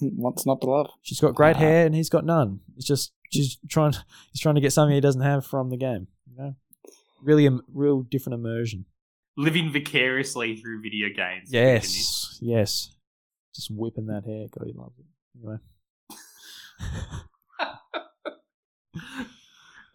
he? 0.01 0.11
What's 0.17 0.45
not 0.45 0.61
to 0.63 0.67
love? 0.71 0.91
She's 1.03 1.21
got 1.21 1.35
great 1.35 1.57
Uh, 1.57 1.61
hair, 1.61 1.87
and 1.87 1.95
he's 1.95 2.09
got 2.11 2.25
none. 2.27 2.61
It's 2.77 2.87
just 2.87 3.13
she's 3.31 3.59
trying. 3.69 3.95
He's 4.33 4.41
trying 4.41 4.57
to 4.57 4.61
get 4.61 4.73
something 4.73 4.95
he 4.95 5.01
doesn't 5.01 5.21
have 5.23 5.47
from 5.47 5.71
the 5.71 5.77
game. 5.77 6.09
You 6.31 6.37
know, 6.37 6.57
really, 7.23 7.47
a 7.47 7.59
real 7.73 8.03
different 8.03 8.35
immersion. 8.35 8.87
Living 9.37 9.71
vicariously 9.73 10.57
through 10.57 10.83
video 10.83 11.09
games. 11.09 11.51
Yes, 11.53 12.39
yes. 12.43 12.91
Just 13.55 13.71
whipping 13.71 14.07
that 14.07 14.25
hair. 14.25 14.47
God, 14.51 14.67
he 14.67 14.73
loves 14.73 14.99
it. 14.99 15.07
Anyway. 15.39 15.59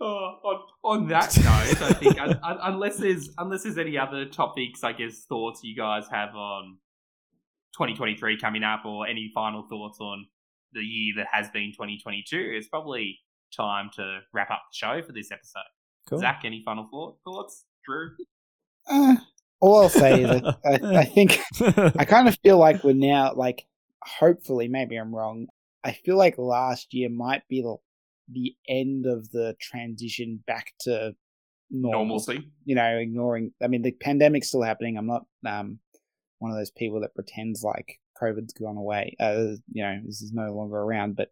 Oh, 0.02 0.06
on, 0.44 0.62
on 0.84 1.08
that 1.10 1.36
note, 1.38 1.82
I 1.82 1.94
think 1.94 2.22
un, 2.22 2.40
un, 2.44 2.58
unless 2.62 2.98
there's 2.98 3.30
unless 3.38 3.64
there's 3.64 3.78
any 3.78 3.98
other 3.98 4.26
topics, 4.26 4.84
I 4.84 4.94
guess 4.94 5.26
thoughts 5.26 5.62
you 5.64 5.76
guys 5.76 6.06
have 6.12 6.36
on 6.36 6.78
2023 7.74 8.40
coming 8.40 8.64
up, 8.64 8.86
or 8.86 9.08
any 9.08 9.32
final 9.34 9.64
thoughts 9.70 10.00
on 10.00 10.26
the 10.74 10.82
year 10.82 11.16
that 11.18 11.28
has 11.32 11.50
been 11.50 11.72
2022, 11.72 12.54
it's 12.56 12.68
probably 12.68 13.18
time 13.56 13.90
to 13.96 14.20
wrap 14.34 14.52
up 14.52 14.62
the 14.72 14.76
show 14.76 15.02
for 15.02 15.12
this 15.14 15.32
episode. 15.32 15.62
Cool. 16.08 16.20
Zach, 16.20 16.42
any 16.46 16.62
final 16.64 16.88
thought, 16.92 17.18
thoughts? 17.24 17.66
Drew, 17.86 18.12
Uh, 18.88 19.16
all 19.60 19.84
I'll 19.84 19.90
say 19.90 20.24
is 20.24 20.30
I, 20.30 20.56
I, 20.66 20.80
I 21.00 21.06
think 21.06 21.40
I 21.96 22.06
kind 22.06 22.28
of 22.28 22.38
feel 22.44 22.58
like 22.58 22.84
we're 22.84 22.94
now 22.94 23.34
like 23.34 23.66
hopefully 24.04 24.68
maybe 24.68 24.96
I'm 24.96 25.14
wrong. 25.14 25.48
I 25.84 25.94
feel 25.94 26.18
like 26.18 26.38
last 26.38 26.94
year 26.94 27.10
might 27.10 27.48
be 27.48 27.62
the 27.62 27.78
the 28.32 28.56
end 28.68 29.06
of 29.06 29.30
the 29.32 29.56
transition 29.60 30.44
back 30.46 30.74
to 30.82 31.14
normal. 31.70 32.06
normalcy. 32.06 32.50
You 32.66 32.76
know, 32.76 32.98
ignoring. 32.98 33.52
I 33.62 33.68
mean, 33.68 33.82
the 33.82 33.92
pandemic's 33.92 34.48
still 34.48 34.64
happening. 34.64 34.98
I'm 34.98 35.08
not 35.08 35.26
um 35.46 35.80
one 36.40 36.52
of 36.52 36.58
those 36.58 36.72
people 36.72 37.02
that 37.02 37.16
pretends 37.16 37.64
like 37.64 38.00
COVID's 38.22 38.54
gone 38.54 38.78
away. 38.78 39.16
Uh, 39.20 39.56
you 39.72 39.84
know, 39.84 40.00
this 40.06 40.22
is 40.22 40.32
no 40.34 40.54
longer 40.54 40.78
around, 40.78 41.16
but 41.16 41.30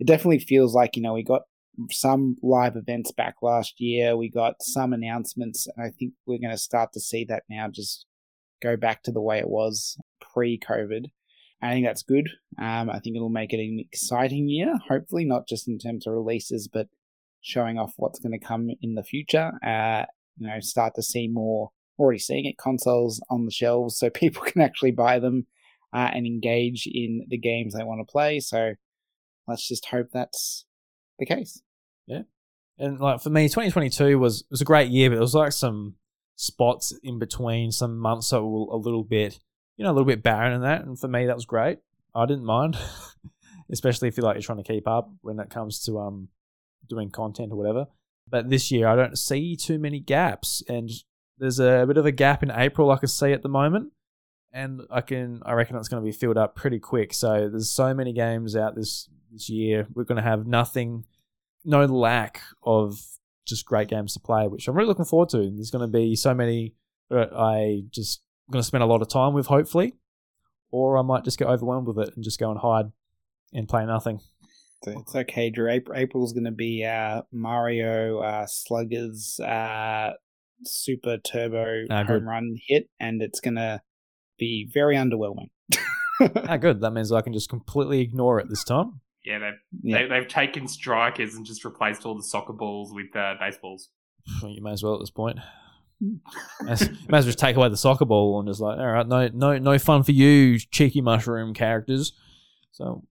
it 0.00 0.06
definitely 0.06 0.38
feels 0.38 0.74
like 0.74 0.96
you 0.96 1.02
know 1.02 1.14
we 1.14 1.22
got 1.22 1.42
some 1.90 2.36
live 2.42 2.76
events 2.76 3.12
back 3.12 3.36
last 3.42 3.80
year. 3.80 4.16
We 4.16 4.30
got 4.30 4.56
some 4.60 4.92
announcements, 4.92 5.66
and 5.66 5.84
I 5.84 5.90
think 5.90 6.14
we're 6.26 6.38
going 6.38 6.50
to 6.50 6.58
start 6.58 6.92
to 6.94 7.00
see 7.00 7.24
that 7.26 7.44
now 7.48 7.68
just 7.68 8.06
go 8.62 8.76
back 8.76 9.02
to 9.04 9.12
the 9.12 9.20
way 9.20 9.38
it 9.38 9.48
was 9.48 9.96
pre-COVID. 10.20 11.06
I 11.60 11.72
think 11.72 11.86
that's 11.86 12.02
good. 12.02 12.28
Um, 12.60 12.88
I 12.88 13.00
think 13.00 13.16
it'll 13.16 13.28
make 13.28 13.52
it 13.52 13.60
an 13.60 13.80
exciting 13.80 14.48
year. 14.48 14.78
Hopefully, 14.88 15.24
not 15.24 15.48
just 15.48 15.68
in 15.68 15.78
terms 15.78 16.06
of 16.06 16.12
releases, 16.12 16.68
but 16.68 16.86
showing 17.40 17.78
off 17.78 17.94
what's 17.96 18.20
going 18.20 18.38
to 18.38 18.44
come 18.44 18.68
in 18.80 18.94
the 18.94 19.02
future. 19.02 19.52
Uh, 19.64 20.04
you 20.38 20.46
know, 20.46 20.60
start 20.60 20.94
to 20.94 21.02
see 21.02 21.28
more. 21.28 21.70
Already 21.98 22.20
seeing 22.20 22.46
it, 22.46 22.58
consoles 22.58 23.20
on 23.28 23.44
the 23.44 23.50
shelves, 23.50 23.98
so 23.98 24.08
people 24.14 24.42
can 24.42 24.62
actually 24.62 24.92
buy 24.92 25.18
them 25.18 25.46
uh, 25.92 26.10
and 26.12 26.26
engage 26.26 26.86
in 26.86 27.26
the 27.28 27.38
games 27.38 27.74
they 27.74 27.82
want 27.82 28.06
to 28.06 28.10
play. 28.10 28.38
So 28.38 28.74
let's 29.48 29.66
just 29.66 29.86
hope 29.86 30.08
that's 30.12 30.64
the 31.18 31.26
case. 31.26 31.60
Yeah. 32.06 32.22
And 32.78 33.00
like 33.00 33.20
for 33.20 33.30
me, 33.30 33.48
2022 33.48 34.18
was 34.18 34.44
was 34.50 34.60
a 34.60 34.64
great 34.64 34.90
year, 34.90 35.10
but 35.10 35.16
it 35.16 35.20
was 35.20 35.34
like 35.34 35.52
some 35.52 35.96
spots 36.36 36.96
in 37.02 37.18
between, 37.18 37.72
some 37.72 37.98
months 37.98 38.30
that 38.30 38.42
were 38.42 38.72
a 38.72 38.76
little 38.76 39.02
bit, 39.02 39.40
you 39.78 39.84
know, 39.84 39.90
a 39.90 39.94
little 39.94 40.04
bit 40.04 40.22
barren 40.22 40.52
in 40.52 40.62
that. 40.62 40.84
And 40.84 40.98
for 40.98 41.08
me, 41.08 41.26
that 41.26 41.36
was 41.36 41.46
great. 41.46 41.78
I 42.14 42.26
didn't 42.26 42.44
mind, 42.44 42.76
especially 43.70 44.08
if 44.08 44.16
you 44.16 44.24
like 44.24 44.34
you're 44.34 44.42
trying 44.42 44.62
to 44.62 44.64
keep 44.64 44.86
up 44.86 45.10
when 45.22 45.38
it 45.38 45.48
comes 45.48 45.82
to 45.84 45.98
um 46.00 46.28
doing 46.88 47.10
content 47.10 47.52
or 47.52 47.56
whatever. 47.56 47.86
But 48.28 48.50
this 48.50 48.70
year, 48.70 48.88
I 48.88 48.96
don't 48.96 49.16
see 49.16 49.56
too 49.56 49.78
many 49.78 50.00
gaps, 50.00 50.62
and 50.68 50.90
there's 51.38 51.60
a 51.60 51.84
bit 51.86 51.96
of 51.96 52.04
a 52.04 52.12
gap 52.12 52.42
in 52.42 52.50
April 52.50 52.90
I 52.90 52.98
can 52.98 53.08
see 53.08 53.32
at 53.32 53.42
the 53.42 53.48
moment, 53.48 53.92
and 54.52 54.82
I 54.90 55.00
can 55.00 55.42
I 55.46 55.52
reckon 55.52 55.76
it's 55.76 55.88
going 55.88 56.02
to 56.02 56.04
be 56.04 56.12
filled 56.12 56.36
up 56.36 56.56
pretty 56.56 56.80
quick. 56.80 57.14
So 57.14 57.48
there's 57.48 57.70
so 57.70 57.94
many 57.94 58.12
games 58.12 58.56
out 58.56 58.74
this 58.74 59.08
this 59.32 59.48
year. 59.48 59.86
We're 59.94 60.04
going 60.04 60.22
to 60.22 60.28
have 60.28 60.46
nothing 60.46 61.04
no 61.64 61.84
lack 61.84 62.42
of 62.62 62.98
just 63.46 63.64
great 63.64 63.88
games 63.88 64.14
to 64.14 64.20
play, 64.20 64.46
which 64.48 64.66
I'm 64.68 64.76
really 64.76 64.88
looking 64.88 65.04
forward 65.04 65.28
to. 65.30 65.38
There's 65.38 65.70
going 65.70 65.90
to 65.90 65.98
be 65.98 66.16
so 66.16 66.34
many 66.34 66.74
I 67.10 67.84
just 67.90 68.22
going 68.50 68.62
to 68.62 68.66
spend 68.66 68.82
a 68.82 68.86
lot 68.86 69.02
of 69.02 69.08
time 69.08 69.32
with, 69.34 69.46
hopefully, 69.46 69.94
or 70.70 70.96
I 70.98 71.02
might 71.02 71.24
just 71.24 71.38
get 71.38 71.48
overwhelmed 71.48 71.86
with 71.86 71.98
it 71.98 72.14
and 72.14 72.24
just 72.24 72.38
go 72.38 72.50
and 72.50 72.58
hide 72.60 72.86
and 73.52 73.68
play 73.68 73.84
nothing. 73.86 74.20
It's 74.86 75.14
okay, 75.16 75.50
Drew. 75.50 75.68
April's 75.94 76.32
going 76.32 76.44
to 76.44 76.50
be 76.52 76.84
uh, 76.84 77.22
Mario 77.32 78.20
uh, 78.20 78.46
Sluggers 78.46 79.40
uh, 79.40 80.12
Super 80.64 81.18
Turbo 81.18 81.84
Ah, 81.90 81.98
Home 82.04 82.06
good. 82.06 82.24
Run 82.24 82.56
hit, 82.68 82.88
and 83.00 83.20
it's 83.22 83.40
going 83.40 83.56
to 83.56 83.82
be 84.38 84.68
very 84.72 84.94
underwhelming. 84.96 85.48
Ah, 86.20 86.56
good. 86.56 86.80
That 86.80 86.92
means 86.92 87.10
I 87.12 87.20
can 87.22 87.32
just 87.32 87.48
completely 87.48 88.00
ignore 88.00 88.38
it 88.40 88.48
this 88.48 88.64
time. 88.64 89.00
Yeah, 89.24 89.38
they've 89.40 89.52
Yeah. 89.82 89.98
they, 89.98 90.08
they've 90.08 90.28
taken 90.28 90.68
strikers 90.68 91.34
and 91.34 91.44
just 91.44 91.64
replaced 91.64 92.06
all 92.06 92.16
the 92.16 92.22
soccer 92.22 92.52
balls 92.52 92.92
with 92.94 93.14
uh, 93.16 93.34
baseballs. 93.40 93.88
You 94.42 94.62
may 94.62 94.72
as 94.72 94.82
well 94.82 94.94
at 94.94 95.00
this 95.00 95.10
point. 95.10 95.38
May 96.00 96.18
as, 96.68 96.82
as 96.82 96.90
well 97.08 97.22
just 97.22 97.38
take 97.38 97.56
away 97.56 97.68
the 97.68 97.76
soccer 97.76 98.04
ball 98.04 98.38
and 98.38 98.48
just 98.48 98.60
like, 98.60 98.78
all 98.78 98.86
right, 98.86 99.06
no, 99.06 99.28
no, 99.28 99.58
no 99.58 99.78
fun 99.78 100.02
for 100.02 100.12
you, 100.12 100.58
cheeky 100.58 101.00
mushroom 101.00 101.54
characters. 101.54 102.12
So 102.72 103.04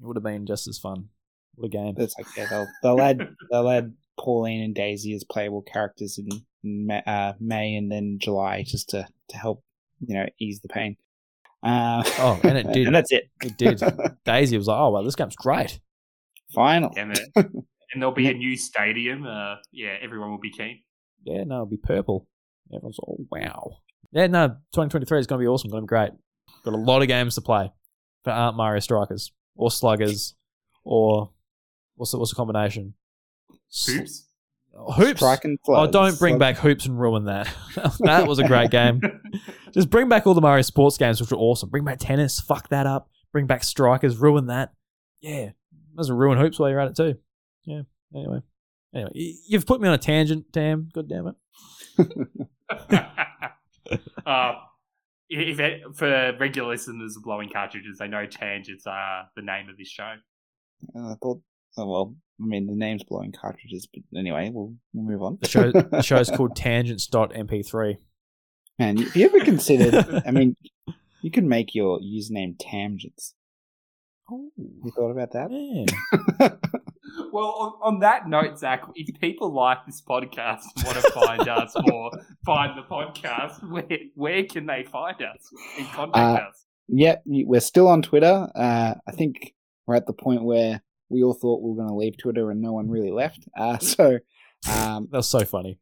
it 0.00 0.06
would 0.06 0.16
have 0.16 0.24
been 0.24 0.46
just 0.46 0.66
as 0.68 0.78
fun. 0.78 1.08
What 1.56 1.66
a 1.66 1.68
game! 1.68 1.94
That's 1.96 2.14
okay. 2.20 2.46
They'll 2.50 2.66
they'll 2.82 3.00
add 3.00 3.28
they'll 3.50 3.68
add 3.68 3.94
Pauline 4.18 4.62
and 4.62 4.74
Daisy 4.74 5.14
as 5.14 5.24
playable 5.24 5.62
characters 5.62 6.18
in, 6.18 6.28
in 6.64 6.86
Ma- 6.86 7.02
uh, 7.06 7.32
May 7.40 7.76
and 7.76 7.90
then 7.90 8.18
July 8.20 8.64
just 8.66 8.88
to 8.90 9.06
to 9.28 9.36
help 9.36 9.62
you 10.04 10.14
know 10.16 10.26
ease 10.40 10.60
the 10.60 10.68
pain. 10.68 10.96
Uh, 11.62 12.02
Oh, 12.18 12.40
and 12.44 12.58
it 12.58 12.66
did. 12.72 12.86
and 12.88 12.94
that's 12.94 13.12
it. 13.12 13.30
It 13.42 13.56
did. 13.56 13.80
Daisy 14.24 14.58
was 14.58 14.66
like, 14.66 14.78
oh, 14.78 14.90
well, 14.90 15.04
this 15.04 15.14
game's 15.14 15.36
great. 15.36 15.80
Final. 16.52 16.90
And, 16.96 17.14
there- 17.34 17.44
and 17.46 18.02
there'll 18.02 18.14
be 18.14 18.28
a 18.28 18.34
new 18.34 18.56
stadium. 18.56 19.24
Uh, 19.26 19.56
yeah, 19.72 19.96
everyone 20.02 20.30
will 20.30 20.38
be 20.40 20.50
keen. 20.50 20.80
Yeah, 21.24 21.44
no, 21.44 21.54
it'll 21.54 21.66
be 21.66 21.76
purple. 21.78 22.26
Everyone's 22.72 22.98
all, 22.98 23.18
wow. 23.30 23.78
Yeah, 24.12 24.26
no, 24.28 24.48
2023 24.72 25.18
is 25.18 25.26
going 25.26 25.40
to 25.40 25.42
be 25.42 25.48
awesome. 25.48 25.70
Going 25.70 25.82
to 25.82 25.86
be 25.86 25.88
great. 25.88 26.10
Got 26.64 26.74
a 26.74 26.76
lot 26.76 27.02
of 27.02 27.08
games 27.08 27.34
to 27.34 27.40
play 27.40 27.72
that 28.24 28.32
aren't 28.32 28.56
Mario 28.56 28.80
Strikers 28.80 29.32
or 29.56 29.70
Sluggers 29.70 30.34
or 30.84 31.30
what's 31.96 32.12
the, 32.12 32.18
what's 32.18 32.30
the 32.30 32.36
combination? 32.36 32.94
S- 33.72 33.86
Hoops. 33.88 34.28
Hoops. 34.96 35.20
Strike 35.20 35.44
and 35.44 35.58
Oh, 35.68 35.86
don't 35.90 36.18
bring 36.18 36.38
back 36.38 36.56
hoops 36.56 36.86
and 36.86 36.98
ruin 36.98 37.24
that. 37.26 37.48
that 38.00 38.26
was 38.26 38.38
a 38.38 38.46
great 38.48 38.70
game. 38.70 39.00
Just 39.72 39.90
bring 39.90 40.08
back 40.08 40.26
all 40.26 40.34
the 40.34 40.40
Mario 40.40 40.62
sports 40.62 40.96
games, 40.96 41.20
which 41.20 41.30
were 41.30 41.36
awesome. 41.38 41.68
Bring 41.70 41.84
back 41.84 41.98
tennis, 42.00 42.40
fuck 42.40 42.68
that 42.70 42.86
up. 42.86 43.08
Bring 43.32 43.46
back 43.46 43.62
strikers, 43.64 44.16
ruin 44.16 44.46
that. 44.46 44.72
Yeah, 45.20 45.50
might 45.94 46.00
as 46.00 46.10
well 46.10 46.18
ruin 46.18 46.38
hoops 46.38 46.58
while 46.58 46.70
you're 46.70 46.80
at 46.80 46.88
it 46.88 46.96
too. 46.96 47.14
Yeah. 47.64 47.82
Anyway, 48.14 48.40
anyway, 48.94 49.10
you've 49.14 49.66
put 49.66 49.80
me 49.80 49.88
on 49.88 49.94
a 49.94 49.98
tangent, 49.98 50.46
damn. 50.52 50.88
God 50.92 51.08
damn 51.08 51.28
it. 51.28 51.36
uh, 54.26 54.52
if 55.28 55.60
it, 55.60 55.82
for 55.94 56.36
regular 56.38 56.68
listeners 56.70 57.16
of 57.16 57.22
Blowing 57.22 57.50
Cartridges, 57.52 57.98
they 57.98 58.08
know 58.08 58.26
tangents 58.26 58.86
are 58.86 59.28
the 59.36 59.42
name 59.42 59.68
of 59.68 59.76
this 59.76 59.88
show. 59.88 60.14
Uh, 60.94 61.12
I 61.12 61.14
thought. 61.22 61.40
Oh 61.76 61.86
well, 61.86 62.14
I 62.40 62.46
mean 62.46 62.66
the 62.66 62.74
name's 62.74 63.02
blowing 63.02 63.32
cartridges, 63.32 63.88
but 63.92 64.02
anyway, 64.16 64.50
we'll, 64.52 64.74
we'll 64.92 65.04
move 65.10 65.22
on. 65.22 65.38
The 65.40 65.48
show, 65.48 65.72
the 65.72 66.02
show's 66.02 66.30
called 66.30 66.54
Tangents.mp3. 66.54 67.96
Man, 68.78 68.96
have 68.98 69.16
you 69.16 69.24
ever 69.26 69.40
considered? 69.40 70.22
I 70.24 70.30
mean, 70.30 70.56
you 71.22 71.30
could 71.32 71.44
make 71.44 71.74
your 71.74 71.98
username 72.00 72.54
Tangents. 72.60 73.34
Oh, 74.30 74.50
You 74.56 74.92
thought 74.96 75.10
about 75.10 75.32
that? 75.32 75.50
yeah. 75.50 76.48
Well, 77.32 77.44
on, 77.82 77.94
on 77.94 77.98
that 78.00 78.28
note, 78.28 78.58
Zach, 78.58 78.82
if 78.94 79.20
people 79.20 79.52
like 79.52 79.84
this 79.86 80.00
podcast 80.02 80.62
and 80.76 80.84
want 80.86 80.98
to 81.04 81.10
find 81.12 81.48
us 81.48 81.74
or 81.92 82.10
find 82.44 82.76
the 82.78 82.82
podcast, 82.82 83.68
where 83.70 83.98
where 84.14 84.44
can 84.44 84.66
they 84.66 84.84
find 84.84 85.16
us 85.22 85.52
and 85.78 85.86
contact 85.88 86.16
Uh, 86.42 86.48
us? 86.48 86.64
yeah, 86.88 87.16
we're 87.26 87.60
still 87.60 87.88
on 87.88 88.02
Twitter. 88.02 88.48
Uh, 88.54 88.94
I 89.06 89.12
think 89.12 89.54
we're 89.86 89.96
at 89.96 90.06
the 90.06 90.12
point 90.12 90.42
where 90.44 90.82
we 91.08 91.22
all 91.22 91.34
thought 91.34 91.62
we 91.62 91.70
were 91.70 91.76
going 91.76 91.88
to 91.88 91.94
leave 91.94 92.16
Twitter 92.16 92.50
and 92.50 92.60
no 92.60 92.72
one 92.72 92.88
really 92.90 93.10
left. 93.12 93.46
Uh, 93.56 93.78
so, 93.78 94.18
um, 94.70 95.08
That 95.10 95.18
was 95.18 95.28
so 95.28 95.44
funny. 95.44 95.78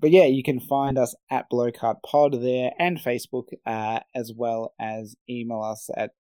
but 0.00 0.10
yeah, 0.10 0.24
you 0.26 0.42
can 0.42 0.60
find 0.60 0.96
us 0.98 1.14
at 1.30 1.50
Blowcart 1.50 1.96
Pod 2.06 2.40
there 2.40 2.70
and 2.78 2.98
Facebook, 2.98 3.48
uh, 3.66 4.00
as 4.14 4.32
well 4.34 4.74
as 4.80 5.16
email 5.28 5.62
us 5.62 5.90
at 5.96 6.12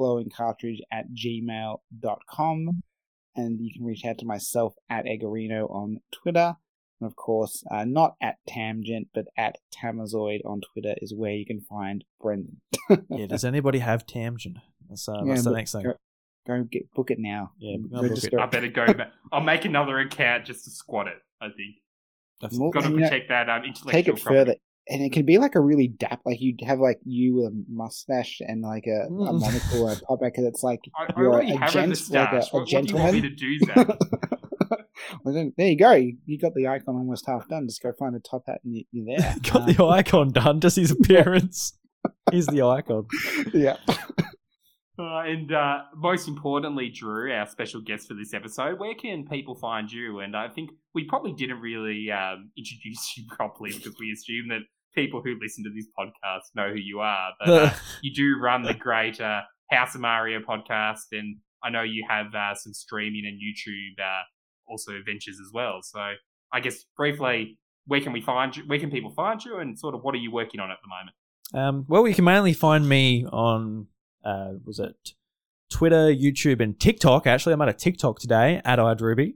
blowingcartridge 0.00 0.78
at 0.90 1.06
gmail.com. 1.12 2.82
And 3.36 3.60
you 3.60 3.72
can 3.72 3.84
reach 3.84 4.04
out 4.04 4.18
to 4.18 4.26
myself 4.26 4.74
at 4.88 5.04
Eggerino 5.04 5.70
on 5.70 6.00
Twitter. 6.12 6.56
And 7.00 7.06
of 7.06 7.16
course, 7.16 7.64
uh, 7.70 7.84
not 7.84 8.14
at 8.20 8.36
Tangent, 8.46 9.08
but 9.14 9.26
at 9.36 9.56
Tamazoid 9.74 10.40
on 10.44 10.60
Twitter 10.60 10.94
is 11.00 11.14
where 11.14 11.32
you 11.32 11.46
can 11.46 11.60
find 11.60 12.04
Brendan. 12.20 12.60
yeah, 13.08 13.26
does 13.26 13.44
anybody 13.44 13.78
have 13.78 14.06
Tangent? 14.06 14.58
That's, 14.88 15.08
uh, 15.08 15.22
Yeah, 15.24 15.32
that's 15.34 15.44
the 15.44 15.52
next 15.52 15.72
thing. 15.72 15.84
Go, 15.84 15.94
go 16.46 16.62
get 16.64 16.90
book 16.92 17.10
it 17.10 17.18
now. 17.18 17.52
Yeah, 17.58 17.76
book 17.78 18.04
it. 18.12 18.34
I 18.38 18.46
better 18.46 18.68
go. 18.68 18.92
back. 18.92 19.12
I'll 19.32 19.40
make 19.40 19.64
another 19.64 19.98
account 20.00 20.44
just 20.44 20.64
to 20.64 20.70
squat 20.70 21.06
it. 21.06 21.18
I 21.40 21.46
think. 21.46 21.76
That's- 22.40 22.58
Well, 22.58 22.70
Got 22.70 22.80
to 22.80 22.86
and, 22.86 22.94
you 22.96 23.00
know, 23.02 23.08
protect 23.08 23.28
that 23.28 23.48
um, 23.48 23.64
intellectual 23.64 23.92
take 23.92 24.08
it 24.08 24.20
property. 24.22 24.38
further 24.40 24.54
and 24.88 25.02
it 25.02 25.12
can 25.12 25.24
be 25.26 25.38
like 25.38 25.54
a 25.54 25.60
really 25.60 25.88
dap 25.88 26.20
like 26.24 26.40
you'd 26.40 26.60
have 26.62 26.78
like 26.80 26.98
you 27.04 27.34
with 27.36 27.46
a 27.46 27.64
mustache 27.68 28.40
and 28.40 28.62
like 28.62 28.86
a, 28.86 29.06
a 29.06 29.10
Mm. 29.10 29.40
monocle 29.40 29.82
or 29.88 29.92
a 29.92 29.96
top 29.96 30.20
because 30.22 30.44
it's 30.44 30.62
like 30.62 30.80
I, 30.96 31.04
I 31.04 31.20
you're 31.20 31.32
already 31.32 31.52
a 31.52 31.58
have 31.58 31.72
gent, 31.72 31.88
moustache. 31.90 32.12
like 32.14 32.32
a, 32.32 32.36
a 32.36 32.38
what, 32.50 32.52
what 32.54 32.66
do 32.68 32.76
you 32.76 32.96
want 32.96 33.12
me 33.14 33.20
gentleman 33.20 33.22
to 33.22 33.30
do, 33.30 33.58
Zach? 33.60 33.98
Well, 35.24 35.34
then, 35.34 35.52
there 35.56 35.66
you 35.68 35.76
go 35.76 35.92
you, 35.92 36.16
you 36.26 36.38
got 36.38 36.54
the 36.54 36.68
icon 36.68 36.94
almost 36.94 37.26
half 37.26 37.48
done 37.48 37.66
just 37.66 37.82
go 37.82 37.92
find 37.98 38.14
a 38.14 38.20
top 38.20 38.44
hat 38.46 38.60
and 38.64 38.76
you, 38.76 38.84
you're 38.92 39.16
there 39.18 39.34
Got 39.52 39.66
the 39.66 39.82
icon 39.84 40.30
done, 40.30 40.60
just 40.60 40.76
his 40.76 40.90
appearance. 41.00 41.72
He's 42.30 42.46
the 42.46 42.62
icon. 42.62 43.06
Yeah 43.52 43.76
Uh, 45.00 45.22
and 45.22 45.52
uh, 45.52 45.78
most 45.96 46.28
importantly, 46.28 46.90
Drew, 46.90 47.32
our 47.32 47.46
special 47.46 47.80
guest 47.80 48.08
for 48.08 48.14
this 48.14 48.34
episode, 48.34 48.78
where 48.78 48.94
can 48.94 49.26
people 49.26 49.54
find 49.54 49.90
you? 49.90 50.20
And 50.20 50.36
I 50.36 50.48
think 50.48 50.70
we 50.94 51.04
probably 51.04 51.32
didn't 51.32 51.60
really 51.60 52.10
um, 52.10 52.50
introduce 52.58 53.16
you 53.16 53.24
properly 53.28 53.72
because 53.72 53.94
we 53.98 54.12
assume 54.12 54.48
that 54.48 54.60
people 54.94 55.22
who 55.24 55.36
listen 55.40 55.64
to 55.64 55.70
this 55.70 55.86
podcast 55.98 56.54
know 56.54 56.70
who 56.70 56.78
you 56.78 57.00
are. 57.00 57.30
But 57.38 57.48
uh, 57.48 57.70
you 58.02 58.12
do 58.12 58.38
run 58.40 58.62
the 58.62 58.74
great 58.74 59.20
uh, 59.20 59.42
House 59.70 59.94
of 59.94 60.00
Mario 60.00 60.40
podcast, 60.40 61.06
and 61.12 61.36
I 61.62 61.70
know 61.70 61.82
you 61.82 62.04
have 62.08 62.34
uh, 62.34 62.54
some 62.54 62.74
streaming 62.74 63.24
and 63.26 63.38
YouTube 63.38 64.04
uh, 64.04 64.22
also 64.68 64.92
ventures 65.04 65.38
as 65.40 65.50
well. 65.52 65.80
So 65.82 66.00
I 66.52 66.60
guess 66.60 66.84
briefly, 66.96 67.58
where 67.86 68.00
can 68.00 68.12
we 68.12 68.20
find 68.20 68.56
you? 68.56 68.64
Where 68.66 68.78
can 68.78 68.90
people 68.90 69.10
find 69.10 69.42
you? 69.44 69.58
And 69.58 69.78
sort 69.78 69.94
of 69.94 70.02
what 70.02 70.14
are 70.14 70.18
you 70.18 70.30
working 70.30 70.60
on 70.60 70.70
at 70.70 70.78
the 70.82 70.88
moment? 70.88 71.16
Um, 71.52 71.84
well, 71.88 72.06
you 72.06 72.14
can 72.14 72.24
mainly 72.24 72.52
find 72.52 72.88
me 72.88 73.26
on, 73.26 73.88
uh, 74.24 74.52
was 74.64 74.78
it 74.78 75.14
Twitter, 75.70 76.12
YouTube, 76.12 76.60
and 76.60 76.78
TikTok. 76.78 77.26
Actually, 77.26 77.54
I'm 77.54 77.62
at 77.62 77.68
a 77.68 77.72
TikTok 77.72 78.18
today 78.18 78.60
at 78.64 78.78
iDrewby. 78.78 79.34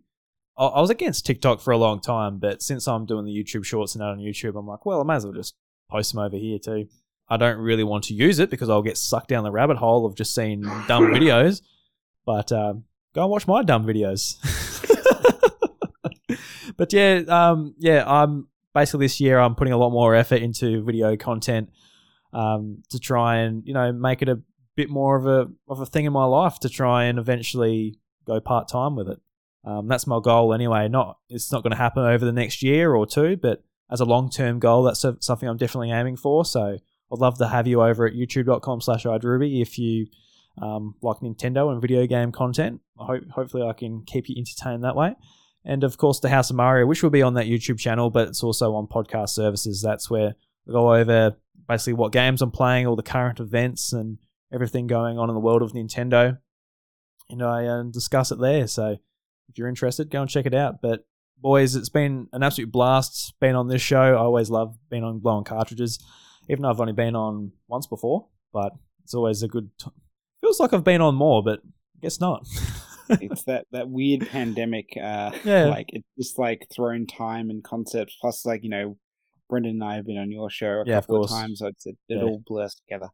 I 0.58 0.64
I 0.66 0.80
was 0.80 0.90
against 0.90 1.24
TikTok 1.24 1.60
for 1.60 1.72
a 1.72 1.78
long 1.78 2.00
time, 2.00 2.38
but 2.38 2.62
since 2.62 2.86
I'm 2.86 3.06
doing 3.06 3.24
the 3.24 3.32
YouTube 3.32 3.64
shorts 3.64 3.94
and 3.94 4.02
that 4.02 4.08
on 4.08 4.18
YouTube, 4.18 4.58
I'm 4.58 4.66
like, 4.66 4.84
well, 4.84 5.00
I 5.00 5.04
might 5.04 5.16
as 5.16 5.24
well 5.24 5.34
just 5.34 5.54
post 5.90 6.12
them 6.12 6.22
over 6.22 6.36
here 6.36 6.58
too. 6.58 6.88
I 7.28 7.36
don't 7.36 7.58
really 7.58 7.84
want 7.84 8.04
to 8.04 8.14
use 8.14 8.38
it 8.38 8.50
because 8.50 8.68
I'll 8.68 8.82
get 8.82 8.98
sucked 8.98 9.28
down 9.28 9.44
the 9.44 9.50
rabbit 9.50 9.78
hole 9.78 10.04
of 10.04 10.14
just 10.14 10.34
seeing 10.34 10.62
dumb 10.62 11.06
videos. 11.14 11.62
But 12.26 12.52
um, 12.52 12.84
go 13.14 13.22
and 13.22 13.30
watch 13.30 13.46
my 13.46 13.62
dumb 13.62 13.86
videos. 13.86 14.36
but 16.76 16.92
yeah, 16.92 17.22
um, 17.28 17.74
yeah, 17.78 18.04
I'm 18.06 18.48
basically 18.74 19.06
this 19.06 19.20
year 19.20 19.38
I'm 19.38 19.54
putting 19.54 19.72
a 19.72 19.78
lot 19.78 19.90
more 19.90 20.14
effort 20.14 20.42
into 20.42 20.82
video 20.84 21.16
content 21.16 21.70
um, 22.32 22.82
to 22.90 22.98
try 22.98 23.38
and 23.38 23.66
you 23.66 23.72
know 23.72 23.92
make 23.92 24.20
it 24.20 24.28
a 24.28 24.40
bit 24.76 24.90
more 24.90 25.16
of 25.16 25.26
a 25.26 25.50
of 25.68 25.80
a 25.80 25.86
thing 25.86 26.04
in 26.04 26.12
my 26.12 26.24
life 26.24 26.58
to 26.60 26.68
try 26.68 27.04
and 27.04 27.18
eventually 27.18 27.98
go 28.26 28.40
part 28.40 28.68
time 28.68 28.96
with 28.96 29.08
it. 29.08 29.20
Um, 29.64 29.88
that's 29.88 30.06
my 30.06 30.20
goal 30.22 30.52
anyway. 30.52 30.88
Not 30.88 31.18
it's 31.28 31.50
not 31.52 31.62
going 31.62 31.72
to 31.72 31.76
happen 31.76 32.04
over 32.04 32.24
the 32.24 32.32
next 32.32 32.62
year 32.62 32.94
or 32.94 33.06
two, 33.06 33.36
but 33.36 33.62
as 33.90 34.00
a 34.00 34.04
long 34.04 34.30
term 34.30 34.58
goal, 34.58 34.82
that's 34.82 35.00
so- 35.00 35.16
something 35.20 35.48
I'm 35.48 35.56
definitely 35.56 35.90
aiming 35.90 36.16
for. 36.16 36.44
So 36.44 36.78
I'd 37.12 37.18
love 37.18 37.38
to 37.38 37.48
have 37.48 37.66
you 37.66 37.82
over 37.82 38.06
at 38.06 38.14
youtube.com/slash 38.14 39.04
iDrewby 39.04 39.62
if 39.62 39.78
you 39.78 40.06
um, 40.60 40.94
like 41.02 41.18
Nintendo 41.18 41.72
and 41.72 41.80
video 41.80 42.06
game 42.06 42.32
content. 42.32 42.80
I 42.98 43.06
hope 43.06 43.30
hopefully 43.30 43.62
I 43.66 43.72
can 43.72 44.02
keep 44.04 44.28
you 44.28 44.36
entertained 44.36 44.84
that 44.84 44.96
way. 44.96 45.14
And 45.64 45.82
of 45.82 45.96
course, 45.96 46.20
the 46.20 46.28
House 46.28 46.50
of 46.50 46.56
Mario, 46.56 46.86
which 46.86 47.02
will 47.02 47.10
be 47.10 47.22
on 47.22 47.34
that 47.34 47.46
YouTube 47.46 47.78
channel, 47.78 48.10
but 48.10 48.28
it's 48.28 48.42
also 48.42 48.74
on 48.74 48.86
podcast 48.86 49.30
services. 49.30 49.80
That's 49.82 50.10
where 50.10 50.34
we 50.66 50.72
go 50.72 50.94
over 50.94 51.36
basically 51.66 51.94
what 51.94 52.12
games 52.12 52.42
I'm 52.42 52.50
playing, 52.50 52.86
all 52.86 52.96
the 52.96 53.02
current 53.02 53.40
events, 53.40 53.92
and 53.92 54.18
everything 54.54 54.86
going 54.86 55.18
on 55.18 55.28
in 55.28 55.34
the 55.34 55.40
world 55.40 55.60
of 55.62 55.72
Nintendo. 55.72 56.38
And 57.28 57.42
I 57.42 57.66
uh, 57.66 57.82
discuss 57.84 58.30
it 58.30 58.38
there. 58.38 58.66
So 58.66 58.96
if 59.48 59.58
you're 59.58 59.68
interested, 59.68 60.10
go 60.10 60.20
and 60.22 60.30
check 60.30 60.46
it 60.46 60.54
out. 60.54 60.80
But 60.80 61.06
boys, 61.40 61.74
it's 61.74 61.88
been 61.88 62.28
an 62.32 62.42
absolute 62.42 62.70
blast 62.72 63.34
being 63.40 63.54
on 63.56 63.68
this 63.68 63.82
show. 63.82 64.00
I 64.14 64.18
always 64.18 64.48
love 64.50 64.76
being 64.90 65.04
on 65.04 65.18
blowing 65.18 65.44
cartridges, 65.44 65.98
even 66.48 66.62
though 66.62 66.70
I've 66.70 66.80
only 66.80 66.92
been 66.92 67.16
on 67.16 67.52
once 67.68 67.86
before. 67.86 68.28
But 68.52 68.72
it's 69.02 69.14
always 69.14 69.42
a 69.42 69.48
good. 69.48 69.70
T- 69.78 69.90
Feels 70.40 70.60
like 70.60 70.72
I've 70.72 70.84
been 70.84 71.00
on 71.00 71.14
more, 71.14 71.42
but 71.42 71.60
I 71.64 71.98
guess 72.02 72.20
not. 72.20 72.46
it's 73.08 73.42
that 73.44 73.66
that 73.72 73.88
weird 73.90 74.26
pandemic 74.30 74.88
uh 74.96 75.30
Yeah. 75.44 75.64
like 75.66 75.86
it's 75.90 76.08
just 76.18 76.38
like 76.38 76.66
thrown 76.74 77.06
time 77.06 77.50
and 77.50 77.62
concepts 77.62 78.16
plus 78.18 78.46
like 78.46 78.62
you 78.64 78.70
know 78.70 78.96
brendan 79.50 79.72
and 79.72 79.84
i 79.84 79.96
have 79.96 80.06
been 80.06 80.16
on 80.16 80.30
your 80.30 80.48
show 80.48 80.80
a 80.80 80.84
Yeah, 80.86 80.96
of 80.98 81.04
couple 81.06 81.22
of, 81.24 81.28
course. 81.28 81.38
times 81.38 81.58
so 81.58 81.66
it's, 81.66 81.84
it, 81.84 81.98
it 82.08 82.16
Yeah. 82.16 82.22
all 82.22 82.42
blurs 82.46 82.74
together 82.76 83.10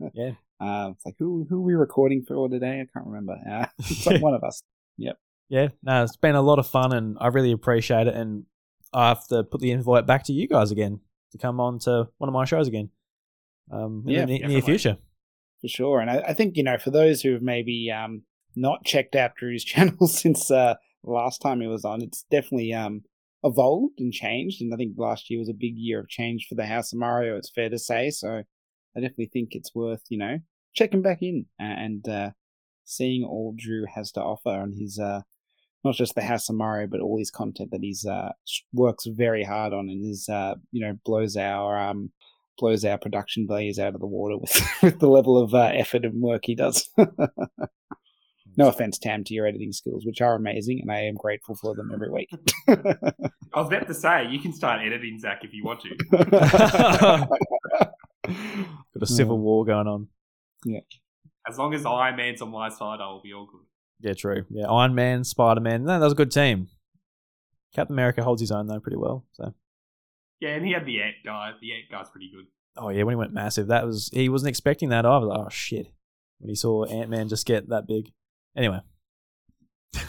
Yeah. 0.14 0.30
Uh, 0.60 0.90
it's 0.92 1.04
like 1.04 1.14
who 1.18 1.46
who 1.48 1.58
are 1.58 1.60
we 1.62 1.74
recording 1.74 2.22
for 2.26 2.48
today 2.48 2.80
i 2.80 2.86
can't 2.92 3.06
remember 3.06 3.36
uh, 3.50 3.66
it's 3.78 4.06
like 4.06 4.20
one 4.28 4.34
of 4.34 4.42
us 4.44 4.60
Yep. 4.98 5.18
yeah, 5.50 5.68
no, 5.82 6.02
it's 6.04 6.16
been 6.16 6.34
a 6.34 6.40
lot 6.42 6.58
of 6.58 6.66
fun, 6.66 6.92
and 6.94 7.18
I 7.20 7.26
really 7.26 7.52
appreciate 7.52 8.06
it. 8.06 8.14
And 8.14 8.46
I 8.94 9.08
have 9.08 9.26
to 9.28 9.44
put 9.44 9.60
the 9.60 9.70
invite 9.70 10.06
back 10.06 10.24
to 10.24 10.32
you 10.32 10.48
guys 10.48 10.70
again 10.70 11.00
to 11.32 11.38
come 11.38 11.60
on 11.60 11.78
to 11.80 12.08
one 12.16 12.28
of 12.28 12.32
my 12.32 12.46
shows 12.46 12.66
again. 12.66 12.88
Um, 13.70 14.04
in 14.06 14.14
Yeah, 14.14 14.24
the 14.24 14.38
near 14.38 14.62
future. 14.62 14.96
for 15.60 15.68
sure 15.68 16.00
and 16.00 16.10
I, 16.10 16.18
I 16.28 16.32
think 16.32 16.56
you 16.56 16.62
know 16.62 16.78
for 16.78 16.90
those 16.90 17.20
who 17.22 17.32
have 17.32 17.42
maybe 17.42 17.90
um 17.90 18.22
not 18.54 18.84
checked 18.84 19.14
out 19.16 19.34
drew's 19.36 19.64
channel 19.72 20.06
since 20.06 20.50
uh 20.50 20.74
last 21.02 21.42
time 21.42 21.60
he 21.60 21.66
was 21.66 21.84
on 21.84 22.00
it's 22.02 22.24
definitely 22.30 22.72
um 22.72 23.02
evolved 23.44 23.98
and 23.98 24.12
changed 24.12 24.60
and 24.62 24.72
i 24.72 24.76
think 24.76 24.94
last 24.96 25.28
year 25.30 25.38
was 25.38 25.48
a 25.48 25.54
big 25.54 25.74
year 25.76 26.00
of 26.00 26.08
change 26.08 26.46
for 26.48 26.54
the 26.54 26.66
house 26.66 26.92
of 26.92 26.98
mario 26.98 27.36
it's 27.36 27.50
fair 27.50 27.68
to 27.68 27.78
say 27.78 28.08
so 28.10 28.42
i 28.96 29.00
definitely 29.00 29.30
think 29.32 29.50
it's 29.52 29.74
worth 29.74 30.02
you 30.08 30.18
know 30.18 30.38
checking 30.74 31.02
back 31.02 31.22
in 31.22 31.46
and 31.58 32.08
uh 32.08 32.30
seeing 32.84 33.24
all 33.24 33.54
drew 33.56 33.84
has 33.92 34.12
to 34.12 34.20
offer 34.20 34.50
on 34.50 34.72
his 34.72 34.98
uh 34.98 35.20
not 35.84 35.94
just 35.94 36.14
the 36.14 36.22
house 36.22 36.48
of 36.48 36.56
mario 36.56 36.86
but 36.86 37.00
all 37.00 37.18
his 37.18 37.30
content 37.30 37.70
that 37.70 37.82
he's 37.82 38.04
uh 38.06 38.30
works 38.72 39.06
very 39.06 39.44
hard 39.44 39.72
on 39.72 39.88
and 39.88 40.04
is 40.04 40.28
uh 40.28 40.54
you 40.72 40.84
know 40.84 40.96
blows 41.04 41.36
our 41.36 41.78
um 41.78 42.10
blows 42.58 42.84
our 42.84 42.98
production 42.98 43.46
values 43.46 43.78
out 43.78 43.94
of 43.94 44.00
the 44.00 44.06
water 44.06 44.36
with, 44.38 44.60
with 44.82 44.98
the 44.98 45.08
level 45.08 45.38
of 45.38 45.54
uh, 45.54 45.70
effort 45.74 46.04
and 46.04 46.20
work 46.20 46.42
he 46.44 46.54
does. 46.54 46.88
no 48.56 48.68
offense, 48.68 48.98
Tam, 48.98 49.24
to 49.24 49.34
your 49.34 49.46
editing 49.46 49.72
skills, 49.72 50.04
which 50.06 50.20
are 50.20 50.34
amazing, 50.34 50.80
and 50.80 50.90
I 50.90 51.00
am 51.00 51.14
grateful 51.14 51.54
for 51.54 51.74
them 51.74 51.90
every 51.92 52.10
week. 52.10 52.30
I 52.68 53.60
was 53.60 53.68
about 53.68 53.86
to 53.86 53.94
say 53.94 54.26
you 54.28 54.40
can 54.40 54.52
start 54.52 54.80
editing 54.80 55.18
Zach 55.18 55.44
if 55.44 55.52
you 55.52 55.64
want 55.64 55.80
to. 55.80 57.28
Got 58.94 59.02
a 59.02 59.06
civil 59.06 59.38
war 59.38 59.64
going 59.64 59.86
on. 59.86 60.08
Yeah. 60.64 60.80
As 61.48 61.58
long 61.58 61.74
as 61.74 61.84
Iron 61.86 62.16
Man's 62.16 62.42
on 62.42 62.50
my 62.50 62.68
side, 62.68 62.98
I 63.00 63.06
will 63.08 63.20
be 63.22 63.32
all 63.32 63.46
good. 63.46 63.60
Yeah, 64.00 64.14
true. 64.14 64.44
Yeah, 64.50 64.66
Iron 64.66 64.94
Man, 64.94 65.24
Spider 65.24 65.60
Man. 65.60 65.84
No, 65.84 65.98
that 65.98 66.04
was 66.04 66.12
a 66.12 66.16
good 66.16 66.30
team. 66.32 66.68
Captain 67.74 67.94
America 67.94 68.22
holds 68.22 68.40
his 68.40 68.50
own 68.50 68.66
though 68.66 68.80
pretty 68.80 68.96
well. 68.96 69.24
So, 69.32 69.54
Yeah, 70.40 70.50
and 70.50 70.64
he 70.66 70.72
had 70.72 70.86
the 70.86 71.00
Ant 71.02 71.16
guy. 71.24 71.52
The 71.60 71.72
Ant 71.72 71.84
guy's 71.90 72.10
pretty 72.10 72.30
good. 72.34 72.46
oh 72.76 72.88
yeah, 72.90 73.02
when 73.04 73.12
he 73.12 73.16
went 73.16 73.32
massive, 73.32 73.68
that 73.68 73.86
was 73.86 74.10
he 74.12 74.28
wasn't 74.28 74.48
expecting 74.48 74.88
that. 74.90 75.06
I 75.06 75.18
was 75.18 75.28
like, 75.28 75.38
oh 75.38 75.48
shit, 75.50 75.92
when 76.38 76.48
he 76.48 76.54
saw 76.56 76.84
Ant 76.84 77.10
Man 77.10 77.28
just 77.28 77.46
get 77.46 77.68
that 77.68 77.86
big. 77.86 78.10
Anyway, 78.56 78.80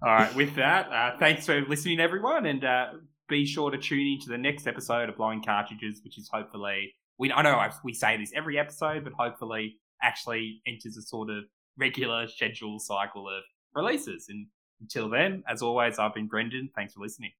All 0.00 0.14
right, 0.14 0.34
with 0.34 0.54
that, 0.56 0.90
uh, 0.92 1.18
thanks 1.18 1.44
for 1.46 1.60
listening, 1.62 2.00
everyone, 2.00 2.46
and 2.46 2.64
uh, 2.64 2.86
be 3.28 3.46
sure 3.46 3.70
to 3.70 3.78
tune 3.78 4.06
in 4.06 4.20
to 4.20 4.28
the 4.28 4.38
next 4.38 4.66
episode 4.66 5.08
of 5.08 5.16
Blowing 5.16 5.42
Cartridges, 5.42 6.00
which 6.02 6.18
is 6.18 6.28
hopefully 6.32 6.94
we 7.18 7.32
I 7.32 7.42
know 7.42 7.68
we 7.84 7.92
say 7.92 8.16
this 8.16 8.32
every 8.34 8.58
episode, 8.58 9.04
but 9.04 9.12
hopefully 9.12 9.76
actually 10.02 10.62
enters 10.66 10.96
a 10.96 11.02
sort 11.02 11.30
of 11.30 11.44
regular 11.76 12.28
schedule 12.28 12.78
cycle 12.78 13.28
of 13.28 13.42
releases. 13.74 14.26
And 14.28 14.46
until 14.80 15.08
then, 15.08 15.42
as 15.48 15.62
always, 15.62 15.98
I've 15.98 16.14
been 16.14 16.28
Brendan. 16.28 16.70
Thanks 16.74 16.94
for 16.94 17.00
listening. 17.00 17.32